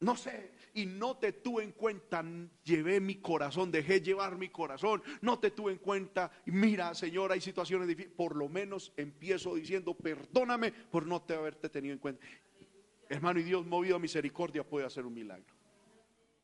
no 0.00 0.16
sé, 0.16 0.52
y 0.74 0.86
no 0.86 1.16
te 1.18 1.32
tuve 1.32 1.62
en 1.62 1.72
cuenta, 1.72 2.24
llevé 2.64 3.00
mi 3.00 3.16
corazón, 3.16 3.70
dejé 3.70 4.00
llevar 4.00 4.36
mi 4.36 4.48
corazón, 4.48 5.02
no 5.20 5.38
te 5.38 5.50
tuve 5.50 5.72
en 5.72 5.78
cuenta, 5.78 6.30
mira 6.46 6.94
Señor, 6.94 7.32
hay 7.32 7.40
situaciones 7.40 7.86
difíciles, 7.86 8.16
por 8.16 8.34
lo 8.34 8.48
menos 8.48 8.92
empiezo 8.96 9.54
diciendo, 9.54 9.94
perdóname 9.94 10.72
por 10.72 11.06
no 11.06 11.22
te 11.22 11.34
haberte 11.34 11.68
tenido 11.68 11.92
en 11.92 11.98
cuenta. 11.98 12.26
Hermano, 13.08 13.40
y 13.40 13.42
Dios 13.42 13.66
movido 13.66 13.96
a 13.96 13.98
misericordia 13.98 14.64
puede 14.64 14.86
hacer 14.86 15.04
un 15.04 15.14
milagro. 15.14 15.54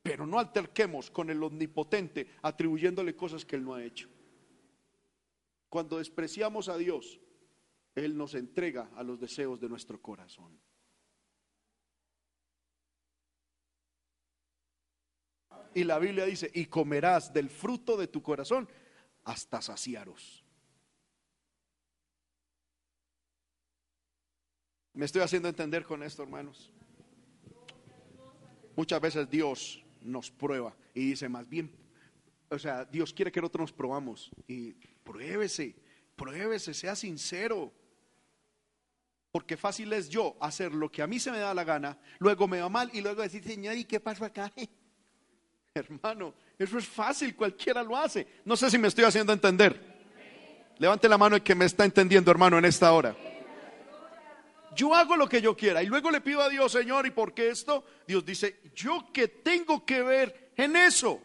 Pero 0.02 0.26
no 0.26 0.38
alterquemos 0.38 1.10
con 1.10 1.30
el 1.30 1.42
omnipotente 1.42 2.28
atribuyéndole 2.42 3.16
cosas 3.16 3.44
que 3.44 3.56
Él 3.56 3.64
no 3.64 3.74
ha 3.74 3.84
hecho. 3.84 4.08
Cuando 5.68 5.98
despreciamos 5.98 6.68
a 6.68 6.76
Dios, 6.76 7.20
Él 7.94 8.16
nos 8.16 8.34
entrega 8.34 8.90
a 8.96 9.02
los 9.02 9.18
deseos 9.18 9.60
de 9.60 9.68
nuestro 9.68 10.00
corazón. 10.00 10.60
Y 15.76 15.84
la 15.84 15.98
Biblia 15.98 16.24
dice, 16.24 16.50
y 16.54 16.64
comerás 16.64 17.34
del 17.34 17.50
fruto 17.50 17.98
de 17.98 18.06
tu 18.06 18.22
corazón 18.22 18.66
hasta 19.24 19.60
saciaros. 19.60 20.42
¿Me 24.94 25.04
estoy 25.04 25.20
haciendo 25.20 25.50
entender 25.50 25.84
con 25.84 26.02
esto, 26.02 26.22
hermanos? 26.22 26.72
Muchas 28.74 28.98
veces 29.02 29.28
Dios 29.28 29.84
nos 30.00 30.30
prueba 30.30 30.74
y 30.94 31.10
dice, 31.10 31.28
más 31.28 31.46
bien, 31.46 31.70
o 32.48 32.58
sea, 32.58 32.86
Dios 32.86 33.12
quiere 33.12 33.30
que 33.30 33.42
nosotros 33.42 33.64
nos 33.64 33.72
probamos. 33.74 34.30
Y 34.48 34.72
pruébese, 35.04 35.76
pruébese, 36.16 36.72
sea 36.72 36.96
sincero. 36.96 37.70
Porque 39.30 39.58
fácil 39.58 39.92
es 39.92 40.08
yo 40.08 40.38
hacer 40.40 40.72
lo 40.72 40.90
que 40.90 41.02
a 41.02 41.06
mí 41.06 41.20
se 41.20 41.30
me 41.30 41.38
da 41.38 41.52
la 41.52 41.64
gana, 41.64 42.00
luego 42.18 42.48
me 42.48 42.62
va 42.62 42.70
mal 42.70 42.88
y 42.94 43.02
luego 43.02 43.20
decir, 43.20 43.44
Señor, 43.44 43.76
¿y 43.76 43.84
qué 43.84 44.00
pasó 44.00 44.24
acá? 44.24 44.50
Hermano, 45.78 46.34
eso 46.58 46.78
es 46.78 46.86
fácil, 46.86 47.36
cualquiera 47.36 47.82
lo 47.82 47.96
hace. 47.96 48.26
No 48.44 48.56
sé 48.56 48.70
si 48.70 48.78
me 48.78 48.88
estoy 48.88 49.04
haciendo 49.04 49.32
entender. 49.32 49.96
Levante 50.78 51.08
la 51.08 51.18
mano 51.18 51.36
el 51.36 51.42
que 51.42 51.54
me 51.54 51.64
está 51.64 51.84
entendiendo, 51.84 52.30
hermano, 52.30 52.58
en 52.58 52.64
esta 52.64 52.92
hora. 52.92 53.16
Yo 54.74 54.94
hago 54.94 55.16
lo 55.16 55.28
que 55.28 55.40
yo 55.40 55.56
quiera 55.56 55.82
y 55.82 55.86
luego 55.86 56.10
le 56.10 56.20
pido 56.20 56.42
a 56.42 56.48
Dios, 56.48 56.72
Señor, 56.72 57.06
¿y 57.06 57.10
por 57.10 57.32
qué 57.32 57.48
esto? 57.48 57.84
Dios 58.06 58.24
dice, 58.24 58.60
¿yo 58.74 59.08
qué 59.12 59.28
tengo 59.28 59.86
que 59.86 60.02
ver 60.02 60.52
en 60.56 60.76
eso? 60.76 61.22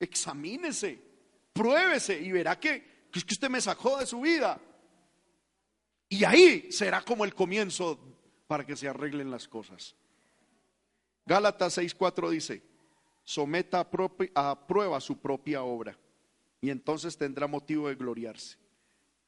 Examínese, 0.00 0.98
pruébese 1.52 2.18
y 2.18 2.32
verá 2.32 2.58
que, 2.58 3.08
que 3.10 3.18
es 3.18 3.24
que 3.24 3.34
usted 3.34 3.50
me 3.50 3.60
sacó 3.60 3.98
de 3.98 4.06
su 4.06 4.20
vida. 4.20 4.58
Y 6.08 6.24
ahí 6.24 6.72
será 6.72 7.02
como 7.02 7.24
el 7.24 7.34
comienzo 7.34 7.98
para 8.46 8.64
que 8.64 8.76
se 8.76 8.88
arreglen 8.88 9.30
las 9.30 9.48
cosas. 9.48 9.94
Gálatas 11.26 11.78
6:4 11.78 12.30
dice, 12.30 12.62
someta 13.24 13.80
a, 14.34 14.66
prueba 14.66 15.00
su 15.00 15.18
propia 15.18 15.62
obra 15.62 15.98
y 16.60 16.70
entonces 16.70 17.16
tendrá 17.16 17.46
motivo 17.46 17.88
de 17.88 17.94
gloriarse. 17.94 18.58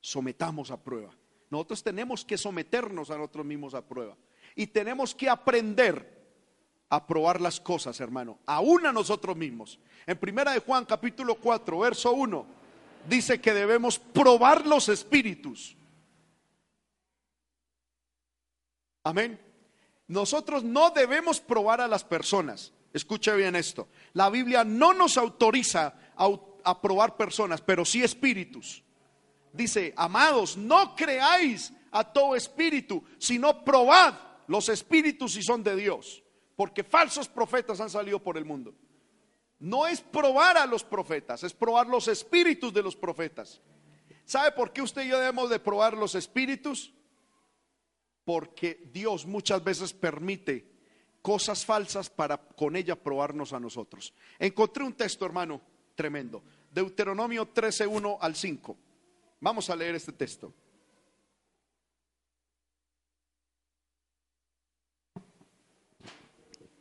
Sometamos 0.01 0.71
a 0.71 0.83
prueba. 0.83 1.15
Nosotros 1.51 1.83
tenemos 1.83 2.25
que 2.25 2.37
someternos 2.37 3.11
a 3.11 3.17
nosotros 3.17 3.47
mismos 3.47 3.75
a 3.75 3.83
prueba 3.83 4.17
y 4.55 4.67
tenemos 4.67 5.15
que 5.15 5.29
aprender 5.29 6.15
a 6.89 7.05
probar 7.05 7.41
las 7.41 7.61
cosas, 7.61 7.99
hermano, 8.01 8.39
aún 8.47 8.87
a 8.87 8.93
nosotros 8.93 9.37
mismos. 9.37 9.79
En 10.07 10.19
primera 10.19 10.53
de 10.53 10.61
Juan 10.61 10.85
capítulo 10.85 11.35
4, 11.37 11.79
verso 11.79 12.13
1, 12.13 12.47
dice 13.09 13.41
que 13.41 13.53
debemos 13.53 13.99
probar 13.99 14.67
los 14.67 14.89
espíritus. 14.89 15.77
Amén. 19.03 19.46
Nosotros 20.09 20.63
no 20.63 20.91
debemos 20.91 21.41
probar 21.41 21.81
a 21.81 21.89
las 21.89 22.05
personas. 22.05 22.73
Escuche 22.93 23.35
bien 23.35 23.57
esto. 23.57 23.89
La 24.13 24.31
Biblia 24.31 24.65
no 24.65 24.95
nos 24.95 25.17
autoriza 25.17 25.95
a, 26.17 26.81
probar 26.81 27.17
personas, 27.17 27.61
pero 27.61 27.85
sí 27.85 28.03
espíritus. 28.03 28.83
Dice, 29.53 29.93
amados, 29.97 30.57
no 30.57 30.95
creáis 30.95 31.73
a 31.91 32.05
todo 32.05 32.37
espíritu, 32.37 33.03
sino 33.19 33.65
probad 33.65 34.15
los 34.49 34.69
espíritus 34.69 35.35
si 35.35 35.43
son 35.43 35.63
de 35.63 35.77
Dios. 35.77 36.23
porque 36.57 36.83
falsos 36.83 37.29
profetas 37.29 37.81
han 37.83 37.91
salido 37.91 38.19
por 38.19 38.39
el 38.39 38.47
mundo. 38.47 38.75
No 39.59 39.87
es 39.87 40.01
probar 40.01 40.57
a 40.57 40.65
los 40.65 40.83
profetas, 40.83 41.43
es 41.45 41.53
probar 41.53 41.87
los 41.87 42.09
espíritus 42.09 42.73
de 42.73 42.83
los 42.83 42.97
profetas. 42.97 43.61
¿Sabe 44.25 44.53
por 44.53 44.73
qué 44.73 44.81
usted 44.81 45.05
y 45.05 45.09
yo 45.09 45.19
debemos 45.19 45.51
de 45.51 45.59
probar 45.59 45.95
los 45.95 46.15
espíritus? 46.15 46.95
Porque 48.27 48.83
Dios 48.93 49.25
muchas 49.25 49.63
veces 49.63 49.93
permite 49.93 50.67
cosas 51.23 51.65
falsas 51.65 52.11
para 52.11 52.37
con 52.37 52.75
ella 52.75 52.97
probarnos 52.97 53.53
a 53.53 53.61
nosotros. 53.61 54.13
Encontré 54.37 54.83
un 54.83 54.95
texto, 54.95 55.25
hermano, 55.25 55.63
tremendo. 55.95 56.43
Deuteronomio 56.73 57.47
13, 57.47 57.87
1 57.87 58.19
al 58.21 58.35
5. 58.35 58.77
Vamos 59.39 59.71
a 59.71 59.77
leer 59.77 59.95
este 59.95 60.13
texto. 60.13 60.53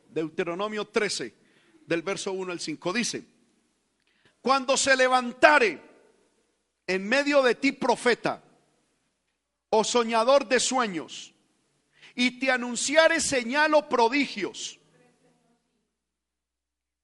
Deuteronomio 0.10 0.88
13, 0.88 1.36
del 1.86 2.02
verso 2.02 2.32
1 2.32 2.52
al 2.52 2.60
5, 2.60 2.92
dice, 2.92 3.24
cuando 4.42 4.78
se 4.78 4.96
levantare 4.96 5.80
en 6.88 7.08
medio 7.08 7.44
de 7.44 7.54
ti 7.54 7.72
profeta 7.72 8.42
o 9.70 9.84
soñador 9.84 10.48
de 10.48 10.60
sueños, 10.60 11.35
y 12.16 12.40
te 12.40 12.50
anunciare 12.50 13.20
señal 13.20 13.74
o 13.74 13.88
prodigios, 13.88 14.80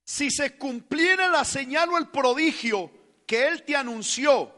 si 0.03 0.31
se 0.31 0.57
cumpliera 0.57 1.29
la 1.29 1.45
señal 1.45 1.89
o 1.89 1.97
el 1.97 2.07
prodigio 2.07 2.91
que 3.27 3.47
él 3.47 3.63
te 3.63 3.75
anunció, 3.75 4.53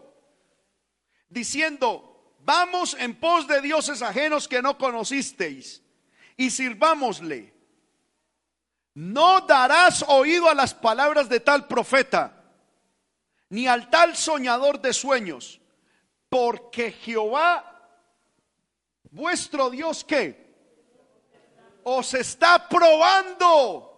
diciendo, 1.30 2.36
vamos 2.40 2.96
en 3.00 3.20
pos 3.20 3.48
de 3.48 3.62
dioses 3.62 4.02
ajenos 4.02 4.48
que 4.48 4.62
no 4.62 4.78
conocisteis 4.78 5.82
y 6.38 6.50
sirvámosle 6.50 7.54
no 8.94 9.42
darás 9.42 10.06
oído 10.08 10.50
a 10.50 10.54
las 10.54 10.74
palabras 10.74 11.28
de 11.28 11.40
tal 11.40 11.68
profeta, 11.68 12.44
ni 13.50 13.68
al 13.68 13.90
tal 13.90 14.16
soñador 14.16 14.82
de 14.82 14.94
sueños, 14.94 15.60
porque 16.30 16.92
Jehová, 16.92 17.90
vuestro 19.10 19.70
Dios, 19.70 20.04
que 20.04 20.43
os 21.84 22.14
está 22.14 22.68
probando 22.68 23.90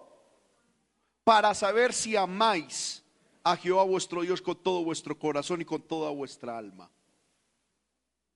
para 1.23 1.53
saber 1.53 1.93
si 1.93 2.15
amáis 2.15 3.03
a 3.43 3.55
Jehová 3.57 3.83
vuestro 3.83 4.21
Dios 4.21 4.41
con 4.41 4.55
todo 4.55 4.83
vuestro 4.83 5.17
corazón 5.17 5.61
y 5.61 5.65
con 5.65 5.81
toda 5.81 6.11
vuestra 6.11 6.57
alma. 6.57 6.89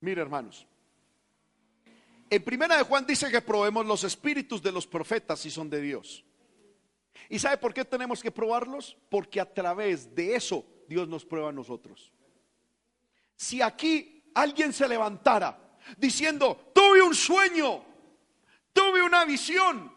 Mire, 0.00 0.22
hermanos. 0.22 0.66
En 2.30 2.44
primera 2.44 2.76
de 2.76 2.84
Juan 2.84 3.04
dice 3.06 3.30
que 3.30 3.40
probemos 3.40 3.84
los 3.84 4.04
espíritus 4.04 4.62
de 4.62 4.70
los 4.70 4.86
profetas 4.86 5.40
si 5.40 5.50
son 5.50 5.68
de 5.68 5.80
Dios. 5.80 6.24
¿Y 7.28 7.38
sabe 7.38 7.58
por 7.58 7.74
qué 7.74 7.84
tenemos 7.84 8.22
que 8.22 8.30
probarlos? 8.30 8.96
Porque 9.08 9.40
a 9.40 9.52
través 9.52 10.14
de 10.14 10.36
eso 10.36 10.64
Dios 10.88 11.08
nos 11.08 11.24
prueba 11.24 11.48
a 11.48 11.52
nosotros. 11.52 12.12
Si 13.36 13.60
aquí 13.60 14.30
alguien 14.34 14.72
se 14.72 14.88
levantara 14.88 15.78
diciendo, 15.96 16.70
tuve 16.72 17.02
un 17.02 17.14
sueño, 17.14 17.84
tuve 18.72 19.02
una 19.02 19.24
visión, 19.24 19.92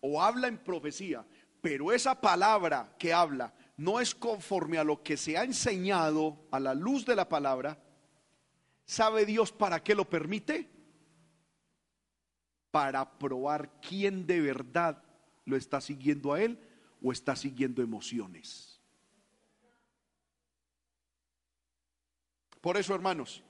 o 0.00 0.22
habla 0.22 0.48
en 0.48 0.58
profecía, 0.58 1.24
pero 1.60 1.92
esa 1.92 2.20
palabra 2.20 2.94
que 2.98 3.12
habla 3.12 3.54
no 3.76 4.00
es 4.00 4.14
conforme 4.14 4.78
a 4.78 4.84
lo 4.84 5.02
que 5.02 5.16
se 5.16 5.36
ha 5.36 5.44
enseñado 5.44 6.46
a 6.50 6.60
la 6.60 6.74
luz 6.74 7.04
de 7.04 7.16
la 7.16 7.28
palabra, 7.28 7.82
¿sabe 8.84 9.24
Dios 9.24 9.52
para 9.52 9.82
qué 9.82 9.94
lo 9.94 10.08
permite? 10.08 10.68
Para 12.70 13.18
probar 13.18 13.80
quién 13.80 14.26
de 14.26 14.40
verdad 14.40 15.02
lo 15.44 15.56
está 15.56 15.80
siguiendo 15.80 16.32
a 16.32 16.42
Él 16.42 16.60
o 17.02 17.12
está 17.12 17.36
siguiendo 17.36 17.82
emociones. 17.82 18.80
Por 22.60 22.76
eso, 22.76 22.94
hermanos, 22.94 23.42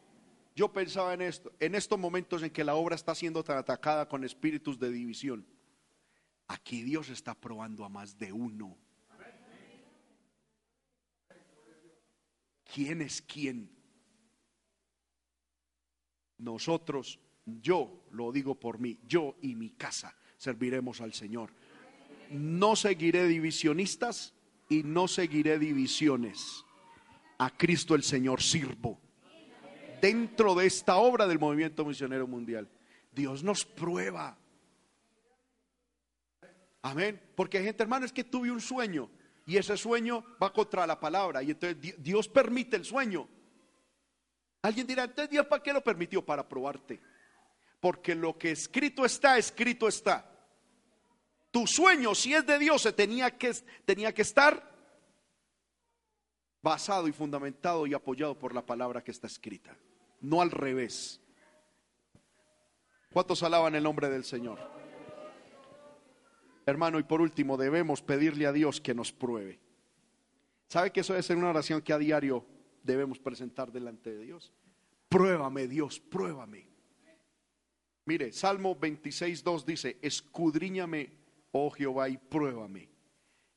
yo 0.59 0.72
pensaba 0.72 1.14
en 1.14 1.22
esto, 1.22 1.52
en 1.60 1.76
estos 1.76 1.97
momentos 1.97 2.43
en 2.43 2.51
que 2.51 2.64
la 2.64 2.74
obra 2.74 2.97
está 2.97 3.14
siendo 3.14 3.40
atacada 3.40 4.09
con 4.09 4.24
espíritus 4.24 4.76
de 4.78 4.90
división. 4.90 5.47
Aquí 6.48 6.82
Dios 6.82 7.10
está 7.10 7.35
probando 7.35 7.85
a 7.85 7.89
más 7.89 8.18
de 8.18 8.32
uno. 8.32 8.76
¿Quién 12.74 13.02
es 13.02 13.22
quién? 13.22 13.70
Nosotros, 16.39 17.20
yo 17.44 18.05
lo 18.10 18.32
digo 18.32 18.59
por 18.59 18.80
mí, 18.80 18.98
yo 19.06 19.36
y 19.40 19.55
mi 19.55 19.70
casa 19.70 20.16
serviremos 20.39 21.01
al 21.01 21.12
Señor 21.12 21.52
no 22.30 22.76
seguiré 22.76 23.26
divisionistas 23.26 24.35
y 24.68 24.82
no 24.82 25.09
seguiré 25.09 25.59
divisiones. 25.59 26.64
A 27.39 27.56
Cristo 27.56 27.94
el 27.94 28.02
Señor 28.02 28.43
sirvo. 28.43 29.01
Dentro 30.00 30.54
de 30.54 30.66
esta 30.66 30.96
obra 30.96 31.26
del 31.26 31.38
movimiento 31.38 31.84
misionero 31.84 32.26
mundial, 32.26 32.68
Dios 33.12 33.42
nos 33.42 33.64
prueba. 33.64 34.36
Amén. 36.82 37.20
Porque 37.34 37.62
gente, 37.62 37.82
hermano, 37.82 38.06
es 38.06 38.12
que 38.12 38.24
tuve 38.24 38.50
un 38.50 38.60
sueño 38.60 39.10
y 39.46 39.56
ese 39.56 39.76
sueño 39.76 40.24
va 40.42 40.52
contra 40.52 40.86
la 40.86 41.00
palabra 41.00 41.42
y 41.42 41.50
entonces 41.50 41.96
Dios 41.98 42.28
permite 42.28 42.76
el 42.76 42.84
sueño. 42.84 43.28
Alguien 44.62 44.86
dirá, 44.86 45.04
entonces 45.04 45.30
Dios 45.30 45.46
para 45.46 45.62
qué 45.62 45.72
lo 45.72 45.82
permitió? 45.82 46.24
Para 46.24 46.46
probarte. 46.46 47.00
Porque 47.80 48.14
lo 48.14 48.36
que 48.36 48.50
escrito 48.50 49.04
está, 49.04 49.38
escrito 49.38 49.88
está. 49.88 50.30
Tu 51.50 51.66
sueño, 51.66 52.14
si 52.14 52.34
es 52.34 52.44
de 52.44 52.58
Dios, 52.58 52.82
se 52.82 52.92
tenía 52.92 53.36
que, 53.36 53.52
tenía 53.84 54.12
que 54.12 54.22
estar 54.22 54.68
basado 56.60 57.08
y 57.08 57.12
fundamentado 57.12 57.86
y 57.86 57.94
apoyado 57.94 58.38
por 58.38 58.54
la 58.54 58.66
palabra 58.66 59.02
que 59.02 59.10
está 59.10 59.26
escrita, 59.26 59.76
no 60.20 60.40
al 60.40 60.50
revés. 60.50 61.20
¿Cuántos 63.12 63.42
alaban 63.42 63.74
el 63.74 63.82
nombre 63.82 64.08
del 64.08 64.24
Señor? 64.24 64.58
Hermano, 66.66 66.98
y 66.98 67.02
por 67.02 67.20
último, 67.20 67.56
debemos 67.56 68.02
pedirle 68.02 68.46
a 68.46 68.52
Dios 68.52 68.80
que 68.80 68.94
nos 68.94 69.12
pruebe. 69.12 69.58
¿Sabe 70.68 70.92
que 70.92 71.00
eso 71.00 71.14
debe 71.14 71.22
ser 71.22 71.36
una 71.36 71.50
oración 71.50 71.80
que 71.80 71.94
a 71.94 71.98
diario 71.98 72.44
debemos 72.82 73.18
presentar 73.18 73.72
delante 73.72 74.10
de 74.14 74.24
Dios? 74.24 74.52
Pruébame, 75.08 75.66
Dios, 75.66 75.98
pruébame. 75.98 76.68
Mire, 78.04 78.32
Salmo 78.32 78.74
26, 78.74 79.42
2 79.42 79.66
dice, 79.66 79.98
escudriñame 80.02 81.12
oh 81.52 81.70
Jehová, 81.70 82.08
y 82.08 82.16
pruébame. 82.16 82.88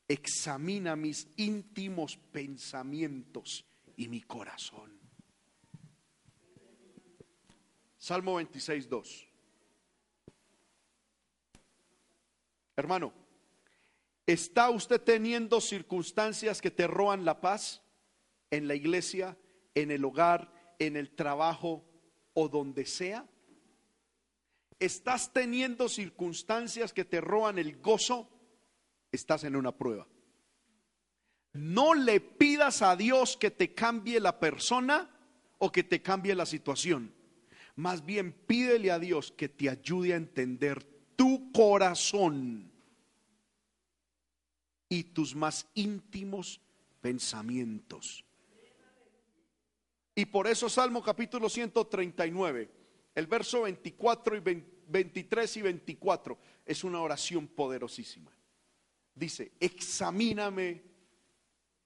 Examina 0.08 0.96
mis 0.96 1.28
íntimos 1.38 2.18
pensamientos 2.18 3.66
y 3.96 4.08
mi 4.08 4.22
corazón. 4.22 5.01
Salmo 8.02 8.36
26, 8.36 8.90
2. 8.90 9.28
Hermano, 12.76 13.14
¿está 14.26 14.72
usted 14.72 15.00
teniendo 15.00 15.62
circunstancias 15.62 16.62
que 16.62 16.72
te 16.72 16.88
roban 16.88 17.24
la 17.24 17.40
paz 17.40 17.84
en 18.50 18.68
la 18.68 18.74
iglesia, 18.74 19.38
en 19.76 19.92
el 19.92 20.04
hogar, 20.04 20.52
en 20.80 20.98
el 20.98 21.12
trabajo 21.12 21.86
o 22.34 22.50
donde 22.50 22.86
sea? 22.86 23.28
estás 24.82 25.32
teniendo 25.32 25.88
circunstancias 25.88 26.92
que 26.92 27.06
te 27.06 27.22
roban 27.22 27.60
el 27.60 27.80
gozo, 27.80 28.28
estás 29.12 29.44
en 29.44 29.56
una 29.56 29.72
prueba. 29.78 30.08
No 31.54 31.94
le 31.94 32.20
pidas 32.20 32.82
a 32.82 32.96
Dios 32.96 33.38
que 33.38 33.52
te 33.52 33.76
cambie 33.76 34.20
la 34.20 34.40
persona 34.40 35.08
o 35.60 35.72
que 35.72 35.84
te 35.84 36.02
cambie 36.02 36.34
la 36.34 36.48
situación. 36.48 37.14
Más 37.76 38.06
bien 38.06 38.34
pídele 38.34 38.92
a 38.92 39.00
Dios 39.00 39.32
que 39.32 39.50
te 39.50 39.70
ayude 39.70 40.14
a 40.14 40.18
entender 40.18 40.84
tu 41.16 41.52
corazón 41.52 42.72
y 44.90 45.04
tus 45.04 45.36
más 45.36 45.68
íntimos 45.74 46.62
pensamientos. 47.00 48.26
Y 50.14 50.26
por 50.26 50.48
eso 50.48 50.70
Salmo 50.70 51.02
capítulo 51.02 51.50
139 51.50 52.82
el 53.16 53.28
verso 53.28 53.64
24 53.64 54.38
y 54.38 54.64
23 54.88 55.58
y 55.58 55.62
24 55.62 56.38
es 56.66 56.84
una 56.84 57.02
oración 57.02 57.48
poderosísima. 57.48 58.32
Dice, 59.14 59.52
examíname, 59.60 60.82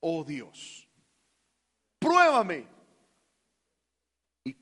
oh 0.01 0.23
Dios, 0.23 0.87
pruébame 1.97 2.67
y 4.45 4.53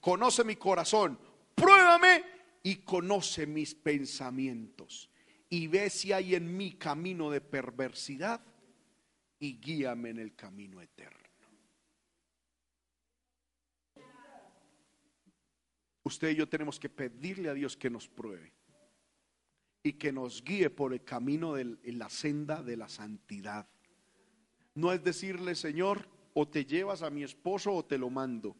conoce 0.00 0.42
mi 0.44 0.56
corazón, 0.56 1.18
pruébame 1.54 2.24
y 2.62 2.76
conoce 2.76 3.46
mis 3.46 3.74
pensamientos 3.74 5.10
y 5.50 5.68
ve 5.68 5.90
si 5.90 6.12
hay 6.12 6.34
en 6.34 6.56
mí 6.56 6.72
camino 6.72 7.30
de 7.30 7.42
perversidad 7.42 8.40
y 9.38 9.60
guíame 9.60 10.10
en 10.10 10.18
el 10.18 10.34
camino 10.34 10.80
eterno. 10.80 11.24
usted 16.04 16.30
y 16.30 16.36
yo 16.36 16.48
tenemos 16.48 16.78
que 16.78 16.88
pedirle 16.88 17.48
a 17.48 17.54
Dios 17.54 17.76
que 17.76 17.90
nos 17.90 18.08
pruebe. 18.08 18.52
y 19.86 19.92
que 19.94 20.12
nos 20.12 20.42
guíe 20.42 20.70
por 20.70 20.94
el 20.94 21.04
camino 21.04 21.52
de 21.52 21.76
la 21.92 22.08
senda 22.08 22.62
de 22.62 22.74
la 22.74 22.88
santidad. 22.88 23.68
No 24.74 24.90
es 24.94 25.04
decirle, 25.04 25.54
Señor, 25.54 26.08
o 26.32 26.48
te 26.48 26.64
llevas 26.64 27.02
a 27.02 27.10
mi 27.10 27.22
esposo 27.22 27.70
o 27.70 27.84
te 27.84 27.98
lo 27.98 28.08
mando, 28.08 28.56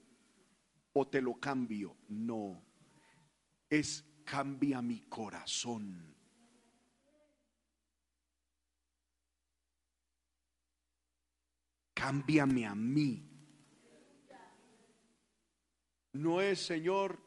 o 0.94 1.06
te 1.06 1.20
lo 1.20 1.34
cambio. 1.34 1.96
No, 2.08 2.64
es 3.68 4.04
cambia 4.24 4.80
mi 4.80 5.00
corazón. 5.02 6.14
Cámbiame 11.92 12.66
a 12.66 12.74
mí. 12.74 13.30
No 16.12 16.40
es, 16.40 16.64
Señor, 16.64 17.20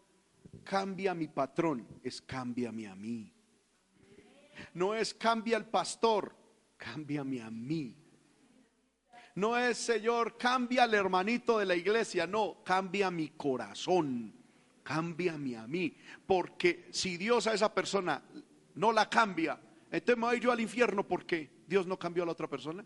cambia 0.63 1.13
mi 1.13 1.27
patrón, 1.27 1.85
es 2.03 2.21
cámbiame 2.21 2.87
a 2.87 2.95
mí. 2.95 3.33
No 4.73 4.95
es 4.95 5.13
cambia 5.13 5.57
al 5.57 5.69
pastor, 5.69 6.35
cámbiame 6.77 7.41
a 7.41 7.51
mí. 7.51 8.06
No 9.37 9.55
es, 9.55 9.77
Señor, 9.77 10.35
cambia 10.35 10.85
al 10.85 10.95
hermanito 10.95 11.59
de 11.59 11.65
la 11.67 11.75
iglesia. 11.75 12.25
No, 12.25 12.63
cambia 12.63 13.11
mi 13.11 13.29
corazón. 13.29 14.33
Cámbiame 14.81 15.55
a 15.55 15.67
mí. 15.67 15.95
Porque 16.25 16.87
si 16.91 17.17
Dios 17.17 17.45
a 17.45 17.53
esa 17.53 17.71
persona 17.71 18.19
no 18.73 18.91
la 18.91 19.07
cambia, 19.07 19.61
entonces 19.91 20.17
me 20.17 20.25
voy 20.25 20.39
yo 20.39 20.51
al 20.51 20.59
infierno 20.59 21.07
porque 21.07 21.51
Dios 21.67 21.85
no 21.85 21.99
cambió 21.99 22.23
a 22.23 22.25
la 22.25 22.31
otra 22.31 22.47
persona. 22.47 22.83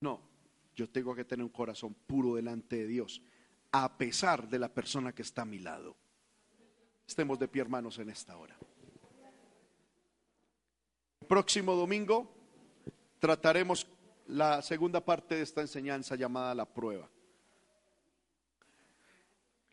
No, 0.00 0.20
yo 0.74 0.90
tengo 0.90 1.14
que 1.14 1.24
tener 1.24 1.44
un 1.44 1.52
corazón 1.52 1.94
puro 1.94 2.34
delante 2.34 2.74
de 2.74 2.88
Dios, 2.88 3.22
a 3.70 3.96
pesar 3.96 4.48
de 4.48 4.58
la 4.58 4.68
persona 4.68 5.14
que 5.14 5.22
está 5.22 5.42
a 5.42 5.44
mi 5.44 5.60
lado. 5.60 5.94
Estemos 7.06 7.38
de 7.38 7.46
pie, 7.46 7.62
hermanos, 7.62 8.00
en 8.00 8.10
esta 8.10 8.36
hora. 8.36 8.56
Próximo 11.28 11.76
domingo 11.76 12.32
trataremos 13.20 13.86
la 14.28 14.62
segunda 14.62 15.04
parte 15.04 15.36
de 15.36 15.42
esta 15.42 15.60
enseñanza 15.60 16.16
llamada 16.16 16.54
la 16.54 16.64
prueba. 16.64 17.08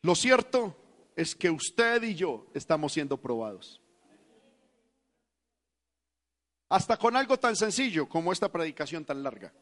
Lo 0.02 0.16
cierto 0.16 0.76
es 1.16 1.36
que 1.36 1.50
usted 1.50 2.04
y 2.04 2.16
yo 2.16 2.48
estamos 2.54 2.94
siendo 2.94 3.18
probados. 3.18 3.82
Hasta 6.70 6.98
con 6.98 7.16
algo 7.16 7.38
tan 7.38 7.56
sencillo 7.56 8.10
como 8.10 8.32
esta 8.32 8.52
predicación 8.52 9.06
tan 9.06 9.22
larga. 9.24 9.54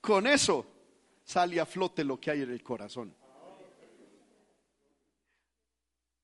Con 0.00 0.26
eso 0.26 0.66
sale 1.24 1.60
a 1.60 1.66
flote 1.66 2.04
lo 2.04 2.20
que 2.20 2.30
hay 2.30 2.42
en 2.42 2.50
el 2.50 2.62
corazón. 2.62 3.14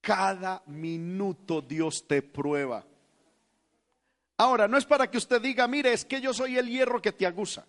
Cada 0.01 0.63
minuto 0.67 1.61
Dios 1.61 2.07
te 2.07 2.23
prueba. 2.23 2.85
Ahora, 4.37 4.67
no 4.67 4.79
es 4.79 4.87
para 4.87 5.11
que 5.11 5.19
usted 5.19 5.41
diga, 5.41 5.69
mire, 5.69 5.93
es 5.93 6.05
que 6.05 6.21
yo 6.21 6.33
soy 6.33 6.57
el 6.57 6.69
hierro 6.69 7.03
que 7.03 7.13
te 7.13 7.27
aguza, 7.27 7.67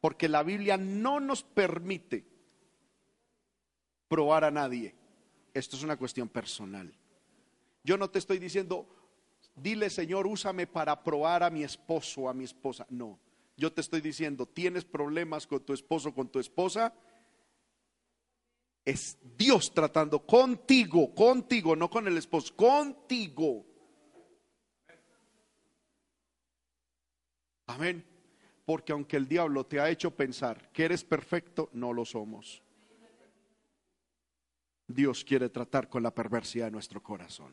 porque 0.00 0.28
la 0.28 0.42
Biblia 0.42 0.76
no 0.76 1.20
nos 1.20 1.42
permite 1.42 2.24
probar 4.08 4.44
a 4.44 4.50
nadie. 4.50 4.94
Esto 5.54 5.76
es 5.76 5.82
una 5.82 5.96
cuestión 5.96 6.28
personal. 6.28 6.92
Yo 7.84 7.96
no 7.96 8.10
te 8.10 8.18
estoy 8.18 8.38
diciendo, 8.38 8.86
dile 9.54 9.90
Señor, 9.90 10.26
úsame 10.26 10.66
para 10.66 11.02
probar 11.02 11.42
a 11.42 11.50
mi 11.50 11.62
esposo 11.62 12.22
o 12.22 12.28
a 12.28 12.34
mi 12.34 12.44
esposa. 12.44 12.86
No, 12.90 13.18
yo 13.56 13.72
te 13.72 13.80
estoy 13.80 14.00
diciendo, 14.00 14.46
tienes 14.46 14.84
problemas 14.84 15.46
con 15.46 15.60
tu 15.60 15.72
esposo, 15.72 16.14
con 16.14 16.28
tu 16.28 16.38
esposa. 16.38 16.94
Es 18.84 19.18
Dios 19.36 19.72
tratando 19.74 20.24
contigo, 20.24 21.14
contigo, 21.14 21.76
no 21.76 21.90
con 21.90 22.06
el 22.08 22.16
esposo, 22.16 22.56
contigo 22.56 23.67
Amén. 27.68 28.04
Porque 28.64 28.92
aunque 28.92 29.16
el 29.16 29.28
diablo 29.28 29.64
te 29.64 29.80
ha 29.80 29.88
hecho 29.88 30.10
pensar 30.10 30.70
que 30.72 30.84
eres 30.84 31.04
perfecto, 31.04 31.70
no 31.72 31.92
lo 31.92 32.04
somos. 32.04 32.62
Dios 34.86 35.24
quiere 35.24 35.48
tratar 35.48 35.88
con 35.88 36.02
la 36.02 36.14
perversidad 36.14 36.66
de 36.66 36.72
nuestro 36.72 37.02
corazón. 37.02 37.52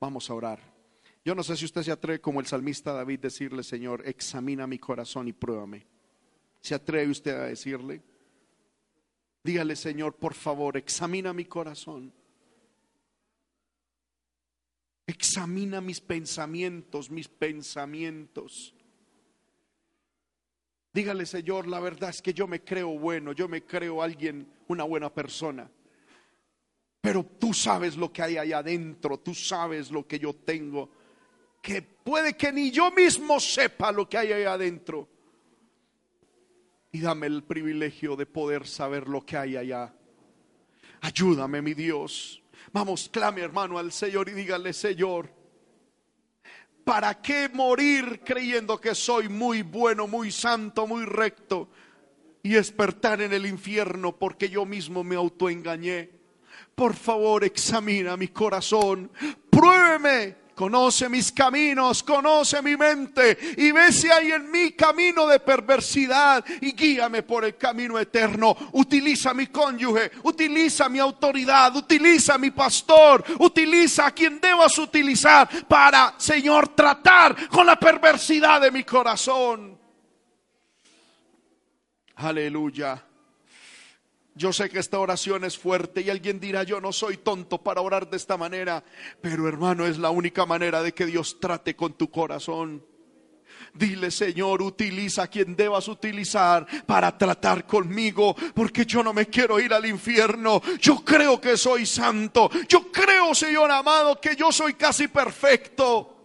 Vamos 0.00 0.28
a 0.28 0.34
orar. 0.34 0.60
Yo 1.24 1.34
no 1.34 1.42
sé 1.42 1.56
si 1.56 1.66
usted 1.66 1.82
se 1.82 1.92
atreve 1.92 2.20
como 2.20 2.40
el 2.40 2.46
salmista 2.46 2.92
David 2.92 3.20
decirle, 3.20 3.62
Señor, 3.62 4.02
examina 4.06 4.66
mi 4.66 4.78
corazón 4.78 5.28
y 5.28 5.32
pruébame. 5.32 5.86
¿Se 6.60 6.74
atreve 6.74 7.10
usted 7.10 7.32
a 7.32 7.44
decirle? 7.44 8.02
Dígale, 9.44 9.76
Señor, 9.76 10.14
por 10.16 10.34
favor, 10.34 10.76
examina 10.76 11.32
mi 11.32 11.44
corazón. 11.44 12.12
Examina 15.06 15.80
mis 15.80 16.00
pensamientos, 16.00 17.10
mis 17.10 17.28
pensamientos. 17.28 18.74
Dígale, 20.98 21.26
Señor, 21.26 21.68
la 21.68 21.78
verdad 21.78 22.10
es 22.10 22.20
que 22.20 22.34
yo 22.34 22.48
me 22.48 22.64
creo 22.64 22.88
bueno, 22.98 23.30
yo 23.30 23.46
me 23.46 23.62
creo 23.62 24.02
alguien, 24.02 24.48
una 24.66 24.82
buena 24.82 25.14
persona. 25.14 25.70
Pero 27.00 27.24
tú 27.24 27.54
sabes 27.54 27.96
lo 27.96 28.12
que 28.12 28.20
hay 28.20 28.36
allá 28.36 28.58
adentro, 28.58 29.20
tú 29.20 29.32
sabes 29.32 29.92
lo 29.92 30.08
que 30.08 30.18
yo 30.18 30.34
tengo, 30.34 30.90
que 31.62 31.82
puede 31.82 32.36
que 32.36 32.50
ni 32.50 32.72
yo 32.72 32.90
mismo 32.90 33.38
sepa 33.38 33.92
lo 33.92 34.08
que 34.08 34.18
hay 34.18 34.32
allá 34.32 34.54
adentro. 34.54 35.08
Y 36.90 36.98
dame 36.98 37.28
el 37.28 37.44
privilegio 37.44 38.16
de 38.16 38.26
poder 38.26 38.66
saber 38.66 39.06
lo 39.06 39.24
que 39.24 39.36
hay 39.36 39.56
allá. 39.56 39.94
Ayúdame, 41.00 41.62
mi 41.62 41.74
Dios. 41.74 42.42
Vamos, 42.72 43.08
clame 43.08 43.42
hermano 43.42 43.78
al 43.78 43.92
Señor 43.92 44.30
y 44.30 44.32
dígale, 44.32 44.72
Señor, 44.72 45.30
¿Para 46.88 47.20
qué 47.20 47.50
morir 47.52 48.22
creyendo 48.24 48.80
que 48.80 48.94
soy 48.94 49.28
muy 49.28 49.60
bueno, 49.60 50.06
muy 50.06 50.32
santo, 50.32 50.86
muy 50.86 51.04
recto 51.04 51.68
y 52.42 52.52
despertar 52.52 53.20
en 53.20 53.34
el 53.34 53.44
infierno 53.44 54.16
porque 54.16 54.48
yo 54.48 54.64
mismo 54.64 55.04
me 55.04 55.14
autoengañé? 55.14 56.08
Por 56.74 56.94
favor, 56.94 57.44
examina 57.44 58.16
mi 58.16 58.28
corazón, 58.28 59.12
pruébeme 59.50 60.36
conoce 60.58 61.08
mis 61.08 61.30
caminos, 61.30 62.02
conoce 62.02 62.60
mi 62.62 62.76
mente 62.76 63.38
y 63.58 63.70
ve 63.70 63.92
si 63.92 64.10
hay 64.10 64.32
en 64.32 64.50
mí 64.50 64.72
camino 64.72 65.24
de 65.28 65.38
perversidad 65.38 66.44
y 66.60 66.72
guíame 66.72 67.22
por 67.22 67.44
el 67.44 67.56
camino 67.56 67.96
eterno. 67.96 68.56
Utiliza 68.72 69.32
mi 69.34 69.46
cónyuge, 69.46 70.10
utiliza 70.24 70.88
mi 70.88 70.98
autoridad, 70.98 71.76
utiliza 71.76 72.36
mi 72.38 72.50
pastor, 72.50 73.24
utiliza 73.38 74.06
a 74.06 74.10
quien 74.10 74.40
debas 74.40 74.76
utilizar 74.78 75.48
para, 75.68 76.14
Señor, 76.16 76.74
tratar 76.74 77.48
con 77.48 77.64
la 77.64 77.76
perversidad 77.76 78.60
de 78.60 78.72
mi 78.72 78.82
corazón. 78.82 79.78
Aleluya. 82.16 83.07
Yo 84.38 84.52
sé 84.52 84.70
que 84.70 84.78
esta 84.78 85.00
oración 85.00 85.42
es 85.42 85.58
fuerte 85.58 86.00
y 86.00 86.10
alguien 86.10 86.38
dirá, 86.38 86.62
yo 86.62 86.80
no 86.80 86.92
soy 86.92 87.16
tonto 87.16 87.58
para 87.58 87.80
orar 87.80 88.08
de 88.08 88.16
esta 88.16 88.36
manera, 88.36 88.84
pero 89.20 89.48
hermano, 89.48 89.84
es 89.84 89.98
la 89.98 90.10
única 90.10 90.46
manera 90.46 90.80
de 90.80 90.94
que 90.94 91.06
Dios 91.06 91.40
trate 91.40 91.74
con 91.74 91.94
tu 91.94 92.08
corazón. 92.08 92.86
Dile, 93.74 94.12
Señor, 94.12 94.62
utiliza 94.62 95.24
a 95.24 95.26
quien 95.26 95.56
debas 95.56 95.88
utilizar 95.88 96.64
para 96.86 97.18
tratar 97.18 97.66
conmigo, 97.66 98.36
porque 98.54 98.86
yo 98.86 99.02
no 99.02 99.12
me 99.12 99.26
quiero 99.26 99.58
ir 99.58 99.74
al 99.74 99.86
infierno. 99.86 100.62
Yo 100.80 101.04
creo 101.04 101.40
que 101.40 101.56
soy 101.56 101.84
santo. 101.84 102.48
Yo 102.68 102.92
creo, 102.92 103.34
Señor 103.34 103.72
amado, 103.72 104.20
que 104.20 104.36
yo 104.36 104.52
soy 104.52 104.74
casi 104.74 105.08
perfecto. 105.08 106.17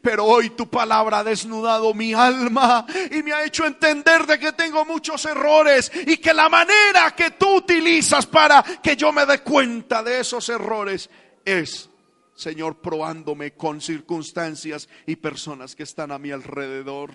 Pero 0.00 0.24
hoy 0.24 0.50
tu 0.50 0.68
palabra 0.68 1.20
ha 1.20 1.24
desnudado 1.24 1.94
mi 1.94 2.14
alma 2.14 2.86
y 3.10 3.22
me 3.22 3.32
ha 3.32 3.44
hecho 3.44 3.66
entender 3.66 4.26
de 4.26 4.38
que 4.38 4.52
tengo 4.52 4.84
muchos 4.84 5.24
errores 5.24 5.90
y 6.06 6.16
que 6.18 6.34
la 6.34 6.48
manera 6.48 7.14
que 7.16 7.32
tú 7.32 7.56
utilizas 7.56 8.26
para 8.26 8.62
que 8.62 8.96
yo 8.96 9.12
me 9.12 9.26
dé 9.26 9.40
cuenta 9.40 10.02
de 10.02 10.20
esos 10.20 10.48
errores 10.48 11.10
es, 11.44 11.90
Señor, 12.34 12.80
probándome 12.80 13.52
con 13.52 13.80
circunstancias 13.80 14.88
y 15.06 15.16
personas 15.16 15.74
que 15.74 15.82
están 15.82 16.12
a 16.12 16.18
mi 16.18 16.30
alrededor. 16.30 17.12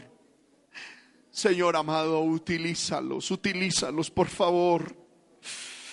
Señor 1.31 1.75
amado, 1.75 2.21
utilízalos, 2.21 3.29
utilízalos, 3.31 4.09
por 4.09 4.27
favor. 4.27 4.98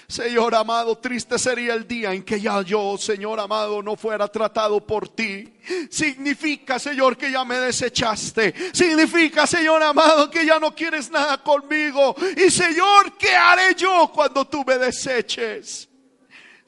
Señor 0.09 0.55
amado, 0.55 0.97
triste 0.99 1.37
sería 1.37 1.75
el 1.75 1.87
día 1.87 2.13
en 2.13 2.23
que 2.23 2.41
ya 2.41 2.63
yo, 2.63 2.97
Señor 2.97 3.41
amado, 3.41 3.83
no 3.83 3.97
fuera 3.97 4.29
tratado 4.29 4.81
por 4.87 5.09
ti. 5.09 5.53
Significa, 5.91 6.79
Señor, 6.79 7.17
que 7.17 7.31
ya 7.33 7.45
me 7.45 7.59
desechaste. 7.59 8.55
Significa, 8.73 9.47
Señor 9.49 9.83
amado, 9.83 10.31
que 10.31 10.47
ya 10.47 10.61
no 10.61 10.75
quieres 10.75 11.11
nada 11.11 11.43
conmigo. 11.43 12.15
Y 12.37 12.51
Señor, 12.51 13.17
¿qué 13.19 13.35
haré 13.35 13.75
yo 13.75 14.11
cuando 14.15 14.47
tú 14.47 14.65
me 14.65 14.79
deseches? 14.79 15.89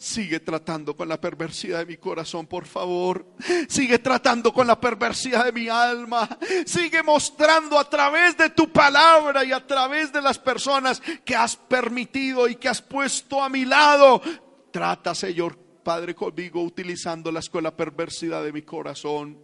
Sigue 0.01 0.39
tratando 0.39 0.97
con 0.97 1.09
la 1.09 1.21
perversidad 1.21 1.81
de 1.81 1.87
mi 1.87 1.97
corazón, 1.97 2.47
por 2.47 2.67
favor. 2.67 3.27
Sigue 3.69 3.99
tratando 3.99 4.53
con 4.53 4.69
la 4.69 4.81
perversidad 4.81 5.45
de 5.45 5.51
mi 5.51 5.69
alma. 5.69 6.39
Sigue 6.67 7.03
mostrando 7.03 7.77
a 7.77 7.91
través 7.91 8.37
de 8.39 8.51
tu 8.51 8.71
palabra 8.71 9.45
y 9.45 9.51
a 9.51 9.67
través 9.67 10.13
de 10.13 10.23
las 10.23 10.39
personas 10.39 11.03
que 11.25 11.35
has 11.35 11.57
permitido 11.57 12.47
y 12.47 12.55
que 12.55 12.69
has 12.69 12.81
puesto 12.81 13.43
a 13.43 13.49
mi 13.49 13.65
lado. 13.65 14.23
Trata, 14.71 15.17
Señor, 15.17 15.59
Padre, 15.83 16.15
conmigo 16.15 16.63
utilizando 16.63 17.33
la 17.33 17.41
escuela 17.41 17.77
perversidad 17.77 18.45
de 18.45 18.53
mi 18.53 18.63
corazón. 18.63 19.37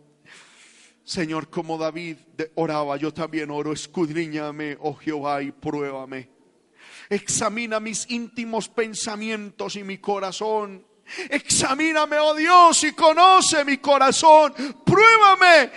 Señor, 1.03 1.51
como 1.51 1.77
David 1.77 2.17
oraba, 2.55 2.97
yo 2.97 3.13
también 3.13 3.51
oro, 3.51 3.73
escudriñame, 3.73 4.77
oh 4.81 4.95
Jehová, 4.95 5.43
y 5.43 5.51
pruébame. 5.51 6.34
Examina 7.09 7.81
mis 7.81 8.07
íntimos 8.11 8.69
pensamientos 8.69 9.77
y 9.77 9.85
mi 9.85 9.99
corazón 9.99 10.95
Examíname, 11.29 12.19
oh 12.19 12.35
Dios, 12.35 12.83
y 12.85 12.93
conoce 12.93 13.65
mi 13.65 13.79
corazón. 13.79 14.55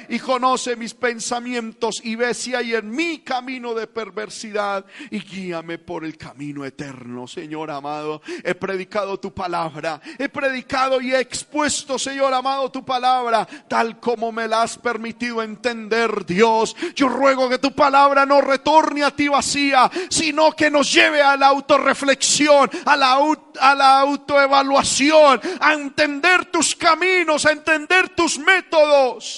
Y 0.10 0.20
conoce 0.20 0.76
mis 0.76 0.94
pensamientos 0.94 2.00
y 2.04 2.16
ve 2.16 2.34
si 2.34 2.56
hay 2.56 2.76
en 2.76 2.90
mí 2.90 3.20
camino 3.20 3.74
de 3.74 3.88
perversidad 3.88 4.86
y 5.12 5.20
guíame 5.20 5.78
por 5.78 6.06
el 6.06 6.18
camino 6.18 6.66
eterno, 6.66 7.28
Señor 7.28 7.72
amado. 7.72 8.22
He 8.44 8.56
predicado 8.56 9.20
tu 9.20 9.34
palabra, 9.34 10.02
he 10.18 10.30
predicado 10.30 11.02
y 11.02 11.14
he 11.14 11.20
expuesto, 11.20 12.00
Señor 12.00 12.34
amado, 12.34 12.72
tu 12.72 12.86
palabra 12.86 13.48
tal 13.68 14.00
como 14.00 14.32
me 14.32 14.48
la 14.48 14.64
has 14.64 14.78
permitido 14.78 15.42
entender, 15.42 16.26
Dios. 16.26 16.76
Yo 16.96 17.10
ruego 17.10 17.50
que 17.50 17.58
tu 17.58 17.74
palabra 17.74 18.26
no 18.26 18.42
retorne 18.42 19.04
a 19.04 19.12
ti 19.12 19.28
vacía, 19.28 19.90
sino 20.10 20.52
que 20.52 20.70
nos 20.70 20.92
lleve 20.94 21.22
a 21.22 21.36
la 21.36 21.48
autorreflexión, 21.48 22.70
a 22.86 22.96
la, 22.96 23.20
a 23.60 23.76
la 23.76 24.00
autoevaluación 24.00 25.42
a 25.60 25.74
entender 25.74 26.46
tus 26.46 26.76
caminos, 26.76 27.46
a 27.46 27.52
entender 27.52 28.10
tus 28.10 28.40
métodos. 28.40 29.37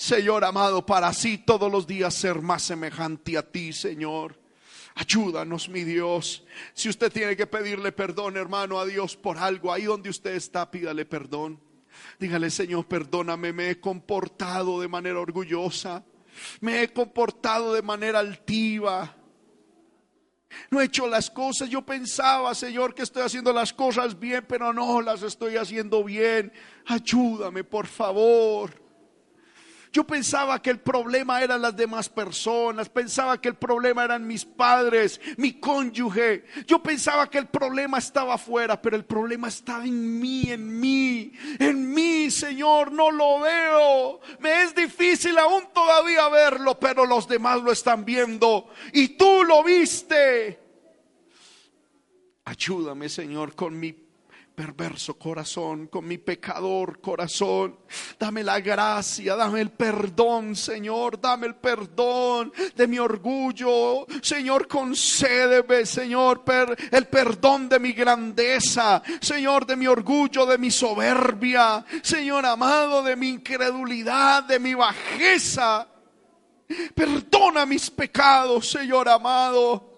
Señor 0.00 0.46
amado, 0.46 0.86
para 0.86 1.08
así 1.08 1.36
todos 1.36 1.70
los 1.70 1.86
días 1.86 2.14
ser 2.14 2.40
más 2.40 2.62
semejante 2.62 3.36
a 3.36 3.42
ti, 3.42 3.70
Señor. 3.70 4.40
Ayúdanos, 4.94 5.68
mi 5.68 5.84
Dios. 5.84 6.42
Si 6.72 6.88
usted 6.88 7.12
tiene 7.12 7.36
que 7.36 7.46
pedirle 7.46 7.92
perdón, 7.92 8.38
hermano, 8.38 8.80
a 8.80 8.86
Dios 8.86 9.14
por 9.14 9.36
algo, 9.36 9.70
ahí 9.70 9.84
donde 9.84 10.08
usted 10.08 10.36
está, 10.36 10.70
pídale 10.70 11.04
perdón. 11.04 11.60
Dígale, 12.18 12.48
Señor, 12.48 12.86
perdóname, 12.88 13.52
me 13.52 13.68
he 13.68 13.78
comportado 13.78 14.80
de 14.80 14.88
manera 14.88 15.20
orgullosa, 15.20 16.02
me 16.62 16.82
he 16.82 16.90
comportado 16.94 17.74
de 17.74 17.82
manera 17.82 18.20
altiva. 18.20 19.14
No 20.70 20.80
he 20.80 20.86
hecho 20.86 21.08
las 21.08 21.30
cosas. 21.30 21.68
Yo 21.68 21.82
pensaba, 21.82 22.54
Señor, 22.54 22.94
que 22.94 23.02
estoy 23.02 23.22
haciendo 23.22 23.52
las 23.52 23.74
cosas 23.74 24.18
bien, 24.18 24.46
pero 24.48 24.72
no 24.72 25.02
las 25.02 25.22
estoy 25.22 25.58
haciendo 25.58 26.02
bien. 26.02 26.54
Ayúdame, 26.86 27.64
por 27.64 27.86
favor. 27.86 28.79
Yo 29.92 30.06
pensaba 30.06 30.62
que 30.62 30.70
el 30.70 30.78
problema 30.78 31.42
eran 31.42 31.62
las 31.62 31.74
demás 31.74 32.08
personas, 32.08 32.88
pensaba 32.88 33.40
que 33.40 33.48
el 33.48 33.56
problema 33.56 34.04
eran 34.04 34.24
mis 34.24 34.44
padres, 34.44 35.20
mi 35.36 35.54
cónyuge. 35.54 36.44
Yo 36.66 36.80
pensaba 36.80 37.28
que 37.28 37.38
el 37.38 37.48
problema 37.48 37.98
estaba 37.98 38.34
afuera, 38.34 38.80
pero 38.80 38.94
el 38.94 39.04
problema 39.04 39.48
estaba 39.48 39.84
en 39.84 40.20
mí, 40.20 40.44
en 40.46 40.78
mí, 40.78 41.32
en 41.58 41.92
mí, 41.92 42.30
Señor, 42.30 42.92
no 42.92 43.10
lo 43.10 43.40
veo. 43.40 44.20
Me 44.38 44.62
es 44.62 44.76
difícil 44.76 45.36
aún 45.38 45.64
todavía 45.74 46.28
verlo, 46.28 46.78
pero 46.78 47.04
los 47.04 47.26
demás 47.26 47.60
lo 47.60 47.72
están 47.72 48.04
viendo 48.04 48.68
y 48.92 49.08
tú 49.08 49.42
lo 49.42 49.64
viste. 49.64 50.60
Ayúdame, 52.44 53.08
Señor, 53.08 53.56
con 53.56 53.78
mi 53.78 54.09
perverso 54.54 55.18
corazón, 55.18 55.86
con 55.86 56.06
mi 56.06 56.18
pecador 56.18 57.00
corazón. 57.00 57.78
Dame 58.18 58.42
la 58.42 58.60
gracia, 58.60 59.34
dame 59.34 59.60
el 59.60 59.70
perdón, 59.70 60.54
Señor, 60.54 61.20
dame 61.20 61.46
el 61.46 61.54
perdón 61.56 62.52
de 62.76 62.86
mi 62.86 62.98
orgullo. 62.98 64.06
Señor, 64.22 64.68
concédeme, 64.68 65.86
Señor, 65.86 66.42
el 66.90 67.06
perdón 67.06 67.68
de 67.68 67.78
mi 67.78 67.92
grandeza, 67.92 69.02
Señor, 69.20 69.66
de 69.66 69.76
mi 69.76 69.86
orgullo, 69.86 70.46
de 70.46 70.58
mi 70.58 70.70
soberbia, 70.70 71.84
Señor 72.02 72.44
amado, 72.46 73.02
de 73.02 73.16
mi 73.16 73.28
incredulidad, 73.28 74.44
de 74.44 74.58
mi 74.58 74.74
bajeza. 74.74 75.88
Perdona 76.94 77.66
mis 77.66 77.90
pecados, 77.90 78.70
Señor 78.70 79.08
amado. 79.08 79.89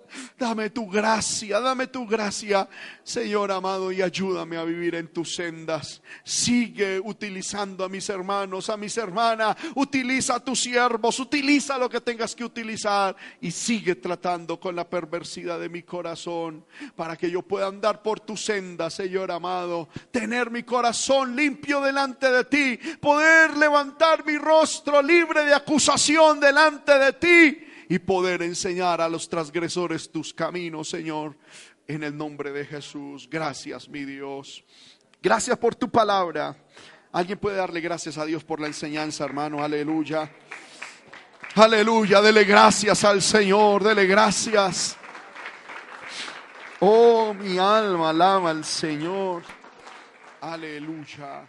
Dame 0.43 0.71
tu 0.71 0.89
gracia, 0.89 1.61
dame 1.61 1.87
tu 1.87 2.05
gracia, 2.05 2.69
Señor 3.05 3.53
amado, 3.53 3.93
y 3.93 4.03
ayúdame 4.03 4.57
a 4.57 4.65
vivir 4.65 4.97
en 4.97 5.07
tus 5.07 5.37
sendas. 5.37 6.03
Sigue 6.25 6.99
utilizando 6.99 7.85
a 7.85 7.89
mis 7.89 8.09
hermanos, 8.09 8.69
a 8.69 8.77
mis 8.77 8.97
hermanas, 8.97 9.57
utiliza 9.77 10.35
a 10.35 10.41
tus 10.41 10.59
siervos, 10.59 11.21
utiliza 11.21 11.79
lo 11.79 11.89
que 11.89 12.01
tengas 12.01 12.35
que 12.35 12.45
utilizar 12.45 13.15
y 13.41 13.53
sigue 13.53 13.95
tratando 13.95 14.59
con 14.59 14.75
la 14.75 14.91
perversidad 14.91 15.61
de 15.61 15.69
mi 15.69 15.85
corazón 15.85 16.65
para 16.97 17.17
que 17.17 17.31
yo 17.31 17.43
pueda 17.43 17.69
andar 17.69 18.03
por 18.03 18.19
tu 18.19 18.37
senda, 18.37 18.91
Señor 18.91 19.31
amado, 19.31 19.91
tener 20.11 20.51
mi 20.51 20.65
corazón 20.65 21.37
limpio 21.37 21.81
delante 21.81 22.33
de 22.33 22.45
ti, 22.47 22.79
poder 23.01 23.57
levantar 23.57 24.27
mi 24.27 24.39
rostro 24.39 25.03
libre 25.03 25.45
de 25.45 25.55
acusación 25.55 26.41
delante 26.41 26.99
de 26.99 27.13
ti 27.13 27.72
y 27.93 27.99
poder 27.99 28.41
enseñar 28.41 29.03
a 29.03 29.09
los 29.11 29.29
transgresores 29.29 30.11
tus 30.11 30.33
caminos, 30.33 30.89
Señor, 30.89 31.37
en 31.87 32.03
el 32.03 32.17
nombre 32.17 32.51
de 32.51 32.65
Jesús. 32.65 33.29
Gracias, 33.31 33.87
mi 33.87 34.07
Dios. 34.07 34.65
Gracias 35.23 35.59
por 35.59 35.75
tu 35.75 35.91
palabra. 35.91 36.57
Alguien 37.13 37.39
puede 37.39 37.59
darle 37.59 37.83
gracias 37.83 38.17
a 38.17 38.25
Dios 38.25 38.45
por 38.45 38.61
la 38.61 38.69
enseñanza, 38.69 39.27
hermano. 39.27 39.63
Aleluya. 39.63 40.33
Aleluya. 41.55 42.23
Dele 42.23 42.45
gracias 42.45 43.05
al 43.05 43.21
Señor. 43.21 43.85
Dele 43.85 44.07
gracias. 44.07 44.97
Oh, 46.81 47.35
mi 47.35 47.59
alma 47.59 48.09
alaba 48.09 48.49
al 48.49 48.65
Señor. 48.65 49.43
Aleluya. 50.41 51.47